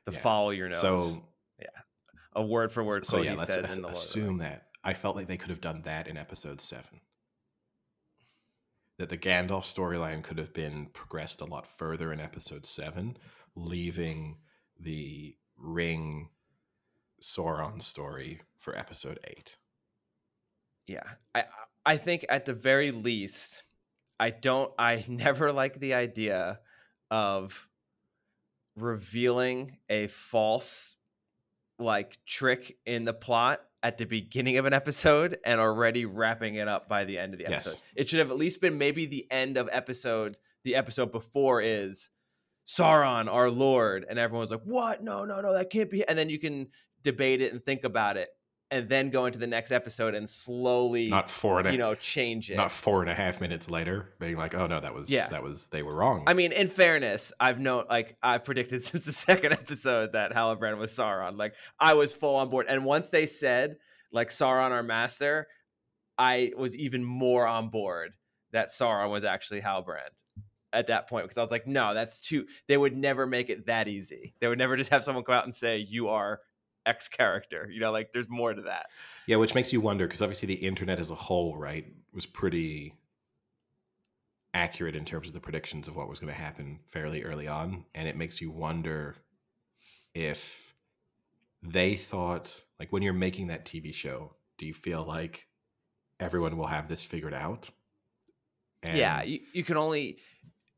the 0.05 0.11
Yeah. 0.11 0.19
follow 0.19 0.49
your 0.49 0.69
nose, 0.69 0.79
So 0.81 1.23
yeah 1.59 1.67
a 2.33 2.43
word 2.43 2.71
for 2.71 2.83
word 2.83 3.05
so 3.05 3.17
quote 3.17 3.25
yeah, 3.25 3.31
he 3.31 3.37
let's 3.37 3.53
says 3.53 3.65
a- 3.65 3.71
in 3.73 3.77
the 3.81 3.87
Lord 3.87 3.93
of 3.93 3.99
the 3.99 4.05
assume 4.05 4.37
that. 4.39 4.67
I 4.83 4.93
felt 4.93 5.15
like 5.15 5.27
they 5.27 5.37
could 5.37 5.49
have 5.49 5.61
done 5.61 5.81
that 5.83 6.07
in 6.07 6.15
episode 6.17 6.61
seven. 6.61 7.01
That 8.97 9.09
the 9.09 9.17
Gandalf 9.17 9.63
storyline 9.63 10.23
could 10.23 10.37
have 10.37 10.53
been 10.53 10.87
progressed 10.87 11.41
a 11.41 11.45
lot 11.45 11.65
further 11.67 12.11
in 12.13 12.19
episode 12.19 12.65
seven, 12.65 13.17
leaving 13.55 14.37
the 14.79 15.35
ring 15.57 16.29
Sauron 17.21 17.81
story 17.81 18.41
for 18.57 18.77
episode 18.77 19.19
eight. 19.25 19.57
Yeah, 20.89 21.03
I 21.35 21.43
I 21.85 21.97
think 21.97 22.25
at 22.29 22.45
the 22.45 22.53
very 22.53 22.89
least, 22.91 23.63
I 24.19 24.31
don't. 24.31 24.71
I 24.79 25.05
never 25.07 25.51
like 25.53 25.79
the 25.79 25.93
idea 25.93 26.59
of 27.11 27.67
revealing 28.75 29.77
a 29.89 30.07
false 30.07 30.95
like 31.77 32.17
trick 32.25 32.77
in 32.85 33.05
the 33.05 33.13
plot 33.13 33.61
at 33.81 33.97
the 33.97 34.05
beginning 34.05 34.57
of 34.57 34.65
an 34.65 34.73
episode 34.73 35.37
and 35.45 35.61
already 35.61 36.05
wrapping 36.05 36.55
it 36.55 36.67
up 36.67 36.89
by 36.89 37.05
the 37.05 37.17
end 37.17 37.33
of 37.33 37.37
the 37.39 37.45
Yes. 37.49 37.67
episode. 37.67 37.81
It 37.95 38.09
should 38.09 38.19
have 38.19 38.31
at 38.31 38.37
least 38.37 38.59
been 38.61 38.77
maybe 38.77 39.05
the 39.05 39.29
end 39.31 39.57
of 39.57 39.69
episode. 39.71 40.37
The 40.63 40.75
episode 40.75 41.11
before 41.11 41.61
is 41.61 42.09
Sauron, 42.67 43.31
our 43.31 43.49
lord, 43.49 44.05
and 44.09 44.19
everyone's 44.19 44.51
like, 44.51 44.63
"What? 44.63 45.01
No, 45.03 45.23
no, 45.25 45.39
no, 45.41 45.53
that 45.53 45.69
can't 45.69 45.89
be." 45.89 46.05
And 46.07 46.17
then 46.17 46.29
you 46.29 46.37
can 46.39 46.67
debate 47.01 47.41
it 47.41 47.53
and 47.53 47.63
think 47.63 47.83
about 47.85 48.17
it, 48.17 48.29
and 48.71 48.87
then 48.87 49.09
go 49.09 49.25
into 49.25 49.39
the 49.39 49.47
next 49.47 49.71
episode 49.71 50.13
and 50.13 50.29
slowly, 50.29 51.07
Not 51.09 51.29
four 51.29 51.59
and 51.59 51.67
a, 51.67 51.71
you 51.71 51.77
know, 51.79 51.95
change 51.95 52.51
it. 52.51 52.55
not 52.57 52.71
four 52.71 53.01
and 53.01 53.09
a 53.09 53.13
half 53.15 53.41
minutes 53.41 53.69
later, 53.69 54.13
being 54.19 54.37
like, 54.37 54.53
"Oh 54.53 54.67
no, 54.67 54.79
that 54.79 54.93
was 54.93 55.09
Yeah. 55.09 55.27
that 55.27 55.41
was 55.41 55.67
they 55.67 55.81
were 55.81 55.95
wrong." 55.95 56.23
I 56.27 56.33
mean, 56.33 56.51
in 56.51 56.67
fairness, 56.67 57.33
I've 57.39 57.59
known, 57.59 57.85
like, 57.89 58.15
I've 58.21 58.43
predicted 58.43 58.83
since 58.83 59.05
the 59.05 59.11
second 59.11 59.53
episode 59.53 60.13
that 60.13 60.31
Halbrand 60.33 60.77
was 60.77 60.91
Sauron. 60.91 61.37
Like, 61.37 61.55
I 61.79 61.95
was 61.95 62.13
full 62.13 62.35
on 62.35 62.49
board. 62.49 62.67
And 62.69 62.85
once 62.85 63.09
they 63.09 63.25
said, 63.25 63.77
like, 64.11 64.29
Sauron, 64.29 64.71
our 64.71 64.83
master, 64.83 65.47
I 66.17 66.51
was 66.57 66.77
even 66.77 67.03
more 67.03 67.47
on 67.47 67.69
board 67.69 68.13
that 68.51 68.69
Sauron 68.69 69.09
was 69.09 69.23
actually 69.23 69.61
Halbrand. 69.61 70.09
at 70.71 70.85
that 70.87 71.09
point 71.09 71.23
because 71.25 71.37
I 71.37 71.41
was 71.41 71.49
like, 71.49 71.65
no, 71.65 71.95
that's 71.95 72.19
too. 72.19 72.45
They 72.67 72.77
would 72.77 72.95
never 72.95 73.25
make 73.25 73.49
it 73.49 73.65
that 73.65 73.87
easy. 73.87 74.35
They 74.39 74.47
would 74.47 74.59
never 74.59 74.77
just 74.77 74.91
have 74.91 75.03
someone 75.03 75.23
come 75.23 75.33
out 75.33 75.45
and 75.45 75.55
say 75.55 75.77
you 75.79 76.09
are 76.09 76.41
X 76.89 77.07
character. 77.07 77.69
You 77.71 77.79
know, 77.79 77.91
like 77.91 78.11
there's 78.11 78.29
more 78.29 78.53
to 78.53 78.63
that. 78.63 78.87
Yeah, 79.27 79.37
which 79.37 79.55
makes 79.55 79.71
you 79.71 79.79
wonder 79.79 80.07
because 80.07 80.21
obviously 80.21 80.47
the 80.47 80.65
internet 80.65 80.99
as 80.99 81.11
a 81.11 81.15
whole, 81.15 81.55
right, 81.55 81.85
was 82.13 82.25
pretty 82.25 82.95
accurate 84.53 84.95
in 84.95 85.05
terms 85.05 85.27
of 85.27 85.33
the 85.33 85.39
predictions 85.39 85.87
of 85.87 85.95
what 85.95 86.09
was 86.09 86.19
going 86.19 86.33
to 86.33 86.39
happen 86.39 86.79
fairly 86.87 87.23
early 87.23 87.47
on, 87.47 87.85
and 87.93 88.07
it 88.07 88.17
makes 88.17 88.41
you 88.41 88.49
wonder 88.49 89.15
if 90.13 90.73
they 91.61 91.95
thought 91.95 92.61
like 92.79 92.91
when 92.91 93.03
you're 93.03 93.13
making 93.13 93.47
that 93.47 93.65
TV 93.65 93.93
show, 93.93 94.33
do 94.57 94.65
you 94.65 94.73
feel 94.73 95.03
like 95.05 95.47
everyone 96.19 96.57
will 96.57 96.67
have 96.67 96.87
this 96.87 97.03
figured 97.03 97.33
out? 97.33 97.69
yeah, 98.93 99.21
you, 99.21 99.41
you 99.53 99.63
can 99.63 99.77
only 99.77 100.19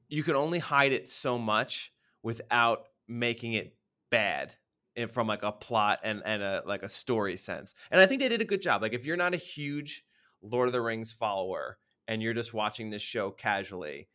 you 0.09 0.23
can 0.23 0.35
only 0.35 0.59
hide 0.59 0.91
it 0.91 1.07
so 1.07 1.37
much 1.37 1.93
without 2.23 2.87
making 3.07 3.53
it 3.53 3.75
bad 4.09 4.55
and 4.95 5.09
from 5.09 5.27
like 5.27 5.43
a 5.43 5.51
plot 5.51 5.99
and 6.03 6.21
and 6.25 6.41
a 6.41 6.63
like 6.65 6.83
a 6.83 6.89
story 6.89 7.37
sense. 7.37 7.73
And 7.89 8.01
I 8.01 8.05
think 8.05 8.21
they 8.21 8.29
did 8.29 8.41
a 8.41 8.45
good 8.45 8.61
job. 8.61 8.81
Like 8.81 8.93
if 8.93 9.05
you're 9.05 9.17
not 9.17 9.33
a 9.33 9.37
huge 9.37 10.03
Lord 10.41 10.67
of 10.67 10.73
the 10.73 10.81
Rings 10.81 11.11
follower 11.11 11.77
and 12.07 12.21
you're 12.21 12.33
just 12.33 12.53
watching 12.53 12.89
this 12.89 13.01
show 13.01 13.31
casually, 13.31 14.09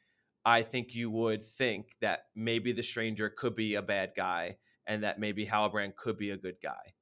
I 0.44 0.62
think 0.62 0.94
you 0.94 1.10
would 1.10 1.42
think 1.42 1.92
that 2.00 2.24
maybe 2.34 2.72
the 2.72 2.82
stranger 2.82 3.30
could 3.30 3.56
be 3.56 3.74
a 3.74 3.82
bad 3.82 4.12
guy 4.16 4.58
and 4.86 5.02
that 5.02 5.18
maybe 5.18 5.46
Halbrand 5.46 5.96
could 5.96 6.18
be 6.18 6.30
a 6.30 6.36
good 6.36 6.56
guy. 6.62 6.94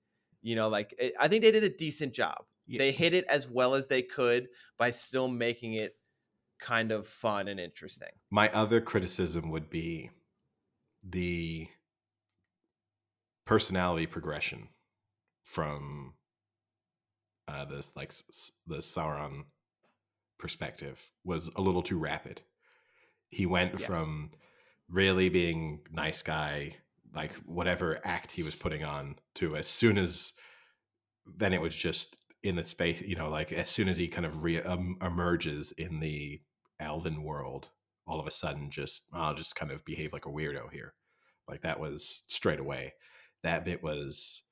You 0.43 0.57
know, 0.57 0.69
like 0.69 0.95
it, 0.99 1.15
I 1.19 1.29
think 1.29 1.43
they 1.43 1.51
did 1.51 1.65
a 1.65 1.69
decent 1.71 2.15
job. 2.15 2.45
Yeah. 2.67 2.79
They 2.79 2.93
hit 2.93 3.15
it 3.15 3.25
as 3.29 3.49
well 3.49 3.75
as 3.75 3.87
they 3.89 4.03
could 4.03 4.49
by 4.79 4.91
still 4.91 5.29
making 5.29 5.75
it 5.75 5.97
kind 6.61 6.93
of 6.93 7.07
fun 7.07 7.49
and 7.49 7.61
interesting. 7.61 8.09
My 8.31 8.51
other 8.51 8.81
criticism 8.81 9.51
would 9.51 9.69
be 9.69 10.11
the 11.03 11.69
personality 13.47 14.07
progression 14.07 14.69
from 15.43 16.15
uh, 17.49 17.65
this 17.65 17.95
like 17.97 18.09
s- 18.11 18.53
the 18.67 18.77
Sauron 18.79 19.45
perspective 20.39 21.11
was 21.25 21.51
a 21.57 21.61
little 21.61 21.83
too 21.83 21.99
rapid. 21.99 22.43
He 23.31 23.47
went 23.47 23.79
Yes. 23.79 23.87
from 23.87 24.31
really 24.89 25.29
being 25.29 25.87
nice 25.91 26.23
guy, 26.23 26.77
like 27.15 27.33
whatever 27.47 28.01
act 28.05 28.31
he 28.33 28.43
was 28.43 28.55
putting 28.57 28.85
on, 28.85 29.17
to 29.37 29.57
as 29.57 29.67
soon 29.69 29.99
as 29.99 30.33
then 31.27 31.53
it 31.53 31.61
was 31.61 31.75
just 31.75 32.17
in 32.43 32.57
the 32.57 32.65
space, 32.65 33.01
you 33.03 33.17
know, 33.17 33.31
like 33.31 33.53
as 33.53 33.69
soon 33.71 33.89
as 33.89 33.97
he 33.97 34.09
kind 34.09 34.27
of 34.27 34.45
re 34.45 34.61
um, 34.63 34.97
emerges 35.03 35.73
in 35.73 36.01
the 36.01 36.41
elven 36.81 37.23
world, 37.23 37.71
all 38.07 38.21
of 38.21 38.27
a 38.27 38.31
sudden, 38.31 38.71
just 38.71 39.05
I'll 39.13 39.35
just 39.35 39.57
kind 39.57 39.73
of 39.73 39.85
behave 39.85 40.13
like 40.13 40.27
a 40.27 40.31
weirdo 40.31 40.71
here. 40.73 40.95
Like 41.49 41.63
that 41.63 41.81
was 41.81 42.25
straight 42.29 42.61
away. 42.61 42.95
That 43.45 43.65
bit 43.65 43.83
was 43.83 44.43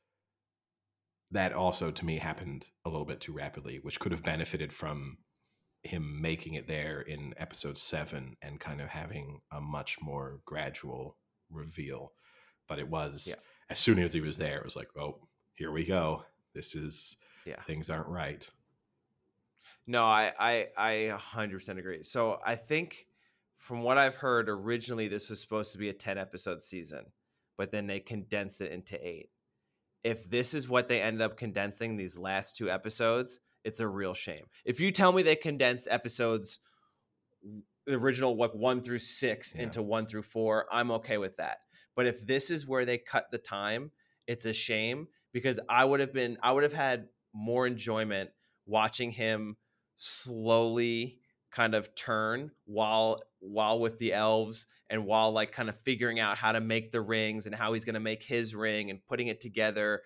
that 1.30 1.52
also 1.54 1.90
to 1.90 2.04
me 2.04 2.18
happened 2.18 2.68
a 2.84 2.90
little 2.90 3.06
bit 3.06 3.20
too 3.20 3.32
rapidly, 3.32 3.78
which 3.82 3.98
could 3.98 4.12
have 4.12 4.22
benefited 4.22 4.72
from 4.72 5.16
him 5.82 6.20
making 6.20 6.54
it 6.54 6.68
there 6.68 7.00
in 7.00 7.34
episode 7.38 7.76
seven 7.78 8.36
and 8.42 8.60
kind 8.60 8.80
of 8.80 8.88
having 8.90 9.40
a 9.50 9.60
much 9.60 10.00
more 10.00 10.40
gradual 10.44 11.16
reveal. 11.50 12.12
But 12.68 12.78
it 12.78 12.88
was 12.88 13.26
Yeah. 13.28 13.36
as 13.70 13.78
soon 13.78 13.98
as 13.98 14.12
he 14.12 14.20
was 14.20 14.36
there, 14.36 14.58
it 14.58 14.64
was 14.64 14.76
like, 14.76 14.94
oh, 14.96 15.26
here 15.54 15.72
we 15.72 15.84
go. 15.84 16.24
This 16.52 16.74
is 16.74 17.16
Yeah. 17.46 17.60
things 17.62 17.88
aren't 17.90 18.08
right. 18.08 18.48
No, 19.86 20.04
I 20.04 20.32
I 20.38 20.68
I 20.76 20.92
100% 21.16 21.78
agree. 21.78 22.02
So 22.02 22.40
I 22.44 22.56
think 22.56 23.08
from 23.56 23.82
what 23.82 23.96
I've 23.96 24.16
heard 24.16 24.48
originally 24.50 25.08
this 25.08 25.30
was 25.30 25.40
supposed 25.40 25.72
to 25.72 25.78
be 25.78 25.88
a 25.88 25.94
10 25.94 26.18
episode 26.18 26.62
season, 26.62 27.10
but 27.56 27.70
then 27.70 27.86
they 27.86 28.00
condense 28.00 28.60
it 28.60 28.72
into 28.72 28.98
8. 29.06 29.28
If 30.04 30.28
this 30.28 30.54
is 30.54 30.68
what 30.68 30.88
they 30.88 31.00
ended 31.00 31.22
up 31.22 31.36
condensing 31.36 31.96
these 31.96 32.18
last 32.18 32.56
two 32.56 32.70
episodes, 32.70 33.40
it's 33.64 33.80
a 33.80 33.86
real 33.86 34.14
shame. 34.14 34.46
If 34.64 34.80
you 34.80 34.90
tell 34.90 35.12
me 35.12 35.22
they 35.22 35.36
condensed 35.36 35.86
episodes 35.90 36.58
the 37.86 37.94
original 37.94 38.36
like 38.36 38.54
1 38.54 38.82
through 38.82 38.98
6 38.98 39.54
Yeah. 39.54 39.62
into 39.62 39.82
1 39.82 40.06
through 40.06 40.22
4, 40.22 40.66
I'm 40.72 40.90
okay 40.92 41.18
with 41.18 41.36
that. 41.36 41.58
But 41.94 42.06
if 42.06 42.24
this 42.26 42.50
is 42.50 42.66
where 42.66 42.84
they 42.84 42.98
cut 42.98 43.30
the 43.30 43.38
time, 43.38 43.90
it's 44.26 44.46
a 44.46 44.52
shame 44.52 45.08
because 45.32 45.60
I 45.68 45.84
would 45.84 46.00
have 46.00 46.12
been 46.12 46.38
I 46.42 46.52
would 46.52 46.62
have 46.62 46.72
had 46.72 47.08
more 47.32 47.66
enjoyment 47.66 48.30
watching 48.66 49.10
him 49.10 49.56
slowly 49.96 51.18
kind 51.50 51.74
of 51.74 51.94
turn 51.94 52.50
while 52.64 53.22
while 53.40 53.78
with 53.80 53.98
the 53.98 54.12
elves 54.12 54.66
and 54.92 55.04
while 55.06 55.32
like 55.32 55.50
kind 55.50 55.68
of 55.68 55.76
figuring 55.80 56.20
out 56.20 56.36
how 56.36 56.52
to 56.52 56.60
make 56.60 56.92
the 56.92 57.00
rings 57.00 57.46
and 57.46 57.54
how 57.54 57.72
he's 57.72 57.84
going 57.84 57.94
to 57.94 58.00
make 58.00 58.22
his 58.22 58.54
ring 58.54 58.90
and 58.90 59.04
putting 59.08 59.26
it 59.26 59.40
together 59.40 60.02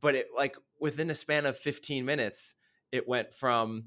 but 0.00 0.14
it 0.14 0.26
like 0.36 0.56
within 0.80 1.08
a 1.08 1.14
span 1.14 1.46
of 1.46 1.56
15 1.56 2.04
minutes 2.04 2.54
it 2.90 3.08
went 3.08 3.32
from 3.32 3.84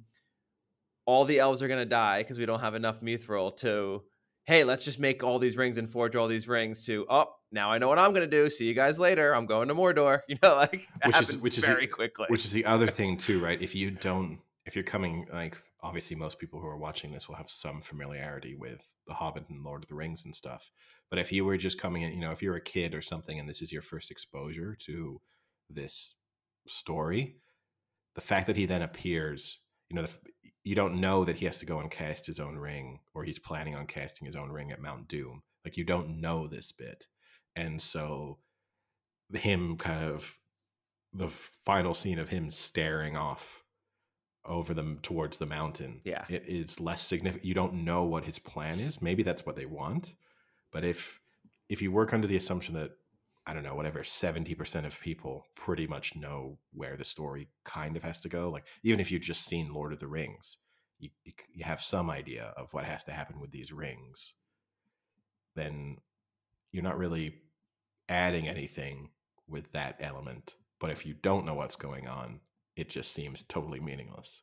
all 1.05 1.25
the 1.25 1.39
elves 1.39 1.61
are 1.61 1.67
going 1.67 1.79
to 1.79 1.85
die 1.85 2.23
because 2.23 2.39
we 2.39 2.45
don't 2.45 2.61
have 2.61 2.75
enough 2.75 3.01
mithril 3.01 3.55
to 3.57 4.01
hey 4.45 4.63
let's 4.63 4.85
just 4.85 4.99
make 4.99 5.23
all 5.23 5.37
these 5.39 5.57
rings 5.57 5.77
and 5.77 5.89
forge 5.89 6.15
all 6.15 6.27
these 6.27 6.47
rings 6.47 6.85
to 6.85 7.05
oh 7.09 7.27
now 7.51 7.71
i 7.71 7.77
know 7.77 7.87
what 7.87 7.99
i'm 7.99 8.11
going 8.13 8.29
to 8.29 8.37
do. 8.43 8.49
See 8.49 8.65
you 8.65 8.73
guys 8.73 8.99
later. 8.99 9.35
I'm 9.35 9.45
going 9.45 9.67
to 9.67 9.75
mordor. 9.75 10.21
You 10.27 10.37
know 10.41 10.55
like 10.55 10.87
Which 11.05 11.21
is- 11.21 11.37
which 11.37 11.57
is- 11.57 11.65
very 11.65 11.87
quickly. 11.87 12.25
Which 12.29 12.45
is 12.45 12.51
the 12.51 12.65
other 12.65 12.87
thing 12.87 13.17
too, 13.17 13.39
right? 13.39 13.61
If 13.61 13.73
you 13.75 13.91
don't, 13.91 14.39
if 14.65 14.75
you're 14.75 14.83
coming, 14.83 15.27
like 15.31 15.61
obviously 15.85 16.15
most 16.15 16.39
people 16.39 16.59
who 16.59 16.67
are 16.67 16.77
watching 16.77 17.11
this 17.11 17.27
will 17.27 17.35
have 17.35 17.49
some 17.49 17.79
familiarity 17.79 18.55
with 18.55 18.91
The 19.07 19.13
Hobbit 19.13 19.45
and 19.49 19.63
Lord 19.63 19.83
of 19.83 19.89
the 19.89 19.95
Rings 19.95 20.25
and 20.25 20.35
stuff. 20.35 20.71
But 21.11 21.19
if 21.19 21.31
you 21.31 21.45
were 21.45 21.57
just 21.57 21.79
coming 21.79 22.01
in, 22.01 22.11
you 22.11 22.19
know, 22.19 22.31
if 22.31 22.41
you're 22.41 22.55
a 22.55 22.61
kid 22.61 22.95
or 22.95 23.03
something 23.03 23.39
and 23.39 23.47
this 23.47 23.61
is 23.61 23.71
your 23.71 23.83
first 23.83 24.09
exposure 24.09 24.75
to 24.85 25.21
this 25.69 26.15
story, 26.67 27.35
the 28.15 28.21
fact 28.21 28.47
that 28.47 28.57
he 28.57 28.65
then 28.65 28.81
appears, 28.81 29.59
you 29.89 29.95
know, 29.95 30.01
the, 30.01 30.17
you 30.63 30.73
don't 30.73 30.99
know 30.99 31.23
that 31.23 31.35
he 31.35 31.45
has 31.45 31.59
to 31.59 31.67
go 31.67 31.79
and 31.79 31.91
cast 31.91 32.25
his 32.25 32.39
own 32.39 32.55
ring 32.55 33.01
or 33.13 33.23
he's 33.23 33.37
planning 33.37 33.75
on 33.75 33.85
casting 33.85 34.25
his 34.25 34.35
own 34.35 34.49
ring 34.49 34.71
at 34.71 34.81
Mount 34.81 35.07
Doom. 35.07 35.43
Like 35.63 35.77
you 35.77 35.83
don't 35.83 36.19
know 36.19 36.47
this 36.47 36.71
bit. 36.71 37.05
And 37.55 37.79
so 37.79 38.39
him 39.31 39.77
kind 39.77 40.09
of 40.09 40.35
the 41.13 41.27
final 41.29 41.93
scene 41.93 42.17
of 42.17 42.29
him 42.29 42.49
staring 42.49 43.15
off 43.15 43.64
over 44.47 44.73
them 44.73 44.99
towards 45.01 45.37
the 45.37 45.45
mountain 45.45 45.99
Yeah. 46.03 46.25
it 46.29 46.43
is 46.47 46.79
less 46.79 47.01
significant 47.01 47.45
you 47.45 47.53
don't 47.53 47.85
know 47.85 48.03
what 48.03 48.25
his 48.25 48.39
plan 48.39 48.79
is 48.79 49.01
maybe 49.01 49.23
that's 49.23 49.45
what 49.45 49.55
they 49.55 49.65
want 49.65 50.13
but 50.71 50.83
if 50.83 51.19
if 51.69 51.81
you 51.81 51.91
work 51.91 52.13
under 52.13 52.27
the 52.27 52.35
assumption 52.37 52.75
that 52.75 52.91
i 53.47 53.53
don't 53.53 53.63
know 53.63 53.75
whatever 53.75 53.99
70% 53.99 54.85
of 54.85 54.99
people 54.99 55.45
pretty 55.55 55.87
much 55.87 56.15
know 56.15 56.57
where 56.73 56.95
the 56.97 57.03
story 57.03 57.47
kind 57.63 57.97
of 57.97 58.03
has 58.03 58.19
to 58.21 58.29
go 58.29 58.49
like 58.49 58.65
even 58.83 58.99
if 58.99 59.11
you've 59.11 59.21
just 59.21 59.45
seen 59.45 59.73
lord 59.73 59.93
of 59.93 59.99
the 59.99 60.07
rings 60.07 60.57
you, 60.99 61.09
you, 61.23 61.33
you 61.53 61.63
have 61.65 61.81
some 61.81 62.09
idea 62.09 62.53
of 62.57 62.73
what 62.73 62.85
has 62.85 63.03
to 63.05 63.11
happen 63.11 63.39
with 63.39 63.51
these 63.51 63.71
rings 63.71 64.35
then 65.55 65.97
you're 66.71 66.83
not 66.83 66.97
really 66.97 67.35
adding 68.09 68.47
anything 68.47 69.09
with 69.47 69.71
that 69.71 69.95
element. 69.99 70.55
But 70.79 70.91
if 70.91 71.05
you 71.05 71.13
don't 71.13 71.45
know 71.45 71.53
what's 71.53 71.75
going 71.77 72.07
on, 72.07 72.41
it 72.75 72.89
just 72.89 73.11
seems 73.13 73.43
totally 73.43 73.79
meaningless. 73.79 74.41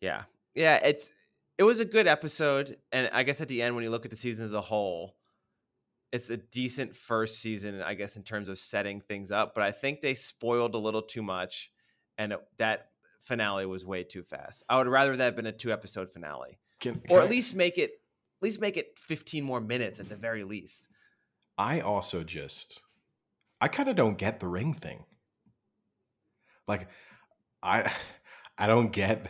Yeah. 0.00 0.24
Yeah, 0.54 0.76
it's 0.84 1.10
it 1.58 1.62
was 1.64 1.80
a 1.80 1.84
good 1.84 2.06
episode 2.06 2.76
and 2.92 3.08
I 3.12 3.22
guess 3.22 3.40
at 3.40 3.48
the 3.48 3.62
end 3.62 3.74
when 3.74 3.84
you 3.84 3.90
look 3.90 4.04
at 4.04 4.10
the 4.10 4.16
season 4.16 4.44
as 4.44 4.52
a 4.52 4.60
whole, 4.60 5.16
it's 6.12 6.30
a 6.30 6.36
decent 6.36 6.94
first 6.96 7.40
season 7.40 7.80
I 7.82 7.94
guess 7.94 8.16
in 8.16 8.22
terms 8.22 8.48
of 8.48 8.58
setting 8.58 9.00
things 9.00 9.30
up, 9.32 9.54
but 9.54 9.62
I 9.64 9.70
think 9.72 10.00
they 10.00 10.14
spoiled 10.14 10.74
a 10.74 10.78
little 10.78 11.02
too 11.02 11.22
much 11.22 11.70
and 12.18 12.32
it, 12.32 12.40
that 12.58 12.90
finale 13.20 13.66
was 13.66 13.84
way 13.84 14.04
too 14.04 14.22
fast. 14.22 14.62
I 14.68 14.76
would 14.78 14.86
rather 14.88 15.16
that 15.16 15.24
have 15.24 15.36
been 15.36 15.46
a 15.46 15.52
two 15.52 15.72
episode 15.72 16.12
finale 16.12 16.58
Can, 16.80 17.00
or 17.10 17.20
at 17.20 17.26
I- 17.26 17.30
least 17.30 17.54
make 17.54 17.78
it 17.78 17.90
at 17.90 18.42
least 18.46 18.60
make 18.60 18.76
it 18.76 18.98
15 18.98 19.42
more 19.42 19.60
minutes 19.60 20.00
at 20.00 20.08
the 20.08 20.16
very 20.16 20.44
least. 20.44 20.88
I 21.56 21.80
also 21.80 22.22
just 22.24 22.80
I 23.60 23.68
kind 23.68 23.88
of 23.88 23.96
don't 23.96 24.18
get 24.18 24.40
the 24.40 24.48
ring 24.48 24.74
thing. 24.74 25.04
Like 26.66 26.88
I 27.64 27.92
I 28.58 28.66
don't 28.66 28.92
get 28.92 29.26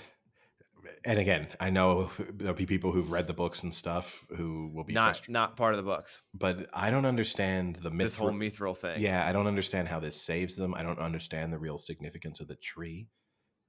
and 1.07 1.19
again, 1.19 1.49
I 1.61 1.71
know 1.71 2.11
there'll 2.19 2.55
be 2.55 2.67
people 2.67 2.93
who've 2.93 3.11
read 3.11 3.27
the 3.27 3.35
books 3.35 3.63
and 3.63 3.73
stuff 3.73 4.25
who 4.37 4.71
will 4.75 4.85
be 4.85 4.95
Not 4.95 5.07
frustrated, 5.07 5.33
not 5.33 5.57
part 5.57 5.75
of 5.75 5.79
the 5.79 5.83
books. 5.83 6.23
but 6.33 6.67
I 6.73 6.91
don't 6.91 7.05
understand 7.05 7.77
the 7.77 7.91
myth. 7.91 8.07
This 8.07 8.17
whole 8.17 8.31
mithril 8.31 8.77
thing. 8.77 9.01
Yeah, 9.01 9.27
I 9.27 9.33
don't 9.33 9.47
understand 9.47 9.89
how 9.89 10.01
this 10.01 10.21
saves 10.21 10.57
them. 10.57 10.75
I 10.75 10.83
don't 10.83 10.99
understand 10.99 11.53
the 11.53 11.59
real 11.59 11.79
significance 11.79 12.41
of 12.41 12.49
the 12.49 12.57
tree 12.57 13.09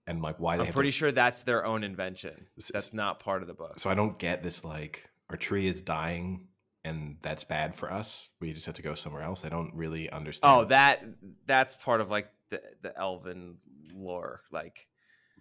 and 0.07 0.21
like 0.21 0.39
why 0.39 0.57
I'm 0.57 0.67
pretty 0.67 0.91
to, 0.91 0.97
sure 0.97 1.11
that's 1.11 1.43
their 1.43 1.65
own 1.65 1.83
invention. 1.83 2.47
That's 2.71 2.93
not 2.93 3.19
part 3.19 3.41
of 3.41 3.47
the 3.47 3.53
book. 3.53 3.79
So 3.79 3.89
I 3.89 3.95
don't 3.95 4.17
get 4.17 4.43
this 4.43 4.63
like 4.63 5.09
our 5.29 5.37
tree 5.37 5.67
is 5.67 5.81
dying 5.81 6.47
and 6.83 7.17
that's 7.21 7.43
bad 7.43 7.75
for 7.75 7.91
us. 7.91 8.29
We 8.39 8.53
just 8.53 8.65
have 8.67 8.75
to 8.75 8.81
go 8.81 8.93
somewhere 8.93 9.23
else. 9.23 9.43
I 9.43 9.49
don't 9.49 9.73
really 9.73 10.09
understand. 10.09 10.53
Oh, 10.53 10.65
that 10.65 11.03
that's 11.45 11.75
part 11.75 12.01
of 12.01 12.09
like 12.09 12.29
the 12.49 12.61
the 12.81 12.97
elven 12.97 13.57
lore. 13.93 14.41
Like, 14.51 14.87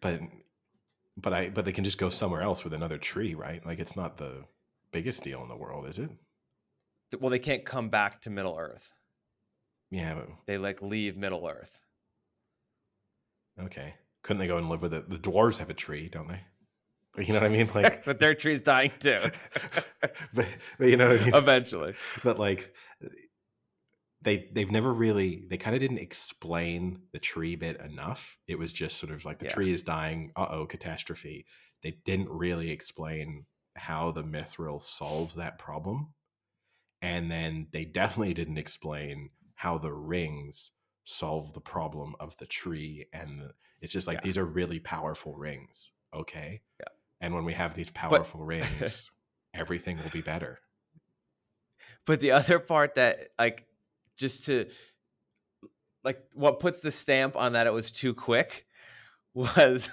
but 0.00 0.20
but 1.16 1.32
I 1.32 1.48
but 1.50 1.64
they 1.64 1.72
can 1.72 1.84
just 1.84 1.98
go 1.98 2.10
somewhere 2.10 2.42
else 2.42 2.64
with 2.64 2.74
another 2.74 2.98
tree, 2.98 3.34
right? 3.34 3.64
Like 3.64 3.78
it's 3.78 3.96
not 3.96 4.16
the 4.16 4.44
biggest 4.92 5.22
deal 5.24 5.42
in 5.42 5.48
the 5.48 5.56
world, 5.56 5.86
is 5.86 5.98
it? 5.98 6.10
Well, 7.20 7.30
they 7.30 7.38
can't 7.38 7.64
come 7.64 7.90
back 7.90 8.22
to 8.22 8.30
Middle 8.30 8.56
Earth. 8.58 8.90
Yeah, 9.90 10.14
but 10.14 10.28
They 10.46 10.58
like 10.58 10.82
leave 10.82 11.16
Middle 11.16 11.46
Earth. 11.48 11.78
okay. 13.62 13.94
Couldn't 14.22 14.40
they 14.40 14.46
go 14.46 14.56
and 14.56 14.68
live 14.70 14.80
with 14.82 14.94
it? 14.94 15.08
The 15.10 15.18
dwarves 15.18 15.58
have 15.58 15.68
a 15.70 15.74
tree, 15.74 16.08
don't 16.08 16.28
they? 16.28 16.40
You 17.22 17.32
know 17.34 17.40
what 17.40 17.46
I 17.46 17.48
mean? 17.50 17.68
Like, 17.74 18.04
but 18.04 18.18
their 18.18 18.34
tree's 18.34 18.60
dying 18.62 18.90
too. 18.98 19.18
but, 20.34 20.46
but 20.78 20.88
you 20.88 20.96
know 20.96 21.08
I 21.10 21.18
mean? 21.18 21.34
Eventually. 21.34 21.94
but 22.24 22.38
like 22.38 22.74
they 24.24 24.48
they've 24.52 24.70
never 24.70 24.92
really 24.92 25.46
they 25.48 25.56
kind 25.56 25.76
of 25.76 25.80
didn't 25.80 25.98
explain 25.98 27.02
the 27.12 27.18
tree 27.18 27.56
bit 27.56 27.80
enough 27.80 28.38
it 28.48 28.58
was 28.58 28.72
just 28.72 28.96
sort 28.98 29.12
of 29.12 29.24
like 29.24 29.38
the 29.38 29.44
Yeah. 29.44 29.52
tree 29.52 29.70
is 29.72 29.82
dying 29.82 30.32
uh-oh 30.36 30.66
catastrophe 30.66 31.46
they 31.82 31.92
didn't 32.04 32.28
really 32.30 32.70
explain 32.70 33.46
how 33.76 34.10
the 34.10 34.24
mithril 34.24 34.80
solves 34.80 35.34
that 35.36 35.58
problem 35.58 36.14
and 37.02 37.30
then 37.30 37.66
they 37.72 37.84
definitely 37.84 38.34
didn't 38.34 38.58
explain 38.58 39.30
how 39.54 39.78
the 39.78 39.92
rings 39.92 40.72
solve 41.04 41.52
the 41.52 41.60
problem 41.60 42.14
of 42.18 42.36
the 42.38 42.46
tree 42.46 43.06
and 43.12 43.38
the, 43.40 43.50
it's 43.80 43.92
just 43.92 44.06
like 44.06 44.18
Yeah. 44.18 44.22
these 44.22 44.38
are 44.38 44.44
really 44.46 44.80
powerful 44.80 45.36
rings 45.36 45.92
okay 46.14 46.62
Yeah. 46.80 46.86
and 47.20 47.34
when 47.34 47.44
we 47.44 47.52
have 47.52 47.74
these 47.74 47.90
powerful 47.90 48.44
rings 48.44 49.10
everything 49.52 49.98
will 50.02 50.10
be 50.10 50.22
better 50.22 50.58
But 52.06 52.20
the 52.20 52.32
other 52.32 52.58
part 52.58 52.94
that 52.96 53.30
like 53.38 53.66
just 54.16 54.46
to 54.46 54.66
like 56.04 56.18
what 56.34 56.60
puts 56.60 56.80
the 56.80 56.90
stamp 56.90 57.36
on 57.36 57.54
that 57.54 57.66
it 57.66 57.72
was 57.72 57.90
too 57.90 58.14
quick 58.14 58.66
was 59.34 59.90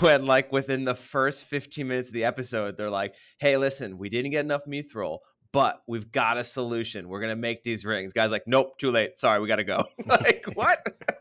when 0.00 0.24
like 0.24 0.50
within 0.52 0.84
the 0.84 0.94
first 0.94 1.44
15 1.44 1.86
minutes 1.86 2.08
of 2.08 2.14
the 2.14 2.24
episode 2.24 2.76
they're 2.76 2.90
like, 2.90 3.14
"Hey, 3.38 3.56
listen, 3.56 3.98
we 3.98 4.08
didn't 4.08 4.30
get 4.30 4.44
enough 4.44 4.62
mithril, 4.66 5.18
but 5.52 5.82
we've 5.86 6.10
got 6.10 6.38
a 6.38 6.44
solution. 6.44 7.08
We're 7.08 7.20
to 7.20 7.36
make 7.36 7.62
these 7.62 7.84
rings." 7.84 8.14
Guys 8.14 8.30
like, 8.30 8.44
"Nope, 8.46 8.78
too 8.78 8.90
late. 8.90 9.18
Sorry, 9.18 9.40
we 9.40 9.48
got 9.48 9.56
to 9.56 9.64
go." 9.64 9.84
like, 10.06 10.46
what? 10.54 10.78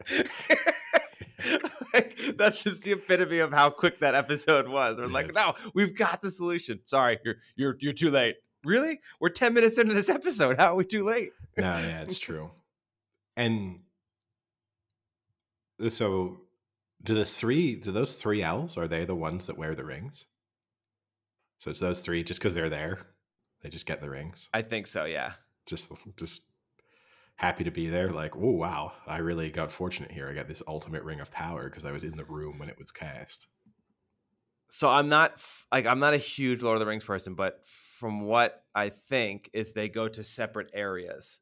like, 1.94 2.18
that's 2.38 2.64
just 2.64 2.84
the 2.84 2.94
epitome 2.94 3.40
of 3.40 3.52
how 3.52 3.70
quick 3.70 4.00
that 4.00 4.16
episode 4.16 4.70
was. 4.70 4.98
We're 4.98 5.08
like, 5.08 5.34
"No, 5.36 5.56
we've 5.74 5.98
got 5.98 6.22
the 6.22 6.32
solution. 6.32 6.80
Sorry, 6.86 7.20
you're 7.26 7.36
you're 7.58 7.76
you're 7.80 7.94
too 7.94 8.12
late." 8.12 8.36
Really? 8.64 9.00
We're 9.20 9.30
10 9.30 9.54
minutes 9.54 9.78
into 9.78 9.94
this 9.94 10.10
episode. 10.10 10.58
How 10.58 10.74
are 10.74 10.76
we 10.76 10.86
too 10.86 11.04
late? 11.04 11.32
no, 11.58 11.64
yeah, 11.64 12.02
it's 12.02 12.20
true. 12.20 12.52
And 13.36 13.80
uh, 15.84 15.90
so, 15.90 16.40
do 17.04 17.14
the 17.14 17.26
three, 17.26 17.76
do 17.76 17.92
those 17.92 18.16
three 18.16 18.44
owls, 18.44 18.78
are 18.78 18.88
they 18.88 19.06
the 19.06 19.16
ones 19.16 19.48
that 19.48 19.58
wear 19.58 19.76
the 19.76 19.84
rings? 19.84 20.26
So 21.60 21.70
it's 21.70 21.80
those 21.80 22.02
three, 22.02 22.24
just 22.24 22.40
because 22.40 22.54
they're 22.54 22.70
there, 22.70 23.00
they 23.62 23.70
just 23.70 23.86
get 23.86 24.02
the 24.02 24.10
rings. 24.10 24.50
I 24.54 24.62
think 24.62 24.88
so, 24.88 25.06
yeah. 25.06 25.34
Just, 25.66 25.92
just 26.18 26.42
happy 27.36 27.64
to 27.64 27.72
be 27.72 27.88
there. 27.88 28.10
Like, 28.10 28.36
oh 28.36 28.52
wow, 28.52 28.94
I 29.08 29.18
really 29.18 29.50
got 29.50 29.72
fortunate 29.72 30.12
here. 30.12 30.30
I 30.30 30.34
got 30.34 30.48
this 30.48 30.64
ultimate 30.68 31.04
ring 31.04 31.20
of 31.20 31.32
power 31.32 31.70
because 31.70 31.86
I 31.86 31.92
was 31.92 32.04
in 32.04 32.18
the 32.18 32.26
room 32.26 32.60
when 32.60 32.70
it 32.70 32.78
was 32.78 32.92
cast. 32.92 33.48
So 34.70 34.90
I'm 34.90 35.10
not 35.10 35.44
like 35.72 35.86
I'm 35.86 36.00
not 36.00 36.14
a 36.14 36.18
huge 36.18 36.64
Lord 36.64 36.76
of 36.76 36.80
the 36.80 36.88
Rings 36.88 37.04
person, 37.04 37.36
but 37.36 37.62
from 37.68 38.22
what 38.22 38.64
I 38.74 38.90
think 38.90 39.50
is 39.54 39.72
they 39.72 39.90
go 39.90 40.08
to 40.08 40.24
separate 40.24 40.72
areas. 40.74 41.40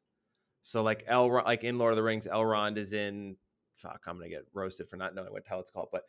So 0.62 0.82
like 0.82 1.06
Elrond, 1.06 1.44
like 1.46 1.64
in 1.64 1.78
Lord 1.78 1.92
of 1.92 1.96
the 1.96 2.02
Rings, 2.02 2.28
Elrond 2.30 2.76
is 2.76 2.92
in. 2.92 3.36
Fuck, 3.76 4.02
I'm 4.06 4.16
gonna 4.16 4.28
get 4.28 4.46
roasted 4.52 4.88
for 4.88 4.96
not 4.96 5.14
knowing 5.14 5.32
what 5.32 5.44
the 5.44 5.50
hell 5.50 5.60
it's 5.60 5.70
called, 5.70 5.88
but 5.90 6.02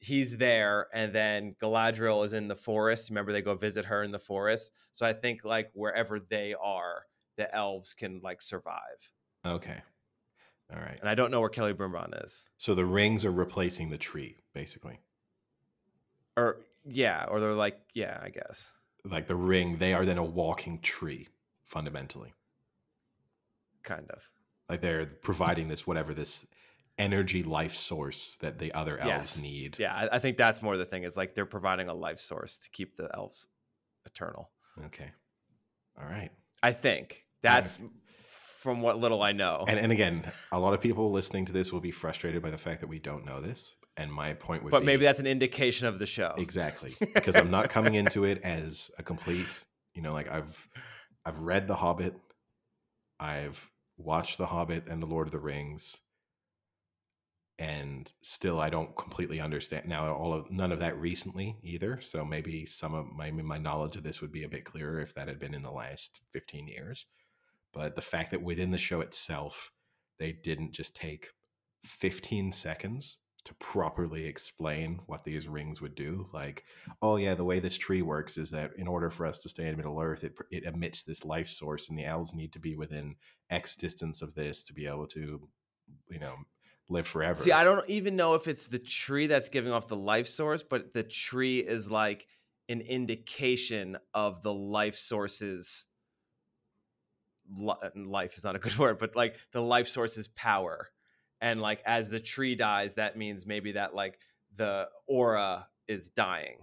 he's 0.00 0.36
there, 0.36 0.88
and 0.92 1.12
then 1.12 1.54
Galadriel 1.62 2.24
is 2.24 2.32
in 2.32 2.48
the 2.48 2.56
forest. 2.56 3.10
Remember, 3.10 3.32
they 3.32 3.42
go 3.42 3.54
visit 3.54 3.84
her 3.84 4.02
in 4.02 4.10
the 4.10 4.18
forest. 4.18 4.72
So 4.92 5.06
I 5.06 5.12
think 5.12 5.44
like 5.44 5.70
wherever 5.74 6.18
they 6.18 6.54
are, 6.60 7.04
the 7.36 7.54
elves 7.54 7.94
can 7.94 8.20
like 8.24 8.42
survive. 8.42 8.80
Okay, 9.46 9.80
all 10.72 10.80
right. 10.80 10.98
And 11.00 11.08
I 11.08 11.14
don't 11.14 11.30
know 11.30 11.40
where 11.40 11.50
Celebrimbor 11.50 12.24
is, 12.24 12.44
So 12.58 12.74
the 12.74 12.84
rings 12.84 13.24
are 13.24 13.32
replacing 13.32 13.90
the 13.90 13.98
tree, 13.98 14.36
basically. 14.54 14.98
Or 16.36 16.58
yeah, 16.84 17.26
or 17.28 17.40
they're 17.40 17.54
like 17.54 17.78
yeah, 17.94 18.18
I 18.22 18.30
guess. 18.30 18.70
Like 19.04 19.26
the 19.26 19.36
ring, 19.36 19.78
they 19.78 19.94
are 19.94 20.04
then 20.04 20.18
a 20.18 20.24
walking 20.24 20.80
tree, 20.80 21.28
fundamentally. 21.64 22.32
kind 23.82 24.08
of. 24.10 24.22
like 24.68 24.80
they're 24.80 25.06
providing 25.06 25.68
this 25.68 25.86
whatever 25.86 26.14
this 26.14 26.46
energy 26.98 27.42
life 27.42 27.74
source 27.74 28.36
that 28.40 28.58
the 28.58 28.72
other 28.74 28.98
elves 28.98 29.36
Yes. 29.36 29.42
need 29.42 29.76
Yeah, 29.78 29.94
I, 29.94 30.16
I 30.16 30.18
think 30.20 30.36
that's 30.36 30.62
more 30.62 30.76
the 30.76 30.84
thing 30.84 31.02
is 31.04 31.16
like 31.16 31.34
they're 31.34 31.46
providing 31.46 31.88
a 31.88 31.94
life 31.94 32.20
source 32.20 32.58
to 32.58 32.70
keep 32.70 32.96
the 32.96 33.08
elves 33.14 33.48
eternal. 34.06 34.50
okay 34.86 35.10
all 35.98 36.04
right 36.06 36.30
I 36.62 36.72
think 36.72 37.24
that's 37.42 37.78
from 38.62 38.82
what 38.82 38.98
little 38.98 39.20
I 39.22 39.32
know. 39.32 39.64
and, 39.66 39.78
and 39.80 39.90
again 39.90 40.30
a 40.52 40.58
lot 40.60 40.74
of 40.74 40.80
people 40.80 41.10
listening 41.10 41.44
to 41.46 41.52
this 41.52 41.72
will 41.72 41.80
be 41.80 41.90
frustrated 41.90 42.40
by 42.42 42.50
the 42.50 42.58
fact 42.58 42.80
that 42.82 42.88
we 42.88 42.98
don't 43.00 43.24
know 43.24 43.40
this 43.40 43.74
and 43.96 44.12
my 44.12 44.34
point 44.34 44.62
would 44.62 44.70
be. 44.70 44.72
but 44.72 44.80
be 44.80 44.86
maybe 44.86 45.04
that's 45.04 45.20
an 45.20 45.26
indication 45.26 45.86
of 45.86 45.98
the 45.98 46.06
show. 46.06 46.34
exactly 46.38 46.94
because 47.14 47.36
i'm 47.36 47.50
not 47.50 47.68
coming 47.68 47.94
into 47.94 48.24
it 48.24 48.40
as 48.42 48.90
a 48.98 49.02
complete 49.02 49.64
you 49.94 50.02
know 50.02 50.12
like 50.12 50.30
i've 50.30 50.68
i've 51.24 51.38
read 51.40 51.66
the 51.66 51.74
hobbit 51.74 52.14
i've 53.20 53.70
watched 53.96 54.38
the 54.38 54.46
hobbit 54.46 54.88
and 54.88 55.02
the 55.02 55.06
lord 55.06 55.26
of 55.26 55.32
the 55.32 55.38
rings 55.38 55.98
and 57.58 58.12
still 58.22 58.60
i 58.60 58.70
don't 58.70 58.96
completely 58.96 59.40
understand 59.40 59.86
now 59.86 60.12
all 60.12 60.32
of 60.32 60.50
none 60.50 60.72
of 60.72 60.80
that 60.80 60.98
recently 60.98 61.56
either 61.62 62.00
so 62.00 62.24
maybe 62.24 62.64
some 62.64 62.94
of 62.94 63.06
my 63.12 63.30
my 63.30 63.58
knowledge 63.58 63.94
of 63.94 64.02
this 64.02 64.20
would 64.20 64.32
be 64.32 64.44
a 64.44 64.48
bit 64.48 64.64
clearer 64.64 65.00
if 65.00 65.14
that 65.14 65.28
had 65.28 65.38
been 65.38 65.54
in 65.54 65.62
the 65.62 65.70
last 65.70 66.20
15 66.32 66.66
years 66.66 67.06
but 67.72 67.94
the 67.94 68.02
fact 68.02 68.30
that 68.30 68.42
within 68.42 68.70
the 68.70 68.78
show 68.78 69.00
itself 69.00 69.70
they 70.18 70.32
didn't 70.32 70.72
just 70.72 70.96
take 70.96 71.28
15 71.84 72.52
seconds 72.52 73.18
to 73.44 73.54
properly 73.54 74.24
explain 74.24 75.00
what 75.06 75.24
these 75.24 75.48
rings 75.48 75.80
would 75.80 75.94
do 75.94 76.26
like 76.32 76.64
oh 77.00 77.16
yeah 77.16 77.34
the 77.34 77.44
way 77.44 77.58
this 77.58 77.76
tree 77.76 78.02
works 78.02 78.38
is 78.38 78.50
that 78.50 78.70
in 78.76 78.86
order 78.86 79.10
for 79.10 79.26
us 79.26 79.40
to 79.40 79.48
stay 79.48 79.66
in 79.66 79.76
middle 79.76 80.00
earth 80.00 80.22
it, 80.22 80.34
it 80.50 80.64
emits 80.64 81.02
this 81.02 81.24
life 81.24 81.48
source 81.48 81.88
and 81.88 81.98
the 81.98 82.04
elves 82.04 82.34
need 82.34 82.52
to 82.52 82.60
be 82.60 82.76
within 82.76 83.16
x 83.50 83.74
distance 83.74 84.22
of 84.22 84.34
this 84.34 84.62
to 84.62 84.72
be 84.72 84.86
able 84.86 85.06
to 85.06 85.40
you 86.08 86.18
know 86.20 86.36
live 86.88 87.06
forever 87.06 87.40
See, 87.40 87.52
I 87.52 87.64
don't 87.64 87.88
even 87.88 88.16
know 88.16 88.34
if 88.34 88.46
it's 88.46 88.66
the 88.66 88.78
tree 88.78 89.26
that's 89.26 89.48
giving 89.48 89.72
off 89.72 89.88
the 89.88 89.96
life 89.96 90.26
source, 90.26 90.62
but 90.62 90.92
the 90.92 91.02
tree 91.02 91.60
is 91.60 91.90
like 91.90 92.26
an 92.68 92.80
indication 92.80 93.96
of 94.14 94.42
the 94.42 94.52
life 94.52 94.96
source's 94.96 95.86
life 97.96 98.36
is 98.36 98.44
not 98.44 98.56
a 98.56 98.58
good 98.58 98.76
word, 98.78 98.98
but 98.98 99.16
like 99.16 99.36
the 99.52 99.62
life 99.62 99.88
source's 99.88 100.28
power. 100.28 100.90
And 101.42 101.60
like 101.60 101.82
as 101.84 102.08
the 102.08 102.20
tree 102.20 102.54
dies, 102.54 102.94
that 102.94 103.18
means 103.18 103.44
maybe 103.44 103.72
that 103.72 103.94
like 103.94 104.18
the 104.56 104.88
aura 105.08 105.66
is 105.88 106.08
dying 106.08 106.58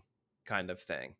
kind 0.45 0.72
of 0.72 0.80
thing. 0.80 1.15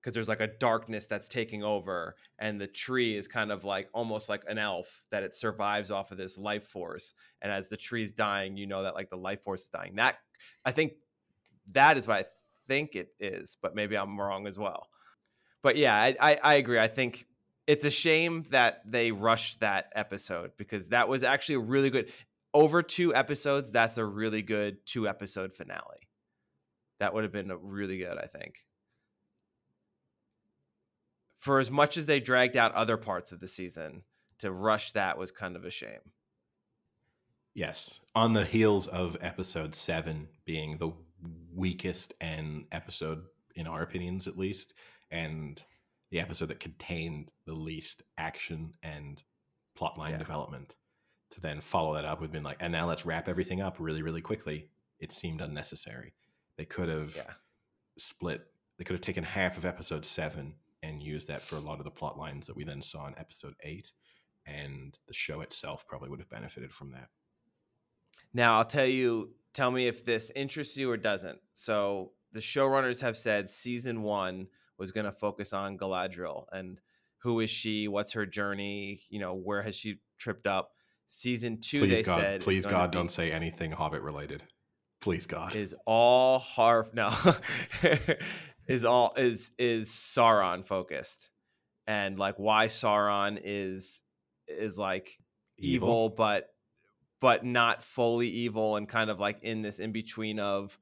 Because 0.00 0.14
there's 0.14 0.28
like 0.28 0.40
a 0.40 0.46
darkness 0.46 1.06
that's 1.06 1.26
taking 1.26 1.64
over, 1.64 2.14
and 2.38 2.60
the 2.60 2.68
tree 2.68 3.16
is 3.16 3.26
kind 3.26 3.50
of 3.50 3.64
like 3.64 3.88
almost 3.92 4.28
like 4.28 4.44
an 4.46 4.58
elf 4.58 5.02
that 5.10 5.24
it 5.24 5.34
survives 5.34 5.90
off 5.90 6.12
of 6.12 6.18
this 6.18 6.38
life 6.38 6.64
force 6.64 7.14
and 7.42 7.50
as 7.50 7.68
the 7.68 7.76
tree's 7.76 8.12
dying 8.12 8.56
you 8.56 8.66
know 8.66 8.84
that 8.84 8.94
like 8.94 9.10
the 9.10 9.16
life 9.16 9.42
force 9.42 9.62
is 9.62 9.70
dying. 9.70 9.96
That 9.96 10.18
i 10.64 10.70
think 10.70 10.92
that 11.72 11.96
is 11.96 12.06
what 12.06 12.18
i 12.18 12.24
think 12.66 12.94
it 12.94 13.08
is 13.18 13.56
but 13.60 13.74
maybe 13.74 13.96
i'm 13.96 14.20
wrong 14.20 14.46
as 14.46 14.58
well. 14.58 14.86
But 15.62 15.76
yeah 15.76 15.96
i 15.96 16.16
i, 16.20 16.38
I 16.44 16.54
agree. 16.54 16.78
I 16.78 16.88
think 16.88 17.26
it's 17.68 17.84
a 17.84 17.90
shame 17.90 18.44
that 18.48 18.80
they 18.90 19.12
rushed 19.12 19.60
that 19.60 19.92
episode 19.94 20.52
because 20.56 20.88
that 20.88 21.06
was 21.06 21.22
actually 21.22 21.56
a 21.56 21.60
really 21.60 21.90
good 21.90 22.10
over 22.54 22.82
two 22.82 23.14
episodes 23.14 23.70
that's 23.70 23.98
a 23.98 24.04
really 24.04 24.42
good 24.42 24.84
two 24.86 25.06
episode 25.06 25.52
finale. 25.52 26.08
That 26.98 27.12
would 27.14 27.22
have 27.22 27.32
been 27.32 27.52
really 27.62 27.98
good 27.98 28.16
i 28.18 28.26
think. 28.26 28.64
For 31.36 31.60
as 31.60 31.70
much 31.70 31.96
as 31.96 32.06
they 32.06 32.18
dragged 32.18 32.56
out 32.56 32.72
other 32.72 32.96
parts 32.96 33.30
of 33.30 33.38
the 33.38 33.46
season 33.46 34.02
to 34.38 34.50
rush 34.50 34.92
that 34.92 35.18
was 35.18 35.30
kind 35.30 35.54
of 35.54 35.64
a 35.64 35.70
shame. 35.70 36.12
Yes 37.54 38.00
on 38.14 38.32
the 38.32 38.46
heels 38.46 38.86
of 38.86 39.18
episode 39.20 39.74
7 39.74 40.26
being 40.46 40.78
the 40.78 40.92
weakest 41.54 42.14
and 42.22 42.64
episode 42.72 43.24
in 43.54 43.66
our 43.66 43.82
opinions 43.82 44.26
at 44.26 44.38
least 44.38 44.72
and 45.10 45.62
the 46.10 46.20
episode 46.20 46.46
that 46.48 46.60
contained 46.60 47.32
the 47.46 47.52
least 47.54 48.02
action 48.16 48.72
and 48.82 49.22
plotline 49.78 50.10
Yeah. 50.10 50.16
development 50.18 50.74
to 51.30 51.40
then 51.40 51.60
follow 51.60 51.94
that 51.94 52.04
up 52.04 52.20
with 52.20 52.32
being 52.32 52.44
like 52.44 52.56
and 52.60 52.72
now 52.72 52.86
let's 52.86 53.04
wrap 53.06 53.28
everything 53.28 53.60
up 53.60 53.76
really 53.78 54.02
really 54.02 54.22
quickly 54.22 54.70
it 54.98 55.12
seemed 55.12 55.40
unnecessary 55.40 56.14
they 56.56 56.64
could 56.64 56.88
have 56.88 57.14
yeah 57.14 57.34
split 57.98 58.46
they 58.78 58.84
could 58.84 58.94
have 58.94 59.00
taken 59.02 59.24
half 59.24 59.56
of 59.58 59.64
episode 59.64 60.04
7 60.04 60.54
and 60.82 61.02
used 61.02 61.28
that 61.28 61.42
for 61.42 61.56
a 61.56 61.60
lot 61.60 61.78
of 61.78 61.84
the 61.84 61.90
plot 61.90 62.16
lines 62.18 62.46
that 62.46 62.56
we 62.56 62.64
then 62.64 62.80
saw 62.80 63.06
in 63.06 63.18
episode 63.18 63.54
8 63.62 63.92
and 64.46 64.98
the 65.08 65.14
show 65.14 65.40
itself 65.42 65.86
probably 65.86 66.08
would 66.08 66.20
have 66.20 66.30
benefited 66.30 66.72
from 66.72 66.88
that 66.90 67.08
Now 68.32 68.56
I'll 68.58 68.64
tell 68.64 68.86
you, 68.86 69.34
tell 69.52 69.70
me 69.70 69.86
if 69.88 70.04
this 70.04 70.30
interests 70.36 70.76
you 70.76 70.90
or 70.90 70.96
doesn't. 70.96 71.38
So 71.52 72.12
the 72.32 72.40
showrunners 72.40 73.00
have 73.00 73.16
said 73.16 73.48
season 73.50 74.02
one 74.02 74.46
was 74.78 74.90
going 74.92 75.06
to 75.06 75.12
focus 75.12 75.52
on 75.52 75.78
Galadriel 75.78 76.44
and 76.52 76.80
who 77.22 77.40
is 77.40 77.50
she, 77.50 77.88
what's 77.88 78.12
her 78.12 78.26
journey, 78.26 79.02
you 79.10 79.18
know, 79.18 79.34
where 79.34 79.62
has 79.62 79.74
she 79.74 79.98
tripped 80.18 80.46
up. 80.46 80.70
Season 81.06 81.58
two, 81.60 81.80
please 81.80 81.98
they 81.98 82.02
God, 82.02 82.20
said, 82.20 82.40
please 82.42 82.66
God, 82.66 82.90
don't 82.92 83.10
say 83.10 83.32
anything 83.32 83.72
Hobbit 83.72 84.02
related. 84.02 84.44
Please 85.00 85.26
God. 85.26 85.56
is 85.56 85.74
all 85.86 86.38
Harf 86.38 86.90
no 86.92 87.10
is 88.66 88.84
all 88.84 89.14
is 89.16 89.52
is 89.58 89.88
Sauron 89.88 90.66
focused 90.66 91.30
and 91.86 92.18
like 92.18 92.34
why 92.38 92.66
Sauron 92.66 93.40
is 93.42 94.02
is 94.46 94.78
like 94.78 95.18
evil, 95.56 96.10
but 96.10 96.50
but 97.20 97.44
not 97.44 97.82
fully 97.82 98.28
evil 98.28 98.76
and 98.76 98.88
kind 98.88 99.10
of 99.10 99.18
like 99.18 99.42
in 99.42 99.62
this 99.62 99.80
in 99.80 99.92
between 99.92 100.38
of 100.38 100.78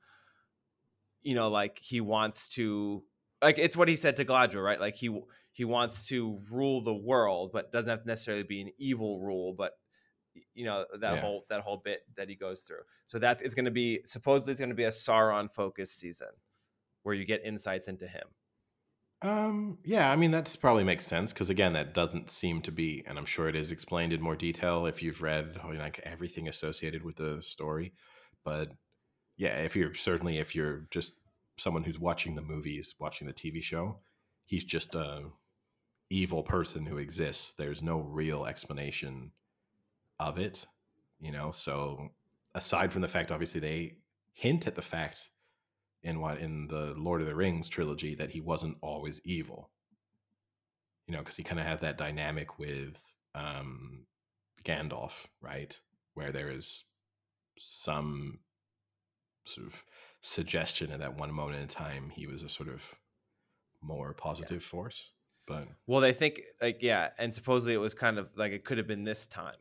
you 1.23 1.35
know 1.35 1.49
like 1.49 1.79
he 1.81 2.01
wants 2.01 2.49
to 2.51 3.03
like 3.43 3.59
it's 3.59 3.77
what 3.77 3.89
he 3.89 3.97
said 3.97 4.17
to 4.17 4.25
Galadriel 4.25 4.65
right 4.65 4.81
like 4.81 4.97
he 4.97 5.21
he 5.53 5.65
wants 5.65 6.09
to 6.09 6.41
rule 6.51 6.83
the 6.83 6.95
world 6.95 7.53
but 7.53 7.73
doesn't 7.73 7.91
have 7.91 8.03
to 8.03 8.09
necessarily 8.09 8.43
be 8.43 8.61
an 8.61 8.71
evil 8.79 9.21
rule 9.21 9.53
but 9.55 9.73
you 10.55 10.65
know 10.65 10.87
that 11.01 11.17
Yeah. 11.17 11.19
whole 11.19 11.47
that 11.49 11.63
whole 11.63 11.79
bit 11.79 12.03
that 12.17 12.29
he 12.29 12.35
goes 12.37 12.63
through 12.63 12.83
so 13.07 13.19
that's 13.19 13.43
it's 13.43 13.55
going 13.55 13.65
to 13.65 13.71
be 13.71 14.01
supposedly 14.05 14.53
it's 14.53 14.61
going 14.61 14.71
to 14.71 14.77
be 14.77 14.85
a 14.85 14.91
Sauron 14.91 15.53
focused 15.53 15.99
season 15.99 16.29
where 17.03 17.15
you 17.15 17.25
get 17.25 17.45
insights 17.45 17.89
into 17.89 18.09
him 18.09 18.29
Um, 19.23 19.79
yeah, 19.85 20.11
I 20.11 20.17
mean 20.17 20.31
that's 20.31 20.57
probably 20.57 20.85
makes 20.85 21.07
sense 21.07 21.33
because 21.33 21.49
again, 21.49 21.73
that 21.73 21.95
doesn't 21.95 22.31
seem 22.31 22.61
to 22.63 22.73
be, 22.73 23.03
and 23.07 23.19
I'm 23.19 23.25
sure 23.25 23.49
it 23.49 23.57
is 23.57 23.73
explained 23.73 24.13
in 24.13 24.21
more 24.21 24.37
detail 24.37 24.85
if 24.87 25.03
you've 25.03 25.23
read 25.23 25.59
oh, 25.65 25.69
like 25.69 25.99
everything 26.01 26.49
associated 26.49 27.03
with 27.03 27.17
the 27.17 27.41
story. 27.43 27.95
But 28.45 28.73
yeah, 29.37 29.59
if 29.63 29.77
you're 29.77 29.95
certainly 29.95 30.39
if 30.39 30.55
you're 30.55 30.89
just 30.91 31.15
someone 31.59 31.85
who's 31.85 31.99
watching 31.99 32.35
the 32.35 32.43
movies, 32.43 32.95
watching 32.99 33.27
the 33.27 33.33
TV 33.33 33.63
show, 33.63 33.99
he's 34.45 34.65
just 34.65 34.95
a 34.95 35.23
evil 36.11 36.43
person 36.43 36.87
who 36.87 36.99
exists. 36.99 37.55
There's 37.55 37.83
no 37.83 38.01
real 38.01 38.47
explanation 38.47 39.33
of 40.19 40.39
it, 40.39 40.67
you 41.21 41.33
know. 41.33 41.51
So 41.51 42.11
aside 42.55 42.93
from 42.93 43.03
the 43.03 43.09
fact, 43.09 43.31
obviously, 43.31 43.61
they 43.61 43.97
hint 44.33 44.67
at 44.67 44.75
the 44.75 44.83
fact 44.83 45.31
in 46.03 46.21
what 46.21 46.39
in 46.39 46.69
the 46.69 46.95
Lord 46.97 47.21
of 47.21 47.27
the 47.27 47.35
Rings 47.35 47.69
trilogy 47.69 48.15
that 48.15 48.31
he 48.31 48.41
wasn't 48.41 48.77
always 48.81 49.21
evil. 49.25 49.71
You 51.07 51.15
know, 51.15 51.21
because 51.21 51.37
he 51.37 51.45
kind 51.45 51.61
of 51.61 51.67
had 51.67 51.81
that 51.83 51.99
dynamic 51.99 52.59
with 52.59 53.15
um, 53.35 54.07
Gandalf, 54.65 55.27
right, 55.41 55.79
where 56.15 56.33
there 56.33 56.51
is 56.51 56.85
some 57.59 58.41
sort 59.45 59.69
of 59.69 59.75
suggestion 60.27 60.91
at 60.91 60.99
that 60.99 61.17
one 61.17 61.33
moment 61.33 61.63
in 61.63 61.69
time 61.69 62.11
he 62.11 62.27
was 62.27 62.43
a 62.43 62.49
sort 62.49 62.69
of 62.69 62.83
more 63.81 64.13
positive 64.13 64.63
force. 64.63 65.11
But 65.47 65.69
Well, 65.87 66.01
they 66.01 66.13
think 66.13 66.43
like 66.61 66.79
yeah, 66.81 67.11
and 67.19 67.33
supposedly 67.33 67.75
it 67.75 67.79
was 67.79 67.95
kind 67.95 68.19
of 68.19 68.29
like 68.37 68.51
it 68.51 68.65
could 68.65 68.79
have 68.79 68.89
been 68.89 69.05
this 69.05 69.29
time, 69.29 69.55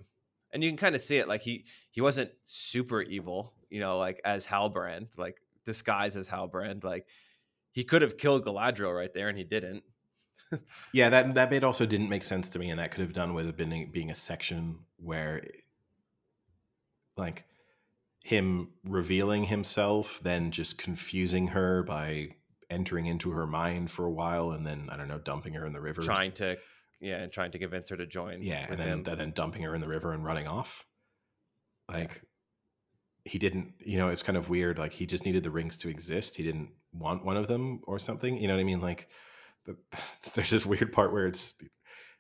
and 0.52 0.64
you 0.64 0.70
can 0.70 0.78
kind 0.78 0.96
of 0.96 1.02
see 1.02 1.18
it. 1.18 1.28
Like 1.28 1.42
he 1.42 1.66
he 1.92 2.02
wasn't 2.02 2.32
super 2.44 3.04
evil, 3.04 3.54
you 3.70 3.80
know, 3.80 4.00
like 4.00 4.20
as 4.26 4.48
Halbrand, 4.48 5.10
like 5.18 5.38
disguised 5.64 6.18
as 6.18 6.28
Halbrand. 6.28 6.84
Like 6.84 7.06
he 7.72 7.84
could 7.84 8.02
have 8.02 8.18
killed 8.18 8.44
Galadriel 8.44 8.96
right 8.96 9.14
there, 9.14 9.30
and 9.30 9.38
he 9.38 9.44
didn't. 9.44 9.84
yeah, 10.92 11.10
that 11.10 11.36
that 11.36 11.52
bit 11.52 11.64
also 11.64 11.86
didn't 11.86 12.10
make 12.10 12.24
sense 12.24 12.50
to 12.50 12.60
me, 12.60 12.72
and 12.72 12.80
that 12.80 12.90
could 12.90 13.02
have 13.02 13.14
done 13.14 13.36
with 13.36 13.48
it 13.48 13.56
being 13.56 13.92
being 13.92 14.10
a 14.10 14.16
section 14.16 14.80
where, 14.98 15.46
like, 17.18 17.46
him 18.26 18.70
revealing 18.90 19.44
himself, 19.44 20.20
then 20.24 20.50
just 20.50 20.80
confusing 20.80 21.50
her 21.50 21.84
by 21.84 22.30
entering 22.72 23.06
into 23.06 23.30
her 23.30 23.46
mind 23.46 23.92
for 23.92 24.04
a 24.04 24.10
while, 24.10 24.50
and 24.50 24.66
then 24.66 24.90
I 24.92 24.98
don't 24.98 25.08
know, 25.08 25.20
dumping 25.20 25.54
her 25.54 25.64
in 25.64 25.74
the 25.74 25.80
river, 25.80 26.02
Trying 26.02 26.32
to 26.32 26.58
yeah, 27.00 27.18
and 27.18 27.32
trying 27.32 27.52
to 27.52 27.60
convince 27.60 27.90
her 27.90 27.98
to 27.98 28.08
join. 28.08 28.42
yeah, 28.42 28.66
and 28.68 28.80
then 28.80 28.88
him. 28.88 29.04
and 29.06 29.20
then 29.20 29.32
dumping 29.36 29.62
her 29.62 29.76
in 29.76 29.80
the 29.80 29.88
river 29.88 30.12
and 30.12 30.26
running 30.26 30.48
off. 30.48 30.88
Like 31.88 32.24
he 33.26 33.38
didn't, 33.38 33.74
you 33.78 34.00
know, 34.00 34.10
it's 34.10 34.24
kind 34.24 34.40
of 34.40 34.50
weird. 34.50 34.80
Like 34.80 34.92
he 34.92 35.06
just 35.06 35.24
needed 35.24 35.44
the 35.44 35.52
rings 35.52 35.78
to 35.78 35.90
exist. 35.90 36.36
He 36.36 36.42
didn't 36.42 36.72
want 36.94 37.24
one 37.24 37.38
of 37.38 37.48
them 37.48 37.82
or 37.84 38.00
something. 38.00 38.36
You 38.42 38.48
know 38.48 38.56
what 38.56 38.62
I 38.62 38.64
mean? 38.64 38.82
Like 38.82 39.08
the, 39.68 39.78
there's 40.34 40.50
this 40.50 40.66
weird 40.66 40.92
part 40.92 41.14
where 41.14 41.28
it's 41.28 41.54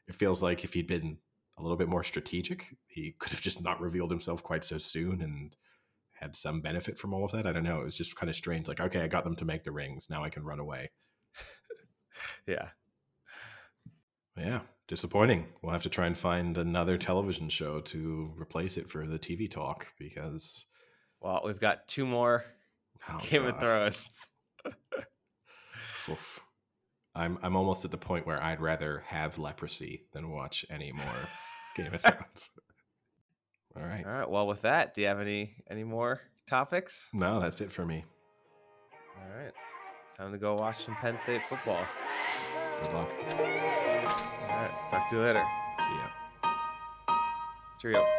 it 0.08 0.14
feels 0.14 0.44
like 0.44 0.64
if 0.64 0.72
he'd 0.74 0.86
been 0.86 1.18
a 1.58 1.64
little 1.64 1.78
bit 1.78 1.90
more 1.90 2.04
strategic, 2.04 2.78
he 2.86 3.16
could 3.18 3.32
have 3.32 3.42
just 3.42 3.60
not 3.64 3.82
revealed 3.82 4.12
himself 4.12 4.44
quite 4.44 4.64
so 4.64 4.78
soon 4.78 5.24
and 5.24 5.56
had 6.16 6.36
some 6.36 6.62
benefit 6.62 6.98
from 6.98 7.14
all 7.14 7.26
of 7.26 7.32
that. 7.32 7.46
I 7.46 7.52
don't 7.52 7.64
know. 7.64 7.82
It 7.82 7.86
was 7.86 7.98
just 7.98 8.16
kind 8.16 8.30
of 8.30 8.36
strange. 8.36 8.68
Like, 8.68 8.80
okay, 8.80 9.02
I 9.02 9.08
got 9.08 9.24
them 9.24 9.36
to 9.38 9.46
make 9.46 9.64
the 9.64 9.72
rings. 9.72 10.08
Now 10.10 10.24
I 10.24 10.30
can 10.30 10.44
run 10.44 10.60
away. 10.60 10.92
yeah, 12.48 12.70
Yeah, 14.38 14.62
disappointing. 14.88 15.48
We'll 15.62 15.74
have 15.74 15.84
to 15.84 15.90
try 15.90 16.08
and 16.08 16.18
find 16.18 16.58
another 16.58 16.98
television 16.98 17.50
show 17.50 17.82
to 17.82 18.34
replace 18.38 18.78
it 18.78 18.90
for 18.90 19.06
the 19.06 19.20
TV 19.20 19.50
talk 19.50 19.88
because 20.00 20.66
well, 21.22 21.42
we've 21.46 21.60
got 21.60 21.88
two 21.88 22.06
more 22.06 22.44
oh, 23.10 23.20
Game 23.30 23.46
of 23.46 23.60
Thrones. 23.60 24.30
Oof. 26.10 26.40
I'm 27.14 27.40
I'm 27.42 27.56
almost 27.56 27.86
at 27.86 27.92
the 27.92 27.98
point 27.98 28.28
where 28.28 28.42
I'd 28.42 28.62
rather 28.62 29.04
have 29.08 29.38
leprosy 29.38 30.06
than 30.12 30.32
watch 30.32 30.66
any 30.70 30.92
more 30.92 31.30
Game 31.76 31.94
of 31.94 32.02
Thrones. 32.02 32.50
All 33.78 33.84
right. 33.84 34.06
All 34.06 34.12
right. 34.12 34.30
Well, 34.30 34.48
with 34.48 34.62
that, 34.62 34.94
do 34.94 35.02
you 35.02 35.08
have 35.08 35.20
any 35.20 35.56
any 35.70 35.84
more 35.84 36.22
topics? 36.48 37.10
No, 37.14 37.40
that's 37.40 37.62
it 37.62 37.72
for 37.72 37.86
me. 37.86 38.06
All 39.18 39.38
right. 39.38 39.52
Time 40.18 40.32
to 40.32 40.38
go 40.38 40.54
watch 40.56 40.86
some 40.86 40.96
Penn 40.96 41.18
State 41.18 41.42
football. 41.50 41.86
Good 42.84 42.94
luck. 42.94 43.12
All 43.32 43.38
right. 43.38 44.72
Talk 44.90 45.10
to 45.10 45.16
you 45.16 45.22
later. 45.22 45.44
See 45.80 45.92
ya. 45.92 47.16
Cheerio. 47.82 48.15